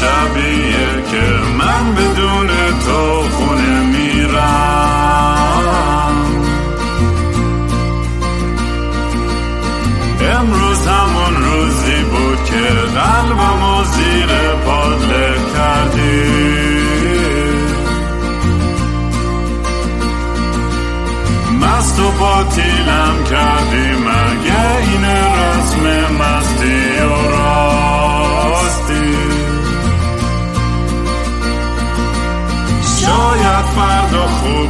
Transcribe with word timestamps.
شبیه 0.00 1.02
که 1.10 1.24
من 1.58 1.94
بدون 1.94 2.46
تو 2.84 3.23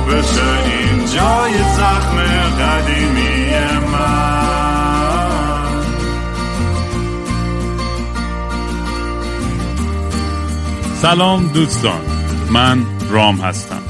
بشه 0.09 0.65
این 0.65 0.99
جای 0.99 1.53
زخم 1.77 2.17
قدیمی 2.61 3.47
من. 3.93 4.45
سلام 10.95 11.49
دوستان 11.55 12.01
من 12.51 12.83
رام 13.11 13.37
هستم 13.37 13.83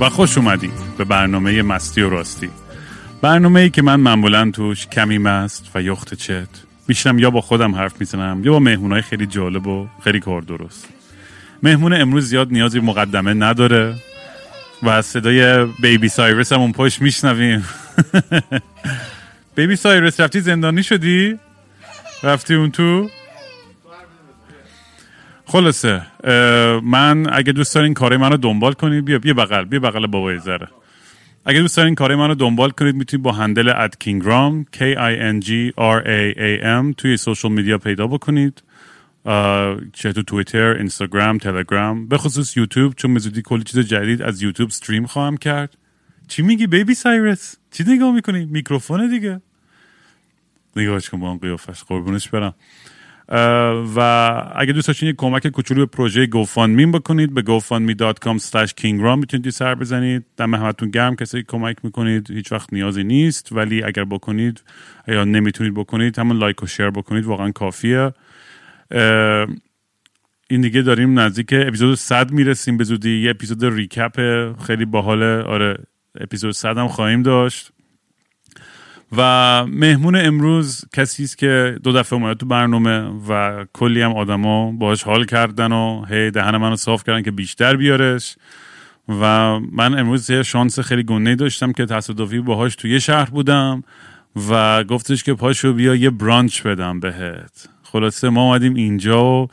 و 0.00 0.08
خوش 0.08 0.38
اومدید 0.38 0.72
به 0.98 1.04
برنامه 1.04 1.62
مستی 1.62 2.02
و 2.02 2.10
راستی. 2.10 2.50
برنامه 3.22 3.60
ای 3.60 3.70
که 3.70 3.82
من 3.82 4.00
معمولا 4.00 4.50
توش 4.50 4.86
کمی 4.86 5.18
مست 5.18 5.70
و 5.74 5.82
یخت 5.82 6.14
چت 6.14 6.48
میشنم 6.88 7.18
یا 7.18 7.30
با 7.30 7.40
خودم 7.40 7.74
حرف 7.74 8.00
می‌زنم 8.00 8.40
یا 8.44 8.52
با 8.52 8.58
مهمونای 8.58 9.02
خیلی 9.02 9.26
جالب 9.26 9.66
و 9.66 9.88
خیلی 10.04 10.20
کار 10.20 10.42
درست. 10.42 10.88
مهمون 11.62 11.92
امروز 11.92 12.28
زیاد 12.28 12.52
نیازی 12.52 12.80
مقدمه 12.80 13.34
نداره. 13.34 13.94
و 14.82 14.88
از 14.88 15.06
صدای 15.06 15.64
بیبی 15.64 16.08
سایرس 16.08 16.52
هم 16.52 16.60
اون 16.60 16.72
پشت 16.72 17.02
میشنویم 17.02 17.64
بیبی 19.56 19.76
سایرس 19.76 20.20
رفتی 20.20 20.40
زندانی 20.40 20.82
شدی؟ 20.82 21.38
رفتی 22.22 22.54
اون 22.54 22.70
تو؟ 22.70 23.08
خلاصه 25.46 26.02
من 26.82 27.26
اگه 27.32 27.52
دوست 27.52 27.74
دارین 27.74 27.94
کار 27.94 28.16
منو 28.16 28.36
دنبال 28.36 28.72
کنید 28.72 29.04
بیا 29.04 29.18
بیا 29.18 29.34
بغل 29.34 29.64
بیا 29.64 29.80
بغل 29.80 30.06
بابای 30.06 30.38
زره 30.38 30.68
اگه 31.44 31.60
دوست 31.60 31.76
دارین 31.76 31.94
کار 31.94 32.14
منو 32.14 32.34
دنبال 32.34 32.70
کنید 32.70 32.94
می‌تونید 32.94 33.24
با 33.24 33.32
هندل 33.32 33.68
ات 33.68 33.96
کینگرام 33.98 34.66
K 34.76 34.78
I 34.96 35.40
N 35.40 35.46
G 35.46 35.50
R 35.78 36.04
A 36.04 36.36
A 36.38 36.64
M 36.82 36.94
توی 36.96 37.16
سوشال 37.16 37.52
میدیا 37.52 37.78
پیدا 37.78 38.06
بکنید 38.06 38.62
چه 39.92 40.12
تو 40.12 40.22
توییتر، 40.22 40.76
اینستاگرام، 40.76 41.38
تلگرام 41.38 42.08
به 42.08 42.18
خصوص 42.18 42.56
یوتیوب 42.56 42.94
چون 42.94 43.14
به 43.14 43.20
زودی 43.20 43.42
کلی 43.42 43.62
چیز 43.62 43.80
جدید 43.80 44.22
از 44.22 44.42
یوتیوب 44.42 44.68
استریم 44.68 45.06
خواهم 45.06 45.36
کرد. 45.36 45.76
چی 46.28 46.42
میگی 46.42 46.66
بیبی 46.66 46.94
سایرس؟ 46.94 47.56
چی 47.70 47.84
نگاه 47.86 48.14
می‌کنی؟ 48.14 48.44
میکروفون 48.44 49.10
دیگه. 49.10 49.40
نگاهش 50.76 51.08
کن 51.08 51.20
با 51.20 51.28
اون 51.28 51.38
قیافش. 51.38 51.82
قربونش 51.82 52.28
برم. 52.28 52.54
و 53.96 54.00
اگه 54.56 54.72
دوست 54.72 54.86
داشتین 54.86 55.08
یک 55.08 55.16
کمک 55.16 55.46
کوچولو 55.46 55.80
به 55.80 55.86
پروژه 55.86 56.26
گوفاندمی 56.26 56.86
بکنید 56.86 57.34
به 57.34 57.42
gofundme.com 57.42 58.38
slash 58.42 58.70
kingram 58.80 59.18
می‌تونید 59.18 59.50
سر 59.50 59.74
بزنید. 59.74 60.24
دم 60.36 60.54
همتون 60.54 60.90
گرم 60.90 61.16
کسی 61.16 61.42
کمک 61.42 61.76
می‌کنید. 61.82 62.30
هیچ 62.30 62.52
وقت 62.52 62.72
نیازی 62.72 63.04
نیست. 63.04 63.52
ولی 63.52 63.82
اگر 63.82 64.04
بکنید 64.04 64.62
یا 65.08 65.24
نمی‌تونید 65.24 65.74
بکنید 65.74 66.18
همون 66.18 66.36
لایک 66.36 66.62
و 66.62 66.66
شیر 66.66 66.90
بکنید 66.90 67.24
واقعا 67.24 67.50
کافیه. 67.50 68.12
این 70.50 70.60
دیگه 70.60 70.82
داریم 70.82 71.18
نزدیک 71.18 71.48
اپیزود 71.52 71.94
100 71.94 72.30
می‌رسیم 72.30 72.76
به 72.76 72.84
زودی. 72.84 73.22
یه 73.22 73.30
اپیزود 73.30 73.64
ریکپ 73.64 74.52
خیلی 74.66 74.84
باحاله 74.84 75.42
آره 75.42 75.78
اپیزود 76.20 76.50
100 76.50 76.78
هم 76.78 76.88
خواهیم 76.88 77.22
داشت. 77.22 77.72
و 79.16 79.66
مهمون 79.66 80.16
امروز 80.16 80.84
کسی 80.92 81.24
است 81.24 81.38
که 81.38 81.78
دو 81.82 81.92
دفعه 81.92 82.18
اومده 82.18 82.34
تو 82.34 82.46
برنامه 82.46 83.10
و 83.28 83.64
کلی 83.72 84.02
هم 84.02 84.12
آدما 84.12 84.72
باهاش 84.72 85.02
حال 85.02 85.24
کردن 85.24 85.72
و 85.72 86.04
هی 86.04 86.30
دهن 86.30 86.56
منو 86.56 86.76
صاف 86.76 87.04
کردن 87.04 87.22
که 87.22 87.30
بیشتر 87.30 87.76
بیارش. 87.76 88.36
و 89.08 89.58
من 89.58 89.98
امروز 89.98 90.30
یه 90.30 90.42
شانس 90.42 90.80
خیلی 90.80 91.02
گنده 91.02 91.34
داشتم 91.34 91.72
که 91.72 91.86
تصادفی 91.86 92.40
باهاش 92.40 92.76
تو 92.76 92.88
یه 92.88 92.98
شهر 92.98 93.30
بودم 93.30 93.82
و 94.50 94.84
گفتش 94.84 95.24
که 95.24 95.34
پاشو 95.34 95.72
بیا 95.72 95.94
یه 95.94 96.10
برانچ 96.10 96.62
بدم 96.62 97.00
بهت. 97.00 97.68
خلاصه 97.92 98.28
ما 98.28 98.42
اومدیم 98.42 98.74
اینجا 98.74 99.24
و 99.24 99.48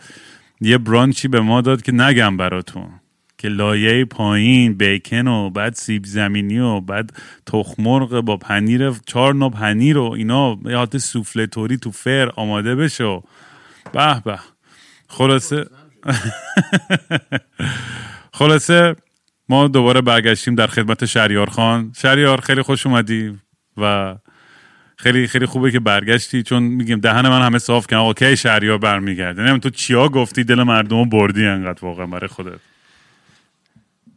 یه 0.62 0.78
برانچی 0.78 1.28
به 1.28 1.40
ما 1.40 1.62
داد 1.62 1.82
که 1.82 1.92
نگم 1.92 2.38
براتون. 2.38 2.90
که 3.38 3.50
لایه 3.50 4.06
پایین 4.06 4.74
بیکن 4.74 5.28
و 5.28 5.50
بعد 5.50 5.74
سیب 5.74 6.06
زمینی 6.06 6.60
و 6.60 6.80
بعد 6.80 7.18
تخمرغ 7.46 8.20
با 8.20 8.38
پنیر 8.38 8.92
چهار 9.06 9.34
نوع 9.34 9.52
پنیر 9.52 9.98
و 9.98 10.12
اینا 10.12 10.58
یه 10.66 10.76
حالت 10.76 10.98
سوفله 10.98 11.48
توری 11.48 11.78
تو 11.78 11.92
فر 11.92 12.32
آماده 12.36 12.76
بشه 12.76 13.22
به 13.94 14.22
به. 14.26 14.40
خلاصه 15.08 15.66
خلاصه 18.40 18.96
ما 19.50 19.68
دوباره 19.68 20.02
برگشتیم 20.02 20.56
در 20.56 20.68
خدمت 20.68 21.06
شهریار 21.06 21.50
خان. 21.50 21.94
شهریار 21.98 22.42
خیلی 22.42 22.62
خوش 22.62 22.88
اومدی 22.88 23.40
و 23.78 24.16
خیلی 25.04 25.28
خیلی 25.28 25.46
خوبه 25.46 25.72
که 25.72 25.80
برگشتی 25.80 26.44
چون 26.44 26.64
میگیم 26.64 27.00
دهن 27.00 27.30
من 27.30 27.42
همه 27.42 27.60
صاف 27.60 27.88
کردن. 27.88 28.02
آقا 28.02 28.14
کی 28.14 28.38
شهریار 28.38 28.78
برمیگرده؟ 28.78 29.42
نمیم 29.42 29.58
تو 29.58 29.70
چیا 29.70 30.10
گفتی 30.10 30.44
دل 30.44 30.64
مردم 30.64 31.10
بردی 31.10 31.46
انقدر 31.46 31.86
واقعا 31.86 32.06
برای 32.06 32.28
خودت. 32.28 32.60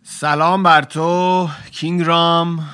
سلام 0.03 0.63
بر 0.63 0.83
تو 0.83 1.49
کینگ 1.71 2.03
رام. 2.03 2.69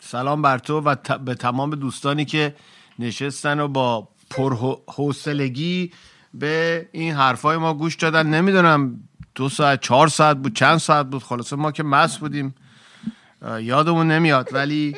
سلام 0.00 0.42
بر 0.42 0.58
تو 0.58 0.80
و 0.80 0.94
ت- 0.94 1.20
به 1.20 1.34
تمام 1.34 1.74
دوستانی 1.74 2.24
که 2.24 2.54
نشستن 2.98 3.60
و 3.60 3.68
با 3.68 4.08
پرحوصلگی 4.30 5.92
به 6.34 6.88
این 6.92 7.14
حرفای 7.14 7.56
ما 7.56 7.74
گوش 7.74 7.94
دادن. 7.94 8.26
نمی‌دونم 8.26 9.00
دو 9.34 9.48
ساعت 9.48 9.80
چهار 9.80 10.08
ساعت 10.08 10.36
بود 10.36 10.56
چند 10.56 10.78
ساعت 10.78 11.06
بود. 11.06 11.22
خلاصه 11.22 11.56
ما 11.56 11.72
که 11.72 11.82
مست 11.82 12.20
بودیم. 12.20 12.54
یادمون 13.60 14.10
نمیاد 14.10 14.48
ولی 14.52 14.96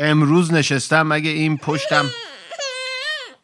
امروز 0.00 0.52
نشستم 0.52 1.12
اگه 1.12 1.30
این 1.30 1.56
پشتم 1.56 2.04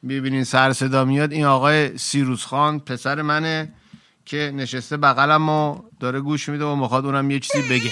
ببینین 0.08 0.44
سر 0.44 0.72
صدا 0.72 1.04
میاد. 1.04 1.32
این 1.32 1.44
آقای 1.44 1.98
سیروس 1.98 2.44
خان 2.44 2.80
پسر 2.80 3.22
منه 3.22 3.72
که 4.24 4.52
نشسته 4.54 4.96
بغلم 4.96 5.48
و 5.48 5.82
داره 6.00 6.20
گوش 6.20 6.48
میده 6.48 6.64
و 6.64 6.76
می‌خواد 6.76 7.06
اونم 7.06 7.30
یه 7.30 7.40
چیزی 7.40 7.68
بگه. 7.68 7.90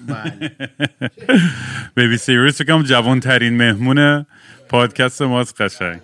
بیبی 1.96 2.16
سیریس 2.16 2.58
فکرم 2.58 2.82
جوان 2.82 3.20
ترین 3.20 3.56
مهمون 3.56 4.26
پادکست 4.68 5.22
ماست 5.22 5.60
قشنگ. 5.60 6.00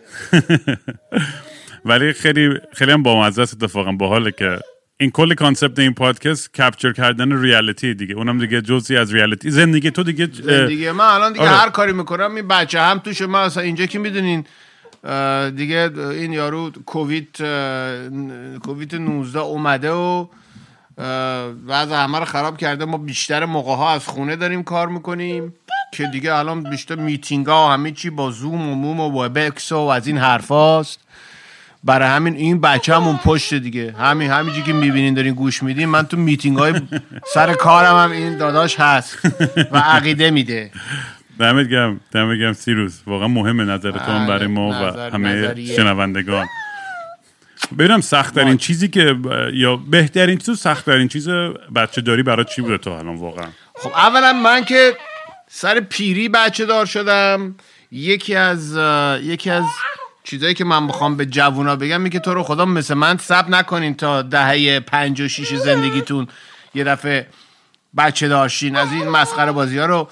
ولی 1.85 2.13
خیلی 2.13 2.61
خیلی 2.73 2.93
هم 2.93 3.03
بامزه 3.03 3.43
است 3.43 3.55
اتفاقا. 3.55 3.93
باحاله 3.93 4.33
که 4.33 4.59
این 4.99 5.11
کل 5.11 5.35
concept 5.35 5.79
این 5.79 5.95
پادکست 5.95 6.55
capture 6.55 6.93
کردن 6.93 7.43
reality 7.43 7.95
دیگه. 7.95 8.15
اونم 8.15 8.39
دیگه 8.39 8.63
جزئی 8.63 8.97
از 8.97 9.15
reality. 9.15 9.51
زندگی 9.51 9.91
تو 9.91 10.03
دیگه 10.03 10.27
دیگه 10.27 10.93
من 10.93 11.05
الان 11.05 11.33
دیگه 11.33 11.45
آره. 11.45 11.57
هر 11.57 11.71
کاری 11.71 11.93
می‌کنم 11.93 12.35
این 12.35 12.49
بچه 12.49 12.81
هم 12.81 12.99
توش 12.99 13.23
من 13.23 13.41
اصلا 13.41 13.63
اینجا 13.63 13.87
که 13.87 13.99
می‌دونین 13.99 14.45
دیگه 15.51 15.91
این 15.97 16.33
یارو 16.33 16.71
کووید 16.87 17.37
کووید 18.63 18.95
19 18.95 19.39
اومده 19.39 19.91
و 19.91 20.27
وضع 21.67 21.95
همه 21.95 22.19
رو 22.19 22.25
خراب 22.25 22.57
کرده. 22.57 22.85
ما 22.85 22.99
بیشتر 22.99 23.45
موقع 23.45 23.75
ها 23.75 23.93
از 23.93 24.07
خونه 24.07 24.37
داریم 24.37 24.63
کار 24.63 24.89
می‌کنیم 24.89 25.55
که 25.93 26.07
دیگه 26.07 26.35
الان 26.35 26.63
بیشتر 26.63 26.95
میتینگ 26.95 27.47
ها 27.47 27.67
و 27.67 27.71
همه 27.71 27.93
چی 27.93 28.11
با 28.11 28.31
زوم 28.31 28.69
و 28.69 28.75
موم 28.75 29.01
و 29.01 29.25
وبکس 29.25 29.73
و 29.73 29.79
از 29.79 30.07
این 30.07 30.19
حرف 30.19 30.49
هاست 30.49 31.01
برای 31.87 32.09
همین 32.09 32.35
این 32.35 32.61
بچه 32.61 32.95
هم 32.95 33.03
اون 33.03 33.17
پشت 33.17 33.55
دیگه. 33.55 33.95
همین 33.99 34.31
همینجی 34.31 34.63
که 34.63 34.73
می‌بینین 34.73 35.15
دارین 35.15 35.35
گوش 35.35 35.63
میدین 35.63 35.89
من 35.89 36.07
تو 36.07 36.17
میتینگ 36.17 36.59
های 36.59 36.75
سر 37.35 37.55
کارم 37.55 37.97
هم 37.97 38.11
این 38.11 38.39
داداش 38.39 38.81
هست 38.81 39.19
و 39.73 39.79
عقیده 39.79 40.31
میده. 40.31 40.71
دمت 41.39 41.69
گرم 41.69 42.01
دمت 42.13 42.39
گرم 42.39 42.53
سیروس. 42.53 43.01
واقعا 43.07 43.29
مهمه 43.29 43.65
نظرتون 43.65 44.19
بله، 44.19 44.27
برای 44.27 44.47
ما 44.47 44.69
و 44.69 45.01
همه 45.11 45.29
نظریه. 45.29 45.77
شنوندگان. 45.77 46.47
ببینم 47.79 48.01
سخت 48.01 48.35
ترین 48.35 48.57
چیزی 48.57 48.89
که 48.89 49.17
یا 49.53 49.77
بهترین 49.77 50.39
چیز 50.39 50.49
و 50.49 50.55
سخت 50.55 50.87
ترین 50.87 51.09
چیز 51.09 51.29
بچه 51.77 52.01
داری 52.01 52.23
برای 52.23 52.45
چی 52.45 52.63
بوده 52.63 52.79
تو 52.79 52.91
الان 52.91 53.17
واقعا؟ 53.17 53.47
خب 53.75 53.91
اولا 53.91 54.33
من 54.33 54.65
که 54.65 54.97
سر 55.49 55.81
پیری 55.81 56.29
بچه 56.29 56.67
دار 56.67 56.87
شدم. 56.87 57.55
یکی 57.91 58.35
از 58.35 58.77
یکی 59.23 59.51
از 59.51 59.65
چیزایی 60.27 60.55
که 60.55 60.65
من 60.65 60.83
می‌خوام 60.83 61.17
به 61.17 61.27
جوونا 61.27 61.77
بگم 61.77 62.09
که 62.09 62.19
تو 62.19 62.35
رو 62.35 62.43
خدا 62.43 62.65
مثل 62.65 62.95
من 62.95 63.17
سب 63.17 63.49
نکنین 63.49 63.95
تا 63.95 64.23
دهه 64.23 64.81
پنج 64.81 65.21
و 65.21 65.29
شیش 65.29 65.55
زندگیتون. 65.55 66.29
یه 66.75 66.85
دفعه 66.85 67.27
بچه 67.97 68.29
داشتین. 68.29 68.77
از 68.77 68.93
این 68.93 69.09
مسخره 69.09 69.53
بازی 69.53 69.79
ها 69.79 69.87
رو 69.87 70.09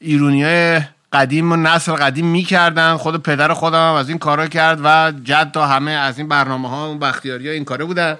ایرونی 0.00 0.44
های 0.44 0.80
قدیم 1.12 1.52
و 1.52 1.56
نسل 1.56 1.92
قدیم 1.92 2.26
می‌کردن. 2.26 2.96
خود 2.96 3.22
پدر 3.22 3.52
خودم 3.52 3.88
هم 3.88 3.94
از 3.94 4.08
این 4.08 4.18
کارا 4.18 4.46
کرد 4.46 4.80
و 4.84 5.12
جد 5.24 5.50
تا 5.50 5.66
همه 5.66 5.90
از 5.90 6.18
این 6.18 6.28
برنامه 6.28 6.68
ها 6.68 6.90
و 6.90 6.98
بختیاری 6.98 7.48
ها 7.48 7.54
این 7.54 7.64
کاره 7.64 7.84
بودن. 7.84 8.18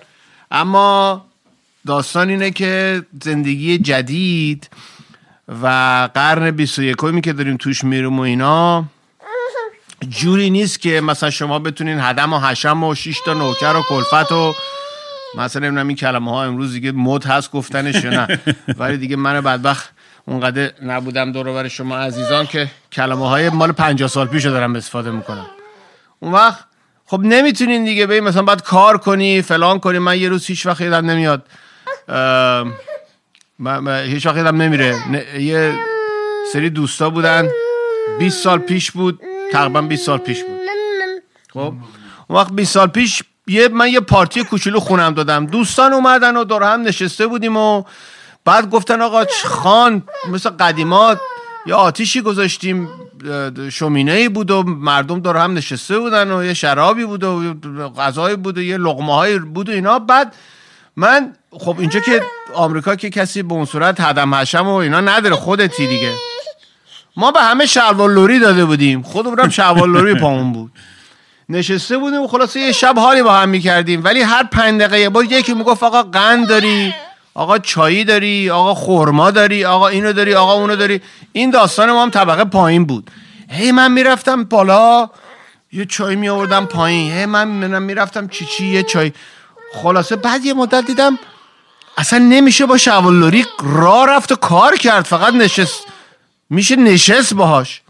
اما 0.50 1.24
داستان 1.86 2.28
اینه 2.28 2.50
که 2.50 3.02
زندگی 3.22 3.78
جدید 3.78 4.70
و 5.62 5.66
قرن 6.14 6.50
21 6.50 6.96
که 7.24 7.32
داریم 7.32 7.56
توش 7.56 7.84
میریم 7.84 8.18
و 8.18 8.22
اینا 8.22 8.84
جوری 10.08 10.50
نیست 10.50 10.80
که 10.80 11.00
مثلا 11.00 11.30
شما 11.30 11.58
بتونین 11.58 12.00
هدم 12.00 12.32
و 12.32 12.38
حشم 12.38 12.84
و 12.84 12.94
شیش 12.94 13.20
تا 13.24 13.34
نوکر 13.34 13.76
و 13.76 13.82
کلفت 13.88 14.32
و 14.32 14.54
مثلا 15.34 15.62
نمی‌دونم 15.62 15.88
این 15.88 15.96
کلمه 15.96 16.30
ها 16.30 16.44
امروز 16.44 16.72
دیگه 16.72 16.92
مد 16.92 17.24
هست 17.24 17.50
گفتنش 17.52 18.04
یا 18.04 18.10
نه. 18.10 18.38
ولی 18.78 18.96
دیگه 18.96 19.16
من 19.16 19.40
بدبخت 19.40 19.90
اونقدر 20.24 20.72
نبودم 20.82 21.32
دور 21.32 21.52
بر 21.52 21.68
شما 21.68 21.96
عزیزان 21.96 22.46
که 22.46 22.68
کلمه 22.92 23.28
های 23.28 23.48
مال 23.48 23.72
50 23.72 24.08
سال 24.08 24.26
پیش 24.26 24.44
رو 24.44 24.50
دارم 24.50 24.76
استفاده 24.76 25.10
می‌کنم. 25.10 25.46
اون 26.20 26.32
وقت 26.32 26.64
خب 27.06 27.20
نمی‌تونین 27.20 27.84
دیگه 27.84 28.06
ببین 28.06 28.24
مثلا 28.24 28.42
باید 28.42 28.62
کار 28.62 28.98
کنی 28.98 29.42
فلان 29.42 29.78
کنی. 29.78 29.98
من 29.98 30.20
یه 30.20 30.28
روز 30.28 30.46
هیچ 30.46 30.66
وقت 30.66 30.80
یادم 30.80 31.10
نمیاد. 31.10 31.46
من- 33.58 34.02
هیچ 34.04 34.26
وقت 34.26 34.36
یادم 34.36 34.62
نمیره. 34.62 34.96
یه 35.40 35.78
سری 36.52 36.70
دوستا 36.70 37.10
بودن. 37.10 37.48
20 38.18 38.42
سال 38.42 38.58
پیش 38.58 38.90
بود. 38.90 39.20
تقریبا 39.52 39.80
20 39.80 40.06
سال 40.06 40.18
پیش 40.18 40.44
بود. 40.44 40.58
خب 41.52 41.58
اون 42.28 42.38
وقت 42.38 42.52
20 42.52 42.72
سال 42.72 42.86
پیش 42.86 43.22
یه 43.46 43.68
من 43.68 43.88
یه 43.88 44.00
پارتی 44.00 44.44
کوچولو 44.44 44.80
خونم 44.80 45.14
دادم. 45.14 45.46
دوستان 45.46 45.92
اومدن 45.92 46.36
و 46.36 46.44
دور 46.44 46.62
هم 46.62 46.82
نشسته 46.82 47.26
بودیم 47.26 47.56
و 47.56 47.84
بعد 48.44 48.70
گفتن 48.70 49.02
آقا 49.02 49.24
خان 49.44 50.02
مثل 50.32 50.50
قدیمات 50.50 51.20
یه 51.66 51.74
آتیشی 51.74 52.20
گذاشتیم 52.20 52.88
شومینه 53.72 54.12
ای 54.12 54.28
بود 54.28 54.50
و 54.50 54.62
مردم 54.62 55.20
دور 55.20 55.36
هم 55.36 55.54
نشسته 55.54 55.98
بودن 55.98 56.30
و 56.30 56.44
یه 56.44 56.54
شرابی 56.54 57.04
بود 57.04 57.24
و 57.24 57.54
غذایی 57.88 58.36
بود 58.36 58.58
و 58.58 58.62
یه 58.62 58.76
لقمه 58.76 59.14
های 59.14 59.38
بود 59.38 59.68
و 59.68 59.72
اینا. 59.72 59.98
بعد 59.98 60.34
من 60.96 61.32
خب 61.52 61.76
اینجا 61.78 62.00
که 62.00 62.22
آمریکا 62.54 62.96
که 62.96 63.10
کسی 63.10 63.42
به 63.42 63.54
اون 63.54 63.64
صورت 63.64 64.00
هدم 64.00 64.34
حشم 64.34 64.68
و 64.68 64.74
اینا 64.74 65.00
نداره 65.00 65.34
خودتی 65.34 65.86
دیگه. 65.86 66.12
ما 67.18 67.30
به 67.30 67.40
همه 67.40 67.66
شلوار 67.66 68.10
لوری 68.10 68.38
داده 68.38 68.64
بودیم. 68.64 69.02
خودمون 69.02 69.40
هم 69.40 69.48
شلوار 69.48 69.88
لوری 69.88 70.14
پامون 70.14 70.52
بود. 70.52 70.72
نشسته 71.48 71.98
بودیم 71.98 72.22
و 72.22 72.28
خلاصه 72.28 72.60
یه 72.60 72.72
شب 72.72 72.98
حالی 72.98 73.22
با 73.22 73.32
هم 73.32 73.48
می‌کردیم. 73.48 74.04
ولی 74.04 74.22
هر 74.22 74.42
پنج 74.42 74.80
دقیقه 74.80 75.08
بار 75.08 75.24
یکی 75.24 75.54
می‌گفت 75.54 75.82
آقا 75.82 76.02
قند 76.02 76.48
داری؟ 76.48 76.94
آقا 77.34 77.58
چایی 77.58 78.04
داری؟ 78.04 78.50
آقا 78.50 78.74
خورما 78.74 79.30
داری؟ 79.30 79.64
آقا 79.64 79.88
اینو 79.88 80.12
داری؟ 80.12 80.34
آقا 80.34 80.52
اونو 80.52 80.76
داری؟ 80.76 81.00
این 81.32 81.50
داستان 81.50 81.92
ما 81.92 82.02
هم 82.02 82.10
طبقه 82.10 82.44
پایین 82.44 82.84
بود. 82.84 83.10
هی 83.50 83.72
من 83.72 83.92
می‌رفتم 83.92 84.44
بالا 84.44 85.10
یه 85.72 85.84
چای 85.84 86.16
می 86.16 86.28
آوردم 86.28 86.66
پایین. 86.66 87.12
هی 87.12 87.26
من 87.26 87.48
منم 87.48 87.82
می‌رفتم 87.82 88.28
چی 88.28 88.44
چی 88.44 88.66
یه 88.66 88.82
چای. 88.82 89.12
خلاصه 89.74 90.16
بعد 90.16 90.44
یه 90.44 90.54
مدت 90.54 90.86
دیدم 90.86 91.18
اصلا 91.96 92.18
نمیشه 92.18 92.66
با 92.66 92.76
شوالوری 92.76 93.46
راه 93.62 94.06
رفت 94.06 94.32
و 94.32 94.36
کار 94.36 94.76
کرد. 94.76 95.04
فقط 95.04 95.34
نشست. 95.34 95.84
میشه 96.50 96.76
نشست 96.76 97.34
باهاش. 97.34 97.80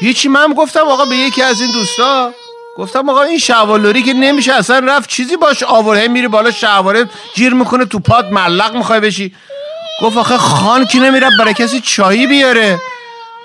هیچی 0.00 0.28
من 0.28 0.54
گفتم 0.54 0.80
آقا 0.80 1.04
به 1.04 1.16
یکی 1.16 1.42
از 1.42 1.60
این 1.60 1.70
دوستا. 1.70 2.32
گفتم 2.76 3.08
آقا 3.08 3.22
این 3.22 3.38
شوالوری 3.38 4.02
که 4.02 4.12
نمیشه 4.12 4.52
اصلا 4.52 4.78
رفت 4.78 5.10
چیزی 5.10 5.36
باش 5.36 5.62
آور 5.62 5.96
هی 5.96 6.08
میری 6.08 6.28
بالا 6.28 6.50
شواره 6.50 7.08
گیر 7.34 7.54
می‌کنه 7.54 7.84
تو 7.84 7.98
پات 7.98 8.24
ملق 8.24 8.76
می‌خوای 8.76 9.00
بشی. 9.00 9.34
گفت 10.02 10.16
آخه 10.16 10.36
خان 10.36 10.84
کی 10.84 11.00
نمیره 11.00 11.28
برای 11.38 11.54
کسی 11.54 11.80
چایی 11.80 12.26
بیاره؟ 12.26 12.78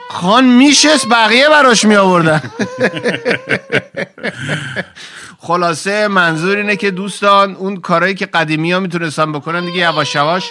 خان 0.10 0.46
میشست 0.46 1.08
بقیه 1.08 1.50
براش 1.50 1.86
می 1.86 1.96
آوردن 1.96 2.42
خلاصه 5.48 6.08
منظور 6.08 6.58
اینه 6.58 6.76
که 6.76 6.92
دوستان 6.92 7.56
اون 7.56 7.78
کارهایی 7.78 8.16
که 8.16 8.26
قدیمی 8.26 8.72
ها 8.72 8.80
می‌تونستن 8.80 9.32
بکنن 9.32 9.66
دیگه 9.66 9.78
یواش 9.78 10.16
یواش 10.16 10.44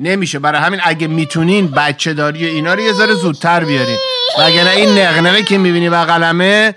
نمیشه. 0.00 0.38
برای 0.38 0.60
همین 0.60 0.80
اگه 0.84 1.06
می‌تونین 1.06 1.70
بچه 1.70 2.12
داری 2.12 2.46
اینا 2.46 2.74
رو 2.74 2.80
یه 2.80 2.92
ذره 2.92 3.14
زودتر 3.14 3.64
بیارین. 3.64 3.98
وگرنه 4.38 4.70
این 4.70 4.98
نقنقه 4.98 5.42
که 5.42 5.58
می‌بینی 5.58 5.90
بغلمه 5.90 6.74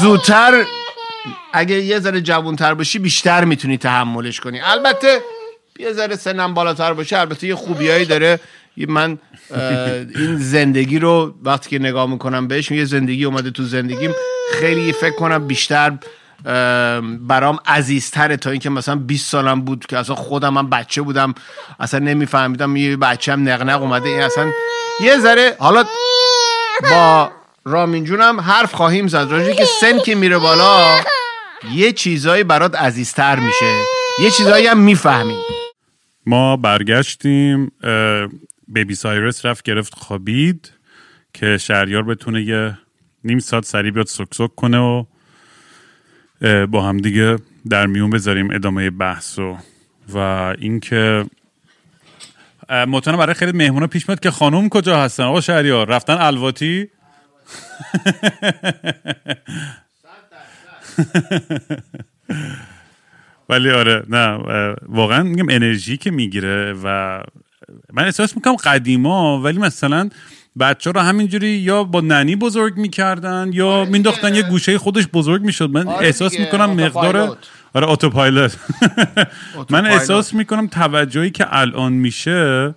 زودتر 0.00 0.64
اگه 1.52 1.76
یه 1.80 2.00
ذره 2.00 2.20
جوانتر 2.20 2.74
باشی 2.74 2.98
بیشتر 2.98 3.44
می‌تونی 3.44 3.78
تحملش 3.78 4.40
کنی. 4.40 4.60
البته 4.60 5.20
یه 5.78 5.92
ذره 5.92 6.16
سنم 6.16 6.54
بالاتر 6.54 6.92
باشه 6.92 7.18
البته 7.18 7.46
یه 7.46 7.54
خوبیایی 7.54 8.04
داره. 8.04 8.40
من 8.76 9.18
این 10.16 10.36
زندگی 10.36 10.98
رو 10.98 11.34
وقتی 11.42 11.70
که 11.70 11.78
نگاه 11.78 12.10
می‌کنم 12.10 12.48
بهش 12.48 12.70
یه 12.70 12.84
زندگی 12.84 13.24
اومده 13.24 13.50
تو 13.50 13.64
زندگیم 13.64 14.14
خیلی 14.52 14.92
فکر 14.92 15.14
کنم 15.16 15.46
بیشتر 15.46 15.92
برام 17.20 17.58
عزیزتره 17.66 18.36
تا 18.36 18.50
اینکه 18.50 18.70
مثلا 18.70 18.96
20 18.96 19.30
سالم 19.30 19.60
بود 19.60 19.86
که 19.86 19.98
اصلا 19.98 20.14
خودم 20.14 20.54
من 20.54 20.70
بچه 20.70 21.02
بودم. 21.02 21.34
اصلا 21.80 22.00
نمیفهمیدم 22.00 22.76
یه 22.76 22.96
بچه 22.96 23.32
هم 23.32 23.48
نقنق 23.48 23.82
اومده. 23.82 24.08
این 24.08 24.20
اصلا 24.20 24.52
یه 25.00 25.18
ذره 25.18 25.56
حالا 25.58 25.84
با 26.90 27.30
رامین 27.64 28.04
جونم 28.04 28.40
حرف 28.40 28.74
خواهیم 28.74 29.08
زد. 29.08 29.26
راجعی 29.30 29.54
که 29.54 29.64
سن 29.80 29.98
که 29.98 30.14
میره 30.14 30.38
بالا 30.38 31.00
یه 31.72 31.92
چیزایی 31.92 32.44
برات 32.44 32.74
عزیزتر 32.74 33.38
میشه. 33.38 33.74
یه 34.22 34.30
چیزایی 34.30 34.66
هم 34.66 34.78
می‌فهمی. 34.78 35.38
ما 36.26 36.56
برگشتیم 36.56 37.72
بیبی 38.68 38.94
سایرس 38.94 39.46
رفت 39.46 39.64
گرفت 39.64 39.94
خوابید 39.94 40.72
که 41.34 41.58
شهریار 41.58 42.02
بتونه 42.02 42.42
یه 42.42 42.78
نیم 43.24 43.38
ساعت 43.38 43.64
سریع 43.64 43.90
بیاد 43.90 44.06
سک 44.06 44.54
کنه 44.56 44.78
و 44.78 45.04
با 46.42 46.82
هم 46.82 46.96
دیگه 46.96 47.36
در 47.68 47.86
میون 47.86 48.10
بذاریم 48.10 48.50
ادامه 48.50 48.90
بحث 48.90 49.38
و 49.38 49.56
و 50.08 50.18
اینکه 50.58 51.24
مطمئنم 52.70 53.18
برای 53.18 53.34
خیلی 53.34 53.52
مهمونا 53.52 53.86
پیش 53.86 54.08
میاد 54.08 54.20
که 54.20 54.30
خانم 54.30 54.68
کجا 54.68 55.00
هستن؟ 55.00 55.22
آقا 55.22 55.40
شهریار 55.40 55.88
رفتن 55.88 56.16
الواتی؟ 56.20 56.88
ولی 63.48 63.70
آره 63.70 64.02
نه 64.08 64.38
واقعا 64.88 65.22
میگم 65.22 65.48
انرژی 65.48 65.96
که 65.96 66.10
می‌گیره 66.10 66.72
و 66.84 67.20
من 67.92 68.04
احساس 68.04 68.36
می‌کنم 68.36 68.56
قدیما 68.56 69.40
ولی 69.42 69.58
مثلا 69.58 70.10
بچه 70.60 70.90
رو 70.92 71.00
همینجوری 71.00 71.48
یا 71.48 71.84
با 71.84 72.00
ننی 72.00 72.36
بزرگ 72.36 72.76
می‌کردن 72.76 73.50
یا 73.52 73.84
مینداختن 73.84 74.34
یه 74.34 74.42
گوشه 74.42 74.78
خودش 74.78 75.06
بزرگ 75.12 75.42
می‌شد 75.42 75.70
من 75.70 75.88
آره 75.88 76.06
احساس 76.06 76.38
می‌کنم 76.38 76.70
مقدار. 76.70 77.38
آره 77.74 77.90
اتوپایلوت 77.90 78.56
من. 79.70 79.86
احساس 79.86 80.34
می‌کنم 80.34 80.66
توجهی 80.66 81.30
که 81.30 81.46
الان 81.48 81.92
میشه 81.92 82.74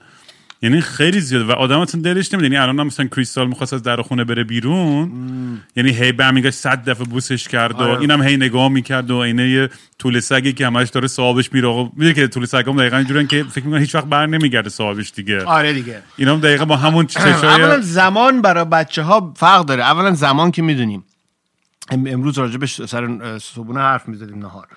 یعنی 0.66 0.82
خیلی 0.82 1.20
زیاد 1.20 1.50
و 1.50 1.52
آدم 1.52 1.80
اصلا 1.80 2.02
دلش 2.02 2.34
نمیده. 2.34 2.46
یعنی 2.46 2.58
الان 2.58 2.88
مثلا 2.88 3.06
کریستال 3.06 3.48
می‌خواست 3.48 3.74
از 3.74 3.84
در 3.84 4.02
خونه 4.02 4.24
بره 4.24 4.44
بیرون. 4.44 5.12
یعنی 5.76 5.92
هی 5.92 6.12
برمیگشت 6.12 6.56
صد 6.56 6.90
دفعه 6.90 7.06
بوسش 7.06 7.48
کرد 7.48 7.72
و 7.72 7.84
آره. 7.84 8.00
اینم 8.00 8.24
هی 8.24 8.38
نگاه 8.38 8.70
می‌کرد 8.70 9.12
و 9.12 9.16
اینه 9.16 9.50
یه 9.50 9.70
طول 10.00 10.20
سگی 10.20 10.54
که 10.54 10.66
همش 10.66 10.90
داره 10.90 11.08
صاحبش 11.08 11.54
میره. 11.54 11.68
آقا 11.68 11.84
می‌دونی 11.84 12.14
که 12.14 12.28
طول 12.28 12.46
سگ 12.46 12.64
هم 12.68 12.78
دقیقا 12.78 12.98
اینجورن 12.98 13.28
که 13.28 13.44
فکر 13.44 13.66
می‌کنن 13.66 13.80
هیچ 13.80 13.96
وقت 13.96 14.06
بر 14.06 14.26
نمیگرده 14.26 14.70
صاحبش 14.70 15.12
دیگه. 15.16 15.44
آره 15.44 15.74
دیگه. 15.74 16.02
اینا 16.18 16.34
هم 16.34 16.40
دقیقا 16.40 16.66
با 16.66 16.76
همون 16.78 17.08
اولا 17.16 17.34
چشای 17.38 17.82
زمان 17.82 18.42
برای 18.42 18.66
بچه 18.66 19.02
ها 19.02 19.34
فرق 19.38 19.66
داره. 19.66 19.84
اولا 19.84 20.14
زمان 20.14 20.52
که 20.52 20.62
می‌دونیم. 20.62 21.04
امروز 21.92 22.38
راجبش 22.38 22.82
سر 22.86 23.38
صبحونه 23.40 23.80
حرف 23.80 24.08
می‌زدیم 24.08 24.40
نهار. 24.40 24.68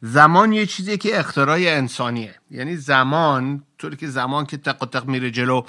زمان 0.00 0.52
یه 0.52 0.66
چیزیه 0.66 0.96
که 0.96 1.18
اختراع 1.18 1.56
انسانیه 1.60 2.34
یعنی 2.50 2.76
زمان 2.76 3.62
طوری 3.78 3.96
که 3.96 4.08
زمان 4.08 4.46
که 4.46 4.56
تق 4.56 4.84
تق 4.92 5.04
میره 5.06 5.30
جلو 5.30 5.62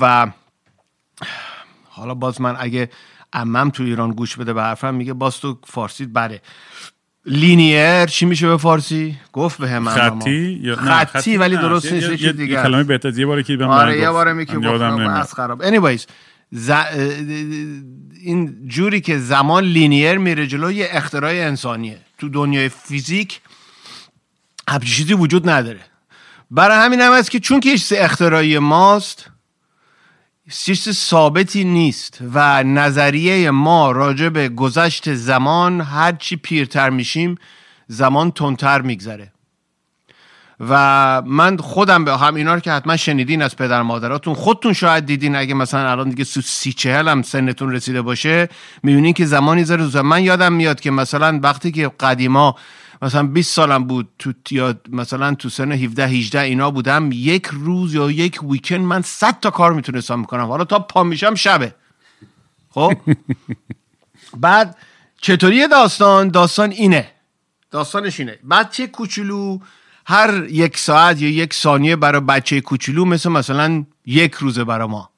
و 0.00 0.26
حالا 1.88 2.14
باز 2.14 2.40
من 2.40 2.56
اگه 2.58 2.90
امم 3.32 3.70
تو 3.70 3.82
ایران 3.82 4.10
گوش 4.10 4.36
بده 4.36 4.52
به 4.52 4.62
حرفم 4.62 4.94
میگه 4.94 5.12
باز 5.12 5.40
تو 5.40 5.58
فارسی 5.64 6.06
بله 6.06 6.40
لینیر 7.26 8.06
چی 8.06 8.26
میشه 8.26 8.48
به 8.48 8.56
فارسی 8.56 9.16
گفت 9.32 9.58
به 9.60 9.68
هم 9.68 9.88
خطی 9.88 10.60
یا 10.62 10.76
خطی 10.76 11.36
ولی. 11.36 11.56
درست 11.56 11.92
نیست 11.92 12.06
یه- 12.06 12.10
یه 12.12 12.16
چیز 12.16 12.26
یه- 12.26 12.32
دیگه 12.32 12.52
یه. 12.54 12.62
کلمه 12.62 12.84
بهتر 12.84 13.18
یه 13.18 13.26
باره 13.26 13.42
که 13.42 13.56
به 13.56 13.66
من 13.66 13.76
آره 13.78 13.98
یه. 13.98 14.10
باره 14.10 14.32
می 14.32 14.46
که 14.46 14.56
من 14.58 14.62
یادم 14.62 14.90
گفتم. 14.96 15.08
از 15.08 15.34
خراب 15.34 15.62
anyways 15.62 16.02
ز... 16.52 16.70
این 18.20 18.68
جوری 18.68 19.00
که 19.00 19.18
زمان 19.18 19.64
لینیر 19.64 20.18
میره 20.18 20.46
جلو 20.46 20.72
یه 20.72 20.88
اختراع 20.90 21.32
انسانیه. 21.32 21.98
تو 22.18 22.28
دنیای 22.28 22.68
فیزیک 22.68 23.40
همچین 24.68 24.94
چیزی 24.94 25.14
وجود 25.14 25.48
نداره. 25.48 25.80
برای 26.50 26.78
همین 26.78 27.00
هم 27.00 27.12
است 27.12 27.30
که 27.30 27.40
چون 27.40 27.60
که 27.60 27.78
چیز 27.78 27.92
اختراعی 27.92 28.58
ماست 28.58 29.30
چیز 30.50 30.90
ثابتی 30.90 31.64
نیست 31.64 32.18
و 32.34 32.62
نظریه 32.62 33.50
ما 33.50 33.90
راجع 33.90 34.28
به 34.28 34.48
گذشت 34.48 35.14
زمان 35.14 35.80
هرچی 35.80 36.36
پیرتر 36.36 36.90
میشیم 36.90 37.38
زمان 37.88 38.30
تندتر 38.30 38.80
میگذره. 38.80 39.31
و 40.68 41.22
من 41.26 41.56
خودم 41.56 42.04
به 42.04 42.16
هم 42.16 42.34
اینا 42.34 42.54
رو 42.54 42.60
که 42.60 42.72
حتما 42.72 42.96
شنیدین 42.96 43.42
از 43.42 43.56
پدر 43.56 43.82
مادراتون 43.82 44.34
خودتون 44.34 44.72
شاید 44.72 45.06
دیدین 45.06 45.36
اگه 45.36 45.54
مثلا 45.54 45.90
الان 45.90 46.08
دیگه 46.08 46.24
سی 46.24 46.72
چهل 46.72 47.08
هم 47.08 47.22
سنتون 47.22 47.72
رسیده 47.72 48.02
باشه 48.02 48.48
می‌بینین 48.82 49.14
که 49.14 49.26
زمانی 49.26 49.64
زود 49.64 49.96
من 49.96 50.24
یادم 50.24 50.52
میاد 50.52 50.80
که 50.80 50.90
مثلا 50.90 51.40
وقتی 51.42 51.72
که 51.72 51.88
قدیما 52.00 52.56
مثلا 53.02 53.22
20 53.22 53.54
سالم 53.54 53.84
بود 53.84 54.08
تو 54.18 54.32
یا 54.50 54.74
مثلا 54.88 55.34
تو 55.34 55.48
سن 55.48 55.72
17 55.72 56.06
18 56.06 56.40
اینا 56.40 56.70
بودم 56.70 57.10
یک 57.12 57.46
روز 57.52 57.94
یا 57.94 58.10
یک 58.10 58.42
ویکند 58.50 58.80
من 58.80 59.02
100 59.02 59.40
تا 59.40 59.50
کار 59.50 59.72
می‌تونستم 59.72 60.18
می‌کنم 60.18 60.46
حالا 60.46 60.64
تا 60.64 60.78
پا 60.78 61.02
میشم 61.02 61.34
شبه. 61.34 61.74
خب؟ 62.70 62.92
بعد 64.40 64.76
چطوری 65.20 65.68
داستان؟ 65.68 66.28
داستان 66.28 66.70
اینه. 66.70 67.10
داستانش 67.70 68.20
اینه. 68.20 68.38
بچه 68.50 68.86
کوچولو؟ 68.86 69.58
هر 70.06 70.44
یک 70.50 70.78
ساعت 70.78 71.22
یا 71.22 71.28
یک 71.28 71.54
ثانیه 71.54 71.96
برای 71.96 72.20
بچه 72.20 72.60
کوچولو 72.60 73.04
مثل 73.04 73.30
مثلا 73.30 73.84
یک 74.06 74.34
روزه 74.34 74.64
برای 74.64 74.88
ما. 74.88 75.10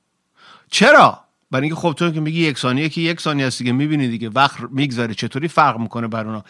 چرا؟ 0.70 1.24
برای 1.50 1.64
اینکه 1.64 1.80
خب 1.80 1.92
تو 1.92 2.10
که 2.10 2.20
میگی 2.20 2.40
یک 2.40 2.58
ثانیه 2.58 2.88
که 2.88 3.00
یک 3.00 3.20
ثانیه 3.20 3.46
است 3.46 3.58
دیگه 3.58 3.72
می‌بینی 3.72 4.08
دیگه 4.08 4.28
وقت 4.28 4.56
میگذره 4.70 5.14
چطوری 5.14 5.48
فرق 5.48 5.78
می‌کنه 5.78 6.06
بر 6.06 6.26
اونا؟ 6.26 6.44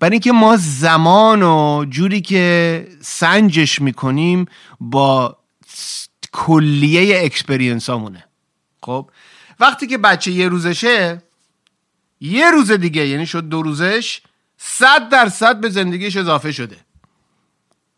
برای 0.00 0.12
اینکه 0.12 0.32
ما 0.32 0.56
زمان 0.58 1.42
و 1.42 1.84
جوری 1.90 2.20
که 2.20 2.88
سنجش 3.00 3.80
می‌کنیم 3.80 4.46
با 4.80 5.36
کلیه 6.32 7.24
experience 7.24 7.90
مونه 7.90 8.24
خب؟ 8.82 9.10
وقتی 9.60 9.86
که 9.86 9.98
بچه 9.98 10.30
یه 10.30 10.48
روزشه 10.48 11.22
یه 12.20 12.50
روز 12.50 12.72
دیگه 12.72 13.06
یعنی 13.08 13.26
شد 13.26 13.48
دو 13.48 13.62
روزش 13.62 14.20
صد 14.58 15.08
درصد 15.08 15.60
به 15.60 15.68
زندگیش 15.68 16.16
اضافه 16.16 16.52
شده. 16.52 16.76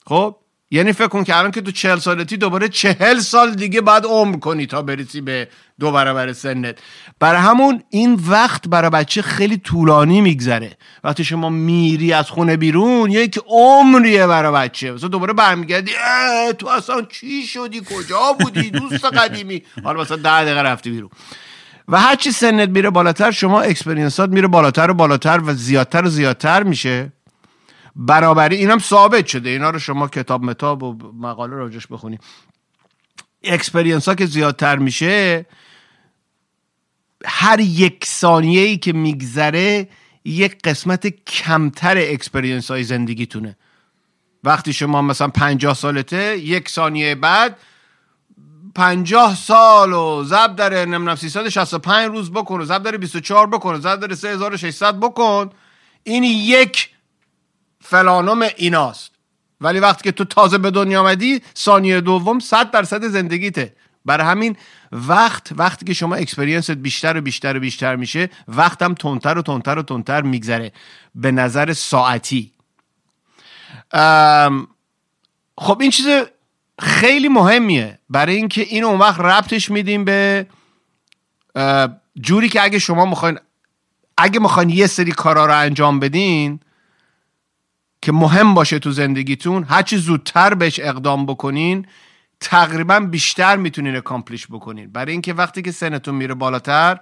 خب 0.08 0.36
یعنی 0.70 0.92
فکر 0.92 1.08
کن 1.08 1.24
که 1.24 1.36
الان 1.36 1.50
که 1.50 1.60
تو 1.60 1.70
چهل 1.70 1.98
سالتی 1.98 2.36
دوباره 2.36 2.68
چهل 2.68 3.18
سال 3.18 3.54
دیگه 3.54 3.80
باید 3.80 4.04
عمر 4.04 4.36
کنی 4.36 4.66
تا 4.66 4.82
برسی 4.82 5.20
به 5.20 5.48
دو 5.80 5.92
برابر 5.92 6.32
سنت. 6.32 6.78
برای 7.20 7.40
همون 7.40 7.82
این 7.90 8.20
وقت 8.28 8.68
برای 8.68 8.90
بچه 8.90 9.22
خیلی 9.22 9.56
طولانی 9.56 10.20
میگذره. 10.20 10.76
وقتی 11.04 11.24
شما 11.24 11.48
میری 11.48 12.12
از 12.12 12.30
خونه 12.30 12.56
بیرون 12.56 13.10
یک 13.10 13.38
عمریه 13.46 14.26
برای 14.26 14.52
بچه. 14.52 14.92
مثلا 14.92 15.08
دوباره 15.08 15.32
برمیگردی 15.32 15.92
تو 16.58 16.68
اصلا 16.68 17.02
چی 17.02 17.46
شدی؟ 17.46 17.80
کجا 17.80 18.36
بودی؟ 18.40 18.70
دوست 18.70 19.04
قدیمی. 19.04 19.62
حالا 19.84 20.00
مثلا 20.00 20.16
ده 20.16 20.44
دقیقه 20.44 20.62
رفتی 20.62 20.90
بیرون. 20.90 21.10
و 21.88 22.00
هرچی 22.00 22.30
سنت 22.32 22.68
میره 22.68 22.90
بالاتر 22.90 23.30
شما 23.30 23.60
experience 23.60 24.24
ات 24.24 24.30
میره 24.30 24.48
بالاتر 24.48 24.90
و 24.90 24.94
بالاتر 24.94 25.40
و 25.44 25.54
زیادتر 25.54 26.04
و 26.04 26.08
زیادتر 26.08 26.62
میشه. 26.62 27.12
برابری. 27.96 28.56
اینم 28.56 28.78
ثابت 28.78 29.26
شده. 29.26 29.50
اینا 29.50 29.70
رو 29.70 29.78
شما 29.78 30.08
کتاب 30.08 30.42
متاب 30.42 30.82
و 30.82 31.12
مقاله 31.12 31.56
راجش 31.56 31.86
بخونی 31.86 32.18
experience 33.44 34.08
ها 34.08 34.14
که 34.14 34.26
زیادتر 34.26 34.76
میشه 34.76 35.46
هر 37.24 37.60
یک 37.60 38.04
ثانیه 38.04 38.60
ای 38.60 38.76
که 38.76 38.92
میگذره 38.92 39.88
یک 40.24 40.62
قسمت 40.62 41.06
کمتر 41.06 41.98
experience 41.98 42.70
های 42.70 42.84
زندگیتونه. 42.84 43.56
وقتی 44.44 44.72
شما 44.72 45.02
مثلا 45.02 45.28
پنجاه 45.28 45.74
سالته 45.74 46.38
یک 46.38 46.68
ثانیه 46.68 47.14
بعد 47.14 47.56
پنجاه 48.74 49.34
سال 49.34 49.92
و 49.92 50.24
ضرب 50.24 50.56
دره 50.56 50.84
نمی‌دونم 50.84 51.16
365 51.16 52.08
روز 52.08 52.30
بکن 52.30 52.60
و 52.60 52.64
ضرب 52.64 52.82
دره 52.82 52.98
24 52.98 53.46
بکن 53.46 53.74
و 53.74 53.80
ضرب 53.80 54.00
دره 54.00 54.14
3600 54.14 55.00
بکن. 55.00 55.50
این 56.04 56.24
یک 56.24 56.90
فلانم 57.90 58.42
ایناست. 58.56 59.10
ولی 59.60 59.80
وقتی 59.80 60.04
که 60.04 60.12
تو 60.12 60.24
تازه 60.24 60.58
به 60.58 60.70
دنیا 60.70 61.00
آمدی 61.00 61.42
ثانیه 61.56 62.00
دوم 62.00 62.38
صد 62.38 62.70
درصد 62.70 63.04
زندگیته. 63.04 63.74
برای 64.04 64.26
همین 64.26 64.56
وقت 64.92 65.52
وقتی 65.56 65.86
که 65.86 65.94
شما 65.94 66.14
experience 66.14 66.65
ات 66.65 66.70
بیشتر 66.70 67.16
و 67.16 67.20
بیشتر 67.20 67.56
و 67.56 67.60
بیشتر 67.60 67.96
میشه 67.96 68.30
وقتم 68.48 68.94
تونتر 68.94 69.38
و 69.38 69.42
تونتر 69.42 69.78
و 69.78 69.82
تونتر 69.82 70.22
میگذره. 70.22 70.72
به 71.14 71.32
نظر 71.32 71.72
ساعتی. 71.72 72.52
خب 75.58 75.80
این 75.80 75.90
چیز 75.90 76.06
خیلی 76.78 77.28
مهمیه. 77.28 77.98
برای 78.10 78.36
اینکه 78.36 78.60
این 78.60 78.84
اون 78.84 78.98
وقت 78.98 79.20
ربطش 79.20 79.70
میدیم 79.70 80.04
به 80.04 80.46
جوری 82.20 82.48
که 82.48 82.62
اگه 82.62 82.78
شما 82.78 83.04
می‌خواین 83.04 83.38
اگه 84.16 84.40
می‌خواین 84.40 84.70
یه 84.70 84.86
سری 84.86 85.12
کارا 85.12 85.46
رو 85.46 85.58
انجام 85.58 86.00
بدین 86.00 86.60
که 88.02 88.12
مهم 88.12 88.54
باشه 88.54 88.78
تو 88.78 88.90
زندگیتون 88.90 89.64
هرچی 89.64 89.96
زودتر 89.96 90.54
بهش 90.54 90.80
اقدام 90.80 91.26
بکنین 91.26 91.86
تقریبا 92.40 93.00
بیشتر 93.00 93.56
می‌تونین 93.56 93.96
accomplish 93.96 94.46
بکنین. 94.46 94.92
برای 94.92 95.12
اینکه 95.12 95.34
وقتی 95.34 95.62
که 95.62 95.72
سنتون 95.72 96.14
میره 96.14 96.34
بالاتر 96.34 96.98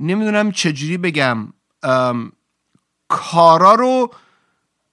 نمی‌دونم 0.00 0.52
چجوری 0.52 0.96
بگم 0.96 1.52
کارا 3.08 3.74
رو 3.74 4.10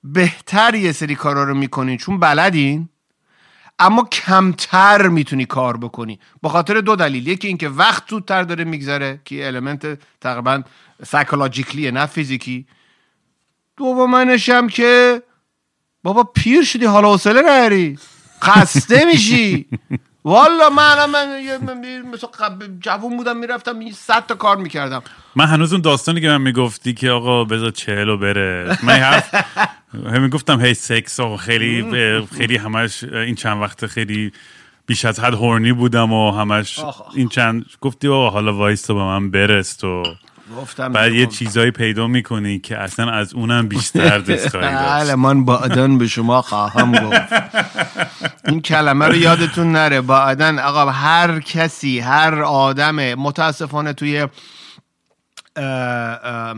بهتر 0.03 0.75
یه 0.75 0.91
سری 0.91 1.15
کارا 1.15 1.43
رو 1.43 1.53
می‌کنین 1.53 1.97
چون 1.97 2.19
بلدین 2.19 2.89
اما 3.79 4.03
کمتر 4.03 5.07
می‌تونی 5.07 5.45
کار 5.45 5.77
بکنی. 5.77 6.19
به 6.41 6.49
خاطر 6.49 6.81
دو 6.81 6.95
دلیل. 6.95 7.27
یکی 7.27 7.47
اینکه 7.47 7.69
وقت 7.69 8.09
زودتر 8.09 8.43
داره 8.43 8.63
میگذره 8.63 9.19
که 9.25 9.47
element 9.47 9.99
تقریبا 10.21 10.63
سایکولوژیکلیه 11.05 11.91
نه 11.91 12.05
فیزیکی. 12.05 12.67
دومنش 13.77 14.49
هم 14.49 14.67
که 14.69 15.21
بابا 16.03 16.23
پیر 16.23 16.63
شدی 16.63 16.85
حالا 16.85 17.11
حوصله 17.11 17.41
نری 17.41 17.97
خسته 18.43 19.05
میشی. 19.05 19.65
والا 20.25 20.69
من 20.69 21.09
من 21.09 21.41
مثلا 22.11 22.29
جوون 22.79 23.17
بودم 23.17 23.37
می‌رفتم 23.37 23.91
صد 23.91 24.25
تا 24.25 24.35
کار 24.35 24.57
می‌کردم. 24.57 25.01
من 25.35 25.45
هنوز 25.45 25.73
اون 25.73 25.81
داستانی 25.81 26.21
که 26.21 26.27
من 26.27 26.41
می‌گفتی 26.41 26.93
که 26.93 27.09
آقا 27.11 27.43
بذار 27.43 27.71
چهلو 27.71 28.17
بره. 28.17 28.77
من 28.83 28.93
حرف 28.93 29.35
همین 29.93 30.29
گفتم 30.35 30.65
هی 30.65 30.73
سکس 30.73 31.19
آقا 31.19 31.37
خیلی 31.37 32.27
خیلی 32.37 32.57
همش 32.57 33.03
این 33.03 33.35
چند 33.35 33.61
وقت 33.61 33.85
خیلی 33.85 34.31
بیش 34.85 35.05
از 35.05 35.19
حد 35.19 35.33
هورنی 35.33 35.73
بودم 35.73 36.13
و 36.13 36.31
همش 36.31 36.79
این 37.15 37.29
چند 37.29 37.65
گفتی 37.81 38.07
آقا 38.07 38.29
حالا 38.29 38.53
وایستا 38.53 38.93
به 38.93 39.03
من 39.03 39.31
برست 39.31 39.83
و 39.83 40.03
گفتم 40.55 40.93
بعد 40.93 41.13
یه 41.13 41.25
چیزایی 41.25 41.71
پیدا 41.71 42.07
می‌کنی 42.07 42.59
که 42.59 42.77
اصلا 42.77 43.11
از 43.11 43.33
اونم 43.33 43.67
بیشتر 43.67 44.19
دوست 44.27 44.49
خواهی 44.49 44.75
بله 44.75 45.15
من 45.15 45.45
بعدن 45.45 45.97
به 45.97 46.07
شما 46.07 46.41
خواهم 46.41 46.91
گفت. 46.91 47.33
این 48.45 48.61
کلمه 48.61 49.05
رو 49.07 49.15
یادتون 49.15 49.71
نره. 49.71 50.01
بعدن 50.01 50.59
آقا 50.59 50.91
هر 50.91 51.39
کسی 51.39 51.99
هر 51.99 52.43
آدم 52.43 52.95
متاسفانه 53.13 53.93
توی 53.93 54.27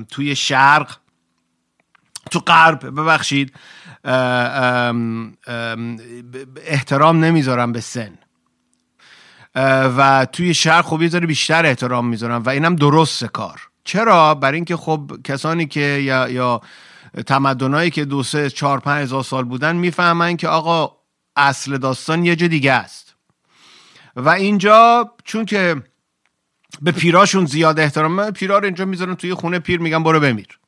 توی 0.09 0.35
شرق 0.35 0.97
تو 2.31 2.39
غرب 2.39 2.85
ببخشید 2.85 3.53
احترام 6.65 7.25
نمی‌ذارم 7.25 7.71
به 7.71 7.81
سن. 7.81 8.11
و 9.97 10.27
توی 10.31 10.53
شرق 10.53 10.85
خب 10.85 11.01
یه 11.01 11.19
بیشتر 11.19 11.65
احترام 11.65 12.07
می‌ذارم 12.07 12.43
و 12.43 12.49
اینم 12.49 12.75
درست 12.75 13.25
کار. 13.25 13.68
چرا؟ 13.89 14.35
برای 14.35 14.55
اینکه 14.55 14.75
خب 14.75 15.11
کسانی 15.23 15.65
که 15.65 15.79
یا 15.79 16.29
یا 16.29 16.61
تمدنایی 17.25 17.89
که 17.89 18.05
دو 18.05 18.23
سه 18.23 18.49
چهار 18.49 18.79
پنج 18.79 19.03
هزار 19.03 19.23
سال 19.23 19.43
بودن 19.43 19.75
می‌فهمن 19.75 20.37
که 20.37 20.47
آقا 20.47 20.95
اصل 21.35 21.77
داستان 21.77 22.25
یه 22.25 22.35
جا 22.35 22.47
دیگه 22.47 22.73
است. 22.73 23.15
و 24.15 24.29
اینجا 24.29 25.11
چون 25.23 25.45
که 25.45 25.83
به 26.81 26.91
پیراشون 26.91 27.45
زیاد 27.45 27.79
احترام 27.79 28.31
پیرا 28.31 28.57
رو 28.57 28.65
اینجا 28.65 28.85
می‌ذارن 28.85 29.15
توی 29.15 29.33
خونه 29.33 29.59
پیر 29.59 29.79
میگن 29.79 30.03
برو 30.03 30.19
بمیر. 30.19 30.59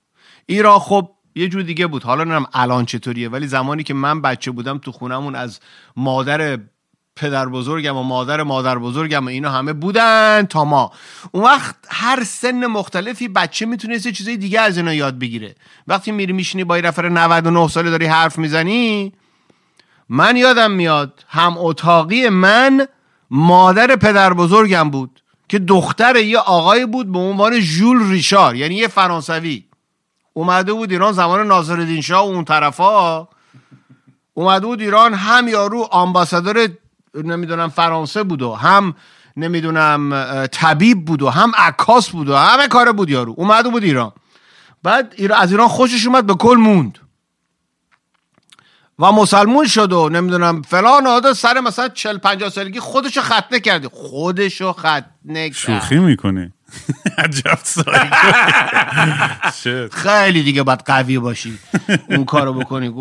ایران 0.45 0.79
خب 0.79 1.09
یه 1.35 1.47
جور 1.47 1.61
دیگه 1.61 1.87
بود. 1.87 2.03
حالا 2.03 2.23
نمی‌دونم 2.23 2.45
الان 2.53 2.85
چطوریه 2.85 3.29
ولی 3.29 3.47
زمانی 3.47 3.83
که 3.83 3.93
من 3.93 4.21
بچه 4.21 4.51
بودم 4.51 4.77
تو 4.77 4.91
خونمون 4.91 5.35
از 5.35 5.59
مادر 5.95 6.59
پدر 7.21 7.45
بزرگم 7.45 7.97
و 7.97 8.03
مادر 8.03 8.43
مادر 8.43 8.77
بزرگم 8.77 9.25
و 9.25 9.29
اینا 9.29 9.51
همه 9.51 9.73
بودن 9.73 10.45
تا 10.49 10.65
ما. 10.65 10.91
اون 11.31 11.43
وقت 11.43 11.75
هر 11.89 12.23
سن 12.23 12.65
مختلفی 12.65 13.27
بچه 13.27 13.65
می‌تونست 13.65 14.07
چیزای 14.07 14.37
دیگه 14.37 14.61
از 14.61 14.77
اینا 14.77 14.93
یاد 14.93 15.19
بگیره. 15.19 15.55
وقتی 15.87 16.11
میری 16.11 16.33
میشینی 16.33 16.63
با 16.63 16.77
یه 16.77 16.83
رفر 16.83 17.09
99 17.09 17.67
ساله 17.67 17.89
داری 17.89 18.05
حرف 18.05 18.37
می‌زنی 18.37 19.13
من 20.09 20.35
یادم 20.35 20.71
میاد 20.71 21.25
هم 21.27 21.55
اتاقی 21.57 22.29
من 22.29 22.87
مادر 23.31 23.95
پدر 23.95 24.33
بزرگم 24.33 24.89
بود 24.89 25.21
که 25.49 25.59
دختر 25.59 26.15
یه 26.15 26.37
آقای 26.37 26.85
بود 26.85 27.11
به 27.11 27.19
عنوان 27.19 27.59
ژول 27.59 28.09
ریشار 28.09 28.55
یعنی 28.55 28.75
یه 28.75 28.87
فرانسوی. 28.87 29.63
اومده 30.33 30.73
بود 30.73 30.91
ایران 30.91 31.13
زمان 31.13 31.47
ناصرالدین 31.47 32.01
شاه 32.01 32.21
اون 32.21 32.45
طرفا. 32.45 33.27
اومده 34.33 34.65
بود 34.65 34.81
ایران 34.81 35.13
هم 35.13 35.47
یارو 35.47 35.87
آمباسادور 35.91 36.67
نمی‌دونم 37.15 37.69
فرانسه 37.69 38.23
بود 38.23 38.41
و 38.41 38.53
هم 38.53 38.95
نمی‌دونم 39.37 40.25
طبیب 40.51 41.05
بود 41.05 41.21
و 41.21 41.29
هم 41.29 41.51
عکاس 41.57 42.09
بود 42.09 42.29
و 42.29 42.35
همه 42.35 42.67
کار 42.67 42.91
بود 42.91 43.09
یارو. 43.09 43.33
اومده 43.37 43.69
بود 43.69 43.83
ایران. 43.83 44.11
بعد 44.83 45.13
از 45.35 45.51
ایران 45.51 45.67
خوشش 45.67 46.07
اومد 46.07 46.25
به 46.25 46.33
کل 46.33 46.55
موند. 46.55 46.99
و 49.01 49.11
مسلمون 49.11 49.67
شد 49.67 49.93
و 49.93 50.09
نمی‌دونم 50.09 50.61
فلان 50.61 51.07
آده 51.07 51.33
سر 51.33 51.59
مثلا 51.59 51.89
40 51.89 52.17
50 52.17 52.49
سالگی 52.49 52.79
خودشو 52.79 53.21
ختنه 53.21 53.59
کرده. 53.59 53.89
خودشو 53.89 54.73
ختنه 54.73 55.49
کرد. 55.49 55.51
شوخی 55.51 55.99
می‌کنی 55.99 56.51
عجب. 57.17 57.59
خیلی 59.91 60.43
دیگه 60.43 60.63
باید 60.63 60.79
قوی 60.85 61.19
باشی. 61.19 61.59
اون 62.09 62.25
کارو 62.25 62.53
بکنی. 62.53 62.93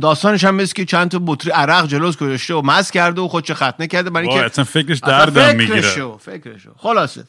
داستانش 0.00 0.44
هم 0.44 0.54
مثل 0.54 0.72
که 0.72 0.84
چند 0.84 1.10
تا 1.10 1.20
بطری 1.26 1.50
عرق 1.50 1.86
جلوش 1.86 2.16
گذاشته 2.16 2.54
و 2.54 2.62
مست 2.62 2.90
کرده 2.90 3.20
و 3.20 3.28
خودشو 3.28 3.54
ختنه 3.54 3.86
کرده 3.86 4.10
برای 4.10 4.28
اینکه 4.28 4.44
اصلا 4.44 4.64
فکرش 4.64 4.98
دردم 4.98 5.56
می‌گیره. 5.56 5.80
فکرشو 5.80 6.18
فکرشو. 6.18 6.70
خلاصه. 6.76 7.24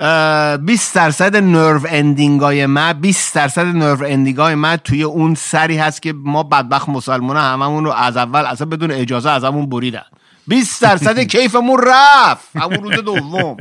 20 0.00 0.94
درصد 0.94 1.36
nerve 1.36 1.80
ending 1.88 2.40
های 2.40 2.66
من 2.66 2.92
20 2.92 3.34
درصد 3.34 3.66
nerve 3.66 4.06
ending 4.06 4.36
های 4.36 4.54
من 4.54 4.76
توی 4.76 5.02
اون 5.02 5.34
سری 5.34 5.76
هست 5.76 6.02
که 6.02 6.12
ما 6.12 6.42
بدبخت 6.42 6.88
مسلمان 6.88 7.36
هممون 7.36 7.84
رو 7.84 7.90
از 7.90 8.16
اول 8.16 8.40
اصلا 8.40 8.66
بدون 8.66 8.90
اجازه 8.90 9.30
از 9.30 9.44
همون 9.44 9.68
بریدن. 9.68 10.04
20 10.46 10.82
درصد 10.82 11.20
کیفمون 11.36 11.80
رفت. 11.86 12.56
همون 12.56 12.82
روز 12.82 13.04
دوم. 13.04 13.56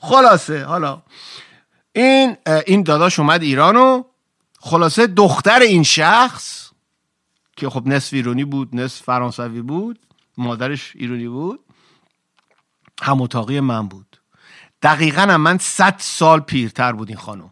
خلاصه 0.00 0.64
حالا. 0.64 1.02
این 1.92 2.36
این 2.66 2.82
داداش 2.82 3.18
اومد 3.18 3.42
ایران 3.42 3.76
و 3.76 4.02
خلاصه 4.60 5.06
دختر 5.06 5.60
این 5.60 5.82
شخص 5.82 6.70
که 7.56 7.70
خب 7.70 7.82
نصف 7.86 8.14
ایرانی 8.14 8.44
بود 8.44 8.76
نصف 8.76 9.02
فرانسوی 9.02 9.62
بود 9.62 9.98
مادرش 10.36 10.92
ایرانی 10.96 11.28
بود 11.28 11.60
هم 13.02 13.22
اتاقی 13.22 13.60
من 13.60 13.88
بود. 13.88 14.13
دقیقا 14.84 15.22
هم 15.22 15.36
من 15.36 15.58
100 15.58 15.94
سال 15.98 16.40
پیرتر 16.40 16.92
بود 16.92 17.08
این 17.08 17.18
خانم. 17.18 17.50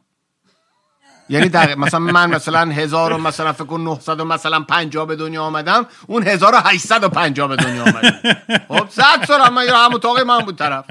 یعنی 1.28 1.48
دقیق 1.48 1.78
مثلا 1.78 2.00
من 2.00 2.30
مثلا 2.30 2.60
هزار 2.72 3.12
و 3.12 3.18
مثلا 3.18 3.52
فکر 3.52 3.64
کن 3.64 3.80
900 3.80 4.20
و 4.20 4.24
مثلا 4.24 4.60
50 4.60 5.06
به 5.06 5.16
دنیا 5.16 5.42
آمدم 5.42 5.86
اون 6.06 6.28
1850 6.28 7.48
به 7.48 7.56
دنیا 7.56 7.82
آمد. 7.82 8.38
خب 8.68 8.88
100 8.90 9.24
سال 9.26 9.40
هم 9.40 9.58
هم 9.58 9.94
اتاقی 9.94 10.22
من 10.24 10.38
بود 10.38 10.56
طرف. 10.58 10.84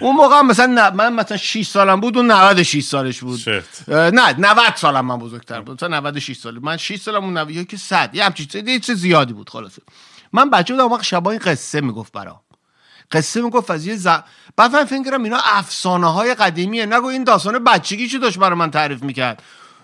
اون 0.00 0.16
موقع 0.16 0.40
مثلا 0.40 0.90
من 0.90 1.12
مثلا 1.12 1.36
6 1.36 1.66
سالم 1.68 2.00
بود 2.00 2.16
اون 2.16 2.30
96 2.30 2.84
سالش 2.84 3.20
بود. 3.20 3.40
نه 3.88 4.32
90 4.38 4.76
سالم 4.76 5.06
من 5.06 5.18
بزرگتر 5.18 5.60
بود. 5.60 5.74
مثلا 5.84 5.96
96 6.00 6.36
سال 6.36 6.58
من 6.62 6.76
6 6.76 6.96
سالم 7.00 7.24
اون 7.24 7.38
90 7.38 7.66
که 7.66 7.76
100 7.76 8.10
یه 8.14 8.24
همچین 8.24 8.46
چیز- 8.46 8.68
یه 8.68 8.78
چیز 8.80 8.96
زیادی 9.00 9.32
بود 9.32 9.50
خلاصه. 9.50 9.82
من 10.32 10.50
بچه 10.50 10.74
بودم 10.74 10.84
اون 10.84 10.92
وقت 10.92 11.02
شبا 11.04 11.30
این 11.30 11.40
قصه 11.40 11.80
می‌گفت 11.80 12.12
برام. 12.12 12.40
قصه 13.12 13.42
می‌گفت 13.42 13.70
از 13.70 13.86
یه 13.86 13.96
ز... 13.96 14.06
بعد 14.56 14.76
من 14.76 14.84
فکر 14.84 15.04
کردم 15.04 15.22
اینا 15.24 15.38
افسانه 15.44 16.12
های 16.12 16.34
قدیمیه. 16.34 16.86
نگو 16.86 17.06
این 17.06 17.24
داستان 17.24 17.64
بچگی 17.64 18.08
چی 18.08 18.18
داشت 18.18 18.38
برای 18.38 18.58
من 18.58 18.70
تعریف 18.70 19.02
می‌کرد. 19.02 19.42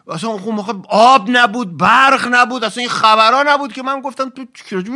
اصلا 0.09 0.31
اون 0.31 0.55
موقع 0.55 0.73
آب 0.89 1.27
نبود 1.29 1.77
برق 1.77 2.29
نبود 2.31 2.65
اصلا 2.65 2.81
این 2.81 2.91
خبرها 2.91 3.45
نبود 3.47 3.73
که 3.73 3.83
من 3.83 4.01
گفتم 4.01 4.29
تو 4.29 4.45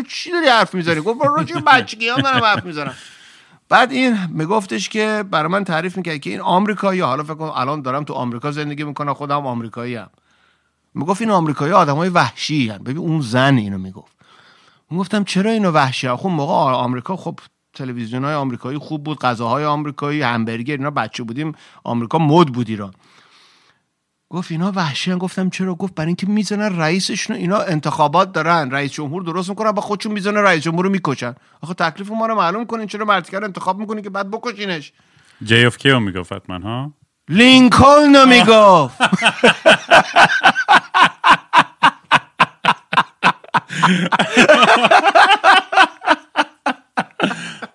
چی 0.09 0.31
داری 0.31 0.49
حرف 0.49 0.75
می‌زنی؟ 0.75 1.01
گفت 1.01 1.21
راجع 1.25 1.61
بچگی 1.61 2.09
هم 2.09 2.21
دارم 2.21 2.45
حرف 2.45 2.65
می‌زنم. 2.65 2.95
بعد 3.69 3.93
این 3.93 4.19
میگفتش 4.29 4.89
که 4.89 5.25
برای 5.31 5.53
من 5.53 5.65
تعریف 5.65 5.97
می‌کرد 5.97 6.19
که 6.19 6.31
این 6.31 6.41
آمریکایی 6.41 7.01
حالا 7.01 7.23
فکر 7.23 7.35
کنم 7.35 7.53
الان 7.55 7.83
دارم 7.83 8.05
تو 8.05 8.15
آمریکا 8.15 8.51
زندگی 8.51 8.85
می‌کنم 8.85 9.15
خودم 9.15 9.47
آمریکایی 9.47 9.95
هم 9.95 10.11
می‌گفت 10.95 11.21
این 11.21 11.31
آمریکایی 11.31 11.73
آدمای 11.73 12.09
وحشی 12.09 12.69
هن. 12.69 12.79
ببین 12.79 12.99
اون 12.99 13.21
زن 13.21 13.57
اینو 13.57 13.79
می‌گفت. 13.79 14.17
گفتم 14.91 15.25
چرا 15.25 15.51
اینو 15.51 15.71
وحشی 15.71 16.09
خب 16.09 16.29
موقع 16.29 16.53
آمریکا 16.55 17.17
خب 17.17 17.39
تلویزیون 17.79 18.25
های 18.25 18.35
آمریکایی 18.35 18.79
خوب 18.79 19.05
بود 19.05 19.19
غذاهای 19.19 19.65
آمریکایی 19.65 20.23
همبرگر 20.23 20.77
اینا 20.77 20.91
بچه 20.91 21.23
بودیم 21.23 21.53
آمریکا 21.85 22.19
مد 22.19 22.47
بود 22.47 22.69
ایران 22.69 22.93
گفت 24.31 24.53
اینا 24.53 24.73
وحشی. 24.77 25.15
گفتم 25.15 25.51
چرا 25.51 25.75
گفت 25.75 25.95
برای 25.95 26.07
اینکه 26.07 26.27
می‌زنن 26.27 26.79
رئیسشون 26.79 27.37
اینا 27.37 27.59
انتخابات 27.59 28.33
دارن 28.33 28.71
رئیس 28.71 28.93
جمهور 28.93 29.23
درست 29.23 29.49
می‌کنن 29.49 29.73
با 29.73 29.83
خودشون 29.83 30.13
می‌زنن 30.13 30.37
رئیس 30.37 30.63
جمهور 30.63 30.85
رو 30.85 30.91
می‌کشن 30.91 31.35
آخه 31.61 31.75
تکلیف 31.75 32.11
ما 32.11 32.27
رو 32.27 32.35
معلوم 32.35 32.67
کنین 32.67 32.87
چرا 32.87 33.05
مرتیکر 33.05 33.45
انتخاب 33.45 33.79
می‌کنین 33.79 34.05
که 34.05 34.11
بعد 34.11 34.31
بکشینش 34.31 34.93
جی 35.43 35.65
اف 35.65 35.77
کی 35.77 35.91
رو 35.91 36.01
می‌گفت 36.01 36.33
حتما 36.33 36.59
ها 36.59 36.93
لینکلن 37.29 38.17
رو 38.17 38.27
می‌گفت. 38.27 38.99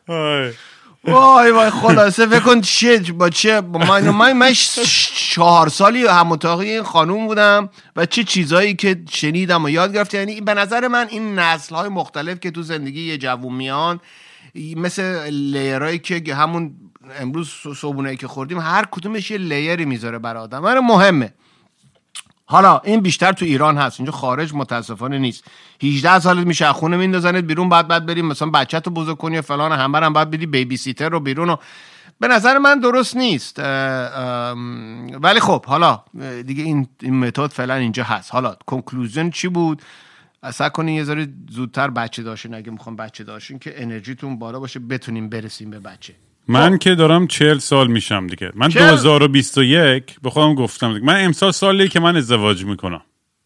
وای 0.07 1.51
وای 1.51 1.69
خلاصه 1.69 2.27
فکر 2.27 2.39
کن 2.39 2.61
چه 2.61 2.99
با 2.99 3.29
چه 3.29 3.61
من 3.61 4.09
من, 4.09 4.33
من 4.33 4.53
چهار 5.29 5.69
سالی 5.69 6.07
هم 6.07 6.31
اتاقی 6.31 6.69
این 6.69 6.83
خانوم 6.83 7.27
بودم 7.27 7.69
و 7.95 8.05
چه 8.05 8.23
چیزایی 8.23 8.75
که 8.75 9.01
شنیدم 9.09 9.63
و 9.65 9.69
یاد 9.69 9.93
گرفتم. 9.93 10.17
یعنی 10.17 10.41
به 10.41 10.53
نظر 10.53 10.87
من 10.87 11.07
این 11.09 11.39
نسل 11.39 11.75
های 11.75 11.89
مختلف 11.89 12.39
که 12.39 12.51
تو 12.51 12.63
زندگی 12.63 13.01
یه 13.01 13.17
جوون 13.17 13.53
میان 13.53 13.99
مثل 14.75 15.29
لیرهایی 15.29 15.99
که 15.99 16.35
همون 16.35 16.75
امروز 17.19 17.49
صبحونه 17.77 18.15
که 18.15 18.27
خوردیم 18.27 18.59
هر 18.59 18.85
کدومش 18.91 19.31
یه 19.31 19.37
لیری 19.37 19.85
می‌ذاره 19.85 20.19
برای 20.19 20.43
آدم. 20.43 20.79
مهمه. 20.79 21.33
حالا 22.45 22.79
این 22.79 23.01
بیشتر 23.01 23.31
تو 23.31 23.45
ایران 23.45 23.77
هست 23.77 23.99
اینجا 23.99 24.11
خارج 24.11 24.53
متاسفانه 24.53 25.17
نیست. 25.17 25.43
18 25.83 26.19
سالت 26.19 26.47
میشه 26.47 26.73
خونه 26.73 26.97
میندازنت 26.97 27.43
بیرون 27.43 27.69
بعد 27.69 27.87
بعد 27.87 28.05
بریم 28.05 28.25
مثلا 28.25 28.49
بچه 28.49 28.79
تو 28.79 28.91
بزرگ 28.91 29.17
کنی 29.17 29.37
و 29.37 29.41
فلان 29.41 29.71
همه 29.71 29.97
هم 29.99 30.13
باید 30.13 30.31
بدی 30.31 30.45
بیبی 30.45 30.77
سیتر 30.77 31.09
رو 31.09 31.19
بیرون 31.19 31.49
و 31.49 31.55
به 32.19 32.27
نظر 32.27 32.57
من 32.57 32.79
درست 32.79 33.17
نیست. 33.17 33.59
ولی 35.19 35.39
خب 35.39 35.65
حالا 35.65 36.03
دیگه 36.45 36.63
این 36.63 36.87
این 37.01 37.19
متد 37.19 37.47
فعلا 37.47 37.73
اینجا 37.75 38.03
هست. 38.03 38.31
حالا 38.31 38.55
کنکلوژن 38.65 39.29
چی 39.29 39.47
بود؟ 39.47 39.81
اصلا 40.43 40.69
کنین 40.69 40.95
یه 40.95 41.03
ذره 41.03 41.27
زودتر 41.49 41.89
بچه 41.89 42.23
داشتین 42.23 42.53
اگه 42.53 42.71
می‌خوام 42.71 42.95
بچه 42.95 43.23
داشتین 43.23 43.59
که 43.59 43.81
انرژیتون 43.81 44.39
بالا 44.39 44.59
باشه 44.59 44.79
بتونیم 44.79 45.29
برسیم 45.29 45.69
به 45.69 45.79
بچه. 45.79 46.13
من 46.47 46.77
که 46.77 46.95
دارم 46.95 47.27
چهل 47.27 47.57
سال 47.57 47.87
میشم 47.87 48.27
دیگه 48.27 48.51
من 48.55 48.69
چهل؟ 48.69 48.89
2021 48.89 50.03
به 50.21 50.29
خودم 50.29 50.55
گفتم 50.55 50.93
دیگه. 50.93 51.05
من 51.05 51.25
امسال 51.25 51.51
سالی 51.51 51.89
که 51.89 51.99
من 51.99 52.15
ازدواج 52.15 52.65
می‌کنم 52.65 53.01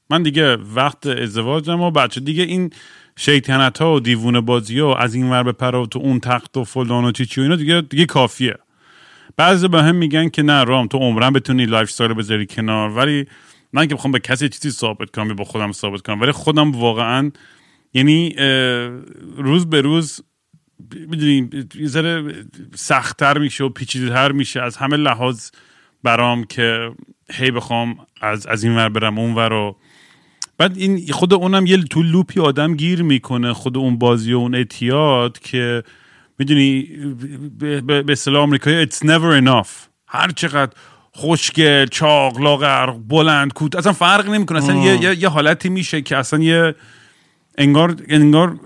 من 0.10 0.24
دیگه 0.24 0.56
وقت 0.56 1.08
ازدواجم 1.08 1.82
و 1.82 1.92
بچه 1.92 2.22
دیگه 2.22 2.44
این 2.44 2.70
شیطنت 3.16 3.78
ها 3.78 3.94
و 3.94 4.00
دیوونه 4.00 4.42
بازی 4.42 4.80
ها 4.80 4.90
و 4.90 4.98
از 4.98 5.16
این 5.16 5.30
ور 5.30 5.44
بپره 5.44 5.80
و 5.80 5.86
تو 5.86 6.00
اون 6.00 6.20
تخت 6.20 6.58
و 6.58 6.64
فلان 6.64 7.06
و 7.06 7.12
چی 7.12 7.26
چی 7.26 7.42
و 7.42 7.44
اینا 7.44 7.56
دیگه 7.56 7.82
دیگه 7.82 8.06
کافیه 8.06 8.56
بعضیا 9.38 9.67
بهم 9.67 9.96
میگن 9.96 10.30
که 10.30 10.44
نه 10.44 10.64
رام 10.64 10.88
تو 10.88 10.98
عمراً 10.98 11.34
بتونی 11.34 11.66
lifestyle 11.65 12.13
بذاری 12.14 12.46
کنار 12.46 12.90
ولی 12.90 13.26
من 13.74 13.88
که 13.88 13.96
بخوام 13.96 14.12
به 14.12 14.20
کسی 14.20 14.50
چیزی 14.50 14.72
ثابت 14.72 15.12
کنم 15.12 15.28
یا 15.28 15.34
با 15.34 15.44
خودم 15.44 15.72
ثابت 15.72 16.02
کنم 16.02 16.22
ولی 16.22 16.32
خودم 16.32 16.72
واقعا 16.72 17.32
یعنی 17.94 18.36
روز 19.38 19.70
به 19.70 19.82
روز 19.82 20.22
می‌دونی 21.08 21.50
یه 21.76 21.88
ذره 21.88 22.34
سختتر 22.76 23.38
میشه 23.38 23.63
و 23.63 23.70
پیچیده‌تر 23.70 24.32
میشه. 24.32 24.62
از 24.62 24.78
همه 24.78 24.98
لحاظ 24.98 25.50
برام 26.04 26.44
که 26.44 26.92
هی 27.32 27.52
بخوام 27.52 27.98
از 28.22 28.48
از 28.48 28.63
این 28.63 28.76
ور 28.76 28.90
برم 28.90 29.20
اون 29.20 29.36
ور 29.36 29.54
و 29.54 29.78
بعد 30.58 30.78
این 30.78 31.12
خود 31.12 31.34
اونم 31.34 31.66
یه 31.66 31.84
تو 31.84 32.04
لوپی 32.04 32.40
آدم 32.40 32.76
گیر 32.76 33.04
می‌کنه 33.04 33.54
خود 33.54 33.78
اون 33.78 33.98
بازی 33.98 34.34
و 34.34 34.38
اون 34.38 34.56
اعتیاد 34.56 35.40
که 35.40 35.84
می‌دونی 36.40 36.82
به- 37.82 38.04
اصطلاح 38.10 38.42
آمریکایی 38.44 38.86
it's 38.86 38.96
never 38.96 39.46
enough. 39.46 39.70
هر 40.08 40.32
چقدر 40.32 40.72
خوشگل 41.12 41.86
چاق 41.86 42.40
لاغر 42.40 42.92
بلند 42.92 43.54
کوت 43.54 43.76
اصلا 43.76 43.94
فرق 43.94 44.30
نمی‌کنه. 44.30 44.58
اصلا 44.58 44.76
یه, 44.76 45.04
یه, 45.04 45.20
یه 45.20 45.30
حالتی 45.30 45.70
میشه 45.70 46.02
که 46.02 46.18
اصلا 46.18 46.40
یه 46.40 46.76
انگار 47.58 47.96
انگار 48.10 48.60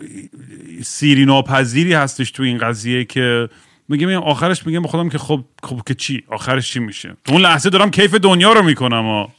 سیری 0.84 1.26
ناپذیری 1.26 1.94
هستش 1.94 2.32
تو 2.32 2.44
این 2.44 2.58
قضیه 2.58 3.06
که 3.06 3.50
میگم 3.88 4.10
آخرش 4.10 4.66
میگم 4.68 4.82
به 4.82 4.88
خودم 4.88 5.10
که 5.10 5.18
خب 5.18 5.44
خب 5.64 5.82
که 5.88 5.94
چی؟ 5.94 6.24
آخرش 6.28 6.72
چی 6.74 6.80
میشه؟ 6.80 7.16
تو 7.26 7.32
اون 7.34 7.42
لحظه 7.42 7.70
دارم 7.70 7.92
کیف 7.92 8.14
دنیا 8.16 8.54
رو 8.54 8.64
می‌کنم 8.64 9.04
ها. 9.04 9.32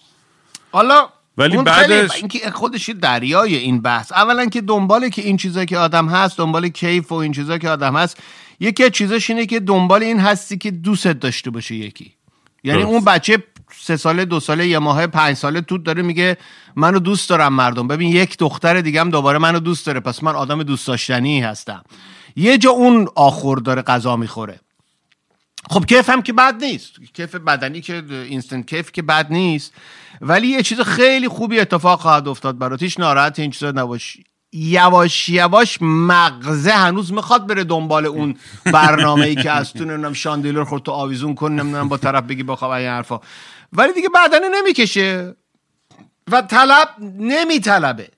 حالا 0.73 1.09
ولی 1.38 1.57
اون 1.57 1.65
بعدش- 1.65 2.17
اینکه 2.17 2.51
خودش 2.51 2.91
دریای 2.91 3.55
این 3.57 3.83
بحث. 3.83 4.12
اولا 4.12 4.47
که 4.47 4.61
دنبال 4.61 5.09
که 5.09 5.23
این 5.23 5.37
چیزا 5.37 5.65
که 5.65 5.79
آدم 5.79 6.07
هست 6.09 6.38
دنبال 6.38 6.69
کیف 6.69 7.12
و 7.12 7.15
این 7.15 7.33
چیزا 7.33 7.59
که 7.59 7.69
آدم 7.69 7.97
هست 7.97 8.23
یکی 8.61 8.85
از 8.85 8.91
چیزاش 8.91 9.31
اینه 9.31 9.47
که 9.47 9.61
دنبال 9.61 10.03
این 10.03 10.21
هستی 10.21 10.59
که 10.59 10.71
دوستت 10.71 11.21
داشته 11.21 11.51
باشه 11.51 11.75
یکی. 11.75 12.12
یعنی 12.65 12.83
درست. 12.83 12.93
اون 12.93 13.05
بچه 13.05 13.38
سه 13.81 13.97
ساله 13.97 14.25
دو 14.25 14.41
ساله 14.41 14.67
یه 14.67 14.79
ماه 14.79 15.07
پنج 15.07 15.37
ساله 15.37 15.61
تو 15.61 15.79
داره 15.79 16.03
میگه 16.03 16.37
منو 16.77 16.99
دوست 16.99 17.31
دارم 17.31 17.53
مردم. 17.53 17.89
ببین 17.89 18.09
یک 18.09 18.39
دختر 18.39 18.81
دیگه 18.81 19.01
هم 19.01 19.11
دوباره 19.11 19.39
منو 19.39 19.61
دوست 19.61 19.87
داره. 19.87 20.01
پس 20.01 20.23
من 20.23 20.35
آدم 20.35 20.63
دوست 20.63 20.87
داشتنی 20.87 21.41
هستم. 21.41 21.83
یه 22.37 22.59
جا 22.59 22.71
اون 22.71 23.09
آخور 23.15 23.59
داره 23.59 23.83
غذا 23.83 24.17
می‌خوره. 24.17 24.61
خب 25.71 25.87
کیف 25.87 26.11
هم 26.11 26.23
که 26.23 26.33
بد 26.33 26.65
نیست. 26.65 26.93
کیف 27.15 27.35
بدنی 27.35 27.81
که 27.81 28.05
اینستنت 28.11 28.67
کیف 28.67 28.93
که 28.93 29.03
بد 29.03 29.27
نیست. 29.33 29.73
ولی 30.21 30.49
یه 30.49 30.63
چیز 30.63 30.81
خیلی 30.81 31.29
خوبی 31.29 31.61
اتفاق 31.61 32.01
خواهد 32.01 32.29
افتاد. 32.29 32.59
برات 32.59 32.99
ناراحت 32.99 33.39
این 33.39 33.51
چیزا 33.51 33.71
نباش. 33.71 34.17
یواش 34.55 35.29
یواش 35.29 35.79
مغزه 35.81 36.71
هنوز 36.71 37.13
می‌خواد 37.13 37.47
بره 37.47 37.65
دنبال 37.65 38.07
اون 38.07 38.37
برنامه 38.65 39.27
ای 39.27 39.35
که 39.35 39.51
از 39.51 39.73
تو 39.73 39.85
نمی‌دونم 39.85 40.13
شاندیلر 40.13 40.65
خود 40.65 40.83
تو 40.83 40.93
آویزون 40.93 41.35
کن 41.35 41.53
نمی‌دونم 41.53 41.89
با 41.89 41.97
طرف 41.97 42.25
بگی 42.25 42.43
بخواب 42.43 42.71
این 42.71 42.89
حرفا. 42.89 43.21
ولی 43.73 43.93
دیگه 43.93 44.09
بدنه 44.09 44.49
نمی‌کشه. 44.49 45.37
و 46.31 46.43
طلب 46.43 46.89
نمیطلبه. 47.19 48.09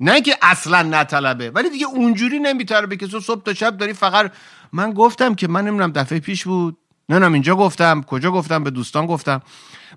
نه 0.00 0.20
که 0.20 0.38
اصلا 0.42 0.82
نطلبه 0.82 1.50
ولی 1.50 1.70
دیگه 1.70 1.86
اونجوری 1.86 2.38
نمیطلبه 2.38 2.96
که 2.96 3.06
تو 3.06 3.20
صبح 3.20 3.42
تا 3.42 3.54
شب 3.54 3.76
داری 3.76 3.92
فقط 3.92 4.32
من 4.72 4.92
گفتم 4.92 5.34
که 5.34 5.48
من 5.48 5.64
نمی‌دونم 5.64 5.92
دفعه 5.92 6.20
پیش 6.20 6.44
بود. 6.44 6.78
نه 7.08 7.32
اینجا 7.32 7.56
گفتم 7.56 8.02
کجا 8.02 8.30
گفتم 8.30 8.64
به 8.64 8.70
دوستان 8.70 9.06
گفتم. 9.06 9.42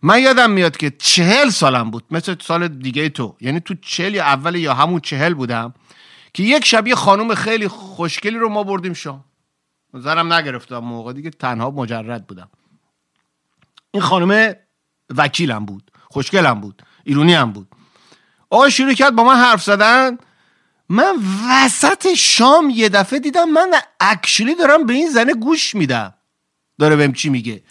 من 0.02 0.22
یادم 0.22 0.52
میاد 0.52 0.78
که 0.78 0.90
چهل 0.90 1.50
سالم 1.50 1.92
بود 1.92 2.04
مثل 2.12 2.36
سال 2.42 2.68
دیگه 2.68 3.10
تو. 3.10 3.36
یعنی 3.42 3.60
تو 3.60 3.76
چهل 3.82 4.16
یا 4.16 4.24
اول 4.24 4.56
یا 4.56 4.74
همون 4.74 5.00
چهل 5.00 5.34
بودم 5.34 5.74
که 6.34 6.44
یک 6.44 6.66
شب 6.66 6.88
یه 6.88 6.96
خانوم 6.96 7.36
خیلی 7.36 7.68
خوشگلی 7.68 8.38
رو 8.38 8.50
ما 8.50 8.64
بردیم 8.64 8.94
شام. 8.94 9.26
زرم 9.94 10.34
نگرفتم 10.34 10.78
موقع 10.78 11.14
دیگه 11.14 11.30
تنها 11.30 11.70
مجرد 11.70 12.28
بودم. 12.28 12.50
این 13.92 14.04
خانم 14.04 14.54
وکیلم 15.18 15.66
بود 15.66 15.92
خوشگلم 16.10 16.62
بود 16.62 16.82
ایرونی 17.04 17.34
هم 17.34 17.52
بود. 17.52 17.68
آقا 18.50 18.70
شروع 18.70 18.94
کرد 18.94 19.16
با 19.16 19.24
من 19.24 19.36
حرف 19.36 19.64
زدن. 19.64 20.18
من 20.90 21.16
وسط 21.50 22.14
شام 22.14 22.70
یه 22.70 22.90
دفعه 22.90 23.20
دیدم 23.20 23.50
من 23.50 23.72
اکشلی 24.00 24.56
دارم 24.56 24.86
به 24.86 24.94
این 24.94 25.10
زنه 25.10 25.34
گوش 25.34 25.76
میدم. 25.76 26.14
داره 26.80 26.96
بهم 26.96 27.14
چی 27.14 27.30
میگه؟ 27.30 27.64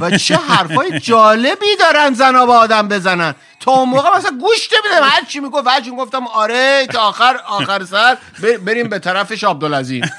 و 0.00 0.10
چه 0.10 0.36
حرفای 0.36 1.00
جالبی 1.00 1.76
دارن 1.80 2.14
زنا 2.14 2.46
با 2.46 2.58
آدم 2.58 2.88
بزنن. 2.88 3.34
تا 3.60 3.70
اون 3.70 3.88
موقع 3.88 4.18
مثلا 4.18 4.38
گوش 4.40 4.68
نمیدم. 4.72 5.08
هر 5.08 5.24
چی 5.24 5.40
می‌گفت 5.40 5.66
هر 5.68 5.80
چی 5.80 5.90
گفتم 5.90 6.26
آره 6.26 6.86
تا 6.86 7.00
آخر 7.00 7.36
آخر 7.46 7.84
سر. 7.84 8.18
بریم 8.64 8.88
به 8.88 8.98
طرفش 8.98 9.44
عبدالعظیم 9.44 10.10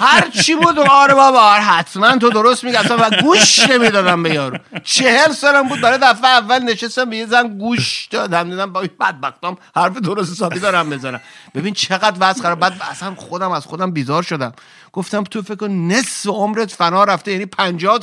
هر 0.00 0.28
چی 0.28 0.54
بود 0.54 0.78
آره 0.78 1.14
بابا 1.14 1.40
آره 1.40 1.62
حتما 1.62 2.16
تو 2.16 2.30
درست 2.30 2.64
میگی. 2.64 2.76
اصلا 2.76 2.96
و 3.00 3.10
گوش 3.22 3.58
نمی‌دادم 3.58 4.22
به 4.22 4.30
یارو. 4.30 4.58
چهل 4.84 5.32
سالم 5.32 5.68
بود 5.68 5.80
برای 5.80 5.98
دفعه 5.98 6.30
اول 6.30 6.58
نشستم 6.58 7.10
به 7.10 7.16
یه 7.16 7.26
زن 7.26 7.58
گوش 7.58 8.08
دادم. 8.10 8.50
دیدم 8.50 8.72
با 8.72 8.80
این 8.80 8.90
بدبختام 9.00 9.56
حرف 9.76 9.96
درست 9.96 10.32
حسابی 10.32 10.58
دارم 10.58 10.90
بزنم. 10.90 11.20
ببین 11.54 11.74
چقدر 11.74 12.16
وضع 12.20 12.42
خراب. 12.42 12.58
بعد 12.58 12.72
اصلا 12.90 13.14
خودم 13.14 13.50
از 13.50 13.66
خودم 13.66 13.90
بیزار 13.90 14.22
شدم. 14.22 14.52
گفتم 14.92 15.24
تو 15.24 15.42
فکر 15.42 15.68
نصف 15.68 16.26
عمرت 16.26 16.72
فنا 16.72 17.04
رفته. 17.04 17.32
یعنی 17.32 17.46
50 17.46 17.98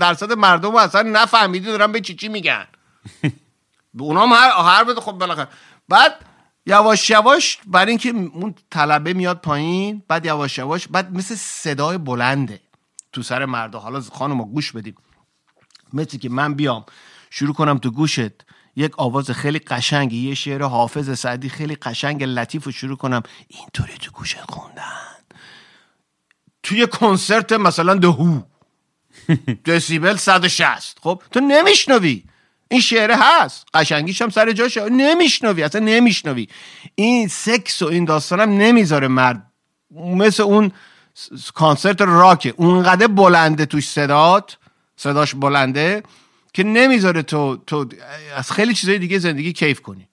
درصد 0.00 0.32
مردم 0.32 0.76
اصلا 0.76 1.02
نفهمیدی 1.02 1.66
دارن 1.66 1.92
به 1.92 2.00
چی 2.00 2.14
چی 2.14 2.28
میگن. 2.28 2.66
به 3.96 4.04
اونام 4.04 4.32
هر 4.32 4.50
هر 4.50 4.84
بده 4.84 5.00
خب 5.00 5.12
بالاخره. 5.12 5.48
بعد 5.88 6.12
یواش 6.66 7.10
یواش 7.10 7.58
برای 7.66 7.90
اینکه 7.90 8.08
اون 8.08 8.54
طلبه 8.70 9.12
میاد 9.12 9.40
پایین 9.40 10.02
بعد 10.08 10.26
یواش 10.26 10.58
یواش 10.58 10.88
بعد 10.88 11.12
مثل 11.12 11.34
صدای 11.34 11.98
بلنده 11.98 12.60
تو 13.12 13.22
سر 13.22 13.44
مردا. 13.44 13.78
حالا 13.78 14.00
خانم 14.00 14.42
گوش 14.42 14.72
بدیم 14.72 14.96
مثل 15.92 16.18
که 16.18 16.28
من 16.28 16.54
بیام 16.54 16.84
شروع 17.30 17.54
کنم 17.54 17.78
تو 17.78 17.90
گوشت. 17.90 18.46
یک 18.78 18.98
آواز 18.98 19.30
خیلی 19.30 19.58
قشنگی 19.58 20.28
یه 20.28 20.34
شعر 20.34 20.62
حافظ 20.62 21.18
سعدی 21.18 21.48
خیلی 21.48 21.74
قشنگ 21.74 22.24
لطیف 22.24 22.64
رو 22.64 22.72
شروع 22.72 22.96
کنم. 22.96 23.22
اینطوری 23.48 23.98
تو 23.98 24.10
گوشت 24.10 24.40
خوندن. 24.50 25.16
توی 26.62 26.86
کنسرت 26.86 27.52
مثلا 27.52 27.94
دهو 27.94 28.40
دسیبل 29.66 30.16
160 30.16 30.98
خب 31.02 31.22
تو 31.32 31.40
نمیشنوی. 31.40 32.24
این 32.68 32.80
شعره 32.80 33.16
هست. 33.18 33.66
قشنگیش 33.74 34.22
هم 34.22 34.30
سر 34.30 34.52
جاشه 34.52 34.88
نمیشنوی 34.88 35.62
اصلا 35.62 35.80
نمیشنوی. 35.80 36.48
این 36.94 37.28
سکس 37.28 37.82
و 37.82 37.86
این 37.86 38.04
داستانم 38.04 38.58
نمی‌ذاره 38.58 39.08
مرد. 39.08 39.52
مثل 39.90 40.42
اون 40.42 40.72
کانسرت 41.54 42.00
راکه 42.00 42.54
اونقدر 42.56 43.06
بلنده 43.06 43.66
توش 43.66 43.88
صدات 43.88 44.56
صداش 44.96 45.34
بلنده 45.34 46.02
که 46.52 46.62
نمی‌ذاره 46.62 47.22
تو 47.22 47.56
تو 47.56 47.88
از 48.36 48.52
خیلی 48.52 48.74
چیزای 48.74 48.98
دیگه 48.98 49.18
زندگی 49.18 49.52
کیف 49.52 49.80
کنی. 49.80 50.08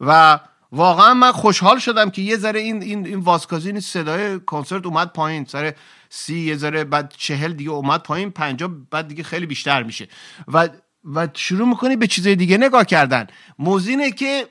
و 0.00 0.40
واقعا 0.72 1.14
من 1.14 1.32
خوشحال 1.32 1.78
شدم 1.78 2.10
که 2.10 2.22
یه 2.22 2.36
ذره 2.36 2.60
این 2.60 2.82
این 2.82 3.06
این 3.06 3.18
واسکازین 3.18 3.80
صدای 3.80 4.40
کنسرت 4.40 4.86
اومد 4.86 5.12
پایین. 5.12 5.44
سر 5.44 5.74
سی 6.10 6.38
یه 6.38 6.56
ذره 6.56 6.84
بعد 6.84 7.14
چهل 7.16 7.52
دیگه 7.52 7.70
اومد 7.70 8.02
پایین. 8.02 8.30
پنجاه 8.30 8.70
بعد 8.90 9.08
دیگه 9.08 9.22
خیلی 9.22 9.46
بیشتر 9.46 9.82
میشه. 9.82 10.08
و 10.48 10.68
و 11.04 11.28
شروع 11.34 11.68
می‌کنی 11.68 11.96
به 11.96 12.06
چیزای 12.06 12.36
دیگه 12.36 12.56
نگاه 12.56 12.84
کردن. 12.84 13.26
موزینه 13.58 14.10
که 14.10 14.48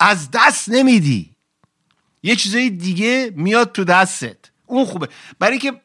از 0.00 0.30
دست 0.30 0.68
نمیدی. 0.68 1.34
یه 2.22 2.36
چیزای 2.36 2.70
دیگه 2.70 3.32
میاد 3.36 3.72
تو 3.72 3.84
دستت. 3.84 4.36
اون 4.66 4.84
خوبه. 4.84 5.08
برای 5.38 5.58
که 5.58 5.80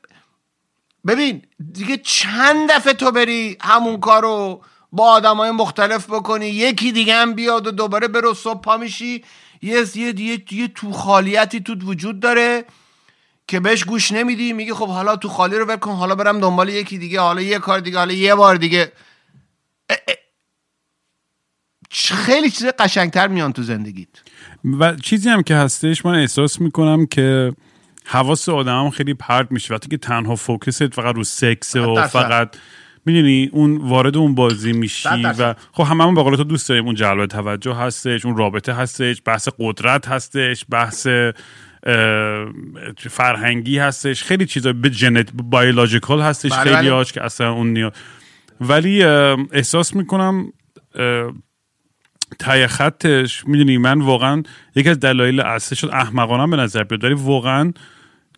ببین 1.07 1.41
دیگه 1.73 1.97
چند 1.97 2.71
دفعه 2.71 2.93
تو 2.93 3.11
بری 3.11 3.57
همون 3.61 3.99
کارو 3.99 4.61
با 4.91 5.11
آدم 5.11 5.37
های 5.37 5.51
مختلف 5.51 6.05
بکنی 6.09 6.47
یکی 6.47 6.91
دیگه 6.91 7.15
هم 7.15 7.33
بیاد 7.33 7.67
و 7.67 7.71
دوباره 7.71 8.07
برو 8.07 8.33
صبح 8.33 8.61
پا 8.61 8.77
میشی. 8.77 9.23
یه, 9.61 9.85
یه, 9.95 10.19
یه, 10.21 10.43
یه 10.51 10.67
تو 10.67 10.91
خالیتی 10.91 11.59
تو 11.59 11.73
وجود 11.73 12.19
داره 12.19 12.65
که 13.47 13.59
بهش 13.59 13.83
گوش 13.83 14.11
نمیدی. 14.11 14.53
میگی 14.53 14.73
خب 14.73 14.87
حالا 14.87 15.15
تو 15.15 15.29
خالی 15.29 15.57
رو 15.57 15.65
بکن 15.65 15.91
حالا 15.91 16.15
برم 16.15 16.39
دنبال 16.39 16.69
یکی 16.69 16.97
دیگه 16.97 17.19
حالا 17.19 17.41
یه 17.41 17.59
کار 17.59 17.79
دیگه 17.79 17.97
حالا 17.97 18.13
یه 18.13 18.35
بار 18.35 18.55
دیگه. 18.55 18.91
خیلی 21.91 22.49
چیز 22.49 22.65
قشنگتر 22.79 23.27
میان 23.27 23.53
تو 23.53 23.63
زندگیت. 23.63 24.07
و 24.79 24.95
چیزی 24.95 25.29
هم 25.29 25.43
که 25.43 25.55
هستش 25.55 26.05
من 26.05 26.15
احساس 26.15 26.61
می‌کنم 26.61 27.05
که 27.05 27.53
حواس 28.05 28.49
آدم 28.49 28.83
هم 28.83 28.89
خیلی 28.89 29.13
پرد 29.13 29.51
میشه. 29.51 29.73
وقتی 29.73 29.87
که 29.87 29.97
تنها 29.97 30.35
فوکست 30.35 30.93
فقط 30.93 31.15
رو 31.15 31.23
سکس 31.23 31.75
و 31.75 32.07
فقط 32.07 32.57
می‌دونی 33.05 33.49
اون 33.53 33.77
وارد 33.77 34.17
اون 34.17 34.35
بازی 34.35 34.73
میشی 34.73 35.23
و 35.23 35.55
خب 35.71 35.83
هممون 35.83 36.15
به 36.15 36.23
قول 36.23 36.35
تو 36.35 36.43
دوست 36.43 36.69
داریم. 36.69 36.85
اون 36.85 36.95
جلب 36.95 37.25
توجه 37.25 37.73
هستش 37.73 38.25
اون 38.25 38.37
رابطه 38.37 38.73
هستش 38.73 39.21
بحث 39.25 39.49
قدرت 39.59 40.07
هستش 40.07 40.65
بحث 40.69 41.07
فرهنگی 42.97 43.77
هستش. 43.77 44.23
خیلی 44.23 44.45
چیزا 44.45 44.73
به 44.73 44.89
جنت 44.89 45.29
بایولوژیکال 45.33 46.21
هستش 46.21 46.51
بله 46.51 46.63
خیلی 46.63 46.89
بله. 46.89 47.05
که 47.05 47.23
اصلا 47.23 47.51
اون 47.51 47.73
نیا 47.73 47.91
ولی 48.61 49.03
احساس 49.03 49.95
می‌کنم 49.95 50.53
تای 52.39 52.67
خطش 52.67 53.47
می‌دونی 53.47 53.77
من 53.77 54.01
واقعا 54.01 54.43
یکی 54.75 54.89
از 54.89 54.99
دلایل 54.99 55.39
اصلی 55.39 55.75
شد 55.75 55.89
احمقانه 55.93 56.51
به 56.55 56.63
نظر 56.63 56.83
بیاد. 56.83 57.03
ولی 57.03 57.13
واقعا 57.13 57.73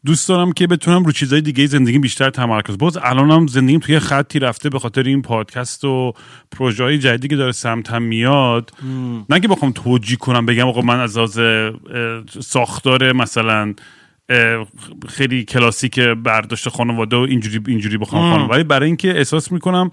دوست 0.06 0.30
دارم 0.30 0.51
که 0.51 0.67
بتونم 0.67 1.03
رو 1.03 1.12
چیزهای 1.12 1.41
دیگه 1.41 1.65
زندگی 1.65 1.99
بیشتر 1.99 2.30
تمرکز 2.30 2.77
باز 2.77 2.97
الانم 2.97 3.47
زندگیم 3.47 3.80
توی 3.80 3.99
خطی 3.99 4.39
رفته 4.39 4.69
به 4.69 4.80
خاطر 4.80 5.03
این 5.03 5.21
پادکست 5.21 5.86
و 5.86 6.13
پروژه 6.51 6.84
های 6.84 6.97
جدیدی 6.97 7.27
که 7.27 7.36
داره 7.36 7.51
سمتم 7.51 8.01
میاد. 8.01 8.71
نه 9.30 9.39
که 9.39 9.47
بخوام 9.47 9.71
توجیه 9.71 10.17
کنم 10.17 10.45
بگم 10.45 10.67
آقا 10.67 10.82
من 10.82 10.99
از 10.99 11.17
از 11.17 11.39
ساختار 12.39 13.12
مثلا 13.13 13.73
خیلی 15.07 15.45
کلاسیک 15.45 15.99
برداشت 15.99 16.69
خانواده 16.69 17.15
و 17.15 17.19
اینجوری 17.19 17.61
اینجوری 17.67 17.97
بخوام 17.97 18.31
خانم 18.31 18.49
ولی 18.49 18.63
برای 18.63 18.87
اینکه 18.87 19.17
احساس 19.17 19.51
می‌کنم 19.51 19.91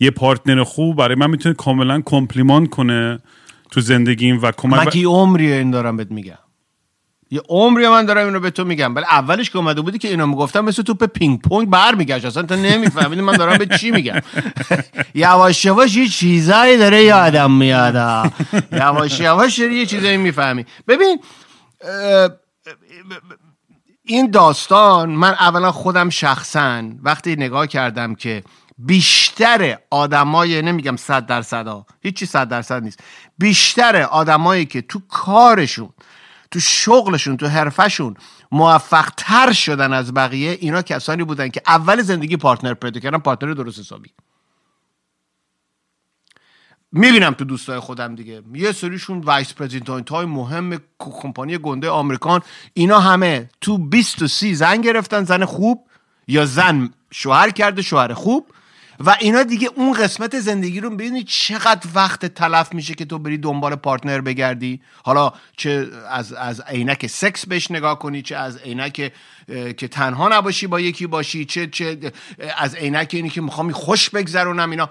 یه 0.00 0.10
پارتنر 0.10 0.64
خوب 0.64 0.96
برای 0.96 1.14
من 1.14 1.30
می‌تونه 1.30 1.54
کاملا 1.54 2.02
کمپلیمان 2.04 2.66
کنه 2.66 3.18
تو 3.70 3.80
زندگیم 3.80 4.38
و 4.42 4.52
کمک 4.52 4.96
عمری 4.96 5.52
این 5.52 5.70
دارم 5.70 5.96
بهت 5.96 6.10
میگم. 6.10 6.38
یه 7.30 7.40
عمری 7.48 7.88
من 7.88 8.04
دارم 8.06 8.26
اینو 8.26 8.40
به 8.40 8.50
تو 8.50 8.64
میگم. 8.64 8.94
ولی 8.94 9.04
اولش 9.10 9.50
که 9.50 9.58
اومده 9.58 9.80
بودی 9.80 9.98
که 9.98 10.08
اینو 10.08 10.26
می‌گفتم 10.26 10.64
مثل 10.64 10.82
توپ 10.82 11.04
پینگ 11.04 11.40
پونگ 11.40 11.70
برمیگشت. 11.70 12.24
اصلا 12.24 12.42
تو 12.42 12.56
نمیفهمیدی 12.56 13.22
من 13.22 13.32
دارم 13.32 13.58
به 13.58 13.66
چی 13.66 13.90
میگم. 13.90 14.20
یواش 15.14 15.64
یواش 15.64 15.96
یه 15.96 16.08
چیزایی 16.08 16.76
داره 16.76 17.02
یادم 17.02 17.52
میاد. 17.52 18.32
یواش 18.72 19.20
یواش 19.20 19.58
یه 19.58 19.86
چیزایی 19.86 20.16
می‌فهمی. 20.16 20.66
ببین 20.88 21.18
این 24.04 24.30
داستان 24.30 25.10
من 25.10 25.30
اولا 25.30 25.72
خودم 25.72 26.10
شخصا 26.10 26.82
وقتی 27.02 27.36
نگاه 27.36 27.66
کردم 27.66 28.14
که 28.14 28.42
بیشتر 28.78 29.78
آدمای 29.90 30.62
نمیگم 30.62 30.96
صد 30.96 31.26
درصد 31.26 31.66
ها 31.66 31.86
هیچی 32.00 32.26
صد 32.26 32.48
درصد 32.48 32.82
نیست. 32.82 33.00
بیشتر 33.38 33.96
آدمایی 34.02 34.66
که 34.66 34.82
تو 34.82 35.00
کارشون 35.08 35.90
تو 36.50 36.60
شغلشون 36.60 37.36
تو 37.36 37.46
حرفشون 37.46 38.16
موفق 38.52 39.08
تر 39.16 39.52
شدن 39.52 39.92
از 39.92 40.14
بقیه 40.14 40.58
اینا 40.60 40.82
کسانی 40.82 41.24
بودن 41.24 41.48
که 41.48 41.62
اول 41.66 42.02
زندگی 42.02 42.36
partner 42.36 42.74
پیدا 42.74 43.00
کردن 43.00 43.18
partner 43.18 43.52
درست 43.52 43.78
حسابی. 43.78 44.10
می‌بینم 46.92 47.34
تو 47.34 47.44
دوستای 47.44 47.78
خودم 47.78 48.14
دیگه. 48.14 48.42
یه 48.54 48.72
سریشون 48.72 49.20
vice 49.20 49.52
president 49.52 50.10
های 50.10 50.26
مهم 50.26 50.80
کمپانی 50.98 51.58
گنده 51.58 51.90
آمریکان. 51.90 52.40
اینا 52.74 53.00
همه 53.00 53.50
تو 53.60 53.78
20 53.78 54.22
و 54.22 54.28
30 54.28 54.54
زن 54.54 54.80
گرفتن 54.80 55.24
زن 55.24 55.44
خوب 55.44 55.86
یا 56.28 56.46
زن 56.46 56.90
شوهر 57.10 57.50
کرده 57.50 57.82
شوهر 57.82 58.14
خوب. 58.14 58.46
و 59.04 59.16
اینا 59.20 59.42
دیگه 59.42 59.70
اون 59.74 59.92
قسمت 59.92 60.40
زندگی 60.40 60.80
رو 60.80 60.90
ببینید 60.90 61.26
چقدر 61.26 61.88
وقت 61.94 62.26
تلف 62.26 62.74
میشه 62.74 62.94
که 62.94 63.04
تو 63.04 63.18
بری 63.18 63.38
دنبال 63.38 63.74
پارتنر 63.74 64.20
بگردی. 64.20 64.80
حالا 65.04 65.32
چه 65.56 65.88
از 66.10 66.32
از 66.32 66.60
عینک 66.60 67.06
سکس 67.06 67.46
بهش 67.46 67.70
نگاه 67.70 67.98
کنی 67.98 68.22
چه 68.22 68.36
از 68.36 68.56
عینک 68.56 69.12
که 69.76 69.88
تنها 69.90 70.28
نباشی 70.28 70.66
با 70.66 70.80
یکی 70.80 71.06
باشی 71.06 71.44
چه 71.44 71.66
چه 71.66 72.12
از 72.58 72.74
عینک 72.74 73.10
اینی 73.12 73.30
که 73.30 73.40
می‌خوام 73.40 73.72
خوش 73.72 74.10
بگذرونم 74.10 74.70
اینا. 74.70 74.90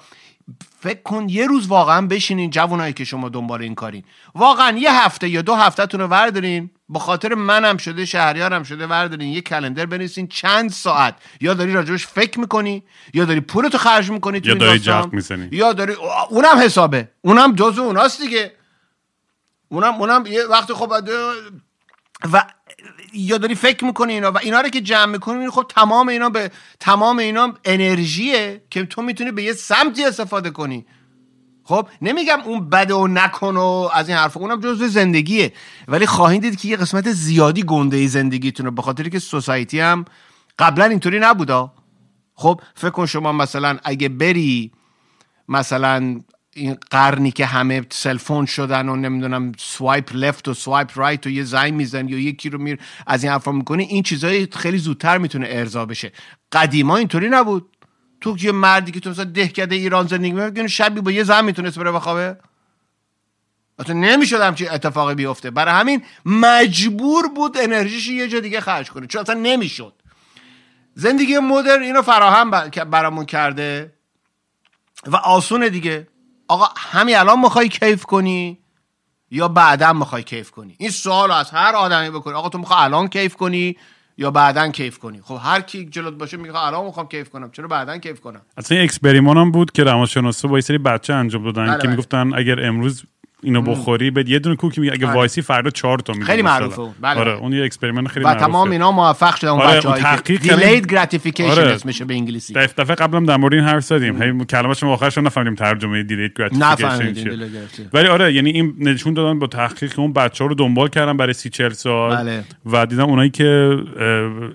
فکر 0.79 1.01
کن 1.01 1.29
یه 1.29 1.47
روز 1.47 1.67
واقعا 1.67 2.07
بشینین 2.07 2.49
جوانایی 2.49 2.93
که 2.93 3.03
شما 3.03 3.29
دنبال 3.29 3.61
این 3.61 3.75
کارین. 3.75 4.03
واقعا 4.35 4.77
یه 4.77 5.03
هفته 5.03 5.29
یا 5.29 5.41
دو 5.41 5.55
هفتهتون 5.55 5.99
رو 5.99 6.07
وردارین 6.07 6.69
با 6.89 6.99
خاطر 6.99 7.33
منم 7.33 7.77
شده 7.77 8.05
شهریارم 8.05 8.63
شده 8.63 8.87
وردارین 8.87 9.33
یه 9.33 9.41
کلندر 9.41 9.85
بنویسین 9.85 10.27
چند 10.27 10.69
ساعت. 10.69 11.15
یا 11.41 11.53
داری 11.53 11.73
راجبش 11.73 12.07
فکر 12.07 12.39
می‌کنی 12.39 12.83
یا 13.13 13.25
داری 13.25 13.39
پولتو 13.39 13.77
خرج 13.77 14.11
می‌کنی 14.11 14.41
تو 14.41 14.49
یا 14.49 14.55
داری 14.55 14.79
جغ 14.79 15.13
می‌زنی. 15.13 15.49
یا 15.51 15.73
داری 15.73 15.93
اونم 16.29 16.57
حسابه. 16.57 17.09
اونم 17.21 17.55
جزو 17.55 17.81
اوناست 17.81 18.21
دیگه. 18.21 18.51
اونم 19.69 19.93
اونم 19.93 20.23
یه 20.25 20.45
وقتی 20.49 20.73
خب 20.73 20.93
و 22.33 22.43
یا 23.13 23.37
داری 23.37 23.55
فکر 23.55 23.85
می‌کنی 23.85 24.13
اینا 24.13 24.31
و 24.31 24.37
اینا 24.37 24.61
رو 24.61 24.69
که 24.69 24.81
جمع 24.81 25.05
می‌کنی 25.05 25.49
خب 25.49 25.65
تمام 25.69 26.07
اینا 26.07 26.29
به 26.29 26.51
تمام 26.79 27.19
اینا 27.19 27.53
انرژیه 27.65 28.61
که 28.69 28.85
تو 28.85 29.01
می‌تونی 29.01 29.31
به 29.31 29.43
یه 29.43 29.53
سمتی 29.53 30.05
استفاده 30.05 30.49
کنی. 30.49 30.85
خب 31.63 31.87
نمیگم 32.01 32.41
اون 32.45 32.69
بده 32.69 32.93
و 32.93 33.07
نکن 33.07 33.57
و 33.57 33.89
از 33.93 34.09
این 34.09 34.17
حرف 34.17 34.37
اونم 34.37 34.61
جزء 34.61 34.87
زندگیه. 34.87 35.53
ولی 35.87 36.05
خواهید 36.05 36.41
دید 36.41 36.59
که 36.59 36.67
یه 36.67 36.77
قسمت 36.77 37.11
زیادی 37.11 37.63
گنده 37.63 38.07
زندگیتونه 38.07 38.71
به 38.71 38.81
خاطر 38.81 39.09
که 39.09 39.19
سوسایتی 39.19 39.79
هم 39.79 40.05
قبلا 40.59 40.85
اینطوری 40.85 41.19
نبودا. 41.19 41.73
خب 42.35 42.61
فکر 42.75 42.89
کن 42.89 43.05
شما 43.05 43.31
مثلا 43.31 43.77
اگه 43.83 44.09
بری 44.09 44.71
مثلا 45.47 46.21
این 46.55 46.77
قرنی 46.89 47.31
که 47.31 47.45
همه 47.45 47.85
cell 47.89 48.14
phone 48.14 48.45
شدن 48.45 48.89
و 48.89 48.95
نمی‌دونم 48.95 49.51
swipe 49.57 50.11
left 50.13 50.47
و 50.47 50.53
swipe 50.53 50.91
right 50.95 51.27
و 51.27 51.29
یه 51.29 51.43
زنگ 51.43 51.73
میزن 51.73 52.07
یا 52.07 52.19
یکی 52.19 52.49
رو 52.49 52.61
میر 52.61 52.79
از 53.07 53.23
این 53.23 53.33
حرفا 53.33 53.51
می‌کنی 53.51 53.83
این 53.83 54.03
چیزای 54.03 54.47
خیلی 54.51 54.77
زودتر 54.77 55.17
می‌تونه 55.17 55.47
ارضا 55.49 55.85
بشه. 55.85 56.11
قدیما 56.51 56.97
اینطوری 56.97 57.29
نبود. 57.29 57.77
تو 58.21 58.37
یه 58.39 58.51
مردی 58.51 58.91
که 58.91 58.99
تو 58.99 59.09
مثلا 59.09 59.25
دهکده 59.25 59.75
ایران 59.75 60.07
زندگی 60.07 60.31
می‌کنه 60.31 60.67
شبی 60.67 61.01
با 61.01 61.11
یه 61.11 61.23
زن 61.23 61.45
می‌تونست 61.45 61.79
بره 61.79 61.91
بخوابه. 61.91 62.37
اصلا 63.79 63.95
نمی‌شد 63.95 64.41
همچین 64.41 64.71
اتفاقی 64.71 65.15
بیفته. 65.15 65.51
برای 65.51 65.73
همین 65.73 66.03
مجبور 66.25 67.27
بود 67.27 67.57
انرژیش 67.57 68.07
یه 68.07 68.27
جا 68.27 68.39
دیگه 68.39 68.61
خرج 68.61 68.91
کنه 68.91 69.07
چون 69.07 69.21
اصلا 69.21 69.35
نمی‌شد. 69.35 69.93
زندگی 70.95 71.39
مدرن 71.39 71.81
اینو 71.81 72.01
فراهم 72.01 72.51
برامون 72.69 73.25
کرده 73.25 73.93
و 75.07 75.15
آسونه 75.15 75.69
دیگه. 75.69 76.07
آقا 76.51 76.65
همین 76.77 77.17
الان 77.17 77.39
می‌خوای 77.39 77.69
کیف 77.69 78.05
کنی؟ 78.05 78.57
یا 79.31 79.47
بعدا 79.47 79.93
می‌خوای 79.93 80.23
کیف 80.23 80.51
کنی؟ 80.51 80.75
این 80.77 80.89
سوال 80.89 81.31
از 81.31 81.51
هر 81.51 81.75
آدمی 81.75 82.09
بکنی 82.09 82.33
آقا 82.33 82.49
تو 82.49 82.57
می‌خوای 82.57 82.79
الان 82.79 83.07
کیف 83.07 83.35
کنی 83.35 83.77
یا 84.17 84.31
بعدا 84.31 84.67
کیف 84.71 84.99
کنی؟ 84.99 85.21
خب 85.23 85.39
هر 85.43 85.61
کی 85.61 85.85
جلوت 85.85 86.13
باشه 86.13 86.37
میگه 86.37 86.55
الان 86.55 86.85
می‌خوام 86.85 87.07
کیف 87.07 87.29
کنم. 87.29 87.51
چرا 87.51 87.67
بعدا 87.67 87.97
کیف 87.97 88.19
کنم؟ 88.19 88.41
اصلا 88.57 88.77
یه 88.77 88.83
experiment 88.83 89.37
هم 89.37 89.51
بود 89.51 89.71
که 89.71 89.83
روانشناسا 89.83 90.47
با 90.47 90.57
یه 90.57 90.61
سری 90.61 90.77
بچه 90.77 91.13
انجام 91.13 91.43
دادن 91.43 91.65
بله، 91.65 91.75
که 91.75 91.81
بله. 91.81 91.89
می‌گفتن 91.89 92.33
اگر 92.33 92.65
امروز 92.65 93.03
اینو 93.43 93.61
بخوری 93.61 94.11
به 94.11 94.23
یه 94.27 94.39
دونه 94.39 94.55
کوکی 94.55 94.81
میگه 94.81 94.93
اگه 94.93 95.05
بله. 95.05 95.15
وایسی 95.15 95.41
فردا 95.41 95.69
چهار 95.69 95.99
تا 95.99 96.13
میگه 96.13 96.25
خیلی. 96.25 96.41
معروفه. 96.41 96.81
بله، 97.01 97.19
آره. 97.19 97.31
اون 97.31 97.53
یه 97.53 97.65
experiment 97.65 98.07
خیلی 98.07 98.25
و 98.25 98.27
معروفه 98.27 98.45
تمام 98.45 98.71
اینا 98.71 98.91
موفق 98.91 99.35
شدن 99.35 99.49
اون 99.49 99.61
آره، 99.61 99.81
که 99.81 99.87
تحقیق 99.87 100.41
کردن- 100.41 100.81
gratification 101.05 101.41
آره. 101.41 101.63
اسمشه 101.63 102.05
به 102.05 102.13
انگلیسی 102.13 102.53
دف- 102.53 102.73
دفعه 102.79 102.95
قبلم 102.95 103.25
در 103.25 103.37
مورد 103.37 103.53
این 103.53 103.63
حرف 103.63 103.83
زدیم 103.83 104.21
هی 104.21 104.45
کلمه‌ش 104.45 104.83
آخرش 104.83 105.17
رو 105.17 105.23
نفهمیدیم 105.23 105.55
ترجمه 105.55 106.03
delayed 106.03 106.31
gratification 106.33 107.13
چیه. 107.13 107.87
ولی 107.93 108.07
آره 108.07 108.33
یعنی 108.33 108.49
این 108.49 108.73
نشون 108.79 109.13
دادن 109.13 109.39
با 109.39 109.47
تحقیق 109.47 109.99
اون 109.99 110.13
بچه 110.13 110.43
ها 110.43 110.47
رو 110.47 110.55
دنبال 110.55 110.87
کردن 110.87 111.17
برای 111.17 111.33
سی 111.33 111.49
چل 111.49 111.69
سال 111.69 112.15
بله. 112.15 112.43
و 112.65 112.85
دیدن 112.85 113.03
اونایی 113.03 113.29
که 113.29 113.77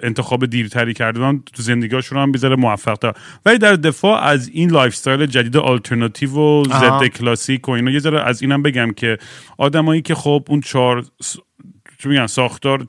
انتخاب 0.03 0.47
دیرتری 0.47 0.95
کردن 0.95 1.43
تو 1.55 1.63
زندگیاشون 1.63 2.19
هم 2.19 2.33
یه 2.33 2.41
ذره 2.41 2.57
موفق 2.57 2.95
تر 2.95 3.13
ولی 3.47 3.59
در 3.59 3.75
دفاع 3.75 4.23
از 4.23 4.49
این 4.49 4.71
lifestyle 4.71 5.27
جدید 5.27 5.57
آلترناتیو 5.57 6.31
و. 6.39 6.65
ضد 6.65 7.07
کلاسیک 7.07 7.69
و 7.69 7.73
اینا 7.73 7.91
یه 7.91 7.99
ذره 7.99 8.21
از 8.23 8.43
اینم 8.43 8.63
بگم 8.77 8.93
که 8.93 9.19
آدمایی 9.59 10.03
که 10.03 10.15
خب 10.15 10.45
اون 10.49 10.61
چهار 10.61 11.05
چی 12.03 12.09
میگن 12.09 12.27
ساختار 12.27 12.85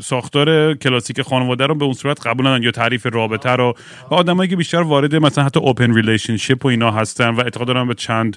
ساختار 0.00 0.74
کلاسیک 0.74 1.22
خانواده 1.22 1.66
رو 1.66 1.74
به 1.74 1.84
اون 1.84 1.94
صورت 1.94 2.26
قبول 2.26 2.46
ندارن 2.46 2.62
یا 2.62 2.70
تعریف 2.70 3.06
رابطه 3.06 3.50
رو. 3.50 3.74
و 4.10 4.14
آدمایی 4.14 4.50
که 4.50 4.56
بیشتر 4.56 4.82
وارد 4.82 5.14
مثلا 5.14 5.44
حتی 5.44 5.60
open 5.60 5.94
relationship 5.94 6.64
و 6.64 6.68
اینا 6.68 6.90
هستن 6.90 7.28
و 7.28 7.40
اعتقاد 7.40 7.66
دارن 7.66 7.88
به 7.88 7.94
چند 7.94 8.36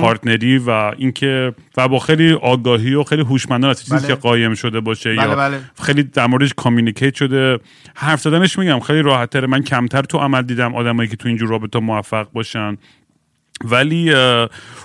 partner 0.00 0.51
ی 0.51 0.58
و 0.58 0.70
اینکه 0.70 1.52
و 1.76 1.88
با 1.88 1.98
خیلی 1.98 2.32
آگاهی 2.32 2.94
و 2.94 3.02
خیلی 3.02 3.22
هوشمندانه 3.22 3.70
از 3.70 3.84
چیزی 3.84 3.96
بله. 3.96 4.06
که 4.06 4.14
قایم 4.14 4.54
شده 4.54 4.80
باشه 4.80 5.16
بله، 5.16 5.28
یا 5.28 5.36
بله. 5.36 5.60
خیلی 5.82 6.02
در 6.02 6.26
موردش 6.26 6.54
communicate 6.56 7.14
شده. 7.14 7.58
حرف 7.94 8.20
زدنش 8.20 8.58
میگم 8.58 8.80
خیلی 8.80 9.02
راحت 9.02 9.36
من 9.36 9.62
کمتر 9.62 10.02
تو 10.02 10.18
عمل 10.18 10.42
دیدم 10.42 10.74
آدمایی 10.74 11.08
که 11.08 11.16
تو 11.16 11.28
اینجور 11.28 11.48
رابطه 11.48 11.78
موفق 11.78 12.26
باشن. 12.32 12.76
ولی 13.64 14.14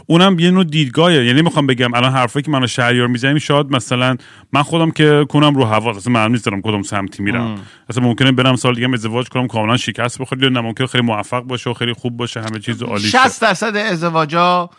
اونم 0.08 0.40
یه 0.40 0.52
نوع 0.52 0.64
دیدگاهه 0.64 1.26
یعنی 1.26 1.42
می‌خوام 1.42 1.68
بگم 1.68 1.94
الان 1.94 2.12
حرفایی 2.12 2.44
که 2.44 2.52
منو 2.52 2.68
شهریار 2.68 3.08
می‌زنیم 3.08 3.38
شاید 3.38 3.72
مثلا 3.72 4.18
من 4.54 4.64
خودم 4.64 4.92
که 4.92 5.26
کنم 5.30 5.56
رو 5.56 5.66
هوا 5.66 5.92
اصلا 5.92 6.14
معلوم 6.14 6.32
نیست 6.32 6.46
دارم 6.46 6.62
کدوم 6.62 6.82
سمتی 6.82 7.24
میرم 7.24 7.62
اصلا 7.90 8.04
ممکنه 8.04 8.32
برم 8.32 8.56
سال 8.56 8.76
دیگه 8.76 8.90
ازدواج 8.94 9.28
کنم 9.30 9.48
کاملا 9.48 9.78
شکست 9.78 10.22
بخوره 10.22 10.44
یا 10.44 10.50
نه 10.50 10.62
ممکنه 10.62 10.88
خیلی 10.88 11.04
موفق 11.04 11.42
باشه 11.42 11.70
و 11.70 11.74
خیلی 11.74 11.94
خوب 11.94 12.18
باشه 12.18 12.42
همه 12.42 12.60
چیز 12.60 12.84
عالی 12.84 13.04
شه. 13.04 13.28
60 13.28 13.42
درصد 13.42 13.76
ازدواجا 13.76 14.70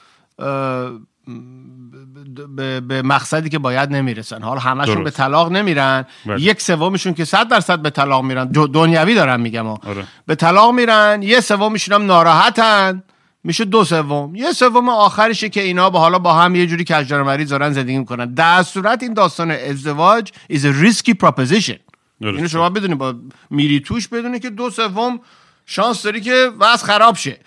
به, 2.57 3.03
مقصدی 3.03 3.49
که 3.49 3.59
باید 3.59 3.91
نمی‌رسن 3.91 4.43
حالا 4.43 4.61
همشون 4.61 4.95
درست. 4.95 5.05
به 5.05 5.11
طلاق 5.11 5.53
نمیرن 5.53 6.05
بله. 6.27 6.43
یک 6.43 6.61
سومشون 6.61 7.15
که 7.15 7.25
100 7.25 7.49
درصد 7.49 7.79
به 7.79 7.91
طلاق 7.91 8.25
میرن 8.25 8.45
دنیوی 8.49 9.15
دارم 9.15 9.41
میگم. 9.41 9.67
آره. 9.67 10.05
به 10.27 10.35
طلاق 10.35 10.75
میرن 10.75 11.23
یه 11.23 11.41
سومشون 11.41 11.95
هم 11.95 12.07
ناراحتن 12.07 13.03
میشه 13.45 13.65
دو 13.65 13.85
سوم. 13.85 14.35
یه 14.35 14.53
سوم 14.53 14.89
آخرشه 14.89 15.49
که 15.49 15.63
اینا 15.63 15.91
با 15.91 16.01
حالا 16.01 16.19
با 16.19 16.35
هم 16.35 16.55
یه 16.55 16.67
جوری 16.67 16.85
کجدار 16.85 17.23
مریض 17.23 17.49
دارن 17.49 17.73
زندگی 17.73 17.99
می‌کنن. 17.99 18.35
در 18.35 18.63
صورت 18.63 19.03
این 19.03 19.15
داستان 19.15 19.51
ازدواج 19.51 20.31
is 20.53 20.61
a 20.61 20.85
risky 20.85 21.13
proposition. 21.25 21.79
اینو 22.21 22.49
شما 22.49 22.71
بدونی 22.71 22.95
با 22.95 23.15
میری 23.51 23.81
توش 23.81 24.09
بدونی 24.09 24.39
که 24.39 24.51
دو 24.51 24.71
سوم 24.71 25.21
شانس 25.67 26.03
داری 26.03 26.21
که 26.21 26.51
وضع 26.59 26.87
خراب 26.87 27.17
شه. 27.17 27.41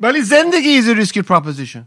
ولی 0.00 0.22
زندگی 0.22 0.82
is 0.82 0.84
a 0.84 1.06
risky 1.06 1.22
proposition. 1.22 1.80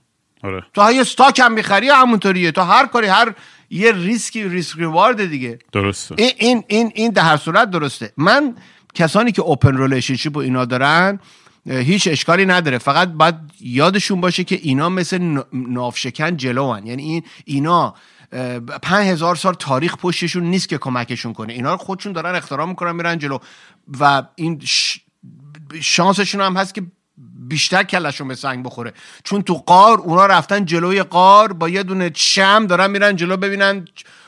آره. 0.43 0.65
تو 0.73 0.91
یه 0.91 1.01
استاک 1.01 1.39
هم 1.39 1.54
می‌خری 1.54 1.89
همونطوریه. 1.89 2.51
تو 2.51 2.62
هر 2.62 2.86
کاری 2.86 3.08
هر 3.08 3.34
یه 3.69 3.91
ریسکی 3.91 4.43
ریسک 4.43 4.78
ریوارد 4.78 5.25
دیگه. 5.25 5.60
درسته. 5.71 6.15
این 6.17 6.32
این 6.38 6.63
این 6.67 6.91
این 6.95 7.12
در 7.12 7.23
هر 7.23 7.38
صورت 7.38 7.69
درسته. 7.69 8.13
من 8.17 8.56
کسانی 8.93 9.32
که 9.32 9.41
open 9.41 9.78
relationship 9.78 10.38
و 10.38 10.39
اینا 10.39 10.65
دارن 10.65 11.19
هیچ 11.67 12.08
اشکالی 12.08 12.45
نداره 12.45 12.78
فقط 12.78 13.10
باید 13.10 13.36
یادشون 13.60 14.21
باشه 14.21 14.43
که 14.43 14.60
اینا 14.63 14.89
مثل 14.89 15.17
ن- 15.21 15.43
ناوشکن 15.54 16.38
جلو 16.38 16.73
هن. 16.73 16.88
یعنی 16.88 17.04
این 17.04 17.23
اینا 17.45 17.93
پنج 18.82 19.08
هزار 19.08 19.36
سال 19.36 19.54
تاریخ 19.54 19.95
پشتشون 19.97 20.43
نیست 20.43 20.69
که 20.69 20.78
کمکشون 20.78 21.34
کنه 21.34 21.54
اینا 21.54 21.71
رو 21.71 21.78
خودشون 21.78 22.13
دارن 22.13 22.36
اختراع 22.36 22.67
می‌کنن 22.67 22.91
میرن 22.91 23.17
جلو 23.19 23.39
و 23.99 24.23
این. 24.36 24.62
شانسشون 25.82 26.41
هم 26.41 26.58
هست 26.58 26.75
که 26.75 26.84
بیشتر 27.47 27.84
کلشون 27.84 28.28
به 28.28 28.36
سنگ 28.36 28.65
بخوره 28.65 28.93
چون 29.23 29.41
تو 29.41 29.54
غار 29.54 29.98
اونا 29.97 30.25
رفتن 30.25 30.65
جلوی 30.65 31.04
غار 31.04 31.54
با 31.54 31.69
یه 31.69 31.84
دونه 31.84 32.12
شمع 32.15 32.68
دارن 32.67 32.91
میرن 32.91 33.15
جلو 33.15 33.38
ببینن 33.38 33.88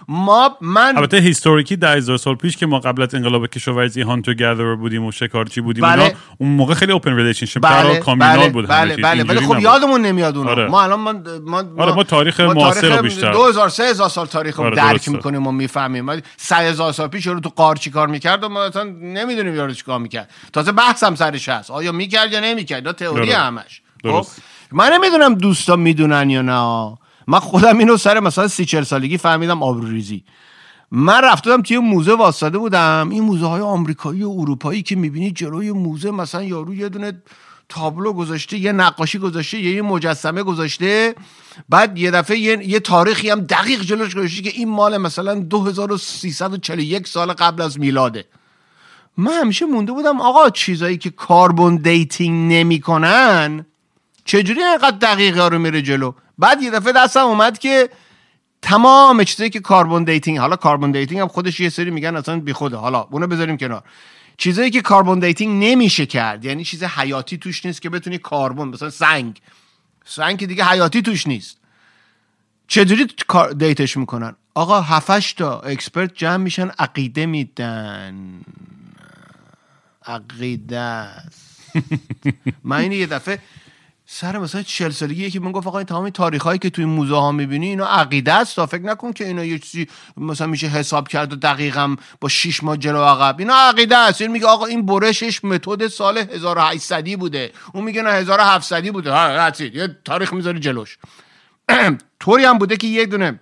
ما 0.09 0.57
من 0.61 0.93
البته 0.97 1.17
historically 1.17 1.75
ده 1.75 1.89
هزار 1.89 2.17
سال 2.17 2.35
پیش 2.35 2.57
که 2.57 2.65
ما 2.65 2.79
قبل 2.79 3.01
از 3.01 3.15
انقلاب 3.15 3.47
کشاورزی 3.47 4.01
hunter 4.01 4.33
gatherer 4.33 4.75
بودیم 4.75 5.05
و 5.05 5.11
شکارچی 5.11 5.61
بودیم 5.61 5.83
بله. 5.83 6.03
اینا 6.03 6.15
اون 6.37 6.49
موقع 6.49 6.73
خیلی 6.73 6.91
open 6.91 7.15
relationship 7.15 7.63
بله 7.63 7.99
communal 7.99 8.37
بله 8.37 8.49
بود 8.49 8.67
بله. 8.67 8.97
بله 8.97 9.23
ولی 9.23 9.39
خب. 9.39 9.59
یادمون 9.59 10.01
نمیاد 10.01 10.37
اونا 10.37 10.51
آره. 10.51 10.67
ما 10.67 10.83
الان 10.83 10.99
ما 10.99 11.13
ما, 11.45 11.83
آره، 11.83 11.93
ما 11.93 12.03
تاریخ 12.03 12.39
معاصر 12.39 12.95
رو 12.95 13.03
بیشتر. 13.03 13.31
2000 13.31 13.69
3000 13.69 14.09
سال 14.09 14.25
تاریخ 14.25 14.55
رو 14.55 14.65
آره، 14.65 14.75
درک. 14.75 15.09
می‌کنیم 15.09 15.47
و 15.47 15.51
می‌فهمیم 15.51 16.05
ما 16.05 16.15
3000 16.37 16.91
سال 16.91 17.07
پیش 17.07 17.27
رو 17.27 17.39
تو 17.39 17.49
غار 17.49 17.75
چیکار 17.75 18.07
می‌کرد 18.07 18.43
و 18.43 18.49
ما 18.49 18.63
اصلا 18.63 18.83
نمی‌دونیم 18.83 19.55
یارو 19.55 19.73
چیکار 19.73 19.99
می‌کرد 19.99 20.29
تازه 20.53 20.71
بحثم 20.71 21.15
سرش 21.15 21.49
هست 21.49 21.71
آیا 21.71 21.91
می‌کرد 21.91 22.31
یا 22.31 22.39
نمی‌کرد 22.39 22.77
اینا 22.77 22.93
تئوری. 22.93 23.31
همش 23.31 23.81
خب 24.03 24.09
درست. 24.09 24.41
من 24.71 24.89
نمی‌دونم 24.93 25.35
دوستا 25.35 25.75
می‌دونن 25.75 26.29
یا 26.29 26.41
نه 26.41 26.97
من 27.27 27.39
خودم 27.39 27.77
اینو 27.77 27.97
سر 27.97 28.19
مثلا 28.19 28.47
سی 28.47 28.65
چل 28.65 28.83
سالگی 28.83 29.17
فهمیدم 29.17 29.63
آبروریزی. 29.63 30.23
من 30.91 31.21
رفتم 31.23 31.61
توی 31.61 31.77
موزه 31.77 32.13
وایساده 32.13 32.57
بودم. 32.57 33.09
این 33.11 33.23
موزه 33.23 33.45
های 33.45 33.61
آمریکایی 33.61 34.23
و 34.23 34.29
اروپایی 34.29 34.83
که 34.83 34.95
می‌بینی 34.95 35.31
جلوی 35.31 35.71
موزه 35.71 36.11
مثلا 36.11 36.43
یارو 36.43 36.73
یه 36.73 36.89
دونه 36.89 37.21
تابلو 37.69 38.13
گذاشته 38.13 38.57
یه 38.57 38.71
نقاشی 38.71 39.19
گذاشته 39.19 39.59
یه, 39.59 39.75
یه 39.75 39.81
مجسمه 39.81 40.43
گذاشته. 40.43 41.15
بعد 41.69 41.97
یه 41.97 42.11
دفعه 42.11 42.37
یه, 42.37 42.69
یه 42.69 42.79
تاریخی 42.79 43.29
هم 43.29 43.41
دقیق 43.41 43.81
جلوش 43.81 44.15
گذاشته 44.15 44.41
که 44.41 44.49
این 44.49 44.69
مال 44.69 44.97
مثلا 44.97 45.35
2341 45.35 47.07
سال 47.07 47.33
قبل 47.33 47.61
از 47.61 47.79
میلاده. 47.79 48.25
من 49.17 49.33
همیشه 49.33 49.65
مونده 49.65 49.91
بودم 49.91 50.21
آقا 50.21 50.49
چیزایی 50.49 50.97
که 50.97 51.09
carbon 51.09 51.75
dating 51.75 52.53
نمی‌کنن 52.53 53.65
چجوری 54.27 54.63
اینقدر 54.63 54.97
دقیقه 54.97 55.47
رو 55.47 55.59
میره 55.59 55.81
جلو؟ 55.81 56.13
بعد 56.37 56.61
یه 56.61 56.71
دفعه 56.71 56.93
دستم 56.93 57.19
اومد 57.19 57.59
که 57.59 57.89
تمام 58.61 59.23
چیزایی 59.23 59.49
که 59.49 59.59
carbon 59.59 60.03
dating 60.03 60.37
حالا 60.37 60.55
carbon 60.55 60.91
dating 60.91 61.21
هم 61.21 61.27
خودش 61.27 61.59
یه 61.59 61.69
سری 61.69 61.91
میگن 61.91 62.15
اصلا 62.15 62.39
بی 62.39 62.53
خوده. 62.53 62.77
حالا 62.77 63.01
اونو 63.11 63.27
بذاریم 63.27 63.57
کنار. 63.57 63.83
چیزایی 64.37 64.71
که 64.71 64.81
carbon 64.81 65.19
dating 65.19 65.63
نمیشه 65.63 66.05
کرد 66.05 66.45
یعنی 66.45 66.63
چیز 66.63 66.83
حیاتی 66.83 67.37
توش 67.37 67.65
نیست 67.65 67.81
که 67.81 67.89
بتونی 67.89 68.17
carbon 68.17 68.67
مثلا 68.67 68.89
سنگ. 68.89 69.41
سنگ 70.05 70.37
که 70.37 70.47
دیگه 70.47 70.65
حیاتی 70.65 71.01
توش 71.01 71.27
نیست. 71.27 71.57
چجوری 72.67 73.07
date 73.57 73.84
ش 73.84 73.97
می‌کنن؟ 73.97 74.35
آقا 74.53 74.81
هفتش 74.81 75.33
تا 75.33 75.59
expert 75.59 76.13
جمع 76.15 76.37
میشن 76.37 76.69
عقیده 76.79 77.25
میدن. 77.25 78.41
عقیده 80.05 80.79
است. 80.79 81.73
من 82.63 82.77
این 82.77 82.91
یه 82.91 83.05
دفعه 83.05 83.39
سر 84.09 84.37
مثلا 84.37 84.61
چل 84.61 84.89
سالگی 84.89 85.25
یکی 85.25 85.39
من 85.39 85.51
گفت 85.51 85.67
آقا 85.67 85.83
تمام 85.83 86.09
تاریخ 86.09 86.43
هایی 86.43 86.59
که 86.59 86.69
توی 86.69 86.85
موزه 86.85 87.15
ها 87.15 87.31
می‌بینی 87.31 87.67
اینا 87.67 87.85
عقیده 87.85 88.33
است 88.33 88.55
تا 88.55 88.65
فکر 88.65 88.81
نکن 88.81 89.13
که 89.13 89.27
اینا 89.27 89.43
یه 89.43 89.59
چیزی 89.59 89.87
مثلا 90.17 90.47
میشه 90.47 90.67
حساب 90.67 91.07
کرد 91.07 91.33
و 91.33 91.35
دقیقا 91.35 91.95
با 92.21 92.29
6 92.29 92.63
ماه 92.63 92.77
جلو 92.77 93.01
عقب. 93.03 93.35
اینا 93.39 93.53
عقیده 93.53 93.97
است. 93.97 94.21
این 94.21 94.31
میگه 94.31 94.45
آقا 94.45 94.65
این 94.65 94.85
برشش 94.85 95.43
متد 95.43 95.87
سال 95.87 96.17
1800 96.17 97.15
بوده. 97.15 97.51
اون 97.73 97.83
میگه 97.83 98.01
نه 98.01 98.09
1700 98.09 98.87
بوده. 98.91 99.11
ها 99.11 99.51
یه 99.59 99.97
تاریخ 100.05 100.33
می‌ذاری 100.33 100.59
جلوش. 100.59 100.97
طوری 102.19 102.45
هم 102.45 102.57
بوده 102.57 102.77
که 102.77 102.87
یک 102.87 103.09
دونه 103.09 103.39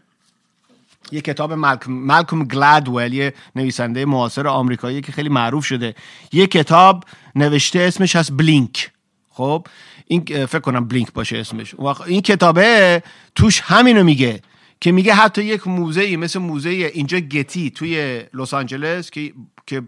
یه 1.11 1.21
کتاب 1.21 1.53
مالکوم, 1.53 2.05
مالکوم 2.05 2.43
گلادول 2.43 3.13
یه 3.13 3.33
نویسنده 3.55 4.05
معاصر 4.05 4.47
آمریکایی 4.47 5.01
که 5.01 5.11
خیلی 5.11 5.29
معروف 5.29 5.65
شده. 5.65 5.95
یه 6.31 6.47
کتاب 6.47 7.03
نوشته 7.35 7.79
اسمش 7.79 8.15
هست 8.15 8.31
بلینک. 8.31 8.91
خب؟ 9.29 9.67
این 10.07 10.45
فکر 10.45 10.59
کنم 10.59 10.87
بلینک 10.87 11.13
باشه 11.13 11.37
اسمش. 11.37 11.75
این 12.05 12.21
کتابه 12.21 13.03
توش 13.35 13.61
همینو 13.61 14.03
میگه 14.03 14.41
که 14.81 14.91
میگه 14.91 15.13
حتی 15.13 15.43
یک 15.43 15.67
موزه 15.67 16.17
مثل 16.17 16.39
موزه 16.39 16.69
اینجا 16.69 17.19
گتی 17.19 17.69
توی 17.69 18.23
لس 18.33 18.53
آنجلس 18.53 19.11
که 19.11 19.33
که 19.67 19.81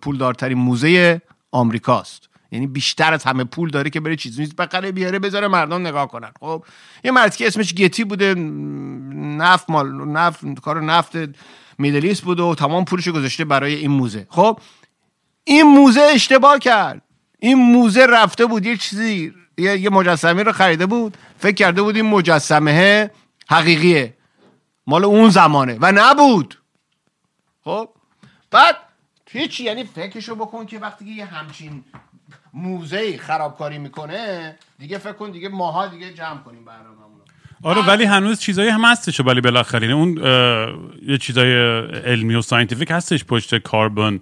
پولدارترین 0.00 0.58
موزه 0.58 1.20
آمریکاست. 1.52 2.28
یعنی 2.52 2.66
بیشتر 2.66 3.14
از 3.14 3.24
همه 3.24 3.44
پول 3.44 3.70
داره 3.70 3.90
که 3.90 4.00
بره 4.00 4.16
چیزی 4.16 4.40
نیست 4.42 4.56
بقره 4.56 4.92
بیاره 4.92 5.18
بذاره 5.18 5.48
مردم 5.48 5.86
نگاه 5.86 6.08
کنن. 6.08 6.30
خب 6.40 6.64
یه 7.04 7.10
مردی 7.10 7.36
که 7.36 7.46
اسمش 7.46 7.74
گتی 7.74 8.04
بوده 8.04 8.34
نفت 9.14 9.70
مال 9.70 10.08
نفت 10.08 10.60
کار 10.60 10.82
نفت 10.82 11.12
میدلیس 11.78 12.20
بوده 12.20 12.42
و 12.42 12.54
تمام 12.54 12.84
پولش 12.84 13.08
گذاشته 13.08 13.44
برای 13.44 13.74
این 13.74 13.90
موزه. 13.90 14.26
خب 14.30 14.60
این 15.44 15.62
موزه 15.62 16.00
اشتباه 16.00 16.58
کرد. 16.58 17.02
این 17.38 17.54
موزه 17.54 18.06
رفته 18.06 18.46
بود 18.46 18.66
یه 18.66 18.76
چیزی 18.76 19.32
یه 19.58 19.90
مجسمه 19.90 20.42
رو 20.42 20.52
خریده 20.52 20.86
بود. 20.86 21.16
فکر 21.38 21.54
کرده 21.54 21.82
بود 21.82 21.96
این 21.96 22.06
مجسمه 22.06 23.10
حقیقیه. 23.48 24.14
مال 24.86 25.04
اون 25.04 25.30
زمانه 25.30 25.78
و 25.80 25.92
نبود. 25.94 26.58
خب؟ 27.64 27.88
بعد 28.50 28.76
هیچی 29.30 29.64
یعنی 29.64 29.84
فکرشو 29.84 30.34
بکن 30.34 30.66
که 30.66 30.78
وقتی 30.78 31.04
که 31.04 31.10
یه 31.10 31.24
همچین 31.24 31.84
موزه 32.54 33.18
خرابکاری 33.18 33.78
می‌کنه 33.78 34.56
دیگه 34.78 34.98
فکر 34.98 35.12
کن 35.12 35.30
دیگه 35.30 35.48
ماها 35.48 35.86
دیگه 35.86 36.12
جمع 36.12 36.38
کنیم 36.38 36.64
برنامه 36.64 37.02
آره 37.62 37.86
ولی 37.86 38.04
هنوز 38.04 38.40
چیزایی 38.40 38.68
هم 38.68 38.84
هستش 38.84 39.20
ولی 39.20 39.40
بالاخره 39.40 39.92
اون 39.92 40.16
یه 41.02 41.18
چیزای 41.18 41.52
علمی 41.88 42.34
و 42.34 42.42
scientific 42.42 42.90
هستش 42.90 43.24
پشت 43.24 43.58
carbon 43.58 44.20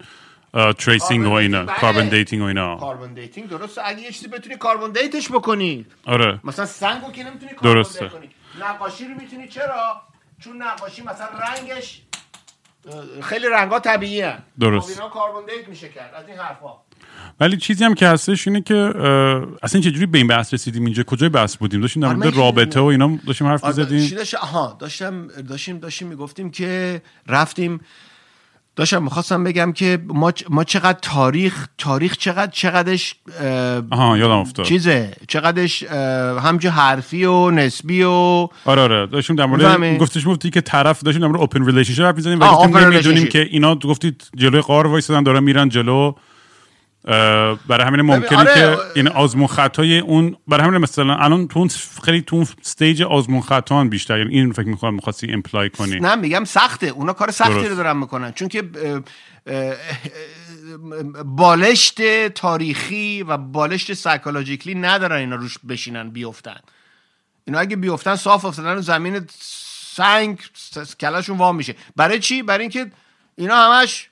tracing 0.78 1.26
و 1.26 1.32
اینا 1.32 1.64
carbon 1.66 2.08
dating 2.08 2.42
و 2.42 2.44
اینا. 2.44 2.76
carbon 2.76 3.14
dating 3.14 3.48
درسته. 3.48 3.80
اگه 3.84 4.02
یه 4.02 4.10
چیزی 4.10 4.28
بتونی 4.28 4.56
carbon 4.56 4.92
date 4.92 5.16
ش 5.16 5.28
بکنی. 5.28 5.86
آره. 6.04 6.40
مثلا 6.44 6.66
سنگو 6.66 7.12
که 7.12 7.24
نمی‌تونی 7.24 7.52
carbon. 7.52 7.82
date 7.82 8.12
کنی. 8.12 8.30
نقاشی 8.60 9.04
رو 9.04 9.14
می‌تونی 9.20 9.48
چرا؟ 9.48 10.02
چون 10.44 10.62
نقاشی 10.62 11.02
مثلا 11.02 11.26
رنگش 11.26 12.02
خیلی 13.22 13.46
رنگا 13.48 13.80
طبیعی 13.80 14.20
هن. 14.20 14.38
درست. 14.60 14.94
خب 14.94 15.02
اینا 15.02 15.08
carbon 15.12 15.46
date 15.46 15.68
میشه 15.68 15.88
کرد 15.88 16.14
از 16.14 16.28
این 16.28 16.38
حرفا. 16.38 16.72
ولی 17.40 17.56
چیزی 17.56 17.84
هم 17.84 17.94
که 17.94 18.08
هستش 18.08 18.48
اینه 18.48 18.60
که 18.60 18.74
اصلا 19.62 19.80
چجوری 19.80 20.06
به 20.06 20.18
این 20.18 20.26
بحث 20.26 20.54
رسیدیم 20.54 20.84
اینجا؟ 20.84 21.02
کجای 21.02 21.28
بحث 21.28 21.56
بودیم؟ 21.56 21.80
داشتیم 21.80 22.02
در 22.02 22.08
آره، 22.08 22.16
مورد 22.16 22.36
رابطه 22.36 22.80
و 22.80 22.84
اینا 22.84 23.18
داشتیم 23.26 23.46
حرف 23.46 23.64
آره، 23.64 23.76
می‌زدیم. 23.76 24.18
داشتم 24.78 25.26
داشتیم 25.26 25.78
داشتیم 25.78 26.08
می‌گفتیم 26.08 26.50
که 26.50 27.02
رفتیم 27.26 27.80
داشتم 28.80 29.02
می‌خواستم 29.02 29.44
بگم 29.44 29.72
که 29.72 29.98
ما 30.06 30.32
ما 30.50 30.64
چقدر 30.64 30.98
تاریخ 31.02 31.66
تاریخ 31.78 32.16
چقدر 32.16 32.50
چقدرش 32.50 33.14
آها 33.90 34.18
یادم 34.18 34.32
افتاد 34.32 34.66
چیزه 34.66 35.12
چقدرش 35.28 35.82
همجور 36.42 36.70
حرفی 36.70 37.24
و 37.24 37.50
نسبی 37.50 38.02
و 38.02 38.08
آره 38.64 38.82
آره 38.82 39.06
داشتیم 39.06 39.36
در؟ 39.36 39.46
مورد 39.46 39.98
گفتش 39.98 40.26
گفتی 40.26 40.50
که 40.50 40.60
طرف 40.60 41.02
داشتیم 41.02 41.22
در 41.22 41.28
مورد 41.28 41.40
اوپن 41.40 41.66
ریلیشنشیپ 41.66 42.04
حرف 42.04 42.16
می‌زدیم 42.16 42.40
ولی 42.40 42.48
آه، 42.48 42.56
گفتیم 42.56 42.76
نمی‌دونیم. 42.76 43.26
که 43.26 43.48
اینا 43.50 43.74
گفتید 43.74 44.30
جلوی 44.36 44.60
قار 44.60 44.86
وایسادن 44.86 45.22
دارن 45.22 45.42
میرن 45.42 45.68
جلو 45.68 46.12
برای 47.04 47.86
همین 47.86 48.00
ممکنه 48.00 48.38
آره. 48.38 48.54
که 48.54 48.78
این 48.94 49.08
آزمون 49.08 49.46
خطای 49.46 49.98
اون 49.98 50.36
برای 50.48 50.66
همین 50.66 50.80
مثلا 50.80 51.14
الان 51.14 51.48
تو 51.48 51.68
خیلی 52.04 52.22
تو 52.22 52.44
stage 52.60 53.02
آزمون 53.02 53.40
خطا 53.40 53.84
بیشتر. 53.84 54.18
یعنی 54.18 54.34
این 54.34 54.52
فکر 54.52 54.66
می‌کنم 54.66 54.94
می‌خواستی 54.94 55.32
imply 55.32 55.70
کنی. 55.70 56.00
نه 56.00 56.14
میگم 56.14 56.44
سخته. 56.44 56.86
اونا 56.86 57.12
کار 57.12 57.30
سختی. 57.30 57.68
رو 57.68 57.74
دارن 57.74 57.96
می‌کنن. 57.96 58.32
چون 58.32 58.48
که 58.48 58.62
بالشت 61.24 62.28
تاریخی 62.28 63.22
و 63.22 63.36
بالشت 63.36 63.92
psychologically 63.92 64.74
ندارن 64.74 65.16
اینا 65.16 65.36
روش 65.36 65.58
بشینن 65.68 66.10
بیفتن. 66.10 66.60
اینا 67.44 67.58
اگه 67.58 67.76
بیفتن 67.76 68.16
صاف 68.16 68.44
افتادن 68.44 68.74
رو 68.74 68.82
زمین 68.82 69.26
سنگ 69.96 70.38
کلشون 71.00 71.38
وا 71.38 71.56
میشه. 71.56 71.74
برای 71.96 72.18
چی؟ 72.18 72.42
برای 72.42 72.60
اینکه 72.60 72.90
اینا 73.36 73.56
همش 73.56 74.09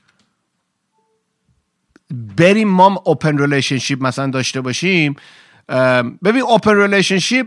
بریم 2.11 2.69
ما 2.69 3.03
open 3.05 3.39
relationship 3.39 4.03
مثلا 4.03 4.27
داشته 4.31 4.61
باشیم 4.61 5.17
ببین 6.25 6.43
open 6.43 6.77
relationship 6.77 7.47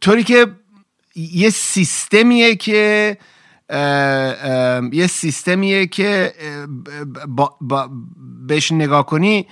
طوری 0.00 0.24
که 0.24 0.46
یه 1.14 1.50
سیستمیه 1.50 2.56
که 2.56 3.18
یه 4.92 5.06
سیستمیه 5.10 5.86
که 5.86 6.34
با 7.28 7.56
با 7.60 7.90
بهش 8.46 8.72
نگاه 8.72 9.06
کنی 9.06 9.46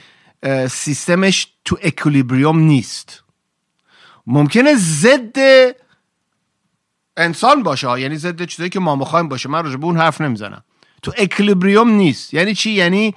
سیستمش 0.70 1.48
تو 1.64 1.78
equilibrium 1.82 2.58
نیست 2.58 3.22
ممکنه 4.26 4.74
ضد 4.76 5.36
انسان 7.16 7.62
باشه. 7.62 8.00
یعنی 8.00 8.16
ضد 8.16 8.44
چیزایی 8.44 8.70
که 8.70 8.80
ما 8.80 8.96
می‌خوایم 8.96 9.28
باشه 9.28 9.48
من 9.48 9.64
راجع 9.64 9.76
به 9.76 9.84
اون 9.84 9.96
حرف 9.96 10.20
نمی‌زنم 10.20 10.64
تو 11.02 11.12
اکولیبریوم 11.18 11.90
نیست. 11.90 12.34
یعنی 12.34 12.54
چی؟ 12.54 12.70
یعنی 12.70 13.14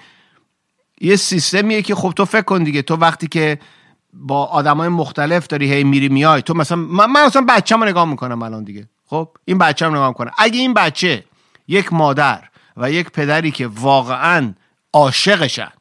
یه 1.02 1.16
سیستمیه 1.16 1.82
که 1.82 1.96
خب 1.96 2.14
تو 2.16 2.26
فکر 2.26 2.42
کن 2.42 2.64
دیگه. 2.64 2.82
تو 2.82 2.96
وقتی 2.96 3.28
که 3.28 3.60
با 4.14 4.46
آدمای 4.46 4.90
مختلف 4.90 5.48
داری 5.48 5.74
هی 5.74 5.84
میری 5.84 6.10
میای 6.10 6.42
تو 6.42 6.54
مثلا 6.54 6.78
من, 6.78 7.06
من 7.06 7.26
مثلا 7.26 7.46
بچه‌مو 7.50 7.86
نگاه 7.86 8.06
می‌کنم 8.06 8.42
الان 8.42 8.64
دیگه. 8.64 8.90
خب؟ 9.06 9.30
این 9.46 9.58
بچه‌مو 9.58 9.96
نگاه 9.96 10.08
می‌کنم. 10.08 10.32
اگه 10.38 10.60
این 10.60 10.74
بچه 10.74 11.24
یک 11.68 11.94
مادر 11.94 12.44
و 12.78 12.92
یک 12.92 13.10
پدری 13.10 13.52
که 13.52 13.68
واقعا 13.68 14.54
عاشقشن 14.94 15.72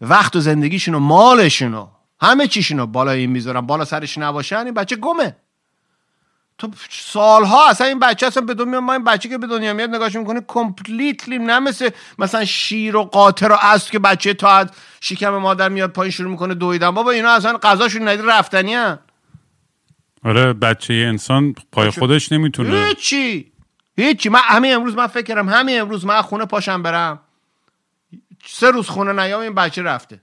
وقت 0.00 0.36
و 0.36 0.40
زندگیشونو 0.40 0.98
مالشونو 0.98 1.88
همه 2.20 2.46
چیشونو 2.46 2.86
بالای 2.86 3.20
این 3.20 3.30
می‌ذارن 3.30 3.60
بالا 3.60 3.84
سرش 3.84 4.18
نباشن 4.18 4.56
این 4.56 4.74
بچه 4.74 4.96
گمه. 4.96 5.36
تو 6.58 6.70
سالها 6.90 7.68
اصلا 7.68 7.86
این 7.86 7.98
بچه 7.98 8.26
اصلا 8.26 8.42
به 8.42 8.54
دنیا 8.54 8.80
ما 8.80 8.92
این 8.92 9.04
بچه 9.04 9.28
که 9.28 9.38
به 9.38 9.46
دنیا 9.46 9.72
میاد 9.72 9.90
نگاهش 9.90 10.16
می‌کنه 10.16 10.42
کمپلیتلی 10.46 11.38
نه 11.38 11.58
مثل 11.58 11.90
مثلا 12.18 12.44
شیر 12.44 12.96
و 12.96 13.02
قاطر 13.02 13.52
و 13.52 13.56
اسب 13.62 13.90
که 13.90 13.98
بچه 13.98 14.34
تا 14.34 14.50
از 14.50 14.68
شکم 15.00 15.28
مادر 15.28 15.68
میاد 15.68 15.90
پایین 15.90 16.10
شروع 16.10 16.30
می‌کنه 16.30 16.54
دویدن. 16.54 16.90
بابا 16.90 17.10
اینا 17.10 17.30
اصلا 17.30 17.58
غذاشون 17.58 18.08
ندید 18.08 18.30
رفتنی 18.30 18.74
هن. 18.74 18.98
آره 20.24 20.52
بچه 20.52 20.94
انسان 20.94 21.54
پای 21.72 21.90
خودش 21.90 22.32
نمی‌تونه. 22.32 22.86
هیچی 22.86 23.52
هیچی. 23.96 24.28
من 24.28 24.40
همین 24.44 24.74
امروز 24.74 24.94
من 24.94 25.06
فکر 25.06 25.22
کردم 25.24 25.48
همین 25.48 25.80
امروز 25.80 26.06
من 26.06 26.22
خونه 26.22 26.44
پاشم 26.44 26.82
برم. 26.82 27.20
سه 28.46 28.70
روز 28.70 28.88
خونه 28.88 29.22
نیام 29.22 29.40
این 29.40 29.54
بچه 29.54 29.82
رفته. 29.82 30.20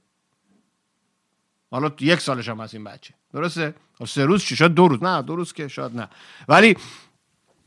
حالا 1.72 1.92
یک 2.00 2.20
سالش 2.20 2.50
هم 2.50 2.60
از 2.60 2.74
این 2.74 2.84
بچه. 2.84 3.14
درسته؟ 3.34 3.74
سه 4.08 4.26
روز 4.26 4.44
چی؟ 4.44 4.56
شد 4.56 4.74
دو 4.74 4.88
روز. 4.88 5.04
نه 5.04 5.22
دو 5.22 5.36
روز 5.36 5.54
که 5.54 5.68
شاید 5.68 5.96
نه. 5.96 6.08
ولی 6.48 6.76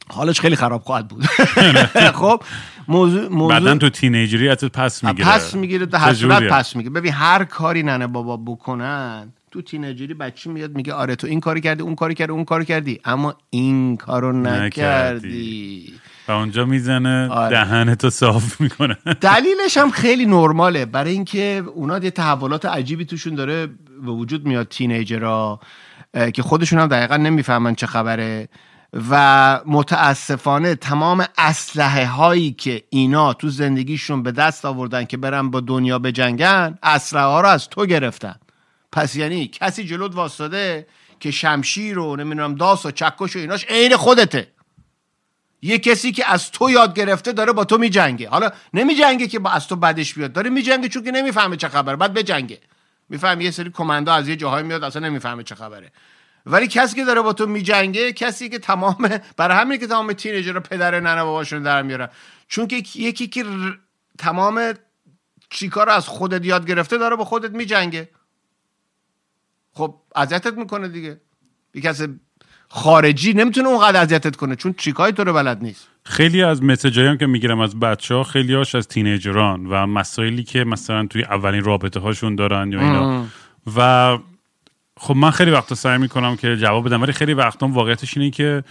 حالش 0.09 0.41
خیلی 0.41 0.57
خراب 0.57 0.83
خواهد 0.83 1.09
بود. 1.09 1.25
خب 2.21 2.43
موضوع, 2.89 3.29
موضوع 3.29 3.59
بعدا 3.59 3.79
تو 3.79 3.89
تینیجری 3.89 4.49
ازت 4.49 4.65
پس 4.65 5.05
می‌گیره. 5.05 5.29
پس 5.29 5.55
می‌گیره 5.55 5.87
در 5.87 5.99
صورت 5.99 6.17
چجوریه؟ 6.17 6.49
پس 6.49 6.77
می‌گیره 6.77 6.95
ببین 6.95 7.13
هر 7.13 7.45
کاری 7.45 7.83
ننه 7.83 8.07
بابا 8.07 8.37
بکنن 8.37 9.33
تو 9.51 9.63
تینیجری 9.63 10.15
بچه 10.15 10.51
میاد 10.51 10.77
میگه 10.77 10.93
آره 10.93 11.17
تو 11.17 11.27
این 11.27 11.41
کاری 11.41 11.61
کردی 11.61 11.83
اون 11.83 11.95
کاری 11.95 12.15
کردی 12.15 12.33
اون 12.33 12.45
کاری 12.45 12.65
کردی. 12.65 13.01
اما 13.05 13.35
این 13.51 13.97
کارو 13.97 14.33
نکردی. 14.33 15.95
و 16.29 16.33
اونجا 16.33 16.65
می‌زنه 16.65 17.29
آره. 17.29 17.51
دهنتو 17.51 18.11
صاف 18.11 18.61
می‌کنه. 18.61 18.97
دلیلش 19.21 19.77
هم 19.77 19.91
خیلی 19.91 20.27
نرماله. 20.27 20.85
برای 20.87 21.13
اینکه 21.13 21.63
اونا 21.75 21.99
یه 21.99 22.11
تحولات 22.11 22.65
عجیبی 22.67 23.05
توشون 23.05 23.35
داره 23.35 23.69
به 24.03 24.11
وجود 24.11 24.47
میاد 24.47 24.69
تینیجرها 24.69 25.61
که 26.35 26.43
خودشون 26.43 26.79
هم 26.79 26.87
دقیقا 26.87 27.17
نمی‌فهمن 27.17 27.75
چه 27.75 27.87
خبره. 27.87 28.49
و 29.11 29.61
متاسفانه 29.67 30.75
تمام 30.75 31.25
اسلحه 31.39 32.07
هایی 32.07 32.53
که 32.53 32.83
اینا 32.91 33.33
تو 33.33 33.49
زندگیشون 33.49 34.23
به 34.23 34.33
دست 34.33 34.65
آوردن 34.65 35.05
که 35.05 35.17
برن 35.17 35.51
با 35.51 35.61
دنیا 35.61 35.99
بجنگن 35.99 36.79
اسلحه 36.83 37.25
ها 37.25 37.41
رو 37.41 37.49
از 37.49 37.69
تو 37.69 37.87
گرفتن. 37.87 38.35
پس 38.93 39.17
یعنی 39.17 39.47
کسی 39.47 39.85
جلوت 39.85 40.15
واسطاده 40.15 40.87
که 41.21 41.31
شمشیر 41.31 41.99
و 41.99 42.17
نمی‌دونم 42.17 42.55
داس 42.55 42.87
و 42.87 42.91
چکش 42.91 43.37
و 43.37 43.39
ایناش 43.39 43.65
عین 43.69 43.97
خودته. 43.97 44.49
یه 45.63 45.79
کسی 45.79 46.13
که 46.13 46.31
از 46.31 46.51
تو 46.51 46.71
یاد 46.71 46.95
گرفته 46.95 47.33
داره 47.33 47.53
با 47.53 47.65
تو 47.65 47.79
میجنگه. 47.79 48.29
حالا 48.29 48.51
نمیجنگه 48.75 49.27
که 49.27 49.39
با 49.39 49.51
از 49.51 49.69
تو 49.69 49.77
بدش 49.77 50.15
بیاد. 50.15 50.33
داره 50.33 50.51
میجنگه 50.51 50.89
چون 50.89 51.05
که 51.05 51.11
نمی‌فهمه 51.11 51.57
چه 51.57 51.69
خبره. 51.69 51.97
بعد 51.97 52.15
بجنگه. 52.15 52.61
میفهم 53.15 53.41
یه 53.41 53.51
سری 53.51 53.71
کماندا 53.71 54.15
از 54.15 54.29
یه 54.29 54.37
جاهای 54.37 54.62
میاد 54.62 54.85
اصلا 54.85 55.09
نمی‌فهمه 55.09 55.43
چه 55.43 55.55
خبره. 55.55 55.93
ولی 56.47 56.69
کسی 56.69 56.97
که 56.97 57.05
داره 57.05 57.21
با 57.23 57.33
تو 57.33 57.47
میجنگه 57.47 58.12
کسی 58.12 58.49
که 58.49 58.59
تمام 58.59 59.09
برای 59.37 59.57
همین 59.57 59.79
که 59.79 59.87
تمام 59.87 60.12
تینیجر 60.12 60.53
رو 60.53 60.61
پدر 60.61 61.01
ننه 61.01 61.25
باباشون 61.25 61.62
در 61.62 61.83
میارن. 61.83 62.09
چون 62.49 62.67
که 62.67 62.77
یکی 62.95 63.27
که 63.27 63.45
تمام 64.19 64.73
چیکار 65.51 65.91
از 65.91 66.09
خودت 66.09 66.45
یاد 66.45 66.67
گرفته 66.67 66.99
داره 66.99 67.17
با 67.17 67.25
خودت 67.25 67.51
میجنگه. 67.51 68.09
خب 69.73 70.01
اذیتت 70.17 70.55
می‌کنه 70.55 70.89
دیگه. 70.89 71.21
یه 71.75 71.83
کسی 71.83 72.21
خارجی 72.77 73.33
نمی‌تونه 73.33 73.68
اونقدر 73.68 74.01
اذیتت 74.01 74.37
کنه 74.37 74.57
چون 74.57 74.75
چیکای 74.79 75.12
تو 75.12 75.25
رو 75.25 75.33
بلد 75.33 75.62
نیست. 75.62 75.89
خیلی 76.05 76.43
از 76.43 76.62
مسیجایی 76.62 77.09
هم 77.09 77.18
که 77.18 77.27
می‌گیرم 77.27 77.61
از 77.61 77.81
بچه 77.81 78.14
ها 78.14 78.22
خیلی 78.22 78.55
هاش 78.55 78.75
از 78.75 78.89
تینیجران 78.89 79.66
و 79.66 79.87
مسائلی 79.87 80.43
که 80.43 80.64
مثلا 80.64 81.07
توی 81.07 81.22
اولین 81.22 81.64
رابطه 81.64 82.01
هاشون 82.01 82.37
دارن 82.37 82.72
یا 82.72 82.81
اینا. 82.81 83.25
و 83.77 84.18
خب 84.97 85.16
من 85.16 85.31
خیلی 85.31 85.51
وقتا 85.51 85.75
سعی 85.75 85.99
می‌کنم 85.99 86.37
که 86.37 86.57
جواب 86.57 86.87
بدم 86.87 87.03
ولی 87.03 87.12
خیلی 87.12 87.35
وقتا 87.35 87.68
واقعیتش 87.68 88.16
اینه 88.16 88.31
که 88.31 88.64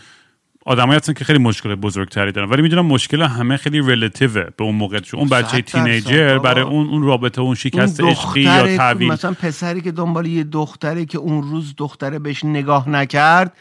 آدمایی 0.66 0.97
هستن 0.97 1.14
که 1.14 1.26
خیلی 1.26 1.39
مشکل 1.39 1.76
بزرگتری 1.76 2.32
دارن. 2.32 2.49
ولی 2.49 2.62
می‌دونم 2.62 2.86
مشکل 2.86 3.22
همه 3.22 3.58
خیلی 3.58 3.82
ریلیتیوه 3.82 4.43
به 4.58 4.64
اون 4.64 4.76
موقع 4.76 4.99
چون 4.99 5.20
اون 5.20 5.30
بچه 5.30 5.62
تینیجر 5.62 6.38
برای 6.38 6.64
اون 6.64 6.88
اون 6.88 7.04
رابطه 7.04 7.41
اون 7.41 7.56
شکست 7.56 8.01
عشقی 8.01 8.41
یا 8.41 8.78
تحویل 8.78 9.12
مثلا 9.12 9.34
پسری 9.34 9.82
که 9.82 9.91
دنبال 9.91 10.26
یه 10.26 10.43
دختری 10.43 11.06
که 11.06 11.18
اون 11.18 11.43
روز 11.43 11.74
دختره 11.78 12.20
بهش 12.20 12.45
نگاه 12.45 12.89
نکرد 12.89 13.54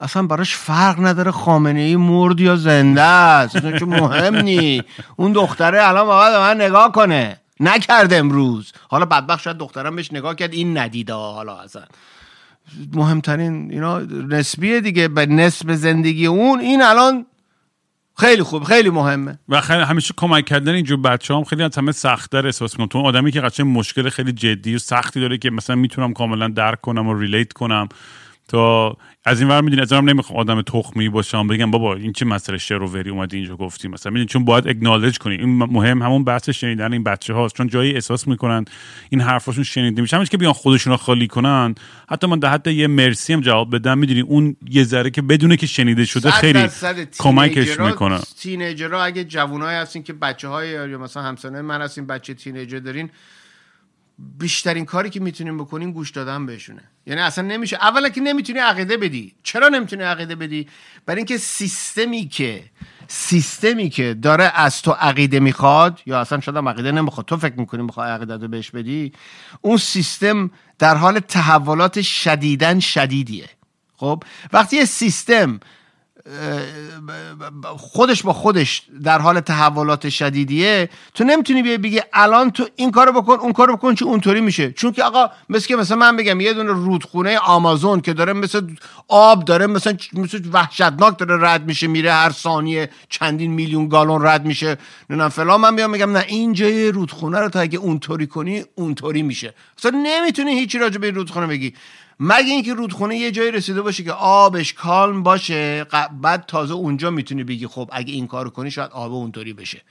اصلا 0.00 0.22
براش 0.22 0.56
فرق 0.56 1.00
نداره 1.00 1.30
خامنه 1.30 1.80
ای 1.80 1.96
مرد 1.96 2.40
یا 2.40 2.56
زنده 2.56 3.02
است. 3.02 3.78
که 3.78 3.84
مهم 3.84 4.36
نی 4.36 4.82
اون 5.16 5.32
دختره 5.32 5.88
الان 5.88 6.06
باید 6.06 6.34
من 6.34 6.60
نگاه 6.60 6.92
کنه. 6.92 7.40
نکرد 7.60 8.12
امروز. 8.12 8.72
حالا 8.88 9.04
بدبخت 9.04 9.42
شاید 9.42 9.56
دخترم 9.58 9.96
بهش 9.96 10.12
نگاه 10.12 10.34
کرد. 10.34 10.52
این 10.52 10.78
ندیده 10.78 11.12
حالا 11.12 11.56
اصلا. 11.56 11.82
مهمترین 12.92 13.70
اینا 13.70 13.98
نسبیه 14.28 14.80
دیگه. 14.80 15.08
به 15.08 15.26
نسب 15.26 15.74
زندگی 15.74 16.26
اون. 16.26 16.60
این 16.60 16.82
الان 16.82 17.26
خیلی 18.18 18.42
خوب 18.42 18.64
خیلی 18.64 18.90
مهمه. 18.90 19.38
و 19.48 19.60
خیلی 19.60 19.82
همیشه 19.82 20.14
کمک 20.16 20.44
کردن 20.44 20.74
اینجور 20.74 21.00
بچه 21.00 21.34
هم 21.34 21.44
خیلی 21.44 21.62
از 21.62 21.78
همه 21.78 21.92
سختتر 21.92 22.46
احساس 22.46 22.72
می‌کنم. 22.72 22.86
تو 22.86 23.06
آدمی 23.06 23.32
که 23.32 23.40
قشنگ 23.40 23.78
مشکل 23.78 24.08
خیلی 24.08 24.32
جدی 24.32 24.74
و 24.74 24.78
سختی 24.78 25.20
داره 25.20 25.38
که 25.38 25.50
مثلا 25.50 25.76
می‌تونم 25.76 26.12
کاملا 26.12 26.48
درک 26.48 26.80
کنم 26.80 27.08
و 27.08 27.18
ریلیت 27.18 27.52
کنم. 27.52 27.88
تا 28.48 28.96
از 29.24 29.40
این 29.40 29.50
ور 29.50 29.60
می‌دونی 29.60 29.82
از 29.82 29.92
نمی‌خوام 29.92 30.38
آدم 30.38 30.62
تخمی 30.62 31.08
باشم 31.08 31.46
بگم 31.46 31.70
بابا 31.70 31.94
این 31.94 32.12
چه 32.12 32.24
مسئله 32.24 32.58
شروری 32.58 33.10
اومدی 33.10 33.36
اینجا 33.36 33.56
گفتی 33.56 33.88
مثلا. 33.88 34.12
می‌دونی 34.12 34.26
چون 34.26 34.44
باید 34.44 34.68
اگنالج 34.68 35.18
کنی. 35.18 35.34
این 35.34 35.48
مهم 35.48 36.02
همون 36.02 36.24
بحث 36.24 36.50
شنیدن 36.50 36.92
این 36.92 37.02
بچه 37.04 37.34
هاست 37.34 37.56
چون 37.56 37.68
جایی 37.68 37.92
احساس 37.92 38.28
می‌کنن 38.28 38.64
این 39.10 39.20
حرفاشون 39.20 39.64
شنیده 39.64 40.02
میشه. 40.02 40.16
همش 40.16 40.28
که 40.28 40.36
بیان 40.36 40.52
خودشون 40.52 40.90
رو 40.90 40.96
خالی 40.96 41.26
کنن. 41.26 41.74
حتی 42.08 42.26
من 42.26 42.44
حتی 42.44 42.72
یه 42.72 42.86
مرسی 42.86 43.32
هم 43.32 43.40
جواب 43.40 43.74
بدم. 43.74 43.98
می‌دونی 43.98 44.20
اون 44.20 44.56
یه 44.70 44.84
ذره 44.84 45.10
که 45.10 45.22
بدونه 45.22 45.56
که 45.56 45.66
شنیده 45.66 46.04
شده 46.04 46.30
خیلی 46.30 46.68
کمکش 47.18 47.80
می‌کنه. 47.80 48.18
تینیجرها 48.38 49.04
اگه 49.04 49.24
جوونای 49.24 49.76
هستین 49.76 50.02
که 50.02 50.12
بچه 50.12 50.48
های 50.48 50.70
یا 50.70 50.98
مثلا 50.98 51.22
همسانه 51.22 51.62
من 51.62 51.82
هستین 51.82 52.06
بچه 52.06 52.34
تینیجر 52.34 52.78
دارین 52.78 53.10
بیشترین 54.18 54.84
کاری 54.84 55.10
که 55.10 55.20
می‌تونیم 55.20 55.58
بکنیم 55.58 55.92
گوش 55.92 56.10
دادن 56.10 56.46
بهشونه. 56.46 56.82
یعنی 57.06 57.20
اصلا 57.20 57.44
نمیشه 57.44 57.76
اولا 57.76 58.08
که 58.08 58.20
نمی‌تونی 58.20 58.58
عقیده 58.58 58.96
بدی. 58.96 59.34
چرا 59.42 59.68
نمی‌تونی 59.68 60.02
عقیده 60.02 60.34
بدی؟ 60.34 60.68
برای 61.06 61.18
اینکه 61.18 61.38
سیستمی 61.38 62.28
که 62.28 62.64
سیستمی 63.08 63.90
که 63.90 64.14
داره 64.14 64.52
از 64.54 64.82
تو 64.82 64.90
عقیده 64.90 65.40
می‌خواد 65.40 66.00
یا 66.06 66.20
اصلا 66.20 66.40
شاید 66.40 66.58
عقیده 66.58 66.92
نمی‌خواد 66.92 67.26
تو 67.26 67.36
فکر 67.36 67.54
می‌کنی 67.60 67.82
می‌خواد 67.82 68.08
عقیده 68.08 68.36
رو 68.36 68.48
بهش 68.48 68.70
بدی؟ 68.70 69.12
اون 69.60 69.76
سیستم 69.76 70.50
در 70.78 70.96
حال 70.96 71.18
تحولات 71.18 72.02
شدیدن 72.02 72.80
شدیدیه. 72.80 73.48
خب؟ 73.96 74.22
وقتی 74.52 74.76
یه 74.76 74.84
سیستم 74.84 75.60
خودش 77.76 78.22
با 78.22 78.32
خودش 78.32 78.82
در 79.04 79.18
حال 79.18 79.40
تحولات 79.40 80.08
شدیدیه 80.08 80.88
تو 81.14 81.24
نمی‌تونی 81.24 81.62
بیای 81.62 81.78
بگی 81.78 82.00
الان 82.12 82.50
تو 82.50 82.68
این 82.76 82.90
کارو 82.90 83.22
بکن 83.22 83.32
اون 83.32 83.52
کارو 83.52 83.76
بکن 83.76 83.94
چون 83.94 84.08
اونطوری 84.08 84.40
میشه. 84.40 84.72
چون 84.72 84.92
که 84.92 85.04
آقا 85.04 85.30
مثل 85.48 85.66
که 85.66 85.76
مثلا 85.76 85.96
من 85.96 86.16
بگم 86.16 86.40
یه 86.40 86.52
دونه 86.52 86.72
رودخونه 86.72 87.38
آمازون 87.38 88.00
که 88.00 88.12
داره 88.12 88.32
مثل 88.32 88.62
آب 89.08 89.44
داره 89.44 89.66
مثلا 89.66 89.96
مثل 90.12 90.42
وحشتناک 90.52 91.18
داره 91.18 91.50
رد 91.50 91.66
میشه 91.66 91.86
میره 91.86 92.12
هر 92.12 92.30
ثانیه 92.30 92.90
چندین 93.08 93.52
میلیون 93.52 93.88
گالون 93.88 94.26
رد 94.26 94.44
میشه. 94.44 94.76
نه 95.10 95.28
فلان. 95.28 95.60
من 95.60 95.76
بیام 95.76 95.90
میگم 95.90 96.16
نه 96.16 96.24
این 96.28 96.52
جای 96.52 96.92
رودخونه 96.92 97.38
رو 97.38 97.48
تا 97.48 97.60
اگه 97.60 97.78
اونطوری 97.78 98.26
کنی 98.26 98.64
اونطوری 98.74 99.22
میشه. 99.22 99.54
اصلا 99.78 100.02
نمی‌تونی 100.04 100.58
هیچی 100.58 100.78
راجع 100.78 100.98
به 100.98 101.10
رودخونه 101.10 101.46
بگی. 101.46 101.74
مگه 102.20 102.50
اینکه 102.50 102.74
رودخونه 102.74 103.16
یه 103.16 103.30
جایی 103.30 103.50
رسیده 103.50 103.82
باشه 103.82 104.04
که 104.04 104.12
آبش 104.12 104.72
کالم 104.72 105.22
باشه 105.22 105.86
بعد 106.22 106.44
تازه 106.46 106.74
اونجا 106.74 107.10
می‌تونی 107.10 107.44
بگی 107.44 107.66
خب 107.66 107.90
اگه 107.92 108.12
این 108.12 108.26
کارو 108.26 108.50
کنی 108.50 108.70
شاید 108.70 108.90
آب 108.90 109.12
اونطوری 109.12 109.52
بشه. 109.52 109.82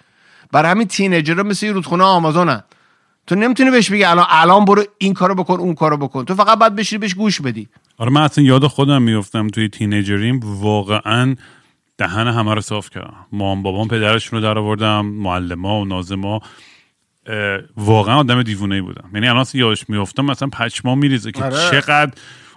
برای 0.51 0.71
همین 0.71 0.87
تینیجرها 0.87 1.43
مثل 1.43 1.67
رودخونه 1.67 2.03
آمازونن. 2.03 2.63
تو 3.27 3.35
نمی‌تونی 3.35 3.71
بهش 3.71 3.91
بگی 3.91 4.03
الان 4.03 4.25
الان 4.29 4.65
برو 4.65 4.83
این 4.97 5.13
کارو 5.13 5.35
بکن 5.35 5.59
اون 5.59 5.75
کارو 5.75 5.97
بکن. 5.97 6.25
تو 6.25 6.35
فقط 6.35 6.59
باید 6.59 6.75
بشی 6.75 6.97
بهش 6.97 7.13
گوش 7.13 7.41
بدی. 7.41 7.67
آره 7.97 8.11
من 8.11 8.21
اصلا 8.21 8.43
یاد 8.43 8.67
خودم 8.67 9.01
میفتم 9.01 9.47
توی 9.47 9.69
تینیجریم 9.69 10.39
واقعا 10.43 11.35
دهن 11.97 12.27
همه 12.27 12.53
رو 12.53 12.61
صاف 12.61 12.89
کردم. 12.89 13.25
مام 13.31 13.63
بابام 13.63 13.87
پدرشون 13.87 14.39
رو 14.39 14.45
در 14.45 14.57
آوردم 14.57 15.05
معلما 15.05 15.81
و 15.81 15.85
نازما. 15.85 16.41
واقعا 17.77 18.15
آدم 18.15 18.43
دیوونه 18.43 18.81
بودم 18.81 19.09
یعنی 19.13 19.27
الان 19.27 19.45
یادش 19.53 19.89
میفتم 19.89 20.25
مثلا 20.25 20.47
پچما 20.47 20.95
میریزه 20.95 21.31
که 21.31 21.43
آره. 21.43 21.55
چقدر 21.71 22.11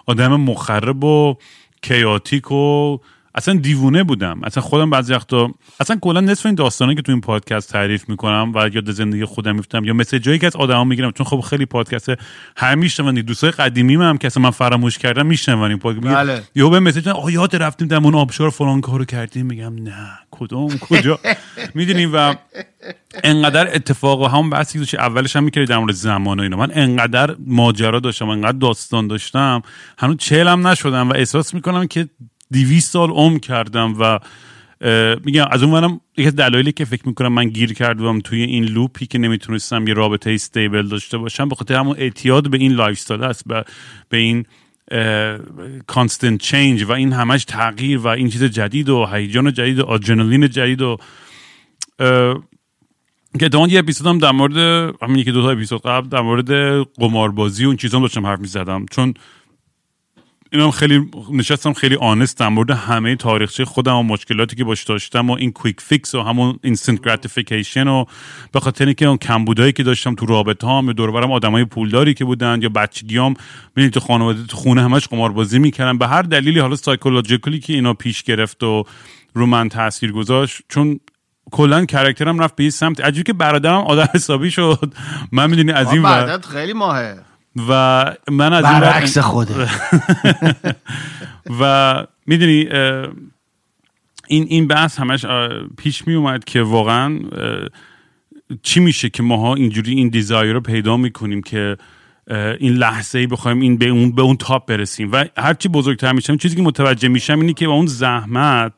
آدم 0.06 0.36
مخرب 0.36 1.04
و 1.04 1.36
کیاتیک 1.82 2.52
و 2.52 2.98
اصلا 3.38 3.54
دیوونه 3.54 4.02
بودم. 4.04 4.40
اصلا 4.44 4.62
خودم 4.62 4.90
بعضی 4.90 5.14
وقتا 5.14 5.50
اصلا 5.80 5.96
کلا 5.96 6.20
نصف 6.20 6.46
این 6.46 6.54
داستانی 6.54 6.94
که 6.94 7.02
تو 7.02 7.12
این 7.12 7.20
پادکست 7.20 7.72
تعریف 7.72 8.08
می‌کنم 8.08 8.52
و 8.54 8.70
یاد 8.74 8.90
زندگی 8.90 9.24
خودم 9.24 9.54
میفتم 9.54 9.84
یا 9.84 9.92
مثل 9.92 10.18
جایی 10.18 10.38
که 10.38 10.46
از 10.46 10.56
آدما 10.56 10.84
می‌گیرم 10.84 11.10
چون 11.10 11.26
خب 11.26 11.40
خیلی 11.40 11.66
پادکست 11.66 12.08
هر 12.56 12.74
میشنون 12.74 13.14
دوستای 13.14 13.50
قدیمی 13.50 13.94
هم 13.94 14.18
که 14.18 14.26
اصلا 14.26 14.42
من 14.42 14.50
فراموش 14.50 14.98
کردم 14.98 15.26
میشنون 15.26 15.70
این 15.70 15.78
پادکست 15.78 16.06
بله. 16.06 16.42
یهو 16.54 16.70
به 16.70 16.80
مسیج 16.80 17.08
آ 17.08 17.30
یاد 17.30 17.56
رفتیم 17.56 17.88
در 17.88 17.96
اون 17.96 18.14
آبشار 18.14 18.50
فلان 18.50 18.80
کارو 18.80 19.04
کردیم. 19.04 19.46
میگم 19.46 19.74
نه 19.74 20.08
کدوم؟ 20.30 20.78
کجا؟ 20.78 21.18
می‌دونیم 21.74 22.10
و 22.14 22.34
انقدر 23.24 23.74
اتفاق 23.74 24.20
و 24.20 24.26
هم 24.26 24.50
بحثی 24.50 24.84
که 24.84 25.00
اولش 25.00 25.36
هم 25.36 25.44
می‌کردی 25.44 25.66
در 25.66 25.78
مورد 25.78 25.94
زمان 25.94 26.40
و 26.40 26.42
اینا. 26.42 26.56
من 26.56 26.70
انقدر 26.74 27.36
ماجرا 27.46 28.00
داشتم 28.00 28.28
انقدر 28.28 28.58
داستان 28.58 29.06
داشتم 29.06 29.62
هنوز 29.98 30.16
چهلم 30.16 30.66
نشدم 30.66 31.10
و 31.10 31.14
احساس 31.14 31.54
می‌کنم 31.54 31.86
که 31.86 32.08
دیویست 32.50 32.92
سال 32.92 33.10
عمر 33.10 33.38
کردم 33.38 33.94
و 34.00 34.18
میگم 35.24 35.46
از 35.50 35.62
اون 35.62 35.72
منم 35.72 36.00
یکی 36.16 36.30
دلایلی 36.30 36.72
که 36.72 36.84
فکر 36.84 37.08
می‌کنم 37.08 37.32
من 37.32 37.48
گیر 37.48 37.72
کردم 37.72 38.20
توی 38.20 38.42
این 38.42 38.64
loop 38.64 38.98
ی 38.98 39.06
که 39.06 39.18
نمی‌تونستم 39.18 39.88
یه 39.88 39.94
رابطه 39.94 40.30
stable 40.30 40.88
داشته 40.88 41.18
باشم 41.18 41.48
به 41.48 41.54
خاطر 41.54 41.74
همون 41.74 41.96
اعتیاد 41.98 42.50
به 42.50 42.58
این 42.58 42.72
lifestyle 42.72 43.22
است 43.24 43.44
به, 44.10 44.16
این 44.16 44.46
constant 45.86 46.40
change 46.40 46.82
و 46.82 46.92
این 46.92 47.12
همش 47.12 47.44
تغییر 47.44 47.98
و 47.98 48.06
این 48.06 48.28
چیز 48.28 48.44
جدید 48.44 48.88
و 48.88 49.06
هیجان 49.12 49.52
جدید 49.52 49.78
و 49.78 49.84
آدرنالین 49.84 50.48
جدید 50.48 50.82
و 50.82 50.96
که 53.40 53.48
the 53.48 53.59
one 53.59 53.70
یه 53.70 53.78
اپیزودم 53.78 54.18
در 54.18 54.32
مورد 54.32 54.56
همین 55.02 55.18
یکی 55.18 55.32
دو 55.32 55.42
تا 55.42 55.50
اپیزود 55.50 55.82
قبل 55.82 56.08
در 56.08 56.20
مورد 56.20 56.82
قماربازی 56.96 57.64
و 57.64 57.68
اون 57.68 57.76
چیزام 57.76 58.02
داشتم 58.02 58.26
حرف 58.26 58.40
می‌زدم. 58.40 58.86
چون 58.90 59.14
اینم 60.52 60.70
خیلی 60.70 61.10
نشستم 61.32 61.72
خیلی 61.72 61.96
honest 61.96 62.38
در 62.38 62.48
مورد 62.48 62.70
همه 62.70 63.16
تاریخچه 63.16 63.64
خودم 63.64 63.96
و 63.96 64.02
مشکلاتی 64.02 64.56
که 64.56 64.64
باش 64.64 64.84
داشتم 64.84 65.30
و 65.30 65.32
این 65.32 65.52
quick 65.52 65.80
fix 65.80 66.14
و 66.14 66.22
همون 66.22 66.58
instant 66.62 67.04
gratification 67.04 67.88
و 67.88 68.04
به 68.52 68.60
خاطر 68.60 68.84
اینکه 68.84 69.06
اون 69.06 69.16
کمبودایی 69.16 69.72
که 69.72 69.82
داشتم 69.82 70.14
تو 70.14 70.26
رابطه 70.26 70.66
هم 70.66 70.92
دور 70.92 71.10
برم 71.10 71.32
آدمای 71.32 71.64
پولداری 71.64 72.14
که 72.14 72.24
بودن 72.24 72.62
یا 72.62 72.68
بچگیام 72.68 73.34
ببینید 73.76 73.92
تو 73.92 74.00
خانواده 74.00 74.46
تو 74.46 74.56
خونه 74.56 74.82
همش 74.82 75.08
قماربازی 75.08 75.58
می‌کردن. 75.58 75.98
به 75.98 76.08
هر 76.08 76.22
دلیلی 76.22 76.60
حالا 76.60 76.76
psychologically 76.76 77.58
که 77.58 77.72
اینا 77.72 77.94
پیش 77.94 78.22
گرفت 78.22 78.62
و 78.62 78.84
رو 79.34 79.46
من 79.46 79.68
تاثیر 79.68 80.12
گذاشت 80.12 80.62
چون 80.68 81.00
کلا 81.50 81.84
کرکترم 81.84 82.38
رفت 82.38 82.56
به 82.56 82.62
این 82.62 82.70
سمت. 82.70 83.00
عجیبه 83.00 83.24
که 83.24 83.32
برادرم 83.32 83.80
آدم 83.80 84.08
حسابی 84.14 84.50
شد. 84.50 84.94
من 85.32 85.50
می‌دونی 85.50 85.72
از 85.72 85.92
این 85.92 86.02
خیلی 86.52 86.72
ماهه. 86.72 87.27
و 87.68 88.04
من 88.30 88.52
از 88.52 88.64
برعکس 88.64 89.18
خوده. 89.18 89.68
و 91.60 92.04
می‌دونی 92.26 92.68
این 94.28 94.46
این 94.48 94.66
بحث 94.66 95.00
همش 95.00 95.26
پیش 95.78 96.06
می 96.06 96.14
اومد 96.14 96.44
که 96.44 96.62
واقعا 96.62 97.18
چی 98.62 98.80
میشه 98.80 99.10
که 99.10 99.22
ماها 99.22 99.54
اینجوری 99.54 99.94
این 99.94 100.08
دیزایر 100.08 100.52
رو 100.52 100.60
پیدا 100.60 100.96
می‌کنیم 100.96 101.42
که 101.42 101.76
این 102.60 102.72
لحظه 102.72 103.18
ای 103.18 103.26
بخوایم 103.26 103.60
این 103.60 103.76
به 103.76 103.88
اون 103.88 104.12
به 104.12 104.22
اون 104.22 104.36
تاپ 104.36 104.66
برسیم. 104.66 105.12
و 105.12 105.24
هرچی 105.36 105.68
بزرگتر 105.68 106.12
میشم 106.12 106.36
چیزی 106.36 106.56
که 106.56 106.62
متوجه 106.62 107.08
میشم 107.08 107.40
اینه 107.40 107.52
که 107.52 107.66
با 107.66 107.72
اون 107.72 107.86
زحمت 107.86 108.72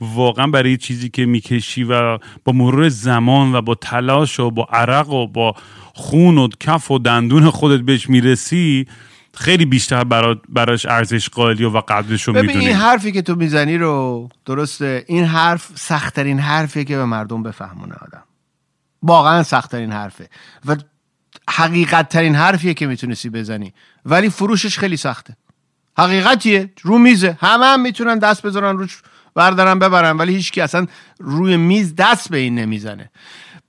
واقعا 0.00 0.46
برای 0.46 0.76
چیزی 0.76 1.08
که 1.08 1.26
می‌کشی 1.26 1.84
و 1.84 2.18
با 2.44 2.52
مرور 2.52 2.88
زمان 2.88 3.54
و 3.54 3.62
با 3.62 3.74
تلاش 3.74 4.40
و 4.40 4.50
با 4.50 4.64
عرق 4.64 5.10
و 5.10 5.26
با 5.26 5.54
خون 6.00 6.38
و 6.38 6.48
کف 6.60 6.90
و 6.90 6.98
دندون 6.98 7.50
خودت 7.50 7.80
بهش 7.80 8.10
می‌رسی 8.10 8.86
خیلی 9.34 9.64
بیشتر 9.64 10.04
براش 10.48 10.86
ارزش 10.86 11.28
قائلی 11.28 11.64
و 11.64 11.80
قدرش 11.80 12.22
رو 12.22 12.32
می‌دونی. 12.32 12.66
این 12.66 12.76
حرفی 12.76 13.12
که 13.12 13.22
تو 13.22 13.34
می‌زنی 13.34 13.78
رو 13.78 14.28
درسته. 14.44 15.04
این 15.08 15.24
حرف 15.24 15.68
سختترین 15.74 16.38
حرفیه 16.38 16.84
که 16.84 16.96
به 16.96 17.04
مردم 17.04 17.42
بفهمونه 17.42 17.94
آدم. 17.94 18.22
واقعا 19.02 19.42
سختترین 19.42 19.92
حرفه. 19.92 20.28
و 20.66 20.76
حقیقت 21.50 22.08
ترین 22.08 22.34
حرفیه 22.34 22.74
که 22.74 22.86
می‌تونستی 22.86 23.30
بزنی. 23.30 23.72
ولی 24.06 24.30
فروشش 24.30 24.78
خیلی 24.78 24.96
سخته. 24.96 25.36
حقیقتیه. 25.98 26.72
رو 26.82 26.98
میزه. 26.98 27.38
همه 27.40 27.66
هم 27.66 27.80
می‌تونن 27.80 28.18
دست 28.18 28.42
بذارن 28.42 28.78
روش 28.78 29.02
بردارن 29.34 29.78
ببرن. 29.78 30.16
ولی 30.16 30.34
هیچکی 30.34 30.60
اصلا 30.60 30.86
روی 31.18 31.56
میز 31.56 31.94
دست 31.96 32.30
به 32.30 32.38
این 32.38 32.54
نمی‌زنه. 32.54 33.10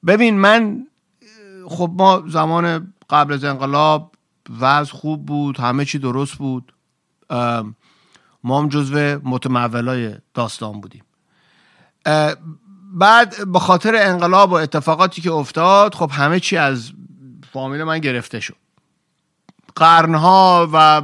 ببین 0.07 0.39
من 0.39 0.88
خب 1.68 1.91
ما 1.97 2.24
زمان 2.28 2.93
قبل 3.09 3.34
از 3.34 3.43
انقلاب 3.43 4.16
وضع 4.59 4.91
خوب 4.91 5.26
بود 5.26 5.57
همه 5.57 5.86
چی 5.86 5.99
درست 5.99 6.36
بود. 6.36 6.74
ما 8.43 8.59
هم 8.59 8.70
جزو 8.70 9.20
متمولای 9.24 10.16
داستان 10.34 10.82
بودیم. 10.82 11.03
بعد 12.93 13.51
به 13.51 13.59
خاطر 13.59 13.95
انقلاب 13.95 14.51
و 14.51 14.55
اتفاقاتی 14.55 15.22
که 15.22 15.32
افتاد 15.32 15.95
خب 15.95 16.12
همه 16.14 16.39
چی 16.39 16.57
از 16.57 16.91
فامیل 17.53 17.84
من 17.84 17.99
گرفته 17.99 18.39
شد. 18.39 18.55
قرنها 19.76 20.70
و 20.74 21.01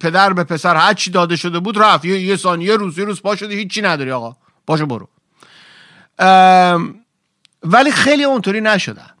پدر 0.00 0.32
به 0.32 0.44
پسر 0.44 0.76
هر 0.76 0.94
چی 0.94 1.10
داده 1.10 1.36
شده 1.36 1.60
بود 1.60 1.78
رفت. 1.78 2.04
یه, 2.04 2.20
یه 2.20 2.38
یه 2.58 2.76
روز 2.76 2.98
یه 2.98 3.04
روز 3.04 3.22
پا 3.22 3.36
شده 3.36 3.54
هیچی 3.54 3.82
نداری 3.82 4.10
آقا. 4.10 4.36
باشو 4.66 4.86
برو. 4.86 5.08
ولی 7.62 7.90
خیلی 7.92 8.24
اونطوری 8.24 8.60
نشدن. 8.60 9.15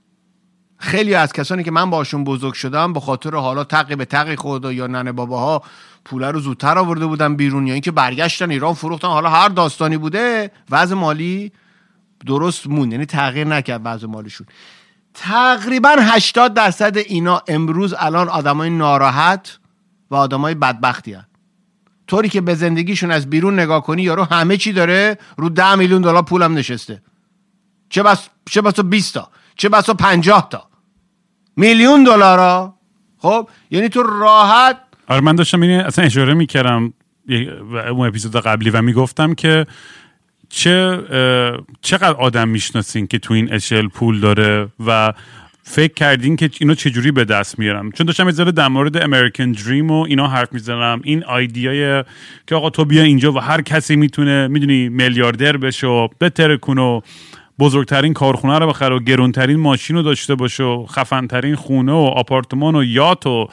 خیلی 0.78 1.14
از 1.14 1.32
کسانی 1.32 1.64
که 1.64 1.70
من 1.70 1.90
باشون 1.90 2.24
بزرگ 2.24 2.54
شدم 2.54 2.92
به 2.92 3.00
خاطر 3.00 3.34
حالا 3.34 3.64
تقی 3.64 3.96
به 3.96 4.04
تقی 4.04 4.36
خود 4.36 4.64
یا 4.64 4.86
ننه 4.86 5.12
باباها 5.12 5.62
پوله 6.04 6.30
رو 6.30 6.40
زودتر 6.40 6.78
آورده 6.78 7.06
بودن 7.06 7.36
بیرون 7.36 7.66
یا 7.66 7.72
اینکه 7.72 7.90
برگشتن 7.90 8.50
ایران 8.50 8.74
فروختن. 8.74 9.08
حالا 9.08 9.30
هر 9.30 9.48
داستانی 9.48 9.96
بوده 9.96 10.50
وضع 10.70 10.94
مالی 10.94 11.52
درست 12.26 12.66
مون 12.66 12.92
یعنی 12.92 13.06
تغییر 13.06 13.46
نکرد 13.46 13.80
وضع 13.84 14.06
مالیشون. 14.06 14.46
تقریبا 15.14 15.96
80 16.00 16.54
درصد 16.54 16.96
اینا 16.96 17.42
امروز 17.48 17.94
الان 17.98 18.28
آدمای 18.28 18.70
ناراحت 18.70 19.58
و 20.10 20.14
آدمای 20.14 20.54
بدبختی 20.54 21.12
هست 21.12 21.26
طوری 22.06 22.28
که 22.28 22.40
به 22.40 22.54
زندگیشون 22.54 23.10
از 23.10 23.30
بیرون 23.30 23.60
نگاه 23.60 23.82
کنی 23.82 24.02
یارو 24.02 24.24
همه 24.24 24.56
چی 24.56 24.72
داره 24.72 25.18
رو 25.36 25.48
10 25.48 25.74
میلیون 25.74 26.02
دلار 26.02 26.22
پولم 26.22 26.54
نشسته. 26.54 27.02
چه 27.88 28.02
بس 28.02 28.28
چه 28.50 28.62
بس 28.62 28.80
20 28.80 29.14
تا. 29.14 29.30
چه 29.56 29.68
بس 29.68 29.90
50 29.90 30.48
تا. 30.50 30.68
میلیون 31.56 32.04
دلارا. 32.04 32.74
خب 33.18 33.48
یعنی 33.70 33.88
تو 33.88 34.02
راحت 34.02 34.76
آره 35.08 35.20
من 35.20 35.36
داشتم 35.36 35.60
این 35.60 35.80
اصلا 35.80 36.04
اشاره 36.04 36.34
می‌کردم 36.34 36.92
اون 37.90 38.08
اپیزود 38.08 38.36
قبلی 38.36 38.70
و 38.70 38.82
می‌گفتم 38.82 39.34
که 39.34 39.66
چه 40.48 41.00
چقدر 41.80 42.16
آدم 42.16 42.48
می‌شناسین 42.48 43.06
که 43.06 43.18
تو 43.18 43.34
این 43.34 43.52
اشل 43.52 43.88
پول 43.88 44.20
داره 44.20 44.68
و 44.86 45.12
فکر 45.62 45.92
کردین 45.92 46.36
که 46.36 46.50
اینو 46.60 46.74
چجوری 46.74 47.10
به 47.10 47.24
دست 47.24 47.58
میارم 47.58 47.92
چون 47.92 48.06
داشتم 48.06 48.26
از 48.26 48.36
در 48.36 48.68
مورد 48.68 48.96
امریکن 48.96 49.52
دریم 49.52 49.90
و 49.90 50.02
اینا 50.02 50.28
حرف 50.28 50.52
می‌زنم. 50.52 51.00
این 51.04 51.28
ایدیای 51.28 52.04
که 52.46 52.54
آقا 52.54 52.70
تو 52.70 52.84
بیا 52.84 53.02
اینجا 53.02 53.32
و 53.32 53.38
هر 53.38 53.62
کسی 53.62 53.96
می‌تونه 53.96 54.48
می‌دونی 54.48 54.88
میلیاردر 54.88 55.56
بشه 55.56 55.86
و 55.86 56.08
بتره 56.20 56.56
و 56.78 57.00
بزرگترین 57.58 58.12
کارخونه 58.12 58.58
رو 58.58 58.68
بخره 58.68 58.96
و 58.96 58.98
گرونترین 58.98 59.60
ماشین 59.60 59.96
رو 59.96 60.02
داشته 60.02 60.34
باشه 60.34 60.64
و 60.64 60.86
خفنترین 60.86 61.54
خونه 61.54 61.92
و 61.92 62.12
آپارتمان 62.16 62.76
و 62.76 62.84
یات 62.84 63.26
و 63.26 63.48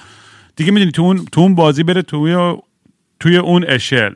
دیگه 0.56 0.72
می‌دونی 0.72 0.92
تو 0.92 1.02
اون, 1.02 1.26
تو 1.32 1.42
اون 1.42 1.56
بازی 1.56 1.84
بره 1.84 2.02
توی 2.02 2.56
توی 3.20 3.38
اون 3.38 3.66
اشل. 3.68 4.14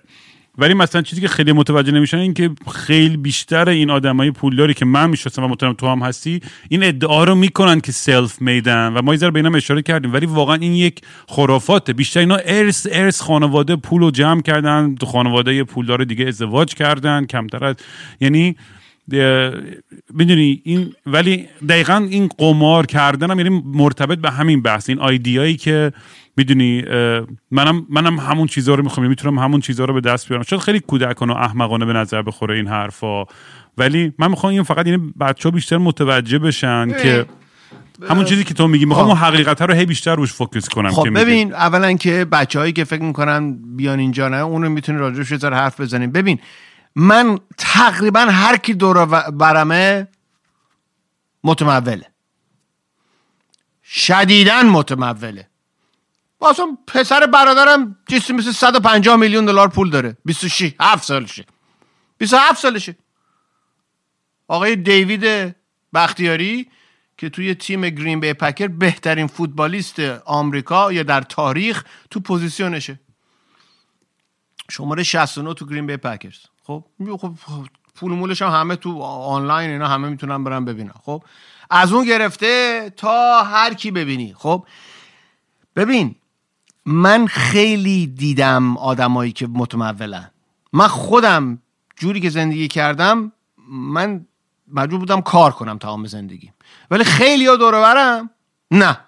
ولی 0.57 0.73
مثلا 0.73 1.01
چیزی 1.01 1.21
که 1.21 1.27
خیلی 1.27 1.51
متوجه 1.51 1.91
نمیشن 1.91 2.17
این 2.17 2.33
که 2.33 2.49
خیلی 2.71 3.17
بیشتر 3.17 3.69
این 3.69 3.89
آدمای 3.89 4.31
پولداری 4.31 4.73
که 4.73 4.85
من 4.85 5.09
می‌شناسم 5.09 5.43
و 5.43 5.47
مطمئنم 5.47 5.75
تو 5.75 5.87
هم 5.87 5.99
هستی 5.99 6.41
این 6.69 6.83
ادعا 6.83 7.23
رو 7.23 7.35
می‌کنن 7.35 7.79
که 7.79 7.91
سلف 7.91 8.41
میدن 8.41 8.93
و 8.93 9.01
ما 9.01 9.15
یه 9.15 9.31
به 9.31 9.55
اشاره 9.55 9.81
کردیم. 9.81 10.13
ولی 10.13 10.25
واقعا 10.25 10.55
این 10.55 10.73
یک 10.73 11.01
خرافاته. 11.27 11.93
بیشتر 11.93 12.19
اینا 12.19 12.35
ارث 12.35 12.87
ارث 12.91 13.21
خانواده 13.21 13.75
پول 13.75 14.01
رو 14.01 14.11
جمع 14.11 14.41
کردن 14.41 14.95
تو 14.95 15.05
خانواده 15.05 15.63
پولدار 15.63 16.03
دیگه 16.03 16.27
ازدواج 16.27 16.73
کردن 16.73 17.25
کمتر 17.25 17.65
از 17.65 17.75
یعنی 18.19 18.55
می‌دونی 20.13 20.61
این 20.63 20.93
ولی 21.05 21.47
دقیقا 21.69 22.07
این 22.09 22.29
قمار 22.37 22.85
کردن 22.85 23.31
هم 23.31 23.39
یعنی 23.39 23.63
مرتبط 23.65 24.17
به 24.17 24.31
همین 24.31 24.61
بحث 24.61 24.89
این 24.89 24.99
آیدیایی 24.99 25.57
که 25.57 25.91
می‌دونی 26.37 26.81
منم 27.51 27.85
منم 27.89 28.19
همون 28.19 28.47
چیزها 28.47 28.75
رو 28.75 28.83
می‌خوام 28.83 29.03
یعنی 29.03 29.09
می‌تونم 29.09 29.39
همون 29.39 29.61
چیزها 29.61 29.85
رو 29.85 29.93
به 29.93 30.01
دست 30.01 30.27
بیارم. 30.27 30.43
شاید 30.43 30.61
خیلی 30.61 30.79
کودکانه 30.79 31.33
و 31.33 31.37
احمقانه 31.37 31.85
به 31.85 31.93
نظر 31.93 32.21
بخوره 32.21 32.55
این 32.55 32.67
حرفا. 32.67 33.23
ولی 33.77 34.13
من 34.19 34.29
می‌خوام 34.29 34.53
این 34.53 34.63
فقط 34.63 34.87
یعنی 34.87 35.13
بچه 35.19 35.49
ها 35.49 35.55
بیشتر 35.55 35.77
متوجه 35.77 36.39
بشن 36.39 36.87
که 36.87 37.25
همون 38.09 38.25
چیزی 38.25 38.43
که 38.43 38.53
تو 38.53 38.67
میگی 38.67 38.85
می‌خوام 38.85 39.07
اون 39.07 39.17
حقیقت 39.17 39.61
رو 39.61 39.73
هی 39.73 39.85
بیشتر 39.85 40.15
روش 40.15 40.33
فوکس 40.33 40.69
کنم 40.69 40.91
خب 40.91 41.19
ببین 41.19 41.53
اولا 41.53 41.93
که 41.93 42.25
بچههایی 42.25 42.73
که 42.73 42.83
فکر 42.83 43.03
می‌کنن 43.03 43.57
بیان 43.77 43.99
اینجا 43.99 44.29
نه 44.29 44.37
اونو 44.37 44.69
می‌تونی 44.69 44.97
راجعش 44.97 45.31
یه 45.31 45.37
حرف 45.49 45.81
بزنیم 45.81 46.11
ببین 46.11 46.39
من 46.99 47.39
تقریبا 47.57 48.19
هر 48.19 48.57
کی 48.57 48.73
دور 48.73 49.05
برمه 49.31 50.07
متموله. 51.43 52.11
شدیدن 53.83 54.65
متموله. 54.65 55.47
واسه 56.39 56.63
پسر 56.87 57.25
برادرم 57.25 57.97
چیزی 58.09 58.33
مثل 58.33 58.51
150 58.51 59.15
میلیون 59.15 59.45
دلار 59.45 59.67
پول 59.67 59.89
داره. 59.89 60.17
26 60.25 60.73
7 60.79 61.03
سالشه. 61.03 61.45
27 62.17 62.61
سالشه. 62.61 62.95
آقای 64.47 64.75
دیوید 64.75 65.55
بختیاری 65.93 66.71
که 67.17 67.29
توی 67.29 67.55
تیم 67.55 67.89
گرین 67.89 68.19
بی 68.19 68.33
پکر 68.33 68.67
بهترین 68.67 69.27
فوتبالیست 69.27 69.99
آمریکا 70.25 70.91
یا 70.91 71.03
در 71.03 71.21
تاریخ 71.21 71.83
تو 72.09 72.19
پوزیشنشه 72.19 72.99
شماره 74.71 75.03
69 75.03 75.53
تو 75.53 75.65
گرین 75.65 75.87
بی 75.87 75.97
پکرز. 75.97 76.39
خب 76.67 76.83
خب 77.19 77.31
پول 77.95 78.11
مولش 78.11 78.41
هم 78.41 78.49
همه 78.49 78.75
تو 78.75 79.01
آنلاین 79.01 79.69
اینا 79.69 79.87
همه 79.87 80.09
می‌تونن 80.09 80.43
برن 80.43 80.65
ببینن. 80.65 80.91
خب 81.03 81.23
از 81.69 81.93
اون 81.93 82.05
گرفته 82.05 82.93
تا 82.97 83.43
هر 83.43 83.73
کی 83.73 83.91
ببینی. 83.91 84.33
خب 84.37 84.65
ببین 85.75 86.15
من 86.85 87.27
خیلی 87.27 88.07
دیدم 88.07 88.77
آدمایی 88.77 89.31
که 89.31 89.47
متمولن. 89.47 90.31
من 90.73 90.87
خودم 90.87 91.61
جوری 91.95 92.19
که 92.19 92.29
زندگی 92.29 92.67
کردم 92.67 93.31
من 93.69 94.25
مجبور 94.67 94.99
بودم 94.99 95.21
کار 95.21 95.51
کنم 95.51 95.77
تمام 95.77 96.05
زندگی 96.05 96.51
ولی 96.91 97.03
خیلی 97.03 97.47
ها 97.47 97.55
دورورم 97.55 98.29
نه. 98.71 98.99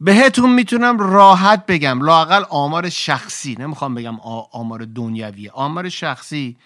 بهتون 0.00 0.50
می‌تونم 0.50 0.98
راحت 0.98 1.66
بگم. 1.66 2.04
لاقل 2.04 2.44
آمار 2.50 2.88
شخصی 2.88 3.56
نمی‌خوام 3.58 3.94
بگم 3.94 4.20
آمار 4.52 4.84
دنیوی. 4.84 5.48
آمار 5.48 5.88
شخصی 5.88 6.56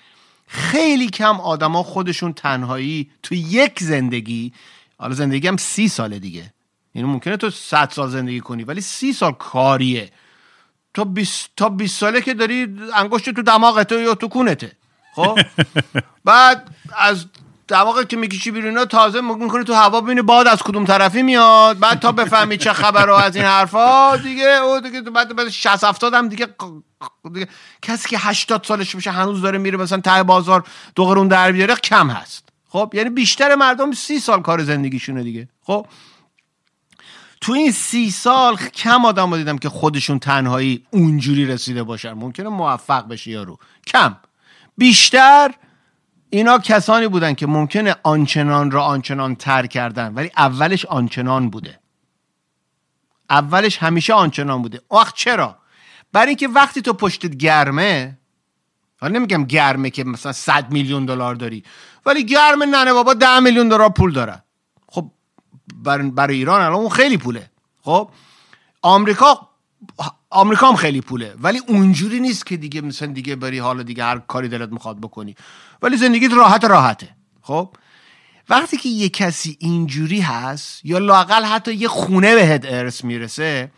خیلی 0.47 1.09
کم 1.09 1.41
آدما 1.41 1.83
خودشون 1.83 2.33
تنهایی 2.33 3.11
تو 3.23 3.35
یک 3.35 3.81
زندگی 3.81 4.53
حالا 4.99 5.15
زندگی 5.15 5.49
هم 5.49 5.57
سی 5.57 5.89
ساله 5.89 6.19
دیگه. 6.19 6.53
یعنی 6.95 7.09
ممکنه 7.09 7.37
تو 7.37 7.51
100 7.51 7.91
سال 7.91 8.09
زندگی 8.09 8.41
کنی 8.41 8.65
ولی 8.65 8.81
سی 8.81 9.13
سال 9.13 9.33
کاریه. 9.33 10.11
تا 10.95 11.05
20 11.05 11.51
تا 11.57 11.69
20 11.69 11.99
ساله 11.99 12.21
که 12.21 12.35
داری 12.35 12.77
انگشت 12.95 13.31
تو 13.31 13.43
دماغته 13.43 14.03
یا 14.03 14.15
تو 14.15 14.29
کونته. 14.29 14.73
خب؟ 15.15 15.39
بعد 16.25 16.75
از 16.99 17.27
دماغت 17.73 18.09
که 18.09 18.17
می‌کشی 18.17 18.51
بیرون 18.51 18.85
تازه 18.85 19.21
می‌کنی 19.21 19.65
تو 19.65 19.75
هوا 19.75 20.01
ببینی 20.01 20.23
باد 20.23 20.49
از 20.49 20.63
کدوم 20.63 20.85
طرفی 20.85 21.23
میاد. 21.23 21.79
بعد 21.79 21.99
تا 22.01 22.13
بفهمی 22.13 22.59
چه 22.59 22.73
خبر 22.73 23.07
رو 23.07 23.15
از 23.15 23.37
این 23.37 23.45
حرفا 23.45 24.17
دیگه 24.17 24.45
او 24.45 24.81
دیگه 24.81 25.01
بعد 25.01 25.37
بعد 25.37 25.49
60 25.49 25.85
70 25.85 26.15
هم 26.15 26.29
دیگه, 26.29 26.49
دیگه 27.35 27.49
کسی 27.83 28.09
که 28.09 28.19
80 28.19 28.65
سالش 28.65 28.97
بشه 28.97 29.11
هنوز 29.11 29.43
داره 29.43 29.59
میره 29.59 29.79
مثلا 29.79 30.01
ته 30.01 30.23
بازار 30.23 30.65
دو 30.95 31.05
قرون 31.05 31.29
در 31.29 31.53
بیاره 31.53 31.75
کم 31.75 32.11
هست. 32.11 32.49
خب 32.69 32.93
یعنی 32.95 33.11
بیشتر 33.11 33.55
مردم 33.55 33.93
سی 33.93 34.21
سال 34.21 34.43
کار 34.43 34.63
زندگیشونه 34.63 35.23
دیگه. 35.23 35.49
خب 35.63 35.87
تو 37.41 37.53
این 37.53 37.73
سی 37.73 38.11
سال 38.11 38.57
کم 38.57 39.05
آدم 39.05 39.37
دیدم 39.37 39.59
که 39.59 39.69
خودشون 39.69 40.19
تنهایی 40.19 40.87
اونجوری 40.91 41.47
رسیده 41.47 41.83
باشن. 41.83 42.13
ممکنه 42.13 42.49
موفق 42.49 43.09
بشه 43.09 43.31
یارو. 43.31 43.59
کم. 43.87 44.17
بیشتر 44.79 45.55
اینا 46.35 46.59
کسانی 46.59 47.09
بودن 47.09 47.35
که 47.35 47.47
ممکنه 47.47 47.97
آنچنان 48.03 48.71
را 48.71 48.85
آنچنان 48.85 49.35
تر 49.35 49.67
کردن 49.67 50.15
ولی 50.15 50.31
اولش 50.37 50.85
آنچنان 50.85 51.51
بوده. 51.51 51.79
اولش 53.31 53.79
همیشه 53.79 54.15
آنچنان 54.15 54.63
بوده. 54.63 54.81
وقت 54.91 55.15
چرا؟ 55.15 55.59
برای 56.13 56.29
اینکه 56.29 56.49
وقتی 56.49 56.83
تو 56.83 56.93
پشتت 56.93 57.35
گرمه 57.35 58.19
حالا 59.01 59.19
نمیگم 59.19 59.45
گرمه 59.45 59.91
که 59.91 60.05
مثلا 60.05 60.33
100 60.33 60.71
میلیون 60.71 61.05
دلار 61.07 61.35
داری 61.35 61.65
ولی 62.07 62.25
گرمه 62.25 62.67
ننه 62.67 62.93
بابا 62.93 63.15
10 63.15 63.41
میلیون 63.41 63.69
دلار 63.69 63.89
پول 63.89 64.13
دارن 64.13 64.43
خب 64.89 65.11
برای 66.15 66.37
ایران 66.37 66.61
الان 66.61 66.75
اون 66.75 66.89
خیلی 66.89 67.17
پوله. 67.17 67.51
خب 67.83 68.11
آمریکا 68.83 69.49
آمریکا 70.31 70.69
هم 70.69 70.77
خیلی 70.77 71.01
پوله. 71.01 71.35
ولی 71.41 71.61
اونجوری 71.67 72.21
نیست 72.21 72.47
که 72.47 72.57
دیگه 72.57 72.81
مثلا 72.81 73.09
دیگه 73.13 73.37
بری 73.37 73.59
حالا 73.59 73.83
دیگه 73.83 74.05
هر 74.05 74.19
کاری 74.19 74.49
دلت 74.49 74.73
می‌خواد 74.73 75.01
بکنی. 75.01 75.35
ولی 75.83 75.97
زندگیت 75.97 76.33
راحت 76.33 76.65
راحته. 76.65 77.09
خب؟ 77.43 77.77
وقتی 78.49 78.77
که 78.77 78.89
یه 78.89 79.09
کسی 79.09 79.57
اینجوری 79.61 80.21
هست 80.21 80.81
یا 80.85 80.99
لاقل 80.99 81.45
حتی 81.45 81.75
یه 81.75 81.89
خونه 81.89 82.35
بهت 82.35 82.65
ارث 82.65 83.05
می‌رسه 83.05 83.71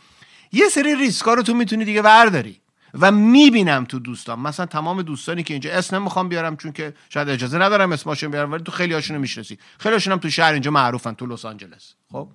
یه 0.52 0.68
سری 0.68 0.94
ریسکا 0.94 1.34
رو 1.34 1.42
تو 1.42 1.54
می‌تونی 1.54 1.84
دیگه 1.84 2.02
برداری 2.02 2.60
و 3.00 3.10
می‌بینم 3.10 3.84
تو 3.84 3.98
دوستان. 3.98 4.40
مثلا 4.40 4.66
تمام 4.66 5.02
دوستانی 5.02 5.42
که 5.42 5.54
اینجا 5.54 5.72
اسم 5.72 5.96
نمی‌خوام 5.96 6.28
بیارم 6.28 6.56
چون 6.56 6.72
که 6.72 6.94
شاید 7.08 7.28
اجازه 7.28 7.58
ندارم 7.58 7.92
اسمشون 7.92 8.30
بیارم 8.30 8.52
ولی 8.52 8.62
تو 8.62 8.72
خیلی 8.72 8.94
هاشونو 8.94 9.20
می‌شناسی. 9.20 9.58
خیلی 9.78 9.92
هاشون 9.92 10.12
هم 10.12 10.18
تو 10.18 10.30
شهر 10.30 10.52
اینجا 10.52 10.70
معروفن 10.70 11.12
تو 11.12 11.26
لس 11.26 11.44
آنجلس. 11.44 11.94
خب؟ 12.12 12.28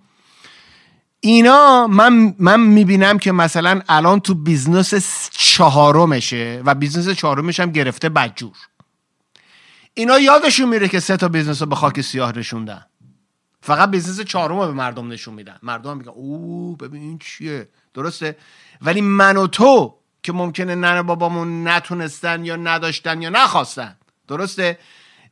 اینا 1.20 1.88
من 1.88 2.36
من 2.40 2.60
می‌بینم 2.60 3.20
که 3.20 3.32
مثلا 3.32 3.82
الان 3.90 4.20
تو 4.20 4.34
business 4.34 5.30
چهارمشه 5.32 6.62
و 6.66 6.76
business 6.76 7.10
چهارمش 7.10 7.60
هم 7.60 7.72
گرفته 7.72 8.10
بدجور. 8.10 8.56
اینا 9.94 10.20
یادشون 10.20 10.70
میره 10.70 10.88
که 10.88 11.00
سه 11.00 11.18
تا 11.18 11.28
business 11.28 11.62
رو 11.62 11.68
به 11.68 11.76
خاک 11.76 12.02
سیاه 12.02 12.38
نشوندن. 12.38 12.86
فقط 13.62 13.92
business 13.92 14.22
چهارم 14.22 14.60
رو 14.60 14.68
به 14.68 14.74
مردم 14.74 15.08
نشون 15.08 15.34
میدن. 15.34 15.60
مردم 15.64 15.98
میگن 15.98 16.10
oh 16.10 16.76
ببین 16.76 17.02
این 17.02 17.20
چیه. 17.20 17.70
درسته؟ 17.94 18.38
ولی 18.82 19.02
من 19.02 19.38
و 19.38 19.48
تو 19.48 19.96
که 20.24 20.34
ممکنه 20.34 20.76
ننه 20.76 21.04
بابامون 21.04 21.68
نتونستن 21.68 22.46
یا 22.46 22.56
نداشتن 22.56 23.22
یا 23.22 23.30
نخواستن. 23.30 23.98
درسته؟ 24.28 24.80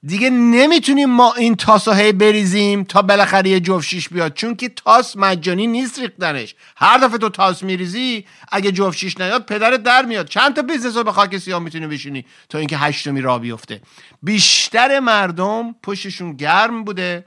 دیگه 0.03 0.29
نمی‌تونیم 0.29 1.09
ما 1.09 1.33
این 1.33 1.55
تاس 1.55 1.87
هی 1.87 2.11
بریزیم 2.11 2.83
تا 2.83 3.01
بالاخره 3.01 3.49
یه 3.49 3.59
جفت 3.59 3.87
شیش 3.87 4.09
بیاد. 4.09 4.33
چون 4.33 4.55
که 4.55 4.69
تاس 4.69 5.17
مجانی 5.17 5.67
نیست 5.67 5.99
ریختنش. 5.99 6.55
هر 6.77 6.97
دفعه 6.97 7.17
تو 7.17 7.29
تاس 7.29 7.63
میریزی 7.63 8.25
اگه 8.51 8.71
جفت 8.71 8.97
شیش 8.97 9.17
نیاد 9.17 9.45
پدرت 9.45 9.83
در 9.83 10.05
میاد. 10.05 10.27
چند 10.27 10.55
تا 10.55 10.61
business 10.61 10.97
رو 10.97 11.03
به 11.03 11.11
خاک 11.11 11.37
سیاه 11.37 11.59
می‌تونی 11.59 11.87
بشینی 11.87 12.25
تا 12.49 12.57
اینکه 12.57 12.77
هشتمی 12.77 13.21
را 13.21 13.39
بیفته. 13.39 13.81
بیشتر 14.23 14.99
مردم 14.99 15.75
پشتشون 15.83 16.33
گرم 16.33 16.83
بوده. 16.83 17.25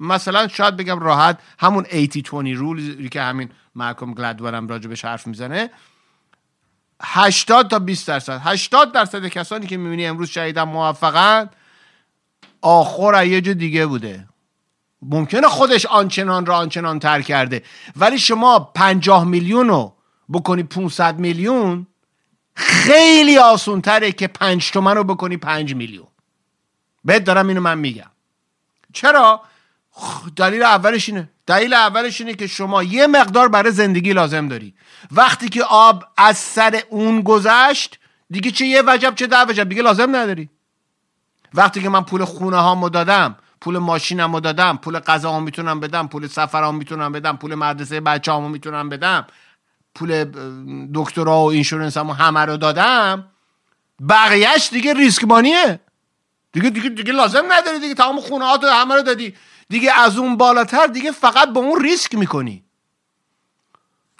مثلا 0.00 0.48
شاید 0.48 0.76
بگم 0.76 1.00
راحت 1.00 1.38
همون 1.58 1.86
80 1.92 2.44
20 2.44 2.58
رول 2.60 3.08
که 3.08 3.22
همین 3.22 3.50
مالکوم 3.74 4.14
گلدورم 4.14 4.68
راجبش 4.68 5.04
حرف 5.04 5.26
می‌زنه. 5.26 5.70
80 7.02 7.70
تا 7.70 7.78
20 7.78 8.08
درصد. 8.08 8.40
80 8.44 8.92
درصد 8.92 9.26
کسانی 9.26 9.66
که 9.66 9.76
می‌بینی 9.76 10.06
امروز 10.06 10.30
شهیدن 10.30 10.62
موفقن. 10.62 11.50
آخر 12.62 13.26
یه 13.26 13.40
جو 13.40 13.54
دیگه 13.54 13.86
بوده. 13.86 14.28
ممکنه 15.02 15.48
خودش 15.48 15.86
آنچنان 15.86 16.46
را 16.46 16.56
آنچنان 16.56 16.98
تر 16.98 17.22
کرده. 17.22 17.62
ولی 17.96 18.18
شما 18.18 18.58
پنجاه 18.58 19.24
میلیون 19.24 19.68
رو 19.68 19.92
بکنی 20.32 20.62
500 20.62 21.18
میلیون 21.18 21.86
خیلی 22.54 23.38
آسون 23.38 23.80
تره 23.80 24.12
که 24.12 24.26
پنج 24.26 24.70
تومن 24.70 24.94
رو 24.94 25.04
بکنی 25.04 25.36
پنج 25.36 25.74
میلیون. 25.74 26.06
بهت 27.04 27.24
دارم 27.24 27.48
اینو 27.48 27.60
من 27.60 27.78
میگم. 27.78 28.10
چرا؟ 28.92 29.42
دلیل 30.36 30.62
اولش 30.62 31.08
اینه. 31.08 31.30
دلیل 31.46 31.74
اولش 31.74 32.20
اینه 32.20 32.34
که 32.34 32.46
شما 32.46 32.82
یه 32.82 33.06
مقدار 33.06 33.48
برای 33.48 33.72
زندگی 33.72 34.12
لازم 34.12 34.48
داری. 34.48 34.74
وقتی 35.10 35.48
که 35.48 35.64
آب 35.64 36.04
از 36.16 36.38
سر 36.38 36.82
اون 36.88 37.22
گذشت 37.22 37.98
دیگه 38.30 38.50
چه 38.50 38.66
یه 38.66 38.82
وجب 38.86 39.14
چه 39.14 39.26
ده 39.26 39.44
وجب 39.48 39.68
دیگه 39.68 39.82
لازم 39.82 40.16
نداری. 40.16 40.50
وقتی 41.54 41.82
که 41.82 41.88
من 41.88 42.04
پول 42.04 42.24
خونه 42.24 42.56
هامو 42.56 42.88
دادم 42.88 43.36
پول 43.60 43.78
ماشینمو 43.78 44.40
دادم 44.40 44.76
پول 44.76 44.98
غذا 44.98 45.40
می‌تونم 45.40 45.80
بدم 45.80 46.08
پول 46.08 46.26
سفرام 46.26 46.76
می‌تونم 46.76 47.12
بدم 47.12 47.36
پول 47.36 47.54
مدرسه 47.54 48.00
بچه 48.00 48.32
هامو 48.32 48.48
می‌تونم 48.48 48.88
بدم 48.88 49.26
پول 49.94 50.24
دکترا 50.94 51.40
و 51.40 51.50
insurance 51.50 51.96
همو 51.96 52.12
همه 52.12 52.40
رو 52.40 52.56
دادم 52.56 53.24
بقیهش 54.08 54.68
دیگه 54.72 54.94
risk 54.94 55.24
money 55.24 55.71
ه 55.71 55.80
دیگه 56.52 56.70
دیگه 56.70 56.88
دیگه 56.88 57.12
لازم 57.12 57.52
نداری 57.52 57.80
دیگه. 57.80 57.94
تمام 57.94 58.20
خونه 58.20 58.44
ها 58.44 58.82
همه 58.82 58.94
رو 58.94 59.02
دادی. 59.02 59.34
دیگه 59.68 59.92
از 59.92 60.18
اون 60.18 60.36
بالاتر 60.36 60.86
دیگه 60.86 61.12
فقط 61.12 61.48
با 61.48 61.60
اون 61.60 61.82
ریسک 61.82 62.14
می‌کنی. 62.14 62.64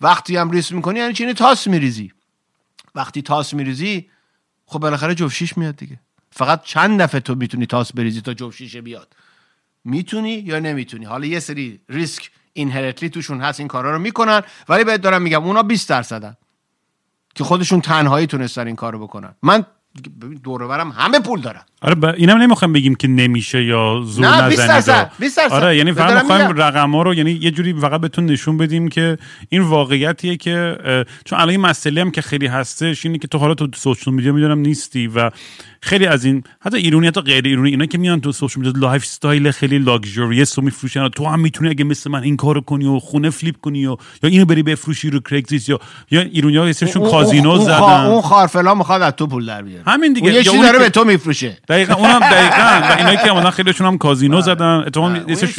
وقتی 0.00 0.36
هم 0.36 0.50
ریسک 0.50 0.72
می‌کنی 0.72 0.98
یعنی 0.98 1.12
چی 1.12 1.22
یعنی 1.22 1.34
تاس 1.34 1.66
میریزی. 1.66 2.12
وقتی 2.94 3.22
تاس 3.22 3.54
میریزی 3.54 4.10
خب 4.66 4.78
بالاخره 4.78 5.14
جفت 5.14 5.31
شیش 5.31 5.58
میاد 5.58 5.76
دیگه. 5.76 6.00
فقط 6.32 6.62
چند 6.64 7.02
دفعه 7.02 7.20
تو 7.20 7.34
می‌تونی 7.34 7.66
تاس 7.66 7.92
بریزی 7.92 8.20
تا 8.20 8.34
جفت 8.34 8.56
شیشه 8.56 8.80
بیاد. 8.80 9.16
می‌تونی 9.84 10.32
یا 10.32 10.58
نمی‌تونی؟ 10.58 11.04
حالا 11.04 11.26
یه 11.26 11.40
سری 11.40 11.80
ریسک 11.88 12.30
inherently 12.52 13.08
توشون 13.10 13.40
هست 13.40 13.60
این 13.60 13.68
کارا 13.68 13.92
رو 13.92 13.98
می‌کنن 13.98 14.42
ولی 14.68 14.84
بهت 14.84 15.00
دارم 15.00 15.22
میگم 15.22 15.44
اونا 15.44 15.62
20 15.62 15.88
درصدن 15.88 16.36
که 17.34 17.44
خودشون 17.44 17.80
تنهایی 17.80 18.26
تونستن 18.26 18.66
این 18.66 18.76
کارو 18.76 18.98
بکنن. 18.98 19.34
من 19.42 19.66
دور 20.42 20.66
برم 20.66 20.90
همه 20.90 21.20
پول 21.20 21.40
دارن. 21.40 21.64
آره 21.82 21.94
ب... 21.94 22.04
اینم 22.04 22.36
نمی‌خوام 22.36 22.72
بگیم 22.72 22.94
که 22.94 23.08
نمیشه 23.08 23.64
یا 23.64 24.02
زور 24.04 24.26
نه 24.26 24.48
20 24.48 24.68
درصد 24.68 25.10
20 25.18 25.36
درصد. 25.36 25.52
آره 25.52 25.76
یعنی 25.76 25.92
فقط 25.92 26.22
می‌خوایم 26.22 26.52
رقم 26.56 26.90
ها 26.90 27.02
رو 27.02 27.14
یعنی 27.14 27.30
یه 27.30 27.50
جوری 27.50 27.74
فقط 27.74 28.00
بهتون 28.00 28.26
نشون 28.26 28.56
بدیم 28.56 28.88
که 28.88 29.18
این 29.48 29.62
واقعیتیه 29.62 30.36
که 30.36 30.76
چون 31.24 31.38
الان 31.38 31.50
این 31.50 31.60
مسئله 31.60 32.00
هم 32.00 32.10
که 32.10 32.22
خیلی 32.22 32.46
هستش 32.46 33.06
اینه 33.06 33.18
که 33.18 33.28
تو 33.28 33.38
حالا 33.38 33.54
تو 33.54 33.68
social 33.76 34.14
media 34.14 34.32
می‌دونم 34.32 34.58
نیستی 34.58 35.06
و 35.06 35.30
خیلی 35.82 36.06
از 36.06 36.24
این 36.24 36.42
حتی 36.60 36.76
ایرانی 36.76 37.06
حتی 37.06 37.20
غیر 37.20 37.44
ایرانی 37.44 37.70
اینا 37.70 37.86
که 37.86 37.98
میان 37.98 38.20
تو 38.20 38.32
social 38.32 38.64
media 38.64 38.80
lifestyle 38.80 39.50
خیلی 39.50 39.78
لاکچریس 39.78 40.58
رو 40.58 40.64
میفروشن 40.64 41.08
تو 41.08 41.26
هم 41.26 41.40
می‌تونی 41.40 41.70
اگه 41.70 41.84
مثل 41.84 42.10
من 42.10 42.22
این 42.22 42.36
کارو 42.36 42.60
کنی 42.60 42.86
و 42.86 42.98
خونه 42.98 43.30
flip 43.30 43.56
کنی 43.56 43.86
و 43.86 43.96
یا 44.22 44.30
اینو 44.30 44.44
بری 44.44 44.62
بفروشی 44.62 45.10
رو 45.10 45.20
کریگزلیست 45.20 45.68
یا 45.68 45.80
یا 46.10 46.60
ها 46.60 46.66
اسمشون 46.66 47.10
کازینو 47.10 47.58
زدن. 47.58 48.06
اون 48.06 48.20
خوارفلان 48.20 48.74
می‌خواد 48.74 49.02
از 49.02 49.12
تو 49.12 49.26
پول 49.26 49.46
در 49.46 49.62
بیاره. 49.62 49.82
همین 49.86 50.12
دیگه. 50.12 50.32
یه 50.32 50.44
چیزی 50.44 50.62
داره 50.62 50.78
به 50.78 50.88
تو 50.88 51.04
میفروشه. 51.04 51.58
دقیقاً 51.70 51.94
اونم 51.94 52.20
دقیقاً. 52.20 52.88
و 52.88 52.98
اینایی 52.98 53.16
که 53.16 53.32
مثلا 53.32 53.50
خیلیشون 53.50 53.86
هم 53.86 53.98
کازینو 53.98 54.40
زدن. 54.40 54.84
اتفاقا 54.86 55.08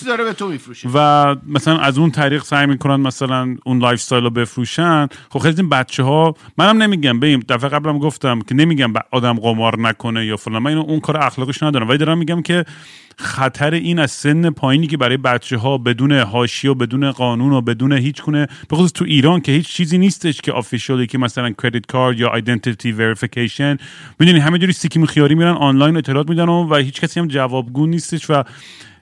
داره 0.07 0.23
به 0.23 0.33
تو 0.33 0.47
میفروشه. 0.47 0.89
و 0.93 1.35
مثلا 1.47 1.77
از 1.77 1.97
اون 1.97 2.11
طریق 2.11 2.43
سعی 2.43 2.65
می‌کنن 2.65 2.95
مثلا 2.95 3.55
اون 3.63 3.79
lifestyle 3.79 4.23
رو 4.23 4.29
بفروشن. 4.29 5.07
خب 5.29 5.39
خیلی 5.39 5.55
این 5.57 5.69
بچه 5.69 6.03
ها 6.03 6.35
منم 6.57 6.83
نمیگم 6.83 7.19
ببین 7.19 7.43
دفعه 7.49 7.69
قبلم 7.69 7.99
گفتم 7.99 8.41
که 8.41 8.55
نمیگم 8.55 8.93
آدم 9.11 9.33
قمار 9.33 9.79
نکنه 9.79 10.25
یا 10.25 10.37
فلان. 10.37 10.63
من 10.63 10.77
اون 10.77 10.99
کار 10.99 11.17
اخلاقش 11.17 11.63
ندارم. 11.63 11.89
ولی 11.89 11.97
دارم 11.97 12.17
میگم 12.17 12.41
که 12.41 12.65
خطر 13.17 13.73
این 13.73 13.99
از 13.99 14.11
سن 14.11 14.49
پایینی 14.49 14.87
که 14.87 14.97
برای 14.97 15.17
بچه 15.17 15.57
ها 15.57 15.77
بدون 15.77 16.11
هاشی 16.11 16.67
و 16.67 16.73
بدون 16.73 17.11
قانون 17.11 17.53
و 17.53 17.61
بدون 17.61 17.91
هیچ 17.91 18.21
کنه 18.21 18.47
به 18.69 18.77
تو 18.95 19.05
ایران 19.05 19.41
که 19.41 19.51
هیچ 19.51 19.67
چیزی 19.67 19.97
نیستش 19.97 20.41
که 20.41 20.51
official 20.51 21.01
ی 21.01 21.07
که 21.07 21.17
مثلا 21.17 21.49
credit 21.49 21.85
card 21.85 22.19
یا 22.19 22.33
identity 22.35 22.91
verification 22.91 23.77
می‌دونی 24.19 24.39
همه 24.39 24.57
جوری 24.57 24.73
سیکی 24.73 25.05
خیاری 25.05 25.35
میرن 25.35 25.53
آنلاین 25.53 25.97
اطلاعات 25.97 26.29
میدن 26.29 26.49
و 26.49 26.75
هیچ 26.75 27.01
کسی 27.01 27.19
هم 27.19 27.27
جوابگو 27.27 27.85
نیستش 27.87 28.29
و 28.29 28.43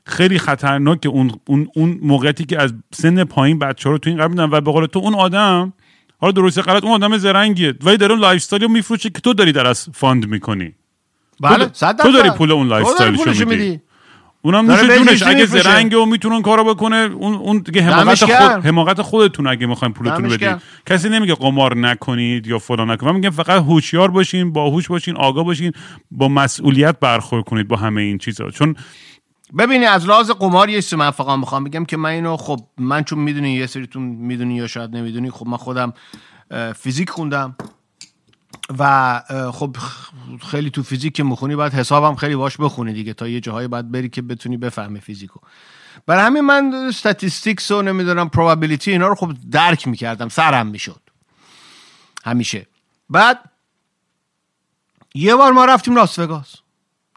خیلی 0.06 0.40
خطرناک 0.40 1.06
اون 1.10 1.32
اون 1.48 1.68
اون 1.76 2.00
موقعیتی 2.02 2.46
که 2.46 2.62
از 2.62 2.74
سن 2.94 3.24
پایین 3.24 3.60
بچه 3.60 3.90
ها 3.90 3.94
رو 3.94 3.98
تو 3.98 4.10
این 4.10 4.18
قرار 4.18 4.30
میدن. 4.30 4.44
و 4.44 4.62
به 4.62 4.72
قول 4.72 4.86
تو 4.86 5.00
اون 5.00 5.16
آدم 5.16 5.74
حالا 6.18 6.32
درست 6.32 6.60
غلط 6.60 6.84
اون 6.84 7.04
آدم 7.04 7.18
زرنگیه 7.18 7.74
ولی 7.84 7.98
داره 7.98 8.12
اون 8.12 8.22
lifestyle 8.22 8.72
میفروشه 8.72 9.10
که 9.10 9.20
تو 9.20 9.34
داری 9.34 9.52
در 9.52 9.68
از 9.68 9.90
fund 9.94 10.28
می‌کنی. 10.28 10.74
بله 11.42 11.66
تو 12.04 12.12
داری 12.12 12.30
پول 12.30 12.52
اون 12.52 12.68
lifestyle 12.68 12.88
شو 12.88 13.50
میدی. 13.50 13.82
اونم 14.42 14.66
نوش 14.72 14.98
جونش 14.98 15.24
اگه 15.24 15.46
زرنگ 15.46 15.96
و 15.96 16.06
می‌تونه 16.06 16.42
کارو 16.42 16.64
بکنه 16.64 16.96
اون 16.96 17.34
اون 17.34 17.58
دیگه 17.58 17.82
حماقت 17.82 18.26
خود 18.26 18.66
حماقت 18.66 19.02
خودتون 19.02 19.48
اگه 19.48 19.68
می‌خواین 19.68 19.94
پولتون 19.94 20.26
رو 20.26 20.32
بدید 20.32 20.58
کسی 20.86 21.10
نمیگه 21.10 21.36
قمار 21.36 21.78
نکنید 21.78 22.48
یا 22.48 22.60
فلان 22.60 22.92
نکنید. 22.92 23.12
من 23.12 23.16
میگم 23.16 23.30
فقط 23.30 23.62
هوشیار 23.62 24.12
باشین 24.12 24.54
باهوش 24.54 24.88
باشین 24.88 25.18
آگاه 25.18 25.44
باشین 25.44 25.72
با 26.12 26.28
مسئولیت 26.28 27.00
برخورد 27.00 27.46
کنید 27.46 27.68
با 27.68 27.76
همه 27.76 28.02
این 28.02 28.18
چیزا. 28.18 28.50
چون 28.50 28.76
ببینی 29.58 29.86
از 29.86 30.08
لحاظ 30.08 30.32
قمار 30.32 30.70
یه 30.70 30.82
من 30.98 31.12
فقط 31.12 31.40
می‌خوام 31.40 31.64
بگم 31.64 31.86
که 31.86 31.98
من 31.98 32.10
اینو 32.10 32.38
خب 32.38 32.60
من 32.78 33.04
چون 33.04 33.20
می‌دونی 33.20 33.54
یه 33.54 33.66
سریتون 33.66 34.04
می‌دونی 34.04 34.56
یا 34.56 34.68
شاید 34.68 34.96
نمی‌دونی 34.96 35.32
خب 35.32 35.48
من 35.48 35.58
خودم 35.58 35.94
فیزیک 36.76 37.10
خوندم. 37.10 37.56
و 38.80 39.22
خب 39.54 39.76
خیلی 40.52 40.70
تو 40.70 40.84
فیزیک 40.84 41.14
که 41.14 41.24
می‌خونی 41.24 41.56
باید 41.56 41.74
حسابم 41.74 42.16
خیلی 42.16 42.36
باش 42.36 42.58
بخونی 42.58 42.94
دیگه 42.94 43.14
تا 43.14 43.28
یه 43.28 43.40
جاهایی 43.40 43.68
باید 43.68 43.92
بری 43.92 44.10
که 44.10 44.22
بتونی 44.22 44.58
بفهمی 44.58 45.00
فیزیکو. 45.00 45.40
برای 46.06 46.26
همین 46.26 46.42
من 46.42 46.74
statistics 46.74 47.72
و 47.72 47.82
نمی‌دونم 47.82 48.30
probability 48.30 48.92
اینا 48.92 49.08
رو 49.08 49.16
خب 49.16 49.32
درک 49.52 49.88
می‌کردم 49.88 50.30
سرم 50.30 50.68
می‌شد. 50.68 51.02
همیشه. 52.26 52.68
بعد 53.10 53.40
یه 55.16 55.36
بار 55.36 55.52
ما 55.52 55.66
رفتیم 55.66 55.96
لاس 55.96 56.20
وگاس 56.20 56.56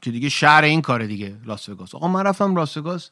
که 0.02 0.10
دیگه 0.10 0.28
شهر 0.28 0.64
این 0.64 0.82
کاره 0.82 1.06
دیگه 1.06 1.36
لاس 1.46 1.68
وگاس. 1.68 1.94
آقا 1.94 2.08
من 2.08 2.24
رفتم 2.24 2.56
لاس 2.56 2.76
وگاس 2.76 3.10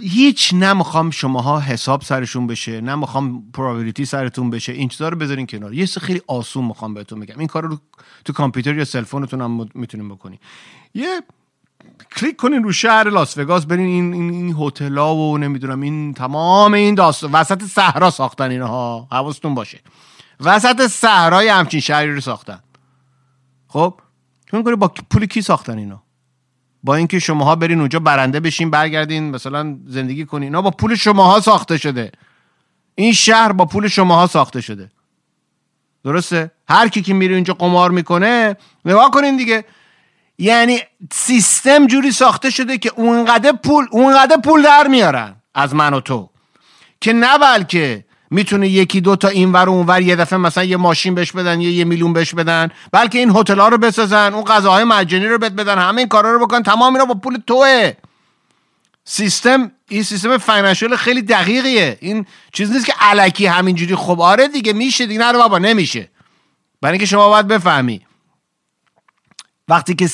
هیچ 0.00 0.54
نمی‌خوام 0.54 1.10
شماها 1.10 1.60
حساب 1.60 2.02
سرشون 2.02 2.46
بشه 2.46 2.80
نمی‌خوام 2.80 3.50
probability 3.52 4.04
سرتون 4.04 4.50
بشه 4.50 4.72
این 4.72 4.88
چیزا 4.88 5.08
رو 5.08 5.16
بذارین 5.16 5.46
کنار. 5.46 5.74
یه 5.74 5.86
چیز 5.86 5.98
خیلی 5.98 6.22
آسون 6.26 6.64
می‌خوام 6.64 6.94
بهتون 6.94 7.20
بگم. 7.20 7.38
این 7.38 7.48
کار 7.48 7.64
رو 7.64 7.78
تو 8.24 8.32
کامپیوتر 8.32 8.76
یا 8.76 8.84
cellphone 8.84 9.26
تون 9.26 9.40
هم 9.40 9.68
می‌تونین 9.74 10.08
بکنین 10.08 10.38
یه 10.94 11.20
کلیک 12.16 12.36
کنین 12.36 12.62
رو 12.62 12.72
شهر 12.72 13.10
لاس 13.10 13.38
وگاس 13.38 13.66
برین 13.66 13.86
این 13.86 14.12
این, 14.14 14.30
این 14.30 14.56
هتل‌ها 14.58 15.16
و 15.16 15.38
نمی‌دونم 15.38 15.80
این 15.80 16.14
تمام 16.14 16.74
این 16.74 16.94
داستان 16.94 17.32
وسط 17.32 17.64
صحرا 17.64 18.10
ساختن 18.10 18.50
اینها. 18.50 19.08
حواستون 19.12 19.54
باشه. 19.54 19.80
وسط 20.40 20.86
صحرای 20.86 21.48
همچین 21.48 21.80
شهری 21.80 22.14
رو 22.14 22.20
ساختن. 22.20 22.58
خب؟ 23.68 24.00
کنی 24.50 24.62
با 24.62 24.88
پول 25.10 25.26
کی 25.26 25.42
ساختن 25.42 25.78
اینا 25.78 26.02
با 26.82 26.94
اینکه 26.94 27.18
شماها 27.18 27.56
برین 27.56 27.80
اونجا 27.80 27.98
برنده 27.98 28.40
بشین 28.40 28.70
برگردین 28.70 29.30
مثلا 29.30 29.76
زندگی 29.86 30.24
کنین. 30.24 30.42
اینا 30.42 30.62
با 30.62 30.70
پول 30.70 30.94
شماها 30.94 31.40
ساخته 31.40 31.78
شده. 31.78 32.12
این 32.94 33.12
شهر 33.12 33.52
با 33.52 33.64
پول 33.64 33.88
شماها 33.88 34.26
ساخته 34.26 34.60
شده. 34.60 34.90
درسته؟ 36.04 36.50
هر 36.68 36.88
کی 36.88 37.02
که 37.02 37.14
میره 37.14 37.34
اونجا 37.34 37.54
قمار 37.54 37.90
می‌کنه 37.90 38.56
نگاه 38.84 39.10
کنین 39.10 39.36
دیگه. 39.36 39.64
یعنی 40.38 40.80
سیستم 41.12 41.86
جوری 41.86 42.12
ساخته 42.12 42.50
شده 42.50 42.78
که 42.78 42.92
اونقدر 42.96 43.52
پول 43.52 43.86
اونقدر 43.90 44.36
پول 44.44 44.62
در 44.62 44.86
میارن 44.86 45.36
از 45.54 45.74
من 45.74 45.94
و 45.94 46.00
تو. 46.00 46.30
که 47.00 47.12
نه 47.12 47.38
بلکه 47.38 48.04
می‌تونه 48.30 48.68
یکی 48.68 49.00
دو 49.00 49.16
تا 49.16 49.28
این 49.28 49.52
ور 49.52 49.68
اونور 49.68 50.02
یه 50.02 50.16
دفعه 50.16 50.38
مثلا 50.38 50.64
یه 50.64 50.76
ماشین 50.76 51.14
بهش 51.14 51.32
بدن 51.32 51.60
یا 51.60 51.70
یه 51.70 51.84
میلیون 51.84 52.12
بهش 52.12 52.34
بدن 52.34 52.70
بلکه 52.92 53.18
این 53.18 53.30
هتل 53.36 53.60
رو 53.60 53.78
بسازن 53.78 54.34
اون 54.34 54.44
غذاهای 54.44 54.84
مجانی 54.84 55.26
رو 55.26 55.38
بهت 55.38 55.52
بدن 55.52 55.78
همه 55.78 55.98
این 55.98 56.08
کارا 56.08 56.32
رو 56.32 56.46
بکن 56.46 56.62
تمام 56.62 56.94
اینا 56.94 57.04
با 57.04 57.14
پول 57.14 57.38
توه. 57.46 57.92
سیستم 59.04 59.70
این 59.88 60.02
سیستم 60.02 60.38
فاینانشیال 60.38 60.96
خیلی 60.96 61.22
دقیقیه. 61.22 61.98
این 62.00 62.26
چیز 62.52 62.72
نیست 62.72 62.86
که 62.86 62.92
علکی 63.00 63.46
همینجوری. 63.46 63.94
خب 63.94 64.20
آره 64.20 64.48
دیگه 64.48 64.72
میشه 64.72 65.06
دیگه. 65.06 65.20
نه 65.20 65.32
بابا 65.32 65.58
نمیشه. 65.58 66.08
برای 66.80 66.92
اینکه 66.92 67.06
شما 67.06 67.28
باید 67.28 67.48
بفهمی. 67.48 68.00
وقتی 69.68 69.94
که 69.94 70.08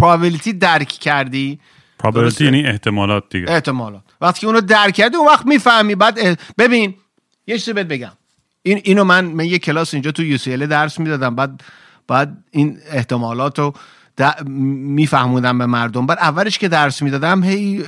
پرابلیتی 0.00 0.52
درک 0.52 0.88
کردی 0.88 1.60
پرابلیتی 1.98 2.44
یعنی 2.44 2.66
احتمالات 2.66 3.24
دیگه. 3.30 3.50
احتمالات. 3.50 4.02
وقتی 4.20 4.40
که 4.40 4.46
اونو 4.46 4.60
درک 4.60 4.94
کردی 4.94 5.16
اون 5.16 5.26
وقت 5.26 5.46
می‌فهمی. 5.46 5.94
بعد 5.94 6.40
ببین 6.58 6.94
یه 7.48 7.58
چیزی 7.58 7.72
بهت 7.72 7.86
بگم. 7.86 8.12
این 8.62 8.80
اینو 8.84 9.04
من 9.04 9.24
من 9.24 9.44
یه 9.44 9.58
کلاس 9.58 9.94
اینجا 9.94 10.12
تو 10.12 10.22
یو 10.22 10.66
درس 10.66 10.98
می‌دادم. 10.98 11.34
بعد 11.34 11.62
بعد 12.08 12.44
این 12.50 12.78
احتمالات 12.90 13.58
رو 13.58 13.74
میفهموندم 14.46 15.58
به 15.58 15.66
مردم. 15.66 16.06
بعد 16.06 16.18
اولش 16.18 16.58
که 16.58 16.68
درس 16.68 17.02
می‌دادم 17.02 17.44
هی 17.44 17.84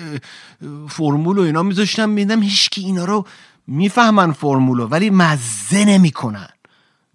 فرمول 0.89 1.39
و 1.39 1.43
اینا 1.43 1.63
میذاشتم 1.63 2.09
میدم 2.09 2.43
هیچکی 2.43 2.81
اینا 2.81 3.05
رو 3.05 3.27
می‌فهمن 3.67 4.33
فرمولو 4.33 4.87
ولی 4.87 5.11
مزه 5.11 5.85
نمی‌کنن. 5.85 6.49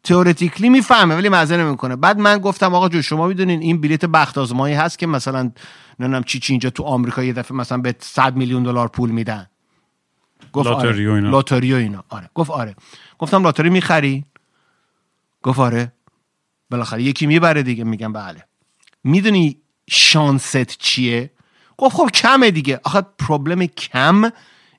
تئوریتیکلی 0.03 0.69
می‌فهمه 0.69 1.15
ولی 1.15 1.29
مزه 1.29 1.57
نمی‌کنه. 1.57 1.95
بعد 1.95 2.19
من 2.19 2.37
گفتم 2.37 2.75
آقا 2.75 2.89
جو 2.89 3.01
شما 3.01 3.27
می‌دونین 3.27 3.61
این 3.61 3.81
بلیت 3.81 4.05
بخت 4.05 4.37
آزمایی 4.37 4.75
هست 4.75 4.99
که 4.99 5.07
مثلا 5.07 5.51
نمی‌دونم 5.99 6.23
چی 6.23 6.39
چی 6.39 6.53
اینجا 6.53 6.69
تو 6.69 6.83
آمریکا 6.83 7.23
یه 7.23 7.33
دفعه 7.33 7.57
مثلا 7.57 7.77
به 7.77 7.95
100 7.99 8.35
میلیون 8.35 8.63
دلار 8.63 8.87
پول 8.87 9.09
میدن. 9.09 9.47
گفت 10.53 10.67
لاتاری 10.67 11.07
آره. 11.07 11.15
اینا. 11.15 11.29
لاتاری 11.29 11.73
و 11.73 11.75
اینا. 11.75 12.03
آره. 12.09 12.29
گفت 12.35 12.51
آره. 12.51 12.75
گفتم 13.19 13.43
لاتاری 13.43 13.69
می‌خری؟ 13.69 14.25
گفت 15.43 15.59
آره. 15.59 15.91
بالاخره 16.69 17.03
یکی 17.03 17.25
می‌بره 17.25 17.63
دیگه. 17.63 17.83
میگم 17.83 18.13
بله. 18.13 18.43
می‌دونی 19.03 19.57
شانست 19.89 20.77
چیه؟ 20.77 21.31
گفت 21.77 21.95
خب 21.95 22.09
کمه 22.13 22.51
دیگه. 22.51 22.79
آخه 22.83 23.01
پروبلم 23.19 23.65
کم 23.65 24.29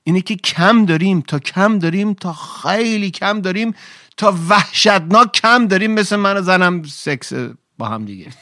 اینه 0.03 0.21
که 0.21 0.35
کم 0.35 0.85
داریم. 0.85 1.21
تا 1.21 1.39
کم 1.39 1.79
داریم 1.79 2.13
تا 2.13 2.33
خیلی 2.33 3.11
کم 3.11 3.41
داریم 3.41 3.73
تا 4.17 4.35
وحشتناک 4.49 5.31
کم 5.31 5.67
داریم. 5.67 5.91
مثل 5.91 6.15
من 6.15 6.41
زنم 6.41 6.83
سکس 6.83 7.33
با 7.77 7.87
هم 7.87 8.05
دیگه. 8.05 8.31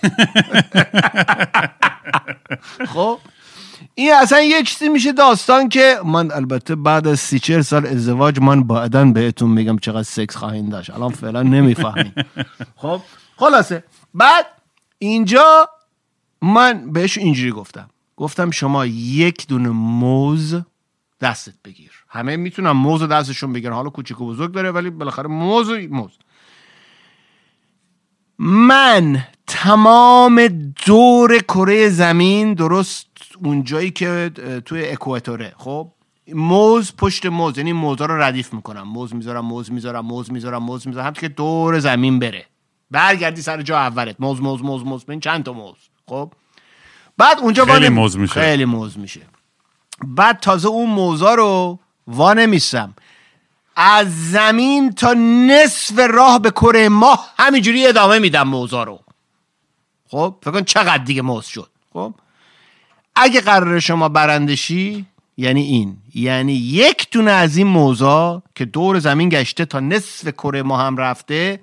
خب؟ 2.93 3.19
این 3.97 4.13
اصلا 4.13 4.41
یه 4.41 4.63
چیزی 4.63 4.89
میشه 4.89 5.11
داستان 5.11 5.69
که 5.69 5.99
من 6.05 6.31
البته 6.31 6.75
بعد 6.75 7.07
از 7.07 7.19
سی 7.19 7.39
چهل 7.39 7.61
سال 7.61 7.85
ازدواج 7.87 8.39
من 8.39 8.63
بعدا 8.63 9.05
بهتون 9.05 9.51
میگم 9.51 9.77
چقدر 9.77 10.03
سکس 10.03 10.35
خواهیم 10.35 10.69
داشت. 10.69 10.89
الان 10.89 11.11
فعلا 11.11 11.43
نمی‌فهمیم 11.43 12.13
خب 12.81 13.01
خلاصه. 13.37 13.83
بعد 14.13 14.45
اینجا 14.99 15.69
من 16.41 16.91
بهش 16.91 17.17
اینجوری 17.17 17.51
گفتم. 17.51 17.89
گفتم 18.17 18.51
شما 18.51 18.85
یک 18.85 19.47
دونه 19.47 19.69
موز 19.69 20.55
دستت 21.21 21.53
بگیر. 21.65 21.91
همه 22.09 22.37
می‌تونن 22.37 22.71
موز 22.71 23.03
دستشون 23.03 23.53
بگیرن. 23.53 23.73
حالا 23.73 23.89
کوچیک 23.89 24.21
و 24.21 24.27
بزرگ 24.27 24.51
داره 24.51 24.71
ولی 24.71 24.89
بالاخره 24.89 25.27
موز 25.27 25.69
موز. 25.89 26.11
من 28.39 29.25
تمام 29.47 30.47
دور 30.85 31.39
کره 31.39 31.89
زمین 31.89 32.53
درست 32.53 33.07
اونجایی 33.43 33.91
که 33.91 34.31
توی 34.65 34.89
اکواتوره. 34.89 35.53
خب؟ 35.57 35.87
موز 36.33 36.93
پشت 36.97 37.25
موز 37.25 37.57
یعنی 37.57 37.73
موزا 37.73 38.05
رو 38.05 38.21
ردیف 38.21 38.53
می‌کنم. 38.53 38.81
موز 38.81 39.15
می‌ذارم 39.15 39.45
موز 39.45 39.71
می‌ذارم 39.71 40.05
موز 40.05 40.31
می‌ذارم 40.31 40.63
موز 40.63 40.87
می‌ذارم 40.87 41.13
که 41.13 41.27
دور 41.27 41.79
زمین 41.79 42.19
بره. 42.19 42.45
برگردی 42.91 43.41
سر 43.41 43.61
جا 43.61 43.77
اولت. 43.77 44.15
موز 44.19 44.41
موز 44.41 44.63
موز 44.63 44.83
موز. 44.85 45.03
من 45.07 45.19
چند 45.19 45.43
تا 45.43 45.53
موز. 45.53 45.75
خب؟ 46.07 46.33
بعد 47.17 47.39
اونجا 47.39 47.65
خیلی 47.65 47.89
موز 47.89 48.17
میشه. 48.17 48.33
خیلی 48.33 48.65
موز 48.65 48.97
میشه. 48.97 49.21
بعد 50.07 50.39
تازه 50.39 50.67
اون 50.67 50.89
موزا 50.89 51.35
رو 51.35 51.79
وا 52.07 52.33
نمیستم 52.33 52.93
از 53.75 54.31
زمین 54.31 54.91
تا 54.91 55.13
نصف 55.47 55.99
راه 55.99 56.39
به 56.39 56.51
کره 56.51 56.89
ماه 56.89 57.33
همینجوری 57.37 57.87
ادامه 57.87 58.19
میدم 58.19 58.43
موزا 58.47 58.83
رو. 58.83 58.99
خب 60.09 60.35
فکر 60.41 60.51
کن 60.51 60.63
چقدر 60.63 61.03
دیگه 61.03 61.21
موز 61.21 61.45
شد. 61.45 61.69
خب 61.93 62.13
اگه 63.15 63.41
قرار 63.41 63.79
شما 63.79 64.09
برندشی 64.09 65.05
یعنی 65.37 65.61
این 65.61 65.97
یعنی 66.15 66.53
یک 66.53 67.07
دونه 67.11 67.31
از 67.31 67.57
این 67.57 67.67
موزا 67.67 68.43
که 68.55 68.65
دور 68.65 68.99
زمین 68.99 69.29
گشته 69.29 69.65
تا 69.65 69.79
نصف 69.79 70.27
کره 70.27 70.63
ما 70.63 70.77
هم 70.77 70.97
رفته 70.97 71.59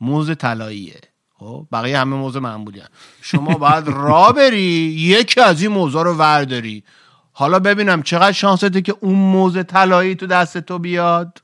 موز 0.00 0.36
طلاییه. 0.36 1.00
خب 1.38 1.66
بقیه 1.72 1.98
همه 1.98 2.16
موز 2.16 2.36
معمولی 2.36 2.80
هم. 2.80 2.88
شما 3.22 3.54
باید 3.54 3.88
را 3.88 4.32
بری 4.32 4.62
یکی 4.98 5.40
از 5.40 5.62
این 5.62 5.72
موزا 5.72 6.02
رو 6.02 6.14
ورداری. 6.14 6.84
حالا 7.32 7.58
ببینم 7.58 8.02
چقدر 8.02 8.32
شانسته 8.32 8.82
که 8.82 8.94
اون 9.00 9.14
موز 9.14 9.58
طلایی 9.68 10.14
تو 10.14 10.26
دست 10.26 10.58
تو 10.58 10.78
بیاد. 10.78 11.42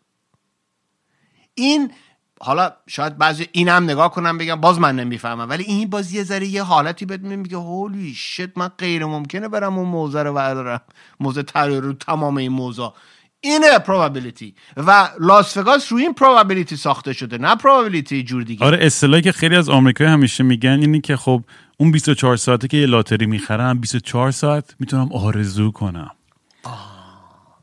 این 1.54 1.90
حالا 2.44 2.72
شاید 2.86 3.18
بعضی 3.18 3.46
اینم 3.52 3.84
نگاه 3.84 4.10
کنم 4.10 4.38
بگم 4.38 4.60
باز 4.60 4.80
من 4.80 4.96
نمی‌فهمم. 4.96 5.48
ولی 5.48 5.64
این 5.64 5.90
باز 5.90 6.12
یه 6.12 6.22
ذره 6.22 6.46
یه 6.46 6.62
حالتی 6.62 7.06
بهت 7.06 7.20
میگه 7.20 7.56
هولی 7.56 8.14
شت 8.14 8.58
من 8.58 8.68
غیر 8.78 9.04
ممکنه 9.04 9.48
برم 9.48 9.78
اون 9.78 9.88
موزه 9.88 10.22
رو 10.22 10.32
بردارم. 10.32 10.80
موزه 11.20 11.42
طلایی 11.42 11.80
رو 11.80 11.92
تمام 11.92 12.36
این 12.36 12.52
موزا 12.52 12.94
اینه 13.40 13.78
پروبابیلیتی 13.78 14.54
و 14.76 15.08
لاس 15.20 15.56
وگاس 15.56 15.92
روی 15.92 16.02
این 16.02 16.14
پروبابیلیتی 16.14 16.76
ساخته 16.76 17.12
شده 17.12 17.38
نه 17.38 17.56
پروبابیلیتی 17.56 18.22
جور 18.22 18.42
دیگه. 18.42 18.66
آره 18.66 18.86
اصطلاحی 18.86 19.22
که 19.22 19.32
خیلی 19.32 19.56
از 19.56 19.68
آمریکایی 19.68 20.10
همیشه 20.10 20.44
میگن 20.44 20.78
اینه 20.80 21.00
که 21.00 21.16
خب 21.16 21.42
اون 21.76 21.90
24 21.90 22.36
ساعته 22.36 22.68
که 22.68 22.76
یه 22.76 22.86
لاتری 22.86 23.26
می‌خرم 23.26 23.80
24 23.80 24.30
ساعت 24.30 24.74
می‌تونم 24.78 25.12
آرزو 25.12 25.70
کنم. 25.70 26.10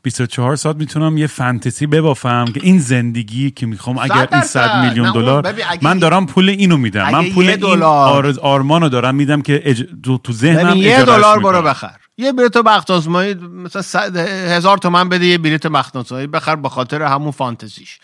24 0.02 0.56
ساعت 0.56 0.76
می‌تونم 0.76 1.18
یه 1.18 1.26
فانتزی 1.26 1.86
ببافم 1.86 2.44
که 2.54 2.60
این 2.62 2.78
زندگی 2.78 3.50
که 3.50 3.66
می‌خوام 3.66 3.98
اگر 3.98 4.28
این 4.32 4.42
100 4.42 4.84
میلیون 4.84 5.12
دلار 5.12 5.54
من 5.82 5.98
دارم 5.98 6.26
پول 6.26 6.48
اینو 6.48 6.76
میدم. 6.76 7.10
من 7.10 7.30
پول 7.30 7.48
این 7.48 7.82
آرز 7.82 8.38
آرمانو 8.38 8.88
دارم 8.88 9.14
میدم 9.14 9.42
که 9.42 9.62
اج... 9.64 9.84
تو 10.24 10.32
ذهنم 10.32 10.76
یه 10.76 11.04
دلار 11.04 11.40
برو 11.40 11.62
بخر. 11.62 11.96
یه 12.18 12.32
بلیت 12.32 12.58
بخت 12.58 12.90
آزمایی 12.90 13.34
مثلا 13.34 14.22
هزار 14.56 14.78
تومن 14.78 15.08
بده 15.08 15.26
یه 15.26 15.38
بلیت 15.38 15.66
بخت 15.66 15.96
آزمایی 15.96 16.26
بخر 16.26 16.56
به 16.56 16.68
خاطر 16.68 17.02
همون 17.02 17.30
فانتزیش. 17.30 17.98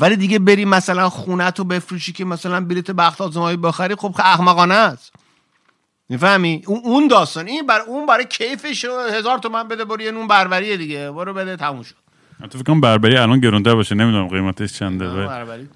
ولی 0.00 0.16
دیگه 0.16 0.38
بری 0.38 0.64
مثلا 0.64 1.08
خونه 1.08 1.50
تو 1.50 1.64
بفروشی 1.64 2.12
که 2.12 2.24
مثلا 2.24 2.60
بلیت 2.60 2.90
بخت 2.90 3.20
آزمایی 3.20 3.56
بخری 3.56 3.94
خب 3.94 4.14
احمقانه 4.18 4.74
است. 4.74 5.12
می‌فهمی؟ 6.08 6.62
اون 6.66 7.08
داستان. 7.08 7.46
این 7.46 7.66
بر 7.66 7.80
اون 7.80 8.06
برای 8.06 8.24
کیفش 8.24 8.86
هزار 9.12 9.38
تومن 9.38 9.68
بده 9.68 9.84
برو 9.84 10.00
یه 10.00 10.10
نون 10.10 10.26
بربریه 10.26 10.76
دیگه. 10.76 11.10
برو 11.10 11.34
بده 11.34 11.56
تموم 11.56 11.82
شد. 11.82 11.94
تو 12.50 12.58
فکر 12.58 12.80
بربری 12.80 13.16
الان 13.16 13.40
گرونتر 13.40 13.74
باشه. 13.74 13.94
نمی‌دونم 13.94 14.28
قیمتش 14.28 14.72
چنده 14.72 15.08
بربری. 15.08 15.68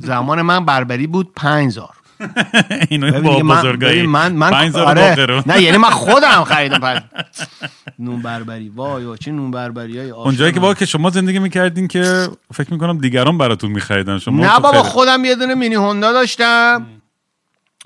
زمان 0.00 0.42
من 0.42 0.64
بربری 0.64 1.06
بود 1.06 1.32
5000 1.36 1.88
اینو 2.90 3.20
با 3.22 3.38
بزرگایی. 3.38 4.06
من 4.06 4.32
من 4.32 4.74
آره. 4.74 5.42
نه 5.46 5.62
یعنی 5.62 5.76
من 5.76 5.90
خودم 5.90 6.44
خریدم 6.44 6.78
پس 6.78 7.00
نون 7.98 8.22
بربری. 8.22 8.68
وای 8.68 9.18
چه 9.18 9.32
نون 9.32 9.50
بربری 9.50 9.98
های 9.98 10.10
اونجایی 10.10 10.52
که 10.52 10.60
با 10.60 10.74
که 10.74 10.86
شما 10.86 11.10
زندگی 11.10 11.38
می‌کردین 11.38 11.88
که 11.88 12.28
فکر 12.52 12.72
می‌کنم 12.72 12.98
دیگران 12.98 13.38
براتون 13.38 13.70
میخریدن. 13.70 14.18
شما 14.18 14.44
نه 14.44 14.60
بابا 14.60 14.82
خودم 14.82 15.24
یه 15.24 15.34
دونه 15.34 15.54
مینی 15.54 15.74
هوندا 15.74 16.12
داشتم. 16.12 16.86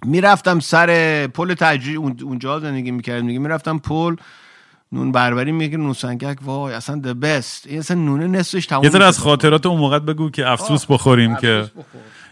می‌رفتم 0.05 0.61
سر 0.61 1.27
پل 1.27 1.55
تجری 1.55 1.95
اون- 1.95 2.17
اونجا 2.23 2.61
زندگی 2.61 2.91
می‌کردم 2.91 3.27
دیگه 3.27 3.39
می‌رفتم 3.39 3.79
پل 3.79 4.17
نون 4.93 5.13
بربری 5.13 5.53
میگه 5.53 5.77
نون 5.77 5.93
سنگک 5.93 6.39
وای 6.43 6.75
اصلا 6.75 7.03
the 7.05 7.25
best 7.25 7.67
این 7.67 7.79
اصلا 7.79 7.97
نونه 7.97 8.27
نصفش 8.27 8.67
تموم 8.67 8.85
یه 8.85 9.03
از. 9.03 9.19
خاطرات 9.19 9.67
اون 9.67 9.81
موقع 9.81 9.99
بگو 9.99 10.31
که 10.31 10.49
افسوس 10.49 10.87
بخوریم 10.87 11.37
که 11.37 11.71
بخور. 11.77 11.85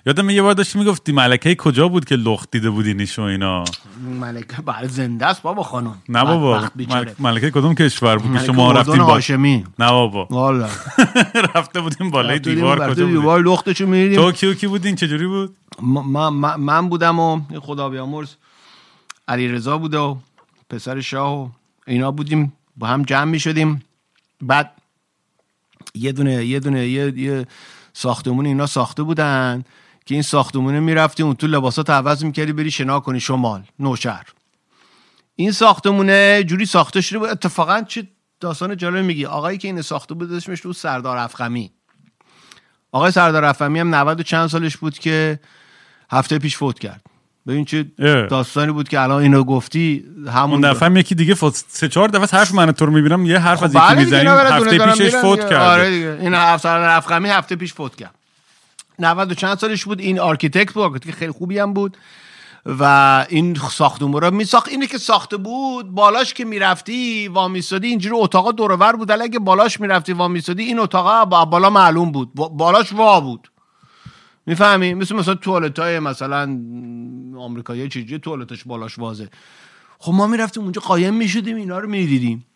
یادم 0.07 0.31
یه 0.31 0.43
بار 0.43 0.55
داشتی 0.55 0.79
می‌گفتی 0.79 1.13
ملکه 1.13 1.55
کجا 1.55 1.89
بود 1.89 2.05
که 2.05 2.17
لخت 2.17 2.51
دیده 2.51 2.71
بودینش 2.71 3.19
و 3.19 3.23
اینا؟ 3.23 3.65
ملکه 4.21 4.63
بله 4.63 4.89
زنده 4.89 5.27
است 5.27 5.43
بابا 5.43 5.63
خانم. 5.63 6.03
نه 6.09 6.25
بابا. 6.25 6.61
مل- 6.77 7.11
ملکه 7.19 7.51
کدوم 7.51 7.75
کشور 7.75 8.17
بود 8.19 8.39
که 8.39 8.45
شما 8.47 8.73
رفتیم 8.73 8.99
با 8.99 9.05
هاشمی. 9.05 9.65
نه 9.79 9.91
بابا. 9.91 10.25
والا. 10.31 10.69
رفته 11.55 11.81
بودیم 11.81 12.11
بالای 12.11 12.39
دیوار 12.39 12.79
کجا 12.95 13.07
بود 13.07 13.15
دیوار 13.15 13.43
لختشو 13.43 13.87
میریم 13.87 14.17
تو 14.23 14.33
کیو 14.33 14.55
کی 14.55 14.67
بودین؟ 14.67 14.97
چجوری 14.97 15.27
بود؟ 15.27 15.57
من, 15.83 16.29
من- 16.57 16.89
بودم 16.89 17.21
و 17.21 17.41
خدا 17.61 17.89
بیامرز. 17.89 18.35
علی 19.29 19.49
رضا 19.49 19.79
بوده 19.79 19.99
و 19.99 20.17
پسر 20.71 21.01
شاه 21.01 21.43
و 21.43 21.49
اینا 21.87 22.11
بودیم. 22.11 22.53
با 22.77 22.87
هم 22.87 23.03
جمع 23.03 23.25
می 23.31 23.41
شدیم 23.41 23.83
بعد 24.43 24.71
یه 25.95 26.13
دونه 26.13 26.45
یه 26.45 26.61
دونه 26.61 26.89
یه, 26.89 27.19
یه 27.19 27.47
ساختمون 27.93 28.47
اینا 28.47 28.67
ساخته 28.67 29.03
بودن. 29.03 29.65
که 30.07 30.15
این 30.15 30.23
ساختمونه 30.23 30.81
می‌رفتی 30.81 31.23
اون 31.23 31.35
تو 31.35 31.47
لباسات 31.47 31.91
عوض 31.91 32.25
می‌کردی 32.25 32.53
بری 32.53 32.71
شنا 32.71 33.01
کنی 33.01 33.21
شمال 33.21 33.63
نوشهر 33.79 34.27
این 35.37 35.53
ساختمونه 35.53 36.45
جوری 36.45 36.67
ساخته 36.67 37.01
شده 37.01 37.19
بود. 37.19 37.29
اتفاقا 37.29 37.83
چه 37.89 38.07
داستان 38.41 38.77
جالب 38.77 39.05
میگی. 39.05 39.27
آقایی 39.27 39.59
که 39.59 39.69
این 39.69 39.83
ساخته 39.83 40.15
بود 40.15 40.33
اسمش 40.33 40.63
بود 40.63 40.75
سردار 40.75 41.17
افخمی 41.17 41.71
آقای 42.93 43.11
سردار 43.11 43.45
افخمی 43.45 43.81
هم 43.81 43.95
90 43.95 44.21
و 44.21 44.23
چند 44.23 44.49
سالش 44.49 44.77
بود 44.77 44.99
که 44.99 45.41
هفته 46.11 46.39
پیش 46.39 46.57
فوت 46.57 46.79
کرد. 46.79 47.01
ببین 47.47 47.65
چه. 47.65 47.83
داستانی 48.31 48.73
بود 48.73 48.89
که 48.89 49.01
الان 49.01 49.23
اینو 49.23 49.45
گفتی 49.45 50.05
همون 50.33 50.61
دفعه 50.61 50.99
یکی 50.99 51.15
دیگه 51.15 51.35
فوت. 51.35 51.65
سه 51.69 51.89
چهار 51.89 52.09
دفعه 52.09 52.39
حرف 52.39 52.55
من 52.55 52.73
تو 52.73 52.87
رو 52.87 52.93
می‌بینم 52.93 53.27
یه 53.27 53.39
حرف 53.39 53.63
از 53.63 53.73
بله 53.73 53.93
یکی 53.93 54.05
می‌زنیم 54.05 54.29
هفته 54.29 54.79
پیشش 54.79 55.15
فوت. 55.15 55.41
کرده. 55.41 55.59
آره 55.59 55.91
دیگه. 55.91 56.19
این 56.21 56.57
سردار 56.57 56.89
افخمی 56.89 57.29
هفته 57.29 57.57
پیش 57.57 57.75
فوت 57.75 57.97
کرد. 57.97 58.15
90 58.99 59.30
و 59.30 59.34
چند 59.34 59.59
سالش 59.59 59.84
بود 59.84 60.01
این 60.01 60.18
architect 60.20 60.72
بود 60.72 60.82
architect 60.83 61.14
خیلی 61.14 61.32
خوبی 61.32 61.59
هم 61.59 61.72
بود. 61.72 61.97
و 62.66 63.26
این 63.28 63.55
ساختمون 63.55 64.22
رو 64.22 64.30
میساخت 64.30 64.68
اینه 64.68 64.86
که 64.86 64.99
ساخته 64.99 65.36
بود 65.36 65.90
بالاش 65.90 66.34
که 66.34 66.44
می‌رفتی 66.44 67.28
وامیستادی 67.28 67.88
اینجوری 67.88 68.16
اتاقا 68.18 68.53
دورور 68.53 68.97
بود. 68.97 69.11
اگه 69.11 69.38
بالاش 69.38 69.80
می‌رفتی 69.80 70.12
وامیستادی 70.12 70.62
این 70.62 70.78
اتاقا 70.78 71.24
با 71.24 71.44
بالا 71.44 71.70
معلوم 71.70 72.12
بود. 72.12 72.34
با- 72.34 72.49
بالاش 72.49 72.92
وا 72.92 73.20
بود. 73.20 73.51
می‌فهمی؟ 74.47 74.94
مثل 74.94 75.16
مثلا 75.16 75.34
توالت 75.34 75.78
های 75.78 75.99
مثلا 75.99 76.42
آمریکایی 77.38 77.88
چجوری 77.88 78.18
توالتش 78.18 78.64
بالاش 78.64 78.99
وازه. 78.99 79.28
خب 79.99 80.12
ما 80.12 80.26
می‌رفتیم 80.26 80.62
اونجا 80.62 80.80
قایم 80.80 81.14
می‌شدیم 81.14 81.57
اینا 81.57 81.78
رو 81.78 81.88
می‌دیدیم 81.88 82.47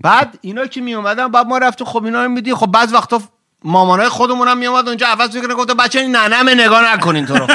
بعد 0.00 0.38
اینا 0.40 0.66
که 0.66 0.80
می 0.80 0.94
اومدن 0.94 1.28
بعد 1.28 1.46
ما 1.46 1.58
رفتیم 1.58 1.86
خب 1.86 2.04
اینا 2.04 2.24
رو 2.24 2.30
میدیم 2.30 2.54
خب 2.54 2.66
بعض 2.66 2.92
وقتا 2.92 3.22
مامانای 3.64 4.08
خودمون 4.08 4.48
هم 4.48 4.58
می 4.58 4.66
اومد 4.66 4.88
اونجا 4.88 5.06
عوض 5.06 5.36
می‌کنه 5.36 5.54
گفت 5.54 5.76
بچه 5.76 6.00
این 6.00 6.16
ننمه 6.16 6.54
نگاه 6.54 6.94
نکنین 6.94 7.26
تو 7.26 7.34
رو. 7.34 7.46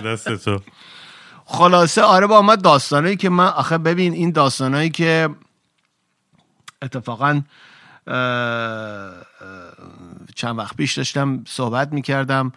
دست 0.00 0.36
تو. 0.36 0.60
خلاصه 1.44 2.02
آره 2.02 2.26
با 2.26 2.42
ما 2.42 2.56
داستانایی 2.56 3.16
که 3.16 3.28
من 3.28 3.46
آخه 3.46 3.78
ببین 3.78 4.12
این 4.12 4.30
داستانایی 4.30 4.90
که 4.90 5.28
اتفاقا 6.82 7.42
چند 10.34 10.58
وقت 10.58 10.76
پیش 10.76 10.94
داشتم 10.98 11.44
صحبت 11.48 11.92
می‌کردم 11.92 12.52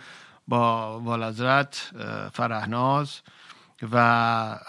با 0.47 0.99
والازرت 0.99 1.91
فرهناز 2.33 3.09
و 3.91 4.59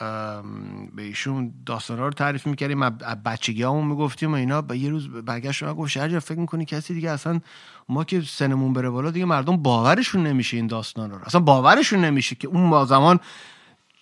به 0.97 1.03
ایشون 1.03 1.53
داستانا 1.67 2.07
رو 2.07 2.13
تعریف 2.13 2.47
می‌کردیم. 2.47 2.83
از 2.83 3.23
بچگی 3.25 3.63
همون 3.63 3.87
می‌گفتیم 3.87 4.33
و 4.33 4.35
اینا. 4.35 4.63
با 4.63 4.75
یه 4.75 4.91
روز 4.91 5.09
برگشت 5.09 5.63
و 5.63 5.75
گفت 5.75 5.91
شهر 5.91 6.19
فکر 6.19 6.39
می‌کنی 6.39 6.65
کسی 6.65 6.95
دیگه؟ 6.95 7.11
اصلا 7.11 7.41
ما 7.89 8.05
که 8.05 8.21
سنمون 8.21 8.73
بره 8.73 8.91
بالا 8.91 9.11
دیگه 9.11 9.25
مردم 9.25 9.57
باورشون 9.57 10.27
نمیشه 10.27 10.57
این 10.57 10.67
داستان 10.67 11.11
رو. 11.11 11.19
اصلا 11.25 11.41
باورشون 11.41 12.05
نمیشه 12.05 12.35
که 12.35 12.49
اون 12.49 12.63
ما 12.63 12.85
زمان 12.85 13.21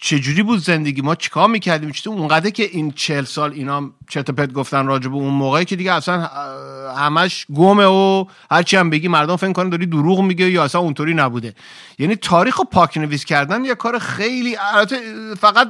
چجوری 0.01 0.43
بود 0.43 0.59
زندگی؟ 0.59 1.03
ما 1.03 1.15
چیکار 1.15 1.49
می‌کردیم؟ 1.49 1.91
چطور 1.91 2.19
اونقدر 2.19 2.51
که 2.51 2.63
این 2.73 2.93
چهل 2.93 3.25
سال 3.25 3.53
اینا 3.53 3.91
چرت 4.09 4.31
و 4.31 4.33
پرت 4.33 4.53
گفتن 4.53 4.87
راجع 4.87 5.09
به 5.09 5.15
اون 5.15 5.35
موقعی 5.35 5.65
که 5.65 5.77
دیگه 5.77 5.93
اصلا 5.93 6.31
همش 6.97 7.47
گمه 7.55 7.85
و 7.85 8.25
هرچی 8.51 8.77
هم 8.77 8.91
بگی 8.91 9.09
مردم 9.09 9.37
فکر 9.37 9.53
کنن 9.53 9.69
داری 9.69 9.87
دروغ 9.87 10.21
میگه 10.21 10.51
یا 10.51 10.65
اصلا 10.65 10.81
اونطوری 10.81 11.15
نبوده. 11.15 11.55
یعنی 11.99 12.17
تاریخ 12.17 12.57
رو 12.57 12.65
پاک 12.65 12.97
نویس 12.97 13.25
کردن 13.25 13.65
یه 13.65 13.75
کار 13.75 13.99
خیلی 13.99 14.57
فقط 15.41 15.69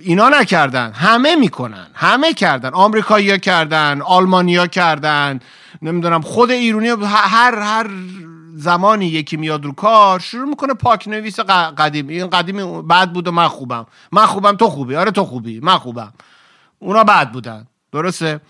اینا 0.00 0.28
نکردن 0.28 0.92
همه 0.92 1.36
می‌کنن 1.36 1.86
همه 1.94 2.32
کردن. 2.34 2.70
آمریکایی‌ها 2.70 3.36
کردن 3.36 4.00
آلمانیا 4.00 4.66
کردن 4.66 5.40
نمی‌دونم 5.82 6.20
خود 6.20 6.50
ایرونی 6.50 6.88
هر 6.88 7.54
هر 7.54 7.90
زمانی 8.54 9.06
یکی 9.06 9.36
میاد 9.36 9.64
رو 9.64 9.72
کار 9.72 10.20
شروع 10.20 10.48
می‌کنه 10.48 10.74
پاک 10.74 11.08
نویس 11.08 11.40
قدیم. 11.40 12.08
این 12.08 12.30
قدیم 12.30 12.82
بد 12.82 13.12
بود 13.12 13.28
و 13.28 13.32
من 13.32 13.48
خوبم. 13.48 13.86
من 14.12 14.26
خوبم 14.26 14.56
تو 14.56 14.68
خوبی. 14.68 14.96
آره 14.96 15.10
تو 15.10 15.24
خوبی. 15.24 15.60
من 15.60 15.78
خوبم. 15.78 16.12
اونا 16.78 17.04
بد 17.04 17.32
بودن. 17.32 17.66
درسته؟ 17.92 18.40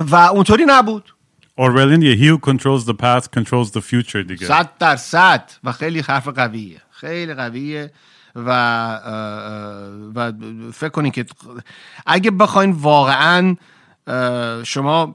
و 0.00 0.16
اونطوری 0.16 0.64
نبود. 0.66 1.14
دیگه 1.56 2.16
he 2.16 2.38
who 2.38 2.50
controls 2.50 2.84
the 2.84 2.94
past 2.94 3.26
controls 3.38 3.70
the 3.70 3.80
future 3.80 4.26
دیگه. 4.28 4.46
صد 4.46 4.70
در 4.78 4.96
صد 4.96 5.50
و 5.64 5.72
خیلی 5.72 6.00
حرف 6.00 6.28
قویه. 6.28 6.82
خیلی 6.90 7.34
قویه. 7.34 7.92
و 8.38 8.50
و 10.14 10.32
فکر 10.72 10.88
کنین 10.88 11.12
که 11.12 11.26
اگه 12.06 12.30
بخواین 12.30 12.70
واقعا 12.70 13.56
شما 14.64 15.14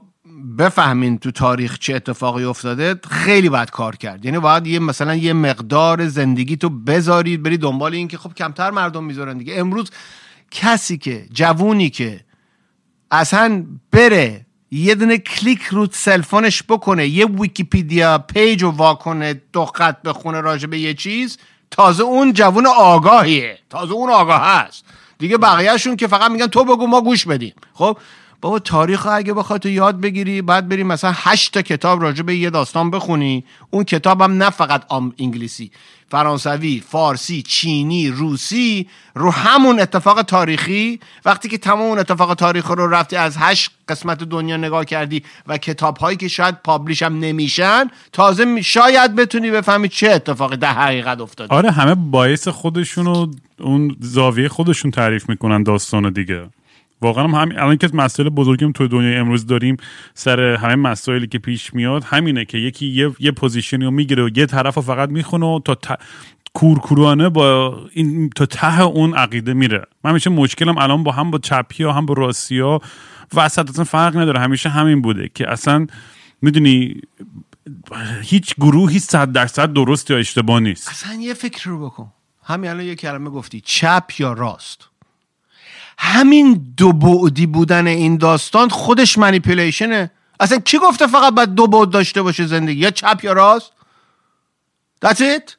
بفهمین 0.58 1.18
تو 1.18 1.30
تاریخ 1.30 1.78
چه 1.78 1.94
اتفاقی 1.94 2.44
افتاده 2.44 3.00
خیلی 3.10 3.48
باید 3.48 3.70
کار 3.70 3.96
کرد. 3.96 4.24
یعنی 4.24 4.38
باید 4.38 4.66
یه 4.66 4.78
مثلا 4.78 5.14
یه 5.14 5.32
مقدار 5.32 6.08
زندگی 6.08 6.56
تو 6.56 6.68
بذارید 6.68 7.42
بری 7.42 7.58
دنبال 7.58 7.94
این 7.94 8.08
که 8.08 8.18
خب 8.18 8.34
کمتر 8.34 8.70
مردم 8.70 9.04
می‌ذارن 9.04 9.38
دیگه. 9.38 9.54
امروز 9.56 9.90
کسی 10.50 10.98
که 10.98 11.26
جوونی 11.32 11.90
که 11.90 12.20
اصلا 13.10 13.64
بره 13.92 14.46
یه 14.70 14.94
دونه 14.94 15.18
کلیک 15.18 15.62
رو 15.62 15.86
cellphone 15.92 16.49
ش 16.49 16.62
بکنه 16.62 17.06
یه 17.06 17.26
Wikipedia 17.26 18.18
page 18.18 18.62
رو 18.62 18.70
واکنه 18.70 19.42
دو 19.52 19.64
خط 19.64 20.02
بخونه 20.02 20.40
راجع 20.40 20.66
به 20.66 20.78
یه 20.78 20.94
چیز 20.94 21.38
تازه 21.70 22.02
اون 22.02 22.32
جوون 22.32 22.66
آگاهیه. 22.66 23.58
تازه 23.70 23.92
اون 23.92 24.10
آگاه 24.10 24.46
هست. 24.46 24.84
دیگه 25.18 25.38
بقیهشون 25.38 25.96
که 25.96 26.06
فقط 26.06 26.30
میگن 26.30 26.46
تو 26.46 26.64
بگو 26.64 26.86
ما 26.86 27.00
گوش 27.00 27.26
بدیم. 27.26 27.54
خب؟ 27.74 27.98
بابا 28.42 28.58
تاریخ 28.58 29.06
اگه 29.06 29.34
بخوای 29.34 29.58
تو 29.58 29.68
یاد 29.68 30.00
بگیری 30.00 30.42
بعد 30.42 30.68
بریم 30.68 30.86
مثلا 30.86 31.12
هشت 31.14 31.54
تا 31.54 31.62
کتاب 31.62 32.02
راجع 32.02 32.22
به 32.22 32.36
یه 32.36 32.50
داستان 32.50 32.90
بخونی. 32.90 33.44
اون 33.70 33.84
کتاب 33.84 34.20
هم 34.20 34.32
نه 34.32 34.50
فقط 34.50 34.82
انگلیسی 35.18 35.70
فرانسوی 36.08 36.82
فارسی 36.88 37.42
چینی 37.42 38.08
روسی 38.08 38.86
رو 39.14 39.30
همون 39.30 39.80
اتفاق 39.80 40.22
تاریخی. 40.22 41.00
وقتی 41.24 41.48
که 41.48 41.58
تمام 41.58 41.80
اون 41.80 41.98
اتفاق 41.98 42.34
تاریخی 42.34 42.74
رو 42.74 42.86
رفتی 42.86 43.16
از 43.16 43.36
هشت 43.38 43.70
قسمت 43.88 44.18
دنیا 44.18 44.56
نگاه 44.56 44.84
کردی 44.84 45.22
و 45.46 45.58
کتاب 45.58 45.96
هایی 45.96 46.16
که 46.16 46.28
شاید 46.28 46.54
پابلیش 46.64 47.02
هم 47.02 47.18
نمیشن 47.18 47.90
تازه 48.12 48.62
شاید 48.62 49.14
بتونی 49.14 49.50
بفهمی 49.50 49.88
چه 49.88 50.10
اتفاقی 50.10 50.56
در 50.56 50.72
حقیقت 50.72 51.20
افتاده. 51.20 51.54
آره 51.54 51.70
همه 51.70 51.94
باعث 51.94 52.48
خودشون 52.48 53.06
و 53.06 53.26
اون 53.60 53.96
زاویه 54.00 54.48
خودشون 54.48 54.90
تعریف 54.90 55.28
می‌کنن 55.28 55.62
داستانو 55.62 56.10
دیگه. 56.10 56.48
واقعا 57.02 57.24
هم 57.24 57.34
الان 57.34 57.76
که 57.76 57.88
مسائل 57.94 58.28
بزرگیم 58.28 58.72
تو 58.72 58.88
دنیای 58.88 59.16
امروز 59.16 59.46
داریم 59.46 59.76
سر 60.14 60.40
همه 60.40 60.74
مسائلی 60.74 61.26
که 61.26 61.38
پیش 61.38 61.74
میاد 61.74 62.04
همینه 62.04 62.44
که 62.44 62.58
یکی 62.58 62.86
یه, 62.86 63.10
یه 63.18 63.30
پوزیشنی 63.30 63.84
رو 63.84 63.90
می‌گیره 63.90 64.24
و 64.24 64.28
یه 64.36 64.46
طرف 64.46 64.74
رو 64.74 64.82
فقط 64.82 65.08
می‌خونه 65.08 65.46
و 65.46 65.60
تا 65.64 65.74
ت... 65.74 65.98
کورکورانه 66.54 67.28
با 67.28 67.78
این 67.92 68.30
تا 68.30 68.46
ته 68.46 68.80
اون 68.82 69.14
عقیده 69.14 69.54
میره. 69.54 69.84
من 70.04 70.10
همیشه 70.10 70.30
مشکلم 70.30 70.78
الان 70.78 71.02
با 71.02 71.12
هم 71.12 71.30
با 71.30 71.38
چپی 71.38 71.84
ها 71.84 71.92
هم 71.92 72.06
با 72.06 72.14
راستی 72.14 72.58
ها 72.58 72.80
وسط 73.34 73.70
اصلا 73.70 73.84
فرق 73.84 74.16
نداره. 74.16 74.40
همیشه 74.40 74.68
همین 74.68 75.02
بوده 75.02 75.30
که 75.34 75.50
اصلا 75.50 75.86
می‌دونی 76.42 77.00
هیچ 78.22 78.54
گروهی 78.54 78.98
صد 78.98 79.32
درصد 79.32 79.72
درست 79.72 80.10
یا 80.10 80.16
اشتباه 80.18 80.60
نیست. 80.60 80.88
اصلا 80.88 81.14
یه 81.14 81.34
فکر 81.34 81.70
رو 81.70 81.86
بکن. 81.86 82.12
همین 82.44 82.70
الان 82.70 82.84
یه 82.84 82.94
کلمه 82.94 83.30
گفتی 83.30 83.60
چپ 83.60 84.04
یا 84.18 84.32
راست؟ 84.32 84.88
همین 86.04 86.74
دو 86.76 86.92
بعدی 86.92 87.46
بودن 87.46 87.86
این 87.86 88.16
داستان 88.16 88.68
خودش 88.68 89.18
منیپولیشنه 89.18 90.10
اصلا 90.40 90.58
کی 90.58 90.78
گفته 90.78 91.06
فقط 91.06 91.34
باید 91.34 91.54
دو 91.54 91.66
بعد 91.66 91.90
داشته 91.90 92.22
باشه 92.22 92.46
زندگی؟ 92.46 92.80
یا 92.80 92.90
چپ 92.90 93.20
یا 93.24 93.32
راست؟ 93.32 93.72
That's 95.04 95.20
it. 95.20 95.56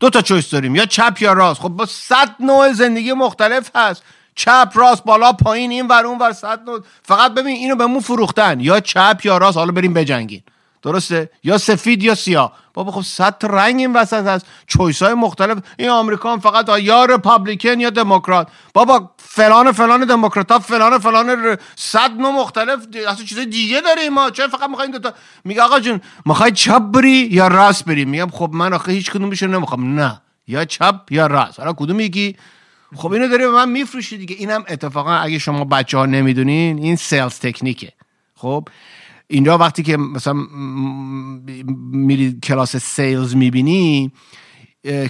دو 0.00 0.10
تا 0.10 0.22
چویس 0.22 0.50
داریم. 0.50 0.74
یا 0.74 0.86
چپ 0.86 1.16
یا 1.20 1.32
راست. 1.32 1.60
خب 1.60 1.68
با 1.68 1.86
صد 1.86 2.34
نوع 2.40 2.72
زندگی 2.72 3.12
مختلف 3.12 3.70
هست. 3.76 4.02
چپ 4.34 4.72
راست 4.74 5.04
بالا 5.04 5.32
پایین 5.32 5.70
این 5.70 5.86
ور 5.86 6.06
اون 6.06 6.18
ور 6.18 6.32
صد 6.32 6.60
نوع. 6.66 6.80
فقط 7.02 7.34
ببین 7.34 7.56
اینو 7.56 7.76
به 7.76 7.86
مون 7.86 8.00
فروختن. 8.00 8.60
یا 8.60 8.80
چپ 8.80 9.20
یا 9.24 9.38
راست. 9.38 9.56
حالا 9.56 9.72
بریم 9.72 9.94
بجنگین 9.94 10.42
درسته؟ 10.84 11.30
یا 11.44 11.58
سفید 11.58 12.02
یا 12.02 12.14
سیاه. 12.14 12.52
بابا 12.74 12.92
خب 12.92 13.00
صد 13.00 13.38
تا 13.38 13.48
رنگ 13.48 13.78
این 13.80 13.92
وسط 13.92 14.26
هست. 14.26 14.46
چویس 14.66 15.02
های 15.02 15.14
مختلف. 15.14 15.58
این 15.78 15.88
آمریکا 15.88 16.32
هم 16.32 16.40
فقط 16.40 16.68
یا 16.78 17.04
رپابلیکن 17.04 17.80
یا 17.80 17.90
دموکرات. 17.90 18.48
بابا 18.74 19.10
فلان 19.18 19.72
فلان 19.72 20.04
دموکرات. 20.04 20.52
ها 20.52 20.58
فلان 20.58 20.98
فلان 20.98 21.56
صد 21.76 22.10
نوع 22.10 22.32
مختلف 22.32 22.80
اصلا 23.08 23.24
چیز 23.24 23.38
دیگه 23.38 23.80
داریم 23.80 24.12
ما. 24.12 24.30
چرا 24.30 24.48
فقط 24.48 24.70
می‌خوایم 24.70 24.90
دو 24.90 24.98
تا 24.98 25.14
میگه 25.44 25.62
آقا 25.62 25.80
جون 25.80 26.00
می‌خوای 26.26 26.50
چپ 26.50 26.78
بری 26.78 27.28
یا 27.30 27.48
راست 27.48 27.84
بری؟ 27.84 28.04
میگم 28.04 28.28
خب 28.30 28.50
من 28.52 28.72
آخه 28.72 28.92
هیچ 28.92 29.10
کدومشون 29.10 29.54
نمی‌خوام. 29.54 30.00
نه. 30.00 30.20
یا 30.48 30.64
چپ 30.64 31.00
یا 31.10 31.26
راست. 31.26 31.60
حالا 31.60 31.72
کدوم 31.72 31.96
میگی 31.96 32.36
خب 32.96 33.12
اینو 33.12 33.28
داری 33.28 33.44
به 33.44 33.50
من 33.50 33.68
میفروشی 33.68 34.18
دیگه. 34.18 34.36
اینم 34.38 34.64
اتفاقا 34.68 35.14
اگه 35.14 35.38
شما 35.38 35.64
بچه 35.64 35.98
ها 35.98 36.06
نمی‌دونین 36.06 36.78
این 36.78 36.96
سلز 36.96 37.38
تکنیکه. 37.38 37.92
خب؟ 38.36 38.68
اینجا 39.34 39.58
وقتی 39.58 39.82
که 39.82 39.96
مثلا 39.96 40.46
میری 41.92 42.38
کلاس 42.42 42.76
سیلز 42.76 43.36
می‌بینی 43.36 44.12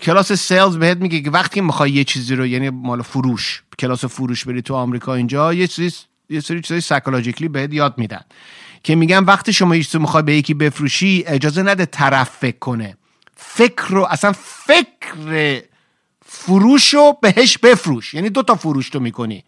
کلاس 0.02 0.32
سیلز 0.32 0.76
بهت 0.76 0.98
میگه 0.98 1.20
که 1.20 1.30
وقتی 1.30 1.60
می‌خوای 1.60 1.90
یه 1.90 2.04
چیزی 2.04 2.34
رو 2.34 2.46
یعنی 2.46 2.70
مال 2.70 3.02
فروش 3.02 3.62
کلاس 3.78 4.04
فروش 4.04 4.44
بری 4.44 4.62
تو 4.62 4.74
آمریکا 4.74 5.14
اینجا 5.14 5.54
یه 5.54 5.66
چیزی 5.66 5.96
یه 6.30 6.40
سری 6.40 6.60
چیزای 6.60 6.80
سایکولوژیکلی 6.80 7.48
بهت 7.48 7.72
یاد 7.74 7.94
میدن. 7.98 8.20
که 8.84 8.94
میگن 8.94 9.24
وقتی 9.24 9.52
شما 9.52 9.76
یه 9.76 9.86
می‌خوای 9.94 10.22
به 10.22 10.34
یکی 10.36 10.54
بفروشی 10.54 11.24
اجازه 11.26 11.62
نده 11.62 11.86
طرف 11.86 12.30
فکر 12.30 12.58
کنه. 12.58 12.96
فکر 13.36 13.84
رو 13.88 14.06
اصلا 14.10 14.32
فکر 14.32 15.62
فروش 16.26 16.94
رو 16.94 17.18
بهش 17.22 17.58
بفروش. 17.58 18.14
یعنی 18.14 18.30
دو 18.30 18.42
تا 18.42 18.54
فروش 18.54 18.90
تو 18.90 19.00
می‌کنی. 19.00 19.44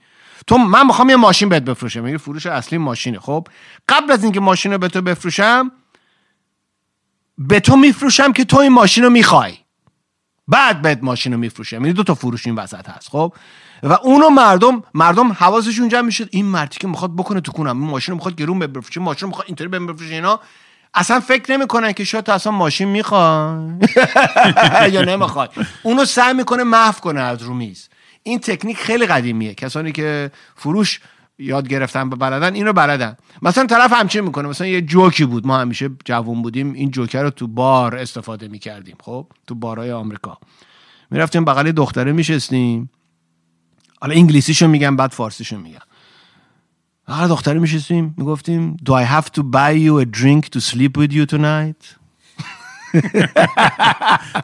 تو 0.46 0.58
من 0.58 0.86
می‌خوام 0.86 1.10
یه 1.10 1.16
ماشین 1.16 1.48
بهت 1.48 1.62
بفروشم. 1.62 2.00
میگه 2.00 2.18
فروش 2.18 2.46
اصلی 2.46 2.78
ماشینه. 2.78 3.18
خب 3.18 3.48
قبل 3.88 4.12
از 4.12 4.22
اینکه 4.24 4.40
ماشین 4.40 4.72
رو 4.72 4.78
به 4.78 4.88
تو 4.88 5.02
بفروشم 5.02 5.72
به 7.38 7.60
تو 7.60 7.76
میفروشم 7.76 8.32
که 8.32 8.44
تو 8.44 8.56
این 8.58 8.72
ماشین 8.72 9.04
رو 9.04 9.10
می‌خوای. 9.10 9.58
بعد 10.48 10.82
بهت 10.82 10.98
ماشین 11.02 11.32
رو 11.32 11.38
میفروشم. 11.38 11.76
یعنی 11.76 11.92
دو 11.92 12.02
تا 12.02 12.14
فروش 12.14 12.46
این 12.46 12.56
وسط 12.56 12.88
هست. 12.88 13.08
خب 13.08 13.34
و 13.82 13.92
اونو 13.92 14.28
مردم 14.28 14.82
مردم 14.94 15.32
حواسشون 15.32 15.88
جمع 15.88 16.00
میشه. 16.00 16.28
این 16.30 16.46
مردی 16.46 16.78
که 16.78 16.88
می‌خواد 16.88 17.16
بکنه 17.16 17.40
تو 17.40 17.52
کنم 17.52 17.80
این 17.80 17.90
ماشین 17.90 18.12
رو 18.12 18.16
می‌خواد 18.16 18.36
گرون 18.36 18.58
بفروشه. 18.58 19.00
ماشین 19.00 19.20
رو 19.20 19.28
می‌خواد 19.28 19.46
اینطوری 19.46 19.70
بفروشه. 19.70 20.14
اینا 20.14 20.40
اصلا 20.94 21.20
فکر 21.20 21.52
نمی‌کنن 21.52 21.92
که 21.92 22.04
شاید 22.04 22.30
اصلا 22.30 22.52
ماشین 22.52 22.88
می‌خوای. 22.88 23.58
یا 24.92 25.02
نمی‌خوای. 25.02 25.48
اونو 25.82 26.04
سعی 26.04 26.34
می‌کنه 26.34 26.62
محو 26.62 27.00
کنه 27.00 27.20
از 27.20 27.42
رو 27.42 27.54
میز. 27.54 27.88
این 28.26 28.38
تکنیک 28.38 28.76
خیلی 28.76 29.06
قدیمیه. 29.06 29.54
کسانی 29.54 29.92
که 29.92 30.30
فروش 30.56 31.00
یاد 31.38 31.68
گرفتن 31.68 32.10
به 32.10 32.16
بلدن 32.16 32.54
اینو 32.54 32.72
بلدن. 32.72 33.16
مثلا 33.42 33.66
طرف 33.66 33.92
همچین 33.92 34.20
می‌کنه. 34.20 34.48
مثلا 34.48 34.66
یه 34.66 34.80
جوکی 34.80 35.24
بود. 35.24 35.46
ما 35.46 35.58
همیشه 35.58 35.90
جوون 36.04 36.42
بودیم 36.42 36.72
این 36.72 36.90
جوکر 36.90 37.22
رو 37.22 37.30
تو 37.30 37.46
بار 37.46 37.96
استفاده 37.96 38.48
می‌کردیم 38.48 38.96
خب؟ 39.02 39.26
تو 39.46 39.54
بارهای 39.54 39.92
آمریکا. 39.92 40.38
می‌رفتیم 41.10 41.44
بغل 41.44 41.72
دختره 41.72 42.12
میشستیم. 42.12 42.90
حالا 44.00 44.14
انگلیسیشو 44.14 44.68
میگم 44.68 44.96
بعد 44.96 45.10
فارسیشو 45.10 45.58
میگم 45.58 45.86
هر 47.08 47.26
دختره 47.26 47.58
میشستیم 47.58 48.14
می‌گفتیم 48.18 48.76
Do 48.76 48.92
I 48.92 49.04
have 49.04 49.26
to 49.38 49.42
buy 49.42 49.72
you 49.86 50.00
a 50.02 50.18
drink 50.20 50.44
to 50.56 50.60
sleep 50.60 50.96
with 50.96 51.12
you 51.12 51.26
tonight? 51.26 52.05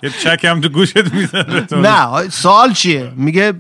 یه 0.02 0.10
چک 0.10 0.44
هم 0.44 0.60
تو 0.60 0.68
گوشت 0.68 1.12
می‌زنه 1.12 1.66
نه 1.72 2.28
سوال 2.28 2.72
چیه؟ 2.72 3.12
میگه 3.16 3.52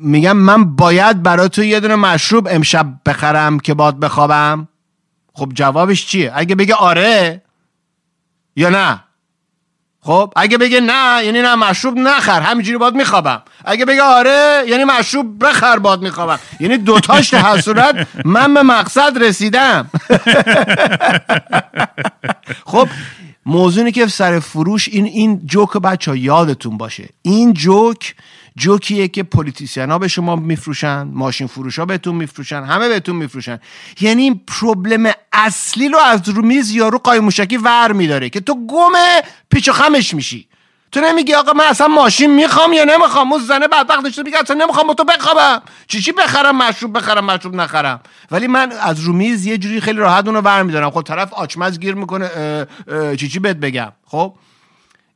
میگم 0.00 0.36
من 0.36 0.76
باید 0.76 1.22
برای 1.22 1.48
تو 1.48 1.62
یه 1.64 1.80
دونه 1.80 1.96
مشروب 1.96 2.48
امشب 2.50 2.86
بخرم 3.06 3.60
که 3.60 3.74
باد 3.74 4.00
بخوابم. 4.00 4.68
خب 5.32 5.52
جوابش 5.54 6.06
چیه؟ 6.06 6.32
اگه 6.34 6.54
بگه 6.54 6.74
آره 6.74 7.42
یا 8.56 8.68
نه؟ 8.68 9.00
خب 10.02 10.32
اگه 10.36 10.58
بگه 10.58 10.80
نه 10.80 11.24
یعنی 11.24 11.42
نه 11.42 11.54
مشروب 11.54 11.98
نخر 11.98 12.40
همینجوری 12.40 12.78
باد 12.78 12.94
میخوابم. 12.94 13.42
اگه 13.64 13.84
بگه 13.84 14.02
آره 14.02 14.64
یعنی 14.68 14.84
مشروب 14.84 15.44
بخر 15.44 15.78
باد 15.78 16.02
میخوابم. 16.02 16.38
یعنی 16.60 16.78
دوتاش 16.78 17.34
صورت 17.60 18.06
من 18.24 18.54
به 18.54 18.62
مقصد 18.62 19.22
رسیدم. 19.22 19.90
خب 22.72 22.88
موضوعی 23.46 23.92
که 23.92 24.06
سر 24.06 24.40
فروش 24.40 24.88
این 24.88 25.04
این 25.04 25.46
جوک 25.46 25.72
بچه 25.72 26.10
ها 26.10 26.16
یادتون 26.16 26.76
باشه. 26.76 27.08
این 27.22 27.52
جوک 27.52 28.14
جوکیه 28.56 29.08
که 29.08 29.22
politician 29.22 29.90
ها 29.90 29.98
به 29.98 30.08
شما 30.08 30.36
میفروشن 30.36 31.02
ماشین 31.02 31.46
فروش 31.46 31.78
ها 31.78 31.84
بهتون 31.84 32.14
میفروشن 32.14 32.62
همه 32.62 32.88
بهتون 32.88 33.16
میفروشن. 33.16 33.58
یعنی 34.00 34.22
این 34.22 34.40
problem 34.46 35.12
اصلی 35.32 35.88
رو 35.88 35.98
از 35.98 36.28
رو 36.28 36.42
میز 36.42 36.70
یارو 36.70 36.98
قایم 36.98 37.24
موشکی 37.24 37.56
ور 37.56 37.92
میداره 37.92 38.30
که 38.30 38.40
تو 38.40 38.66
گم 38.66 38.92
پیچ 39.50 39.70
خمش 39.70 40.14
میشی. 40.14 40.48
تو 40.92 41.00
نمیگی 41.00 41.34
آقا 41.34 41.52
من 41.52 41.64
اصلا 41.64 41.88
ماشین 41.88 42.34
می‌خوام 42.34 42.72
یا 42.72 42.84
نمی‌خوام؟ 42.84 43.32
اون 43.32 43.42
زنه 43.42 43.68
بدبخت 43.68 44.02
داشته 44.04 44.22
میگه 44.22 44.38
اصلا 44.38 44.56
نمی‌خوام 44.56 44.86
با 44.86 44.94
تو 44.94 45.04
بخوابم. 45.04 45.62
چی 45.88 46.00
چی 46.00 46.12
بخرم؟ 46.12 46.56
مشروب 46.56 46.98
بخرم 46.98 47.24
مشروب 47.24 47.54
نخرم. 47.54 48.00
ولی 48.30 48.46
من 48.46 48.72
از 48.72 49.00
رومیز 49.00 49.46
یه 49.46 49.58
جوری 49.58 49.80
خیلی 49.80 49.98
راحت 49.98 50.26
اونو 50.26 50.40
ور 50.40 50.62
میدارم 50.62 50.90
خب 50.90 51.02
طرف 51.02 51.32
آچمز 51.32 51.78
گیر 51.78 51.94
می‌کنه 51.94 52.30
چی 53.16 53.28
چی 53.28 53.38
بهت 53.38 53.56
بگم. 53.56 53.92
خب؟ 54.06 54.34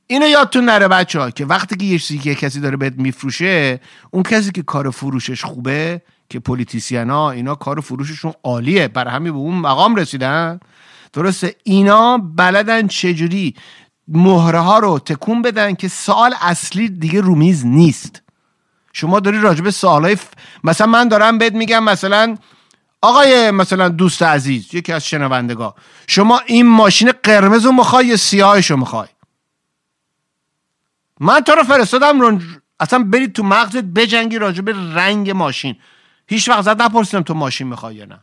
اینو 0.07 0.29
یادتون 0.29 0.65
نره 0.65 0.89
بچه 0.89 1.21
ها 1.21 1.31
که 1.31 1.45
وقتی 1.45 1.77
که 1.77 1.85
یه 1.85 1.99
چیزی 1.99 2.19
که 2.19 2.35
کسی 2.35 2.61
داره 2.61 2.77
بهت 2.77 2.93
میفروشه 2.97 3.81
اون 4.11 4.23
کسی 4.23 4.53
که 4.53 4.63
کار 4.63 4.91
فروشش 4.91 5.45
خوبه 5.45 6.03
که 6.31 6.39
politician 6.41 7.11
ها 7.11 7.31
اینا 7.31 7.55
کار 7.55 7.81
فروششون 7.81 8.33
عالیه. 8.45 8.89
برای 8.89 9.15
همین 9.15 9.33
به 9.33 9.39
اون 9.39 9.55
مقام 9.55 9.97
رسیدن. 9.97 10.61
درسته؟ 11.13 11.55
اینا 11.65 12.19
بلدن 12.19 12.87
چجوری 12.87 13.55
مهره 14.09 14.59
ها 14.59 14.79
رو 14.79 14.99
تکون 14.99 15.43
بدن 15.43 15.75
که 15.75 15.89
سوال 15.89 16.35
اصلی 16.41 16.89
دیگه 16.89 17.21
رومیز 17.21 17.67
نیست. 17.67 18.23
شما 18.93 19.21
داری 19.21 19.41
راجب 19.41 19.71
سوالای 19.71 20.17
ف... 20.17 20.27
مثلا 20.65 20.87
من 20.87 21.09
دارم 21.09 21.39
بهت 21.39 21.53
میگم 21.53 21.85
مثلا 21.85 22.37
آقای 23.03 23.51
مثلا 23.51 23.89
دوست 23.89 24.23
عزیز 24.23 24.75
یکی 24.75 24.93
از 24.93 25.07
شنوندگاه 25.07 25.75
شما 26.07 26.41
این 26.47 26.67
ماشین 26.67 27.13
قرمز 27.23 27.65
رو 27.65 27.73
می‌خوای 27.73 28.07
یا 28.07 28.17
سیاهش 28.17 28.71
رو 28.71 28.77
می‌خوای؟ 28.77 29.09
من 31.21 31.41
تو 31.41 31.53
رو 31.53 31.63
فرستادم 31.63 32.21
رو 32.21 32.39
اصلا 32.81 33.05
برید 33.05 33.33
تو 33.33 33.43
مغزت 33.43 33.85
بجنگی 33.85 34.39
راجب 34.39 34.69
رنگ 34.99 35.31
ماشین. 35.31 35.77
هیچ 36.27 36.49
وقت 36.49 36.63
زد 36.63 36.83
نپرسیدم 36.83 37.23
تو 37.23 37.35
ماشین 37.35 37.67
می‌خوای 37.67 37.95
یا 37.95 38.05
نه. 38.05 38.21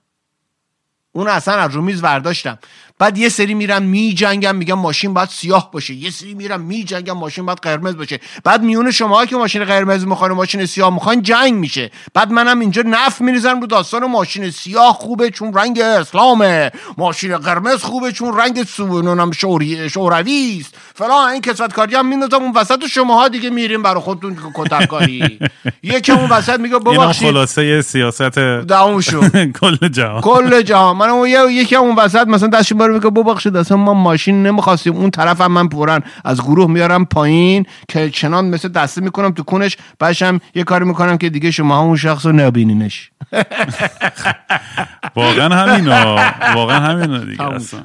اون 1.11 1.27
اصلا 1.27 1.53
از 1.53 1.71
رو 1.71 1.81
میز 1.81 2.01
برداشتم 2.01 2.59
بعد 3.01 3.17
یه 3.17 3.29
سری 3.29 3.53
میرم 3.53 3.83
میجنگم 3.83 4.55
میگم 4.55 4.73
ماشین 4.73 5.13
باید 5.13 5.29
سیاه 5.29 5.71
باشه. 5.71 5.93
یه 5.93 6.09
سری 6.09 6.33
میرم 6.33 6.61
میجنگم 6.61 7.17
ماشین 7.17 7.45
باید 7.45 7.57
قرمز 7.57 7.97
باشه. 7.97 8.19
بعد 8.43 8.63
میون 8.63 8.91
شما 8.91 9.25
که 9.25 9.35
ماشین 9.35 9.63
قرمز 9.63 10.07
می‌خواین 10.07 10.33
ماشین 10.33 10.65
سیاه 10.65 10.93
می‌خواین 10.93 11.21
جنگ 11.21 11.53
میشه. 11.53 11.91
بعد 12.13 12.31
منم 12.31 12.59
اینجا 12.59 12.83
نف 12.85 13.21
میریزم 13.21 13.61
رو 13.61 13.67
داستان 13.67 14.05
ماشین 14.05 14.51
سیاه 14.51 14.93
خوبه 14.93 15.29
چون 15.29 15.53
رنگ 15.53 15.79
اسلامه. 15.79 16.71
ماشین 16.97 17.37
قرمز 17.37 17.83
خوبه 17.83 18.11
چون 18.11 18.37
رنگ 18.37 18.63
سونونم 18.63 19.31
شوری 19.31 19.89
شوروی 19.89 20.57
است. 20.61 20.75
فلان 20.95 21.29
این 21.29 21.41
کسبت 21.41 21.73
کاری 21.73 21.95
هم 21.95 22.05
میندازم 22.05 22.43
اون 22.43 22.51
وسط 22.55 22.85
شماها 22.85 23.27
دیگه 23.27 23.49
میریم 23.49 23.83
برای 23.83 24.01
خودتون 24.01 24.37
کتک 24.55 24.87
کاری 24.87 25.39
یکی 25.83 26.11
اون 26.11 26.29
وسط 26.29 26.59
میگه 26.59 26.79
ببخشید 26.79 27.27
خلاصه 27.27 27.81
سیاست 27.81 28.39
کل 29.61 29.87
جهان. 29.87 30.21
کل 30.21 30.61
جهان. 30.61 30.97
من 30.97 31.09
اون 31.09 31.29
یکی 31.29 31.75
اون 31.75 31.95
وسط 31.95 32.27
مثلا 32.27 32.49
دستش 32.49 32.73
باره 32.91 33.03
میگه 33.03 33.23
ببخشید 33.23 33.57
اصلا 33.57 33.77
ما 33.77 33.93
ماشین 33.93 34.43
نمی‌خواستیم. 34.43 34.95
اون 34.95 35.11
طرف 35.11 35.41
هم 35.41 35.51
من 35.51 35.67
پرن. 35.67 36.03
از 36.25 36.41
گروه 36.41 36.71
میارم 36.71 37.05
پایین 37.05 37.65
که 37.87 38.09
چنان 38.09 38.45
مثل 38.45 38.67
دسته 38.67 39.01
می‌کنم 39.01 39.31
تو 39.31 39.43
کنش 39.43 39.77
بعدشم 39.99 40.39
یه 40.55 40.63
کاری 40.63 40.85
می‌کنم 40.85 41.17
که 41.17 41.29
دیگه 41.29 41.51
شما 41.51 41.79
اون 41.79 41.97
شخص 41.97 42.25
رو 42.25 42.31
نبینینش. 42.31 43.11
واقعا 45.15 45.55
همینا 45.55 46.15
واقعا 46.55 46.79
همینا 46.79 47.17
دیگه 47.17 47.43
اصلا. 47.43 47.83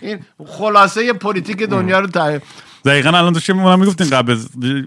این 0.00 0.18
خلاصه 0.46 1.12
پلیتیک 1.12 1.62
دنیا 1.62 2.00
رو 2.00 2.06
دقیقا 2.84 3.08
الان 3.08 3.32
داشتیم 3.32 3.56
ما 3.56 3.76
می‌گفتیم 3.76 4.06
قبل 4.06 4.38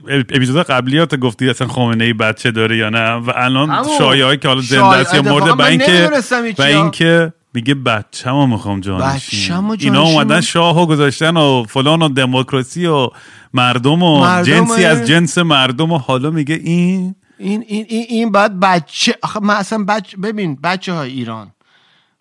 اپیزود 0.09 0.65
قبلیات 0.65 1.15
گفتی 1.15 1.49
اصلا 1.49 1.67
خامنه 1.67 2.03
ای 2.03 2.13
بچه 2.13 2.51
داره 2.51 2.77
یا 2.77 2.89
نه. 2.89 3.11
و 3.11 3.31
الان 3.35 3.85
شایعه 3.97 4.25
هایی 4.25 4.37
که 4.37 4.47
حالا 4.47 4.61
زنده 4.61 4.85
است 4.85 5.13
یا 5.13 5.21
مرده 5.21 5.51
و 5.51 5.61
اینکه 5.61 6.09
و 6.57 6.61
اینکه 6.61 7.33
میگه 7.53 7.73
بچه‌مو 7.73 8.47
می‌خوام 8.47 8.79
جانشین. 8.79 9.55
اینا 9.79 10.03
اومدن 10.03 10.41
شاهو 10.41 10.85
گذاشتن 10.85 11.37
و 11.37 11.63
فلان 11.63 12.01
و 12.01 12.09
دموکراسی 12.09 12.85
و 12.85 13.09
مردم 13.53 14.03
و 14.03 14.19
مردم 14.21 14.43
جنسی 14.43 14.85
از 14.85 15.07
جنس 15.07 15.37
مردم 15.37 15.91
و 15.91 15.97
حالا 15.97 16.29
میگه 16.31 16.55
این؟ 16.55 17.15
این 17.37 17.63
این 17.67 17.85
این, 17.89 18.05
این 18.09 18.31
بعد 18.31 18.59
بچه 18.59 19.15
آخه 19.23 19.39
من 19.39 19.55
اصلا 19.55 19.83
بچه 19.83 20.17
ببین 20.17 20.55
بچه 20.55 20.93
های 20.93 21.11
ایران 21.11 21.51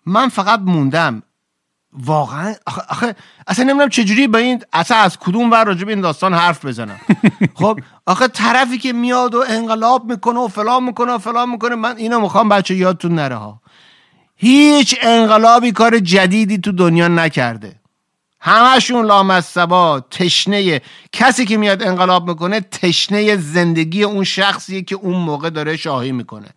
من 0.05 0.29
فقط 0.29 0.59
موندم. 0.59 1.23
واقعا 1.93 2.53
آخه, 2.67 2.81
آخه 2.89 3.15
اصلا 3.47 3.65
نمی‌دونم 3.65 3.89
چجوری 3.89 4.27
با 4.27 4.39
این 4.39 4.63
اصلا 4.73 4.97
از 4.97 5.17
کدوم 5.19 5.51
ور 5.51 5.63
راجب 5.63 5.87
این 5.87 6.01
داستان 6.01 6.33
حرف 6.33 6.65
بزنم. 6.65 6.99
خب 7.53 7.79
آخه 8.05 8.27
طرفی 8.27 8.77
که 8.77 8.93
میاد 8.93 9.35
و 9.35 9.43
انقلاب 9.49 10.11
می‌کنه 10.11 10.39
و 10.39 10.47
فلان 10.47 10.83
می‌کنه 10.83 11.11
و 11.11 11.17
فلان 11.17 11.49
می‌کنه 11.49 11.75
من 11.75 11.97
اینو 11.97 12.19
می‌خوام 12.19 12.49
بچه 12.49 12.75
یادتون 12.75 13.15
نره 13.15 13.35
ها. 13.35 13.60
هیچ 14.43 14.95
انقلابی 15.01 15.71
کار 15.71 15.99
جدیدی 15.99 16.57
تو 16.57 16.71
دنیا 16.71 17.07
نکرده. 17.07 17.75
همشون 18.39 19.05
لامصبا 19.05 19.99
تشنه 19.99 20.81
کسی 21.11 21.45
که 21.45 21.57
میاد 21.57 21.83
انقلاب 21.83 22.29
می‌کنه 22.29 22.61
تشنه 22.61 23.37
زندگی 23.37 24.03
اون 24.03 24.23
شخصیه 24.23 24.81
که 24.81 24.95
اون 24.95 25.15
موقع 25.15 25.49
داره 25.49 25.77
شاهی 25.77 26.11
می‌کنه. 26.11 26.47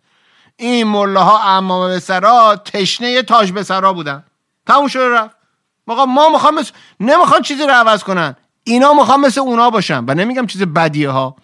این 0.57 0.87
مله 0.87 1.19
ها 1.19 1.57
امام 1.57 1.87
به 1.87 1.99
سرا 1.99 2.61
تشنه 2.65 3.21
تاج 3.21 3.51
به 3.51 3.63
سرا 3.63 3.93
بودن. 3.93 4.23
تموم 4.67 4.87
شده 4.87 5.09
رفت. 5.09 5.35
ما 5.87 6.29
می‌خوام 6.29 6.55
مثل... 6.55 6.71
نمی‌خوان 6.99 7.41
چیزی 7.41 7.63
رو 7.63 7.71
عوض 7.71 8.03
کنن. 8.03 8.35
اینا 8.63 8.93
می‌خوام 8.93 9.21
مثل 9.21 9.41
اونا 9.41 9.69
باشن. 9.69 10.05
و 10.07 10.13
نمیگم 10.13 10.45
چیز 10.45 10.61
بدیه 10.61 11.09
ها 11.09 11.35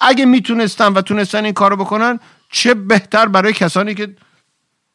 اگه 0.00 0.24
می‌تونستن 0.24 0.92
و 0.92 1.00
تونستن 1.00 1.44
این 1.44 1.54
کارو 1.54 1.76
بکنن 1.76 2.20
چه 2.50 2.74
بهتر 2.74 3.26
برای 3.26 3.52
کسانی 3.52 3.94
که 3.94 4.16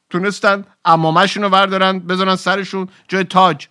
تونستن 0.09 0.65
امامشون 0.85 1.43
رو 1.43 1.49
بردارن 1.49 1.99
بذارن 1.99 2.35
سرشون 2.35 2.87
جای 3.07 3.23
تاج. 3.23 3.67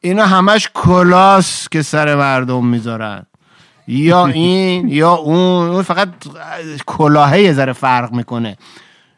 اینا 0.00 0.26
همش 0.26 0.68
کلاس 0.74 1.68
که 1.68 1.82
سر 1.82 2.14
مردم 2.14 2.66
می‌ذارن. 2.66 3.26
یا 3.88 4.26
این 4.34 4.88
یا 4.88 5.12
اون. 5.12 5.68
اون 5.70 5.82
فقط 5.82 6.08
کلاهه 6.86 7.40
یه 7.40 7.52
ذره 7.52 7.72
فرق 7.72 8.12
می‌کنه. 8.12 8.56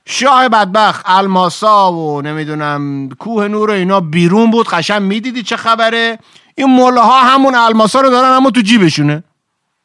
شاه 0.07 0.49
بدبخت 0.49 1.05
الماسا 1.09 1.93
و 1.93 2.23
نمی‌دونم 2.23 3.09
کوه 3.09 3.49
نور 3.49 3.71
و 3.71 3.73
اینا 3.73 4.01
بیرون 4.01 4.51
بود 4.51 4.69
قشن 4.69 5.03
می‌دیدی 5.03 5.43
چه 5.43 5.57
خبره؟ 5.57 6.19
این 6.55 6.67
موله 6.67 7.01
ها 7.01 7.23
همون 7.23 7.55
الماسا 7.55 8.01
رو 8.01 8.11
دارن 8.11 8.29
اما 8.31 8.51
تو 8.51 8.61
جیبشونه. 8.61 9.25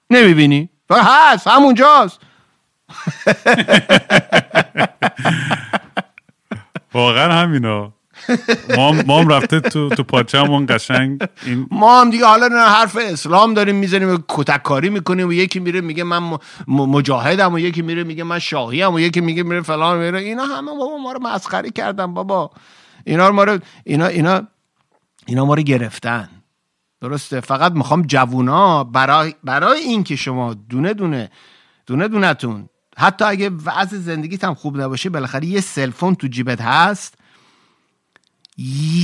نمی‌بینی؟ 0.10 0.70
هست 0.92 1.48
همونجاست. 1.48 2.20
واقعا 6.94 7.34
همینا. 7.34 7.94
ما 9.06 9.20
هم 9.20 9.28
رفته 9.28 9.60
تو 9.60 9.90
تو 9.90 10.04
پاچمون 10.04 10.66
قشنگ. 10.70 11.22
این 11.46 11.68
ما 11.72 12.02
هم 12.02 12.10
دیگه 12.10 12.26
حالا 12.26 12.48
نه 12.48 12.60
حرف 12.60 12.98
اسلام 13.02 13.54
داریم 13.54 13.76
می‌زنیم 13.76 14.10
و 14.10 14.18
کتک 14.28 14.64
کاری 14.64 14.90
می‌کنیم 14.90 15.28
و 15.28 15.34
یکی 15.34 15.60
میره 15.60 15.82
میگه 15.82 16.04
من 16.04 16.38
مجاهدم 16.68 17.54
و 17.54 17.60
یکی 17.60 17.82
میره 17.82 18.04
میگه 18.04 18.24
من 18.24 18.40
شاهی 18.40 18.84
و 18.84 19.00
یکی 19.00 19.22
میگه 19.22 19.44
میره 19.44 19.62
فلان 19.62 19.98
میره 19.98 20.20
اینا 20.20 20.46
همه 20.46 20.72
بابا 20.72 20.98
ما 20.98 21.12
رو 21.12 21.20
مسخره 21.20 21.70
کردن 21.70 22.14
بابا. 22.14 22.52
اینا 23.06 23.28
رو 23.28 23.36
ما 23.36 23.44
رو 23.44 23.60
اینا 23.84 24.06
اینا 24.06 24.48
اینا 25.26 25.46
ما 25.46 25.54
رو 25.54 25.62
گرفتن. 25.62 26.30
درسته؟ 27.02 27.40
فقط 27.40 27.72
می‌خوام 27.72 28.02
جوونا 28.02 28.84
برای 28.84 29.36
برای 29.44 29.80
اینکه 29.80 30.16
شما 30.16 30.54
دونه 30.54 30.94
دونه 30.94 31.30
دونه 31.86 32.08
دونتون 32.08 32.70
حتی 33.00 33.26
اگه 33.26 33.50
وضع 33.50 33.98
زندگیت 33.98 34.44
هم 34.44 34.54
خوب 34.54 34.82
نباشه 34.82 35.10
بالاخره 35.10 35.46
یه 35.46 35.62
cellphone 35.62 36.16
تو 36.16 36.28
جیبت 36.28 36.62
هست. 36.62 37.14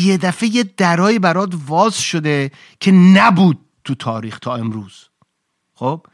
یه 0.04 0.18
دفعه 0.18 0.56
یه 0.56 0.64
درایی 0.78 1.20
برات 1.20 1.54
واز 1.68 2.00
شده 2.00 2.52
که 2.80 2.92
نبود 2.92 3.60
تو 3.84 3.96
تاریخ 3.96 4.40
تا 4.40 4.56
امروز. 4.56 5.10
خب؟ 5.74 6.06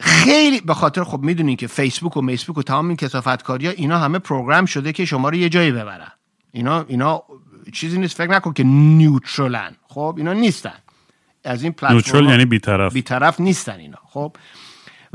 خیلی 0.00 0.60
به 0.60 0.74
خاطر 0.74 1.04
خب 1.04 1.20
می‌دونین 1.20 1.56
که 1.56 1.66
فیسبوک 1.66 2.16
و 2.16 2.20
میسبوک 2.20 2.58
و 2.58 2.62
تمام 2.62 2.88
این 2.88 2.96
کثافتکاری 2.96 3.66
ها 3.66 3.72
اینا 3.72 3.98
همه 3.98 4.18
program 4.18 4.66
شده 4.66 4.92
که 4.92 5.04
شما 5.04 5.28
رو 5.28 5.36
یه 5.36 5.48
جایی 5.48 5.72
ببرن. 5.72 6.12
اینا 6.52 6.84
اینا 6.88 7.22
چیزی 7.72 7.98
نیست 7.98 8.16
فکر 8.16 8.30
نکن 8.30 8.52
که 8.52 8.64
نیوترالن. 8.64 9.76
خب؟ 9.88 10.14
اینا 10.18 10.32
نیستن. 10.32 10.78
از 11.44 11.62
این 11.62 11.72
پلتفرم 11.72 12.28
یعنی 12.28 12.44
بیطرف. 12.44 12.92
بیطرف 12.92 13.40
نیستن 13.40 13.78
اینا. 13.78 13.98
خب؟ 14.04 14.36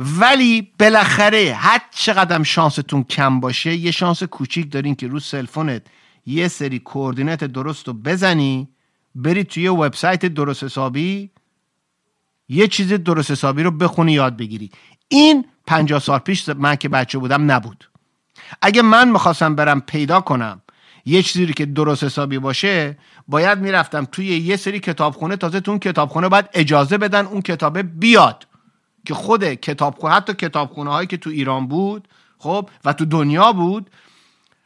ولی 0.01 0.71
بالاخره 0.79 1.53
هر 1.59 1.81
چقدر 1.91 2.43
شانستون 2.43 3.03
کم 3.03 3.39
باشه 3.39 3.75
یه 3.75 3.91
شانس 3.91 4.23
کوچیک 4.23 4.71
دارین 4.71 4.95
که 4.95 5.07
رو 5.07 5.19
cellphone 5.19 5.75
ت 5.75 5.81
یه 6.25 6.47
سری 6.47 6.79
coordinate 6.79 7.43
درست 7.43 7.87
رو 7.87 7.93
بزنی 7.93 8.69
بری 9.15 9.43
توی 9.43 9.67
وبسایت 9.67 10.25
درست 10.25 10.63
حسابی 10.63 11.29
یه 12.49 12.67
چیز 12.67 12.93
درست 12.93 13.31
حسابی 13.31 13.63
رو 13.63 13.71
بخونی 13.71 14.13
یاد 14.13 14.37
بگیری. 14.37 14.71
این 15.07 15.45
پنجاه 15.67 15.99
سال 15.99 16.19
پیش 16.19 16.49
من 16.49 16.75
که 16.75 16.89
بچه 16.89 17.17
بودم 17.17 17.51
نبود. 17.51 17.89
اگه 18.61 18.81
من 18.81 19.11
می‌خواستم 19.11 19.55
برم 19.55 19.81
پیدا 19.81 20.21
کنم 20.21 20.61
یه 21.05 21.23
چیزی 21.23 21.53
که 21.53 21.65
درست 21.65 22.03
حسابی 22.03 22.39
باشه 22.39 22.97
باید 23.27 23.59
می‌رفتم 23.59 24.05
توی 24.05 24.25
یه 24.25 24.55
سری 24.55 24.79
کتابخونه 24.79 25.35
تازه 25.35 25.59
تو 25.59 25.71
اون 25.71 25.79
کتابخونه 25.79 26.29
باید 26.29 26.49
اجازه 26.53 26.97
بدن 26.97 27.25
اون 27.25 27.41
کتابه 27.41 27.83
بیاد. 27.83 28.48
که 29.09 29.13
خود 29.13 29.53
کتابخونه 29.53 30.13
حتی 30.13 30.33
کتابخونه 30.33 30.91
هایی 30.91 31.07
که 31.07 31.17
تو 31.17 31.29
ایران 31.29 31.67
بود 31.67 32.07
خب 32.37 32.69
و 32.85 32.93
تو 32.93 33.05
دنیا 33.05 33.51
بود 33.51 33.89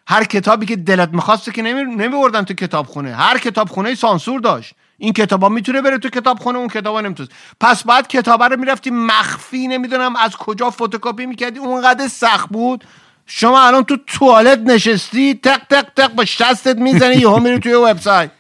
هر 0.08 0.24
کتابی 0.24 0.66
که 0.66 0.76
دلت 0.76 1.10
می‌خواسته 1.10 1.52
که 1.52 1.62
نمی 1.62 1.96
نمیبردن 1.96 2.44
تو 2.44 2.54
کتابخونه. 2.54 3.16
هر 3.16 3.38
کتابخونه 3.38 3.96
سانسور 3.96 4.40
داشت. 4.40 4.74
این 4.98 5.14
کتابا 5.14 5.50
می‌تونه 5.50 5.82
بره 5.82 5.98
تو 5.98 6.10
کتابخونه 6.10 6.58
اون 6.58 6.68
کتابا 6.68 7.02
نمی‌تونه. 7.02 7.30
پس 7.60 7.84
بعد 7.84 8.08
کتابه 8.08 8.48
رو 8.48 8.60
می‌رفتی 8.60 8.90
مخفی 8.90 9.68
نمی‌دونم 9.68 10.16
از 10.16 10.36
کجا 10.36 10.70
فتوکپی 10.70 11.26
می‌کردی. 11.26 11.60
اونقدر 11.60 12.08
سخت 12.08 12.50
بود. 12.50 12.84
شما 13.26 13.62
الان 13.62 13.84
تو 13.84 13.98
توالت 14.08 14.60
نشستی 14.60 15.34
تق 15.34 15.62
تق 15.70 15.88
تق 15.96 16.14
با 16.14 16.26
شستت 16.26 16.78
می‌زنی 16.78 17.16
یهو 17.16 17.40
میری 17.40 17.60
توی 17.60 17.74
وبسایت. 17.74 18.32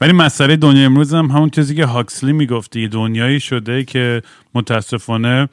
ولی 0.00 0.12
مسئله 0.12 0.56
دنیا 0.56 0.84
امروز 0.84 1.14
هم 1.14 1.26
همون 1.26 1.50
چیزی 1.50 1.74
که 1.74 1.84
هاکسلی 1.84 2.32
می‌گفتی 2.32 2.88
دنیایی 2.88 3.40
شده 3.40 3.84
که 3.84 4.22
متاسفانه 4.54 5.48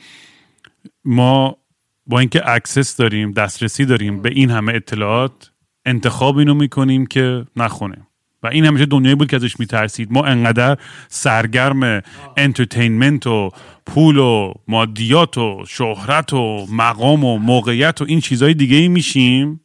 ما 1.06 1.58
با 2.06 2.20
اینکه 2.20 2.50
access 2.50 2.98
داریم 2.98 3.32
دسترسی 3.32 3.86
داریم 3.86 4.22
به 4.22 4.30
این 4.30 4.50
همه 4.50 4.74
اطلاعات 4.74 5.52
انتخاب 5.86 6.38
اینو 6.38 6.54
می‌کنیم 6.54 7.06
که 7.06 7.46
نخونیم 7.56 8.08
و 8.44 8.48
این 8.48 8.66
همیشه 8.66 8.86
دنیایی 8.86 9.16
بود 9.16 9.30
که 9.30 9.36
ازش 9.36 9.60
میترسید. 9.60 10.12
ما 10.12 10.26
انقدر 10.26 10.78
سرگرم 11.08 12.02
entertainment 12.38 13.28
و 13.28 13.50
پول 13.86 14.18
و 14.18 14.54
مادیات 14.68 15.38
و 15.38 15.66
شهرت 15.68 16.34
و 16.34 16.68
مقام 16.72 17.24
و 17.24 17.38
موقعیت 17.38 18.02
و 18.02 18.06
این 18.08 18.20
چیزهای 18.20 18.54
دیگه 18.54 18.78
ای 18.78 18.88
میشیم 18.88 19.62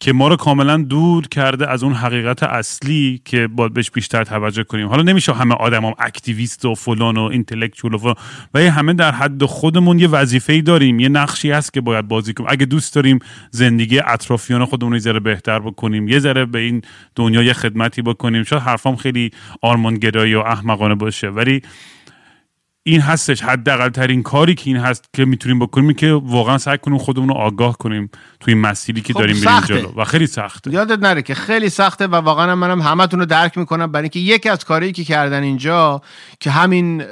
که 0.00 0.12
ما 0.12 0.28
رو 0.28 0.36
کاملا 0.36 0.76
دور 0.76 1.28
کرده 1.28 1.70
از 1.70 1.82
اون 1.82 1.92
حقیقت 1.92 2.42
اصلی 2.42 3.20
که 3.24 3.46
باید 3.46 3.74
بهش 3.74 3.90
بیشتر 3.90 4.24
توجه 4.24 4.64
کنیم. 4.64 4.88
حالا 4.88 5.02
نمیشه 5.02 5.32
همه 5.32 5.54
آدم 5.54 5.84
هم 5.84 5.94
activist 5.98 6.64
و 6.64 6.74
فلان 6.74 7.16
و 7.16 7.22
intellectual 7.22 7.94
و 7.94 7.98
فلان. 7.98 8.14
و 8.54 8.60
همه 8.60 8.92
در 8.92 9.12
حد 9.12 9.44
خودمون 9.44 9.98
یه 9.98 10.08
وظیفه 10.08 10.60
داریم. 10.60 11.00
یه 11.00 11.08
نقشی 11.08 11.50
هست 11.50 11.72
که 11.72 11.80
باید 11.80 12.08
بازی 12.08 12.34
کنیم. 12.34 12.50
اگه 12.52 12.66
دوست 12.66 12.94
داریم 12.94 13.18
زندگی 13.50 13.98
اطرافیان 13.98 14.64
خودمون 14.64 14.92
رو 14.92 14.98
ذره 14.98 15.20
بهتر 15.20 15.58
بکنیم 15.58 16.08
یه 16.08 16.18
ذره 16.18 16.44
به 16.44 16.58
این 16.58 16.82
دنیا 17.14 17.42
یه 17.42 17.52
خدمتی 17.52 18.02
بکنیم. 18.02 18.42
شاید 18.42 18.62
حرفام 18.62 18.96
خیلی 18.96 19.30
آرمانگرایی 19.62 20.34
و 20.34 20.40
احمقانه 20.40 20.94
باشه. 20.94 21.28
ولی 21.28 21.62
این 22.88 23.00
هستش 23.00 23.42
حداقل 23.42 23.88
ترین 23.88 24.22
کاری 24.22 24.54
که 24.54 24.62
این 24.70 24.76
هست 24.76 25.04
که 25.12 25.24
می‌تونیم 25.24 25.58
بکنیم 25.58 25.92
که 25.92 26.12
واقعا 26.12 26.58
سعی 26.58 26.78
کنیم 26.78 26.98
خودمون 26.98 27.28
رو 27.28 27.34
آگاه 27.34 27.78
کنیم 27.78 28.10
توی 28.40 28.54
این 28.54 28.62
مسیری 28.62 29.00
که 29.00 29.12
خب 29.12 29.18
داریم 29.18 29.36
میریم. 29.36 29.60
جلو. 29.60 29.92
و 29.96 30.04
خیلی 30.04 30.26
سخته. 30.26 30.72
یادت 30.72 30.98
نره 30.98 31.22
که 31.22 31.34
خیلی 31.34 31.68
سخته 31.68 32.06
و 32.06 32.14
واقعا 32.14 32.54
منم 32.54 32.82
همتون 32.82 33.20
رو 33.20 33.26
درک 33.26 33.58
می‌کنم 33.58 33.92
برای 33.92 34.02
اینکه 34.02 34.18
یکی 34.18 34.48
از 34.48 34.64
کارهایی 34.64 34.92
که 34.92 35.04
کردن 35.04 35.42
اینجا 35.42 36.00
که 36.40 36.50
همین 36.50 37.02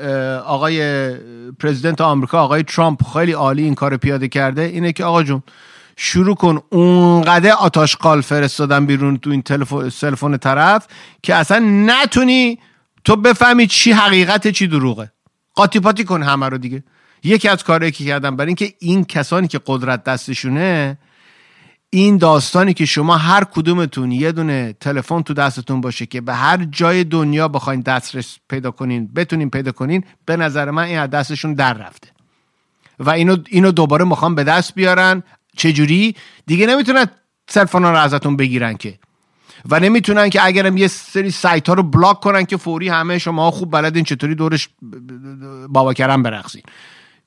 آقای 0.47 1.11
پرزیدنت 1.59 2.01
آمریکا 2.01 2.41
آقای 2.41 2.63
ترامپ 2.63 3.03
خیلی 3.13 3.33
عالی 3.33 3.63
این 3.63 3.75
کار 3.75 3.97
پیاده 3.97 4.29
کرده 4.29 4.63
اینه 4.63 4.93
که 4.93 5.05
آقا 5.05 5.23
جون 5.23 5.43
شروع 5.97 6.35
کن 6.35 6.61
اونقدر 6.71 7.51
آتاشقال 7.51 8.21
فرستادن 8.21 8.87
بیرون 8.87 9.17
تو 9.17 9.31
این 9.31 9.43
تلفن 9.43 10.37
طرف 10.37 10.87
که 11.23 11.35
اصلا 11.35 11.59
نتونی 11.87 12.59
تو 13.05 13.17
بفهمی 13.17 13.67
چی 13.67 13.93
حقیقت 13.93 14.49
چی 14.49 14.67
دروغه. 14.67 15.13
قاطی 15.57 15.81
پاتی 15.81 16.05
کن 16.05 16.23
همه 16.23 16.49
رو 16.49 16.59
دیگه. 16.59 16.85
یکی 17.25 17.49
از 17.49 17.65
کارهایی 17.65 17.93
که 17.93 18.05
کردم 18.05 18.37
برای 18.37 18.49
اینکه 18.49 18.75
این 18.79 19.05
کسانی 19.05 19.49
که 19.49 19.61
قدرت 19.67 20.05
دستشونه 20.05 20.99
این 21.91 22.17
داستانی 22.17 22.75
که 22.75 22.87
شما 22.87 23.17
هر 23.17 23.45
کدومتون 23.45 24.13
یه 24.13 24.33
دونه 24.33 24.73
تلفن 24.81 25.23
تو 25.23 25.35
دستتون 25.35 25.81
باشه 25.81 26.07
که 26.07 26.21
به 26.21 26.35
هر 26.35 26.65
جای 26.65 27.05
دنیا 27.05 27.49
بخواین 27.49 27.81
دسترس 27.81 28.39
پیدا 28.49 28.71
کنین 28.71 29.07
بتونین 29.15 29.51
پیدا 29.51 29.73
کنین 29.73 30.05
به 30.27 30.37
نظر 30.37 30.71
من 30.71 30.83
این 30.83 30.99
از 30.99 31.11
دستشون 31.11 31.55
در 31.55 31.73
رفته. 31.73 32.09
و 32.99 33.11
اینو 33.11 33.37
اینو 33.49 33.73
دوباره 33.73 34.05
می‌خوام 34.05 34.35
به 34.35 34.45
دست 34.45 34.75
بیارن. 34.75 35.23
چجوری؟ 35.57 36.17
دیگه 36.47 36.67
نمی‌تونن 36.67 37.07
تلفن 37.47 37.83
رو 37.83 37.97
ازتون 37.97 38.37
بگیرن 38.37 38.77
که. 38.77 38.99
و 39.71 39.81
نمی‌تونن 39.81 40.31
که 40.31 40.45
اگرم 40.45 40.77
یه 40.77 40.89
سری 40.89 41.31
سایت 41.31 41.69
ها 41.69 41.75
رو 41.75 41.83
بلاک 41.83 42.21
کنن 42.21 42.45
که 42.45 42.57
فوری 42.57 42.89
همه 42.89 43.19
شما 43.19 43.51
خوب 43.51 43.71
بلدین 43.73 44.05
چطوری 44.05 44.35
دورش 44.35 44.69
بابا 45.69 45.95
کرم 45.95 46.23
برقصین. 46.23 46.63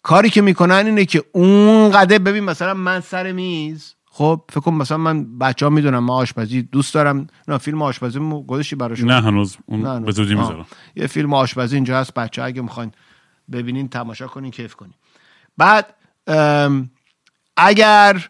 کاری 0.03 0.29
که 0.29 0.41
می‌کنن 0.41 0.85
اینه 0.85 1.05
که 1.05 1.23
اونقدر 1.31 2.17
ببین 2.17 2.43
مثلا 2.43 2.73
من 2.73 2.99
سر 2.99 3.31
میز 3.31 3.95
خب 4.11 4.41
فکر 4.49 4.59
کن 4.59 4.73
مثلا 4.73 4.97
من 4.97 5.37
بچه 5.37 5.65
ها 5.65 5.69
می‌دونم 5.69 6.03
من 6.03 6.13
آشپزی 6.13 6.61
دوست 6.61 6.93
دارم. 6.93 7.27
نه 7.47 7.57
فیلم 7.57 7.81
آشپزی 7.81 8.19
مو 8.19 8.43
گذاشتی 8.43 8.75
براشون؟ 8.75 9.11
نه 9.11 9.21
هنوز. 9.21 9.57
اون. 9.65 10.03
به 10.03 10.11
زودی. 10.11 10.35
می‌ذارم. 10.35 10.65
یه 10.95 11.07
فیلم 11.07 11.33
آشپزی 11.33 11.75
اینجا 11.75 11.99
هست 11.99 12.13
بچه 12.13 12.43
اگه 12.43 12.61
می‌خواین 12.61 12.91
ببینین 13.51 13.87
تماشا 13.87 14.27
کنین 14.27 14.51
کیف 14.51 14.75
کنین. 14.75 14.93
بعد 15.57 15.93
اگر 17.57 18.29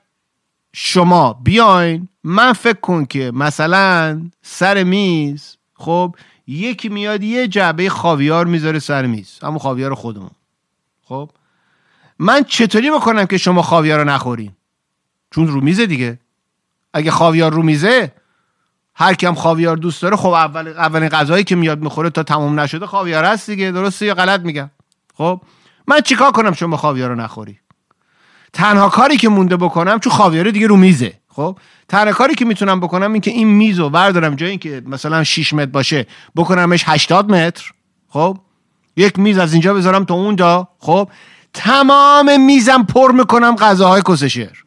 شما 0.73 1.33
بیاین 1.33 2.07
من 2.23 2.53
فکر 2.53 2.79
کن 2.79 3.05
که 3.05 3.31
مثلا 3.35 4.21
سر 4.41 4.83
میز 4.83 5.57
خب 5.73 6.15
یکی 6.47 6.89
میاد 6.89 7.23
یه 7.23 7.47
جعبه 7.47 7.89
خاویار 7.89 8.45
می‌ذاره 8.45 8.79
سر 8.79 9.05
میز 9.05 9.39
همون 9.43 9.57
خاویار 9.57 9.93
خودمون 9.95 10.31
خب؟ 11.03 11.29
من 12.19 12.43
چطوری 12.43 12.91
بکنم 12.91 13.25
که 13.25 13.37
شما 13.37 13.61
خاویار 13.61 13.99
رو 13.99 14.09
نخورین؟ 14.09 14.51
چون 15.31 15.47
رو 15.47 15.61
میزه 15.61 15.85
دیگه. 15.85 16.19
اگه 16.93 17.11
خاویار 17.11 17.53
رو 17.53 17.63
میزه 17.63 18.11
هر 18.95 19.13
کیم 19.13 19.33
خاویار 19.33 19.77
دوست 19.77 20.01
داره 20.01 20.15
خب 20.15 20.29
اول 20.29 20.67
اولین 20.67 21.09
غذایی 21.09 21.43
که 21.43 21.55
میاد 21.55 21.79
می‌خوره 21.79 22.09
تا 22.09 22.23
تموم 22.23 22.59
نشده 22.59 22.85
خاویار 22.85 23.25
هست 23.25 23.49
دیگه. 23.49 23.71
درسته 23.71 24.05
یا 24.05 24.13
غلط 24.13 24.41
میگم؟ 24.41 24.71
خب؟ 25.15 25.41
من 25.87 26.01
چیکار 26.01 26.31
کنم 26.31 26.53
شما 26.53 26.77
خاویار 26.77 27.09
رو 27.09 27.15
نخوری؟ 27.15 27.59
تنها 28.53 28.89
کاری 28.89 29.17
که 29.17 29.30
مونده 29.30 29.57
بکنم 29.57 29.99
چون 29.99 30.13
خاویار 30.13 30.51
دیگه 30.51 30.67
رو 30.67 30.76
میزه 30.76 31.13
خب؟ 31.27 31.57
تنها 31.88 32.13
کاری 32.13 32.35
که 32.35 32.45
می‌تونم 32.45 32.80
بکنم 32.80 33.13
این 33.13 33.21
که 33.21 33.31
این 33.31 33.47
میز 33.47 33.80
رو 33.80 33.89
بردارم 33.89 34.35
جایی 34.35 34.57
که 34.57 34.81
مثلا 34.85 35.23
6 35.23 35.53
متر 35.53 35.71
باشه 35.71 36.05
بکنمش 36.35 36.84
80 36.88 37.31
متر 37.31 37.71
خب؟ 38.09 38.38
یک 38.97 39.19
میز 39.19 39.38
از 39.38 39.53
اینجا 39.53 39.73
بذارم 39.73 40.05
تا 40.05 40.13
اونجا 40.13 40.67
خب؟ 40.80 41.09
تمام 41.53 42.41
میزم 42.41 42.84
پر 42.84 43.11
می‌کنم 43.11 43.55
غذاهای 43.55 44.01
کسشر 44.07 44.63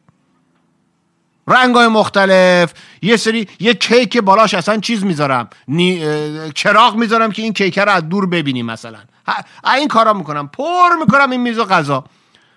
رنگ 1.48 1.74
های 1.74 1.88
مختلف 1.88 2.72
یه 3.02 3.16
سری 3.16 3.48
یه 3.60 3.74
کیک 3.74 4.18
بالاش 4.18 4.54
اصلا 4.54 4.78
چیز 4.78 5.04
می‌ذارم 5.04 5.48
نی... 5.68 6.02
چراغ 6.54 6.96
می‌ذارم 6.96 7.32
که 7.32 7.42
این 7.42 7.52
کیک 7.52 7.78
رو 7.78 7.92
از 7.92 8.08
دور 8.08 8.26
ببینیم 8.26 8.66
مثلا. 8.66 8.98
این 9.76 9.88
کارا 9.88 10.12
می‌کنم. 10.12 10.48
پر 10.48 10.96
می‌کنم 11.00 11.30
این 11.30 11.40
میز 11.40 11.58
و 11.58 11.64
غذا. 11.64 12.04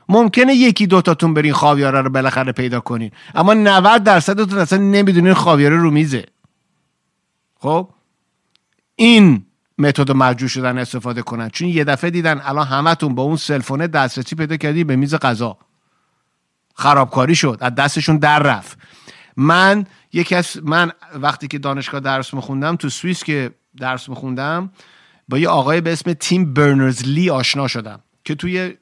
ممکنه 0.10 0.54
یکی 0.56 0.88
دوتاتون 0.88 1.34
برین 1.34 1.54
خاویاره 1.54 2.02
رو 2.02 2.10
بالاخره 2.10 2.52
پیدا 2.52 2.80
کنین. 2.80 3.12
اما 3.36 3.54
90 3.54 4.04
درصدتون 4.04 4.60
اصلا 4.60 4.80
نمی‌دونین 4.80 5.34
خاویاره 5.34 5.78
رو 5.78 5.92
میزه. 5.92 6.26
خب؟ 7.60 7.90
این 8.96 9.46
متد 9.78 10.12
مجبور 10.12 10.50
شدن 10.50 10.78
استفاده 10.78 11.22
کنن. 11.22 11.50
چون 11.50 11.68
یه 11.68 11.84
دفعه 11.84 12.10
دیدن 12.10 12.42
الان 12.44 12.68
همتون 12.68 13.16
با 13.16 13.24
اون 13.24 13.36
سلفونه 13.36 13.88
دسترسی 13.88 14.36
پیدا 14.36 14.58
کردی 14.58 14.84
به 14.84 14.96
میز 14.96 15.16
غذا. 15.16 15.58
خرابکاری 16.76 17.36
شد. 17.36 17.58
از 17.62 17.76
دستشون 17.76 18.18
در 18.18 18.40
رفت. 18.40 18.78
من 19.38 19.86
یکی 20.14 20.36
از 20.36 20.58
من 20.64 20.92
وقتی 21.16 21.48
که 21.48 21.60
دانشگاه 21.60 22.00
درس 22.00 22.34
میخوندم 22.34 22.76
تو 22.76 22.90
سوئیس 22.90 23.24
که 23.24 23.52
درس 23.78 24.10
میخوندم 24.10 24.72
با 25.30 25.38
یه 25.38 25.50
آقای 25.50 25.82
به 25.82 25.94
اسم 25.94 26.14
تیم 26.14 26.54
برنرز 26.54 27.04
لی 27.04 27.30
آشنا 27.30 27.68
شدم 27.68 28.00
که 28.24 28.36
توی 28.36 28.74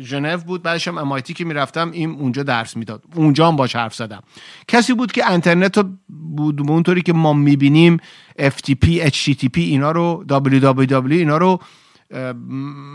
ژنو 0.00 0.36
بود 0.36 0.62
بعدش 0.62 0.88
هم 0.88 0.98
امایتی 0.98 1.34
که 1.34 1.44
می‌رفتم 1.44 1.90
این 1.90 2.10
اونجا 2.10 2.42
درس 2.42 2.76
می‌داد. 2.76 3.04
اونجا 3.14 3.48
هم 3.48 3.56
باش 3.56 3.76
حرف 3.76 3.94
زدم. 3.94 4.22
کسی 4.68 4.94
بود 4.94 5.12
که 5.12 5.30
اینترنت 5.30 5.78
بود 6.08 6.70
اونطوری 6.70 7.02
که 7.02 7.12
ما 7.12 7.32
می‌بینیم 7.32 7.96
FTP 8.38 8.86
HTTP 9.08 9.56
اینا 9.56 9.92
رو 9.92 10.24
www 10.28 11.12
اینا 11.12 11.36
رو 11.38 11.60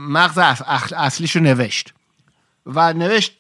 مغز 0.09 0.37
اصلیش 0.95 1.35
رو 1.35 1.41
نوشت. 1.41 1.93
و 2.65 2.93
نوشت 2.93 3.38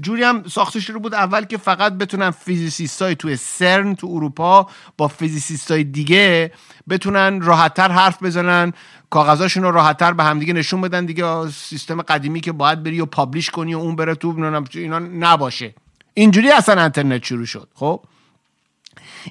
جوری 0.00 0.22
هم 0.22 0.44
ساخته 0.48 0.80
شده 0.80 0.98
بود 0.98 1.14
اول 1.14 1.44
که 1.44 1.56
فقط 1.56 1.92
بتونن 1.92 2.30
physicist 2.30 3.02
های 3.02 3.14
توی 3.14 3.36
سرن 3.36 3.94
تو 3.94 4.06
اروپا 4.06 4.66
با 4.96 5.08
physicist 5.08 5.70
های 5.70 5.84
دیگه 5.84 6.52
بتونن 6.88 7.40
راحتتر 7.40 7.92
حرف 7.92 8.22
بزنن 8.22 8.72
کاغذاشون 9.10 9.62
رو 9.62 9.70
راحتتر 9.70 10.12
به 10.12 10.24
همدیگه 10.24 10.52
نشون 10.52 10.80
بدن 10.80 11.06
دیگه 11.06 11.50
سیستم 11.50 12.02
قدیمی 12.02 12.40
که 12.40 12.52
باید 12.52 12.82
بری 12.82 13.00
و 13.00 13.06
publish 13.06 13.50
کنی 13.50 13.74
و 13.74 13.78
اون 13.78 13.96
بره 13.96 14.14
تو 14.14 14.34
اینا 14.74 14.98
نباشه. 14.98 15.74
اینجوری 16.14 16.50
اصلا 16.50 16.82
اینترنت 16.82 17.24
شروع 17.24 17.46
شد 17.46 17.68
خب؟ 17.74 18.00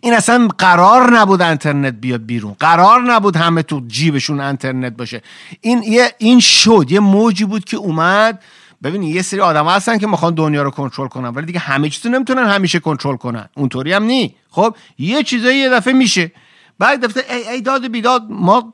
این 0.01 0.13
اصلا 0.13 0.47
قرار 0.57 1.19
نبود 1.19 1.41
اینترنت 1.41 1.93
بیاد 1.93 2.25
بیرون. 2.25 2.55
قرار 2.59 3.01
نبود 3.01 3.35
همه 3.35 3.63
تو 3.63 3.81
جیبشون 3.87 4.39
اینترنت 4.39 4.97
باشه. 4.97 5.21
این 5.61 5.83
یه 5.83 6.11
این 6.17 6.39
شد 6.39 6.85
یه 6.89 6.99
موجی 6.99 7.45
بود 7.45 7.65
که 7.65 7.77
اومد 7.77 8.43
ببینید 8.83 9.15
یه 9.15 9.21
سری 9.21 9.39
آدم 9.39 9.67
هستن 9.67 9.97
که 9.97 10.07
می‌خوان 10.07 10.33
دنیا 10.33 10.63
رو 10.63 10.71
کنترل 10.71 11.07
کنن 11.07 11.29
ولی 11.29 11.45
دیگه 11.45 11.59
همه 11.59 11.89
چیزو 11.89 12.09
نمی‌تونن 12.09 12.47
همیشه 12.47 12.79
کنترل 12.79 13.17
کنن. 13.17 13.49
اونطوری 13.57 13.93
هم 13.93 14.03
نی. 14.03 14.35
خب 14.49 14.75
یه 14.97 15.23
چیزایی 15.23 15.59
یه 15.59 15.69
دفعه 15.69 15.93
میشه. 15.93 16.31
بعد 16.79 17.05
دفعه 17.05 17.35
ای, 17.35 17.47
ای 17.49 17.61
داد 17.61 17.87
بیداد 17.87 18.23
ما 18.29 18.73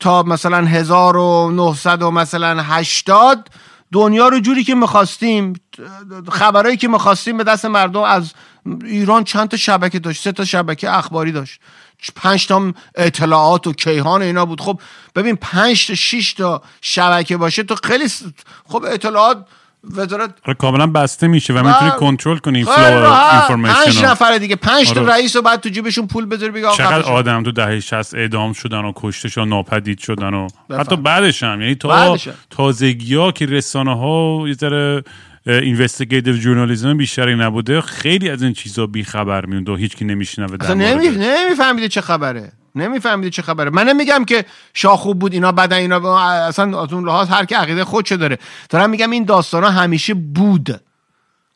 تا 0.00 0.22
مثلا 0.22 0.66
1900 0.66 2.02
و 2.02 2.10
مثلا 2.10 2.62
80 2.62 3.50
دنیا 3.92 4.28
رو 4.28 4.40
جوری 4.40 4.64
که 4.64 4.74
می‌خواستیم 4.74 5.52
خبرهایی 6.28 6.76
که 6.76 6.88
می‌خواستیم 6.88 7.36
به 7.36 7.44
دست 7.44 7.64
مردم 7.64 8.00
از 8.02 8.32
ایران 8.84 9.24
چند 9.24 9.48
تا 9.48 9.56
شبکه 9.56 9.98
داشت؟ 9.98 10.22
سه 10.22 10.32
تا 10.32 10.44
شبکه 10.44 10.96
اخباری 10.96 11.32
داشت. 11.32 11.60
پنج 12.10 12.46
تا 12.46 12.72
اطلاعات 12.94 13.66
و 13.66 13.72
کیهان 13.72 14.22
اینا 14.22 14.46
بود. 14.46 14.60
خب 14.60 14.80
ببین 15.16 15.36
پنج 15.36 15.86
تا 15.86 15.94
شش 15.94 16.32
تا 16.32 16.62
شبکه 16.80 17.36
باشه 17.36 17.62
تو 17.62 17.74
خیلی 17.84 18.04
خب 18.64 18.84
اطلاعات 18.88 19.46
وزارت 19.90 20.30
آره، 20.44 20.54
کاملا 20.54 20.86
بسته 20.86 21.26
میشه 21.26 21.52
و 21.52 21.66
می‌تونی 21.66 21.90
کنترل 21.90 22.38
کنی 22.38 22.56
این 22.58 22.66
flow 22.66 23.10
پنج 23.56 24.02
نفر 24.04 24.38
دیگه. 24.38 24.56
پنج 24.56 24.92
تا 24.92 25.00
آره. 25.00 25.12
رئیس 25.12 25.36
و 25.36 25.42
بعد 25.42 25.60
تو 25.60 25.68
جیبشون 25.68 26.06
پول 26.06 26.26
بذاری 26.26 26.52
بگه 26.52 26.72
چقدر 26.76 27.02
آدم 27.02 27.42
تو 27.42 27.52
دهه 27.52 27.80
60 27.80 28.14
اعدام 28.14 28.52
شدن 28.52 28.84
و 28.84 28.92
کشته 28.96 29.28
شدن 29.28 29.48
ناپدید 29.48 29.98
شدن 29.98 30.34
و 30.34 30.48
حتی 30.78 30.96
بعدش 30.96 31.42
هم. 31.42 31.60
یعنی 31.60 31.74
تا 31.74 32.16
تازگی 32.50 33.14
ها 33.14 33.32
که 33.32 33.46
رسانه 33.46 33.98
ها 33.98 34.44
یه 34.46 34.54
ذره 34.54 35.02
investigative 35.46 36.34
journalism 36.34 36.96
بیشتری 36.96 37.34
نبوده. 37.34 37.80
خیلی 37.80 38.30
از 38.30 38.42
این 38.42 38.52
چیزا 38.52 38.86
بی 38.86 39.04
خبر 39.04 39.46
میوند 39.46 39.68
و 39.68 39.76
هیچ 39.76 39.96
کی 39.96 40.04
نمیشنوه 40.04 40.56
اصلا 40.60 40.74
نمی... 40.74 41.08
نمیفهمیده 41.08 41.88
چه 41.88 42.00
خبره. 42.00 42.52
نمیفهمیده 42.74 43.30
چه 43.30 43.42
خبره. 43.42 43.70
من 43.70 43.88
نمیگم 43.88 44.24
که 44.24 44.44
شاه 44.74 44.96
خوب 44.96 45.18
بود 45.18 45.32
اینا 45.32 45.52
بدن 45.52 45.76
اینا 45.76 46.18
اصلا 46.18 46.82
از 46.82 46.92
اون 46.92 47.04
لحاظ 47.04 47.28
هر 47.28 47.44
کی 47.44 47.54
عقیده 47.54 47.84
خودشو 47.84 48.16
داره. 48.16 48.38
دارم 48.68 48.90
میگم 48.90 49.10
این 49.10 49.24
داستان 49.24 49.64
ها 49.64 49.70
همیشه 49.70 50.14
بود. 50.14 50.80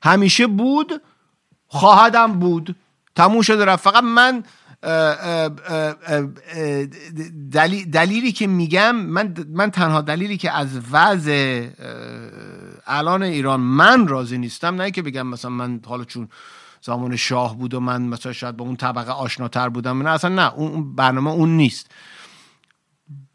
همیشه 0.03 0.47
بود 0.47 0.93
خواهدم 1.67 2.33
بود. 2.33 2.77
تموم 3.15 3.43
شده 3.43 3.65
رفت. 3.65 3.85
فقط 3.85 4.03
من 4.03 4.45
دلیلی 7.93 8.33
که 8.33 8.47
میگم 8.47 8.97
من 8.97 9.35
من 9.49 9.71
تنها 9.71 10.01
دلیلی 10.01 10.37
که 10.37 10.51
از 10.53 10.69
وضع 10.93 11.67
الان 12.87 13.23
ایران 13.23 13.61
من 13.61 14.09
راضی 14.09 14.39
نیستم 14.39 14.83
نه 14.83 14.91
که 14.91 15.03
بگم 15.03 15.27
مثلا 15.27 15.51
من 15.51 15.81
حالا 15.87 16.05
چون 16.05 16.29
زمان 16.81 17.17
شاه 17.17 17.59
بود 17.59 17.75
و 17.75 17.81
من 17.81 18.03
مثلا 18.03 18.33
شاید 18.33 18.57
با 18.57 18.65
اون 18.65 18.77
طبقه 18.77 19.13
آشناتر 19.13 19.69
بودم 19.69 20.03
نه 20.03 20.11
اصلا 20.11 20.35
نه 20.35 20.55
اون 20.55 20.95
برنامه 20.95 21.31
اون 21.31 21.57
نیست. 21.57 21.91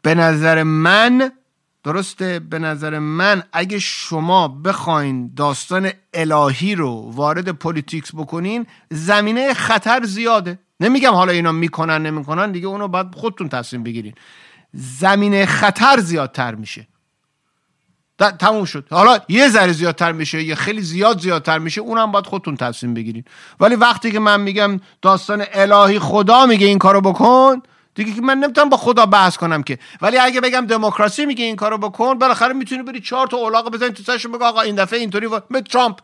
به 0.02 0.14
نظر 0.14 0.62
من 0.62 1.32
درسته 1.84 2.38
به 2.38 2.58
نظر 2.58 2.98
من 2.98 3.42
اگه 3.52 3.78
شما 3.78 4.48
بخواین 4.48 5.34
داستان 5.34 5.90
الهی 6.14 6.74
رو 6.74 7.10
وارد 7.14 7.48
politics 7.48 8.14
بکنین 8.14 8.66
زمینه 8.90 9.54
خطر 9.54 10.04
زیاده. 10.04 10.58
نمیگم 10.82 11.14
حالا 11.14 11.32
اینا 11.32 11.52
می‌کنن 11.52 12.02
نمی‌کنن 12.02 12.52
دیگه 12.52 12.66
اونو 12.66 12.88
باید 12.88 13.14
خودتون 13.14 13.48
تصمیم 13.48 13.82
بگیرین. 13.82 14.14
زمینه 14.74 15.46
خطر 15.46 16.00
زیادتر 16.00 16.54
میشه. 16.54 16.88
تموم 18.38 18.64
شد. 18.64 18.86
حالا 18.90 19.18
یه 19.28 19.48
ذره 19.48 19.72
زیادتر 19.72 20.12
میشه 20.12 20.42
یا 20.42 20.54
خیلی 20.54 20.80
زیاد 20.80 21.20
زیادتر 21.20 21.58
میشه 21.58 21.80
اونم 21.80 22.12
باید 22.12 22.26
خودتون 22.26 22.56
تصمیم 22.56 22.94
بگیرین. 22.94 23.24
ولی 23.60 23.74
وقتی 23.74 24.10
که 24.10 24.18
من 24.18 24.40
میگم 24.40 24.80
داستان 25.02 25.44
الهی 25.52 25.98
خدا 25.98 26.46
میگه 26.46 26.66
این 26.66 26.78
کارو 26.78 27.00
بکن 27.00 27.62
دیگه 27.94 28.12
که 28.12 28.20
من 28.20 28.38
نمی‌تونم 28.38 28.68
با 28.68 28.76
خدا 28.76 29.06
بحث 29.06 29.36
کنم 29.36 29.62
که. 29.62 29.78
ولی 30.02 30.18
اگه 30.18 30.40
بگم 30.40 30.66
دموکراسی 30.66 31.26
میگه 31.26 31.44
این 31.44 31.56
کارو 31.56 31.78
بکن 31.78 32.18
بالاخره 32.18 32.52
می‌تونی 32.52 32.82
بری 32.82 33.00
چهار 33.00 33.26
تا 33.26 33.36
الاغ 33.36 33.70
بزنی 33.70 33.90
تو 33.90 34.02
سرش 34.02 34.26
بگو 34.26 34.44
آقا 34.44 34.60
این 34.60 34.74
دفعه 34.74 34.98
اینطوری 34.98 35.26
و... 35.26 35.40
ترامپ. 35.60 35.98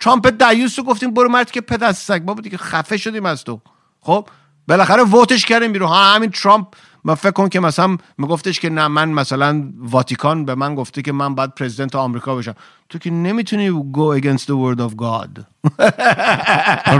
ترامپ 0.00 0.44
دیوس 0.44 0.78
رو 0.78 0.84
گفتیم 0.84 1.14
برو 1.14 1.28
مرد 1.28 1.50
که 1.50 1.60
پدر 1.60 1.92
سگ. 1.92 2.22
بابا 2.22 2.40
دیگه 2.40 2.58
خفه 2.58 2.96
شدیم 2.96 3.26
از 3.26 3.44
تو. 3.44 3.60
خب 4.04 4.28
بالاخره 4.68 5.02
ووتش 5.02 5.46
کردیم 5.46 5.72
بیرون. 5.72 5.88
ها 5.88 6.14
همین 6.14 6.30
ترامپ 6.30 6.66
من 7.04 7.14
فکر 7.14 7.30
کن 7.30 7.48
که 7.48 7.60
مثلا 7.60 7.96
میگفتش 8.18 8.60
که 8.60 8.70
نه 8.70 8.88
من 8.88 9.08
مثلا 9.08 9.72
واتیکان 9.78 10.44
به 10.44 10.54
من 10.54 10.74
گفته 10.74 11.02
که 11.02 11.12
من 11.12 11.34
باید 11.34 11.54
پرزیدنت 11.54 11.94
آمریکا 11.94 12.36
بشم. 12.36 12.54
تو 12.88 12.98
که 12.98 13.10
نمی‌تونی 13.10 13.70
go 13.70 14.20
against 14.20 14.42
the 14.42 14.54
word 14.54 14.80
of 14.80 14.96
God. 14.96 15.44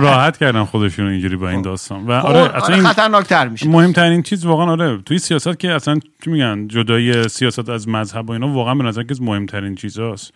راحت 0.01 0.37
کردن 0.37 0.65
خودشون 0.65 1.07
اینجوری 1.07 1.37
با 1.37 1.49
این 1.49 1.59
خب. 1.59 1.65
داستان. 1.65 2.07
و 2.07 2.21
خب، 2.21 2.27
آره 2.27 2.57
اصلا 2.57 2.75
آره 2.77 2.83
خطرناکتر 2.83 3.49
میشه. 3.49 3.69
مهمترین 3.69 4.23
چیز 4.23 4.45
واقعا 4.45 4.71
آره 4.71 5.03
توی 5.03 5.19
سیاست 5.19 5.59
که 5.59 5.73
اصلا 5.73 6.01
چی 6.25 6.31
میگن 6.31 6.69
جدای 6.69 7.29
سیاست 7.29 7.69
از 7.69 7.89
مذهب 7.89 8.31
و 8.31 8.33
اینا 8.33 8.49
واقعا 8.49 8.75
به 8.75 8.85
نظر 8.85 9.03
که 9.03 9.15
مهمترین 9.21 9.75
چیزاست. 9.75 10.33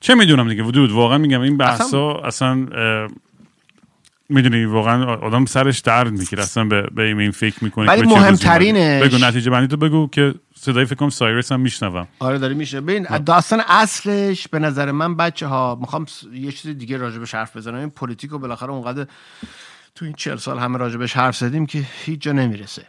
چه 0.00 0.14
می‌دونم 0.14 0.48
دیگه 0.48 0.62
ودود 0.62 0.92
واقعا 0.92 1.18
میگم 1.18 1.40
این 1.40 1.56
بحثا 1.56 2.12
اصلا, 2.12 2.56
اصلا 2.58 2.66
می‌دونی 4.28 4.64
واقعا 4.64 5.14
آدم 5.14 5.44
سرش 5.44 5.78
درد 5.78 6.12
می‌گیره. 6.12 6.42
اصلا 6.42 6.64
به, 6.64 6.82
به 6.82 7.02
این 7.02 7.30
فکر 7.30 7.64
می‌کنه 7.64 7.86
ولی 7.86 8.02
مهمترینش 8.02 9.02
بگو 9.02 9.24
نتیجه 9.24 9.50
بندی 9.50 9.66
تو 9.66 9.76
بگو 9.76 10.08
که 10.08 10.34
صدای 10.56 10.84
فکر 10.84 10.94
کنم 10.94 11.10
سایرس 11.10 11.52
هم 11.52 11.60
میشنوم. 11.60 12.08
آره 12.18 12.38
داری 12.38 12.54
میشه. 12.54 12.80
ببین 12.80 13.06
داستان 13.26 13.62
اصلش 13.68 14.48
به 14.48 14.58
نظر 14.58 14.90
من 14.90 15.16
بچه 15.16 15.46
ها 15.46 15.78
می‌خوام 15.80 16.06
یه 16.32 16.52
چیز 16.52 16.78
دیگه 16.78 16.96
راجبش 16.96 17.34
حرف 17.34 17.56
بزنم. 17.56 17.74
این 17.74 17.90
politic 17.90 18.32
و 18.32 18.38
بالاخره 18.38 18.70
اونقدر 18.70 19.06
تو 19.94 20.04
این 20.04 20.14
چهل 20.14 20.36
سال 20.36 20.58
همه 20.58 20.78
راجبش 20.78 21.16
حرف 21.16 21.36
زدیم 21.36 21.66
که 21.66 21.84
هیچ 22.04 22.20
جا 22.20 22.32
نمی‌رسه. 22.32 22.86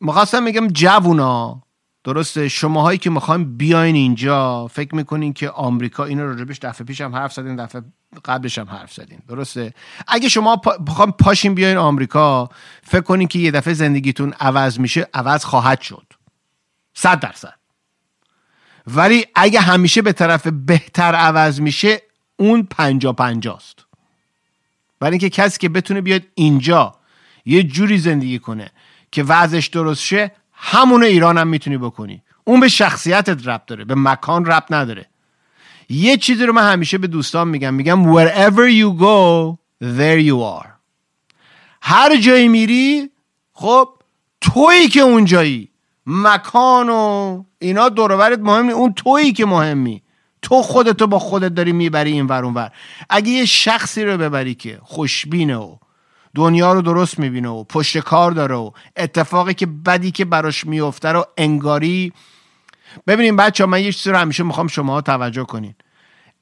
می‌خواستم 0.00 0.42
میگم 0.42 0.68
جوونا. 0.68 1.62
درسته. 2.04 2.48
شماهایی 2.48 2.98
که 2.98 3.10
می‌خوایم 3.10 3.56
بیاین 3.56 3.94
اینجا. 3.94 4.66
فکر 4.66 4.94
می‌کنین 4.94 5.32
که 5.32 5.50
آمریکا 5.50 6.04
اینو 6.04 6.26
راجبش 6.26 6.58
دفعه 6.58 6.86
پیشم 6.86 7.14
حرف 7.14 7.32
زدین 7.32 7.56
دفعه 7.56 7.82
قبلش 8.24 8.58
هم 8.58 8.66
حرف 8.66 8.92
زدین. 8.92 9.18
درسته. 9.28 9.74
اگه 10.08 10.28
شما 10.28 10.56
پا... 10.56 11.06
پاشین 11.06 11.54
بیاین 11.54 11.76
آمریکا 11.76 12.50
فکر 12.82 13.00
کنین 13.00 13.28
که 13.28 13.38
یه 13.38 13.50
دفعه 13.50 13.74
زندگیتون 13.74 14.32
عوض 14.40 14.78
میشه 14.78 15.08
عوض 15.14 15.44
خواهد 15.44 15.80
شد. 15.80 16.06
صد 16.94 17.20
درصد. 17.20 17.54
ولی 18.86 19.26
اگه 19.34 19.60
همیشه 19.60 20.02
به 20.02 20.12
طرف 20.12 20.46
بهتر 20.46 21.14
عوض 21.14 21.60
میشه 21.60 22.02
اون 22.36 22.62
پنجا 22.62 23.12
پنجاست. 23.12 23.86
برای 25.00 25.12
اینکه 25.12 25.30
کسی 25.30 25.58
که 25.58 25.68
بتونه 25.68 26.00
بیاد 26.00 26.22
اینجا 26.34 26.94
یه 27.44 27.62
جوری 27.62 27.98
زندگی 27.98 28.38
کنه 28.38 28.70
که 29.12 29.22
وضعش 29.22 29.66
درست 29.66 30.02
شه 30.02 30.32
همون 30.64 31.04
ایران 31.04 31.38
هم 31.38 31.48
می‌تونی 31.48 31.78
بکنی. 31.78 32.22
اون 32.44 32.60
به 32.60 32.68
شخصیتت 32.68 33.48
رب 33.48 33.62
داره 33.66 33.84
به 33.84 33.94
مکان 33.94 34.44
رب 34.44 34.64
نداره. 34.70 35.06
یه 35.88 36.16
چیزی 36.16 36.46
رو 36.46 36.52
من 36.52 36.72
همیشه 36.72 36.98
به 36.98 37.06
دوستان 37.06 37.48
میگم 37.48 37.74
میگم 37.74 38.14
wherever 38.14 38.70
you 38.80 39.00
go 39.00 39.56
there 39.82 40.28
you 40.28 40.62
are. 40.62 40.68
هر 41.82 42.16
جایی 42.16 42.48
میری 42.48 43.10
خب 43.52 43.88
تویی 44.40 44.88
که 44.88 45.00
اونجایی. 45.00 45.68
مکان 46.06 46.88
و 46.88 47.44
اینا 47.58 47.88
دورورت 47.88 48.38
مهم 48.38 48.66
نی 48.66 48.72
اون 48.72 48.92
تویی 48.92 49.32
که 49.32 49.46
مهمی. 49.46 50.02
تو 50.42 50.62
خودتو 50.62 51.06
با 51.06 51.18
خودت 51.18 51.54
داری 51.54 51.72
می‌بری 51.72 52.12
این 52.12 52.26
ور 52.26 52.44
اون 52.44 52.54
ور. 52.54 52.70
اگه 53.10 53.30
یه 53.30 53.44
شخصی 53.44 54.04
رو 54.04 54.18
ببری 54.18 54.54
که 54.54 54.78
خوشبینه 54.82 55.56
و 55.56 55.76
دنیا 56.34 56.72
رو 56.72 56.82
درست 56.82 57.18
می‌بینه 57.18 57.48
و 57.48 57.64
پشت 57.64 57.98
کار 57.98 58.32
داره 58.32 58.54
و 58.54 58.70
اتفاقی 58.96 59.54
که 59.54 59.66
بدی 59.66 60.10
که 60.10 60.24
براش 60.24 60.66
میفته 60.66 61.08
رو 61.08 61.26
انگاری 61.36 62.12
ببینیم 63.06 63.36
بچه 63.36 63.66
من 63.66 63.82
یه 63.82 63.92
چیزی 63.92 64.10
رو 64.10 64.16
همیشه 64.16 64.42
می‌خوام 64.42 64.66
شما 64.66 65.00
توجه 65.00 65.44
کنین. 65.44 65.74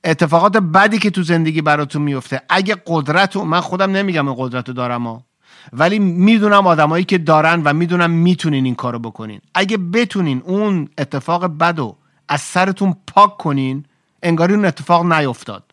اتفاقات 0.04 0.56
بدی 0.56 0.98
که 0.98 1.10
تو 1.10 1.22
زندگی 1.22 1.62
براتون 1.62 2.02
میفته 2.02 2.42
اگه 2.48 2.76
قدرت 2.86 3.36
من 3.36 3.60
خودم 3.60 3.90
نمیگم 3.90 4.34
قدرت 4.34 4.68
رو 4.68 4.74
دارم 4.74 5.06
ها 5.06 5.24
ولی 5.72 5.98
می‌دونم 5.98 6.66
آدمایی 6.66 7.04
که 7.04 7.18
دارن 7.18 7.62
و 7.64 7.72
می‌دونم 7.72 8.10
می‌تونین 8.10 8.64
این 8.64 8.74
کارو 8.74 8.98
بکنین. 8.98 9.40
اگه 9.54 9.76
بتونین 9.76 10.42
اون 10.44 10.88
اتفاق 10.98 11.46
بد 11.46 11.78
رو 11.78 11.96
از 12.28 12.40
سرتون 12.40 12.96
پاک 13.06 13.36
کنین 13.36 13.84
انگاری 14.22 14.54
اون 14.54 14.64
اتفاق 14.64 15.12
نیفتاد. 15.12 15.69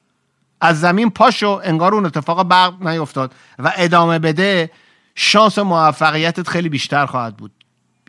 از 0.61 0.81
زمین 0.81 1.09
پاشو 1.09 1.61
انگار 1.63 1.95
اون 1.95 2.05
اتفاق 2.05 2.43
برق 2.43 2.87
نیفتاد 2.87 3.35
و 3.59 3.73
ادامه 3.77 4.19
بده 4.19 4.71
شانس 5.15 5.59
موفقیتت 5.59 6.49
خیلی 6.49 6.69
بیشتر 6.69 7.05
خواهد 7.05 7.37
بود. 7.37 7.51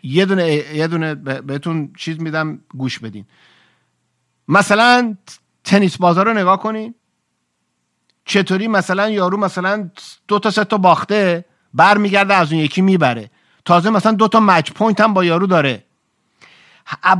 یه 0.03 0.25
دونه 0.25 0.47
یه 0.53 0.87
دونه 0.87 1.15
بهتون 1.15 1.93
چیز 1.97 2.19
میدم 2.19 2.59
گوش 2.69 2.99
بدین. 2.99 3.25
مثلا 4.47 5.15
تنیس 5.63 5.97
بازار 5.97 6.25
رو 6.25 6.33
نگاه 6.33 6.59
کنین. 6.59 6.95
چطوری 8.25 8.67
مثلا 8.67 9.09
یارو 9.09 9.37
مثلا 9.37 9.89
دو 10.27 10.39
تا 10.39 10.51
سه 10.51 10.63
تا 10.63 10.77
باخته 10.77 11.45
برمیگرده 11.73 12.33
از 12.33 12.53
اون 12.53 12.61
یکی 12.61 12.81
می‌بره. 12.81 13.31
تازه 13.65 13.89
مثلا 13.89 14.11
دو 14.11 14.27
تا 14.27 14.39
match 14.39 14.71
point 14.71 15.01
هم 15.01 15.13
با 15.13 15.23
یارو 15.23 15.47
داره. 15.47 15.85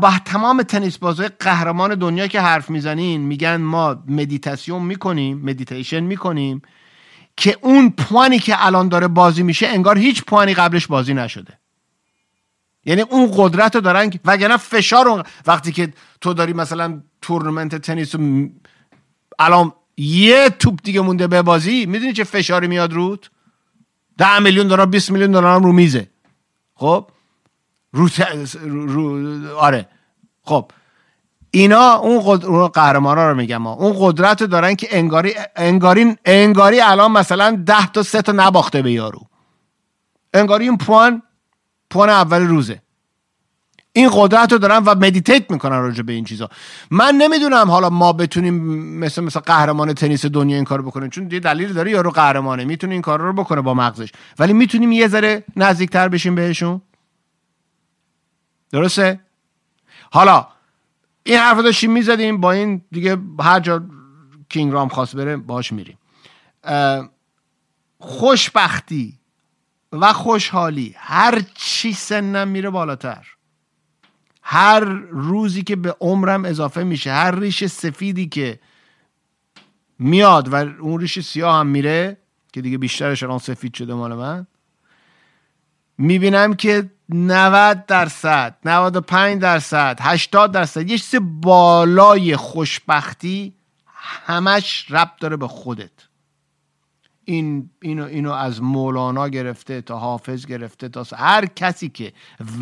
با 0.02 0.12
تمام 0.26 0.64
تنیس 0.64 0.98
بازای 0.98 1.30
قهرمان 1.40 1.96
دنیا 1.96 2.28
که 2.28 2.42
حرف 2.42 2.70
می‌زنین 2.70 3.22
میگن 3.22 3.56
ما 3.56 4.04
مدیتاسیون 4.08 4.82
می‌کنیم 4.82 5.38
مدیتیشن 5.38 6.00
می‌کنیم 6.00 6.62
که 7.38 7.58
اون 7.62 7.90
پوانی 7.90 8.40
که 8.40 8.66
الان 8.66 8.90
داره 8.90 9.08
بازی 9.08 9.44
میشه 9.44 9.68
انگار 9.68 9.98
هیچ 9.98 10.24
پوانی 10.24 10.54
قبلش 10.54 10.88
بازی 10.88 11.14
نشده. 11.14 11.60
یعنی 12.86 13.02
اون 13.02 13.32
قدرت 13.36 13.76
رو 13.76 13.82
دارن 13.82 14.12
وگرنه 14.26 14.58
فشار 14.58 15.08
اون 15.08 15.24
وقتی 15.48 15.72
که 15.72 15.94
تو 16.22 16.34
داری 16.34 16.54
مثلا 16.54 17.02
تورنمنت 17.22 17.76
تنیس 17.76 18.16
الان 19.40 19.74
یه 19.98 20.50
توپ 20.50 20.80
دیگه 20.84 21.02
مونده 21.02 21.28
به 21.28 21.42
بازی 21.42 21.86
می‌دونی 21.86 22.14
چه 22.14 22.24
فشاری 22.24 22.68
میاد 22.68 22.94
روت 22.94 23.30
ده 24.18 24.40
میلیون 24.40 24.68
دلار 24.68 24.86
20 24.86 25.12
میلیون 25.12 25.32
دلار 25.32 25.62
رو 25.62 25.72
میزه. 25.72 26.08
خب؟ 26.76 27.10
رو, 27.94 28.08
رو... 28.88 29.58
آره. 29.58 29.86
خب. 30.44 30.72
اینا 31.52 31.94
اون, 31.94 32.22
قد... 32.26 32.46
اون 32.46 32.68
قهرمانا 32.68 33.32
رو 33.32 33.38
میگم 33.38 33.64
ها. 33.64 33.74
اون 33.74 33.96
قدرت 34.00 34.42
رو 34.42 34.48
دارن 34.48 34.76
که 34.76 34.88
انگاری 34.92 35.34
انگاری 35.56 36.16
انگاری 36.26 36.82
الان 36.82 37.12
مثلا 37.12 37.64
ده 37.66 37.88
تا 37.88 38.04
سه 38.04 38.22
تا 38.22 38.32
نباخته 38.32 38.82
به 38.82 38.92
یارو. 38.92 39.22
انگاری 40.34 40.66
این 40.66 40.78
پوان 40.78 41.22
پوان 41.90 42.10
اول 42.10 42.42
روزه. 42.42 42.82
این 43.94 44.10
قدرت 44.14 44.52
رو 44.52 44.58
دارن 44.58 44.78
و 44.78 44.96
مدیتیت 44.96 45.52
می‌کنن 45.52 45.80
راجع 45.80 46.02
به 46.02 46.14
این 46.14 46.26
چیزا. 46.26 46.50
من 46.92 47.16
نمی‌دونم 47.16 47.72
حالا 47.72 47.90
ما 47.90 48.14
بتونیم 48.14 48.54
مثل 49.00 49.24
مثل 49.24 49.40
قهرمان 49.40 49.94
تنیس 49.94 50.26
دنیا 50.26 50.56
این 50.56 50.66
کار 50.66 50.82
بکنیم. 50.82 51.10
چون 51.10 51.32
یه 51.32 51.40
دلیل 51.40 51.74
داره 51.74 51.92
یارو 51.92 52.12
قهرمانه. 52.12 52.66
می‌تونه 52.66 52.94
این 52.94 53.02
کار 53.02 53.22
رو 53.22 53.34
بکنه 53.34 53.62
با 53.62 53.74
مغزش. 53.74 54.12
ولی 54.40 54.54
می‌تونیم 54.54 54.92
یه 54.92 55.08
ذره 55.08 55.44
نزدیکتر 55.56 56.08
بشیم 56.08 56.36
بهشون؟ 56.36 56.82
درسته؟ 58.72 59.20
حالا 60.12 60.48
این 61.24 61.38
حرف 61.38 61.58
داشتیم 61.58 61.92
می‌زدیم 61.92 62.42
با 62.42 62.52
این 62.52 62.82
دیگه 62.92 63.18
هر 63.40 63.60
جا 63.60 63.84
کینگ 64.50 64.74
رام 64.74 64.88
خواست 64.88 65.16
بره 65.16 65.38
باش 65.38 65.74
میریم. 65.74 65.98
خوشبختی 68.00 69.20
و 69.92 70.14
خوشحالی 70.14 70.96
هر 70.98 71.42
چی 71.56 71.94
سنم 71.94 72.48
میره 72.48 72.70
بالاتر. 72.70 73.28
هر 74.42 74.80
روزی 75.10 75.64
که 75.64 75.76
به 75.76 75.96
عمرم 76.00 76.46
اضافه 76.46 76.84
میشه 76.84 77.12
هر 77.12 77.40
ریش 77.40 77.66
سفیدی 77.66 78.28
که 78.28 78.60
میاد 80.00 80.54
و 80.54 80.56
اون 80.56 81.00
ریش 81.00 81.20
سیاه 81.20 81.60
هم 81.60 81.68
میره 81.68 82.18
که 82.54 82.62
دیگه 82.62 82.78
بیشترش 82.78 83.24
الان 83.24 83.40
سفید 83.40 83.74
شده 83.74 83.94
مال 83.94 84.14
من 84.14 84.48
می‌بینم 86.00 86.54
که 86.54 86.90
90 87.10 87.86
درصد 87.86 88.58
95 88.66 89.42
درصد 89.42 89.98
80 90.02 90.52
درصد 90.52 90.90
یه 90.90 90.98
چیز 90.98 91.20
بالای 91.22 92.36
خوشبختی 92.36 93.54
همش 94.26 94.86
ربط 94.90 95.20
داره 95.20 95.38
به 95.38 95.48
خودت. 95.48 95.92
این 97.26 97.70
اینو 97.82 98.06
اینو 98.06 98.32
از 98.32 98.62
مولانا 98.62 99.30
گرفته 99.30 99.82
تا 99.82 99.98
حافظ 99.98 100.46
گرفته 100.46 100.90
تا 100.90 101.06
هر 101.16 101.46
کسی 101.46 101.90
که 101.90 102.14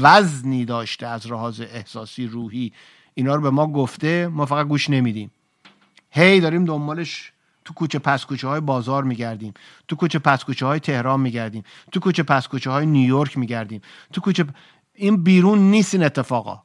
وزنی 0.02 0.66
داشته 0.66 1.08
از 1.08 1.32
رهاز 1.32 1.62
احساسی 1.62 2.28
روحی 2.28 2.74
اینا 3.14 3.36
رو 3.36 3.42
به 3.42 3.50
ما 3.50 3.68
گفته 3.68 4.28
ما 4.28 4.46
فقط 4.46 4.68
گوش 4.68 4.90
نمیدیم. 4.90 5.32
هی 6.12 6.40
داریم 6.40 6.66
دنبالش 6.66 7.32
تو 7.68 7.74
کوچه 7.74 8.00
پس 8.00 8.26
کوچه 8.26 8.48
های 8.48 8.60
بازار 8.60 9.04
میگردیم. 9.04 9.54
تو 9.88 9.96
کوچه 9.96 10.20
پس 10.20 10.44
کوچه 10.44 10.66
های 10.66 10.80
تهران 10.80 11.20
میگردیم. 11.20 11.64
تو 11.92 12.00
کوچه 12.00 12.24
پس 12.24 12.48
کوچه 12.48 12.72
های 12.72 12.86
نیویورک 12.86 13.38
میگردیم. 13.38 13.82
تو 14.14 14.22
کوچه 14.22 14.46
این 14.94 15.24
بیرون 15.24 15.60
نیست 15.60 15.94
این 15.94 16.04
اتفاقا. 16.04 16.64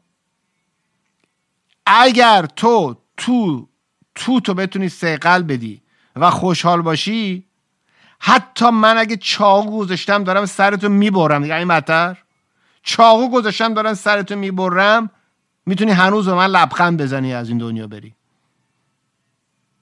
اگر 1.87 2.47
تو 2.47 2.97
تو 3.17 3.69
تو 4.15 4.41
تو 4.41 4.55
بتونی 4.55 4.89
سیقل 4.89 5.43
بدی 5.43 5.83
و 6.17 6.31
خوشحال 6.31 6.83
باشی 6.83 7.47
حتی 8.19 8.71
من 8.71 8.99
اگه 8.99 9.17
چاقو 9.17 9.79
گذاشتم 9.79 10.25
دارم 10.25 10.47
سرتو 10.47 10.89
می‌برم. 10.89 11.43
دیگه 11.43 11.55
این 11.55 11.69
بدتر؟ 11.69 12.19
چاقو 12.83 13.31
گذاشتم 13.31 13.75
دارم 13.75 13.95
سرتو 13.95 14.37
می‌برم 14.37 15.11
می‌تونی 15.67 15.91
هنوز 15.91 16.27
به 16.27 16.35
من 16.35 16.47
لبخند 16.47 17.03
بزنی 17.03 17.35
از 17.35 17.49
این 17.49 17.59
دنیا 17.59 17.87
بری. 17.87 18.15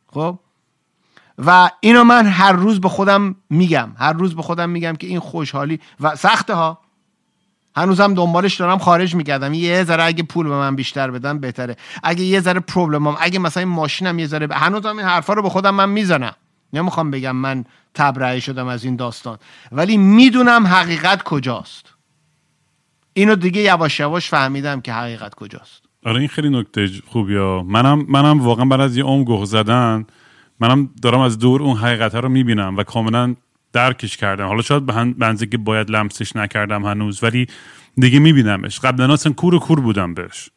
خب؟ 0.07 0.39
و 1.47 1.71
اینو 1.81 2.05
من 2.05 2.27
هر 2.27 2.53
روز 2.53 2.81
به 2.81 2.89
خودم 2.89 3.35
میگم 3.51 3.89
هر 3.99 4.13
روز 4.13 4.37
به 4.37 4.43
خودم 4.43 4.71
میگم 4.71 4.97
که 4.97 5.07
این 5.07 5.21
خوشحالی 5.21 5.81
و 6.01 6.17
سخته 6.17 6.55
ها 6.55 6.79
هنوزم 7.77 8.15
دنبالش 8.15 8.55
دارم 8.57 8.79
خارج 8.79 9.15
می‌کردم 9.15 9.55
یه 9.55 9.85
ذره 9.85 10.05
اگه 10.05 10.23
پول 10.23 10.49
به 10.49 10.55
من 10.55 10.77
بیشتر 10.77 11.11
بدن 11.11 11.39
بهتره. 11.39 11.77
اگه 12.03 12.25
یه 12.25 12.41
ذره 12.41 12.61
پروبلمم 12.61 13.17
اگه 13.21 13.39
مثلا 13.39 13.61
این 13.63 13.73
ماشینم 13.73 14.19
یه 14.19 14.27
ذره 14.27 14.47
ب... 14.47 14.53
هنوزم 14.53 14.99
این 14.99 15.07
حرفا 15.07 15.33
رو 15.33 15.43
به 15.43 15.49
خودم 15.49 15.75
من 15.75 15.89
می‌زنم. 15.89 16.35
نمی‌خوام 16.73 17.11
بگم 17.11 17.37
من 17.37 17.65
تبرئه 17.95 18.41
شدم 18.41 18.67
از 18.67 18.85
این 18.85 18.97
داستان. 18.97 19.39
ولی 19.73 19.97
می‌دونم 19.97 20.67
حقیقت 20.67 21.23
کجاست. 21.23 21.87
اینو 23.13 23.37
دیگه 23.37 23.61
یواش 23.61 24.01
یواش 24.01 24.29
فهمیدم 24.29 24.81
که 24.81 24.93
حقیقت 24.93 25.35
کجاست. 25.35 25.83
آره 26.07 26.19
این 26.19 26.29
خیلی 26.29 26.51
نکته 26.51 26.91
خوبی 27.09 27.37
ها 27.37 27.63
منم 27.63 28.05
منم 28.09 28.41
واقعا 28.41 28.65
بعد 28.65 28.81
از 28.81 28.97
یه 28.97 29.05
عمر 29.05 29.25
گوه 29.25 29.45
زدن 29.45 30.07
منم 30.61 30.91
دارم 31.03 31.21
از 31.21 31.39
دور 31.39 31.63
اون 31.63 31.77
حقیقت 31.77 32.15
رو 32.15 32.29
می‌بینم 32.29 32.77
و 32.77 32.83
کاملا 32.83 33.35
درکش 33.73 34.17
کردم. 34.17 34.47
حالا 34.47 34.63
شاید 34.63 34.87
به 34.87 35.05
بنزه 35.05 35.47
که 35.47 35.59
باید 35.59 35.91
لمسش 35.91 36.37
نکردم 36.37 36.85
هنوز 36.85 37.25
ولی 37.25 37.47
دیگه 37.97 38.19
میبینمش. 38.19 38.81
قبلا 38.81 39.13
اصلا 39.13 39.33
کور 39.33 39.59
کور 39.59 39.81
بودم 39.81 40.15
بهش. 40.15 40.51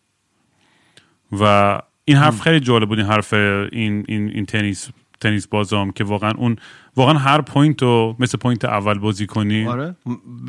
و 1.39 1.79
این 2.05 2.17
حرف 2.17 2.41
خیلی 2.41 2.59
جالب 2.59 2.89
بود 2.89 2.99
این 2.99 3.07
حرف 3.07 3.33
این, 3.33 4.05
این, 4.07 4.29
این 4.29 4.45
تنیس 4.45 4.89
تنیس 5.21 5.47
بازام 5.47 5.91
که 5.91 6.03
واقعا 6.03 6.31
اون 6.31 6.55
واقعا 6.95 7.17
هر 7.17 7.41
point 7.41 7.81
رو 7.81 8.15
مثل 8.19 8.37
point 8.37 8.65
اول 8.65 8.99
بازی 8.99 9.25
کنی 9.27 9.67
آره. 9.67 9.95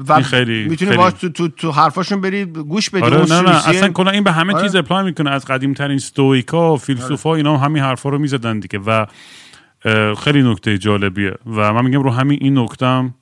و 0.08 0.12
این 0.12 0.22
خیلی- 0.22 0.68
می‌تونی 0.68 0.90
خیلی- 0.90 1.02
باش 1.02 1.12
تو, 1.12 1.28
تو, 1.28 1.48
تو 1.48 1.70
حرفاشون 1.70 2.20
بری 2.20 2.44
گوش 2.44 2.90
بدی 2.90 3.02
آره 3.02 3.16
نه 3.16 3.40
نه. 3.40 3.68
اصلا 3.68 3.88
کلا 3.88 4.10
این 4.10 4.24
به 4.24 4.32
همه 4.32 4.54
آره. 4.54 4.62
چیز 4.62 4.76
apply 4.76 5.04
می‌کنه 5.04 5.30
از 5.30 5.44
قدیم 5.44 5.74
ترین 5.74 5.98
Stoic 5.98 6.61
ا 6.61 6.74
و 6.74 6.76
فیلسوفا 6.76 7.34
اینا 7.34 7.56
هم 7.56 7.64
همین 7.64 7.82
حرفا 7.82 8.08
رو 8.08 8.18
می‌زدن 8.18 8.58
دیگه. 8.58 8.78
و 8.86 9.06
خیلی 10.18 10.42
نکته 10.42 10.78
جالبیه. 10.78 11.34
و 11.46 11.72
من 11.72 11.84
میگم 11.84 12.02
رو 12.02 12.10
همین 12.10 12.38
این 12.40 12.58
نکتم 12.58 13.14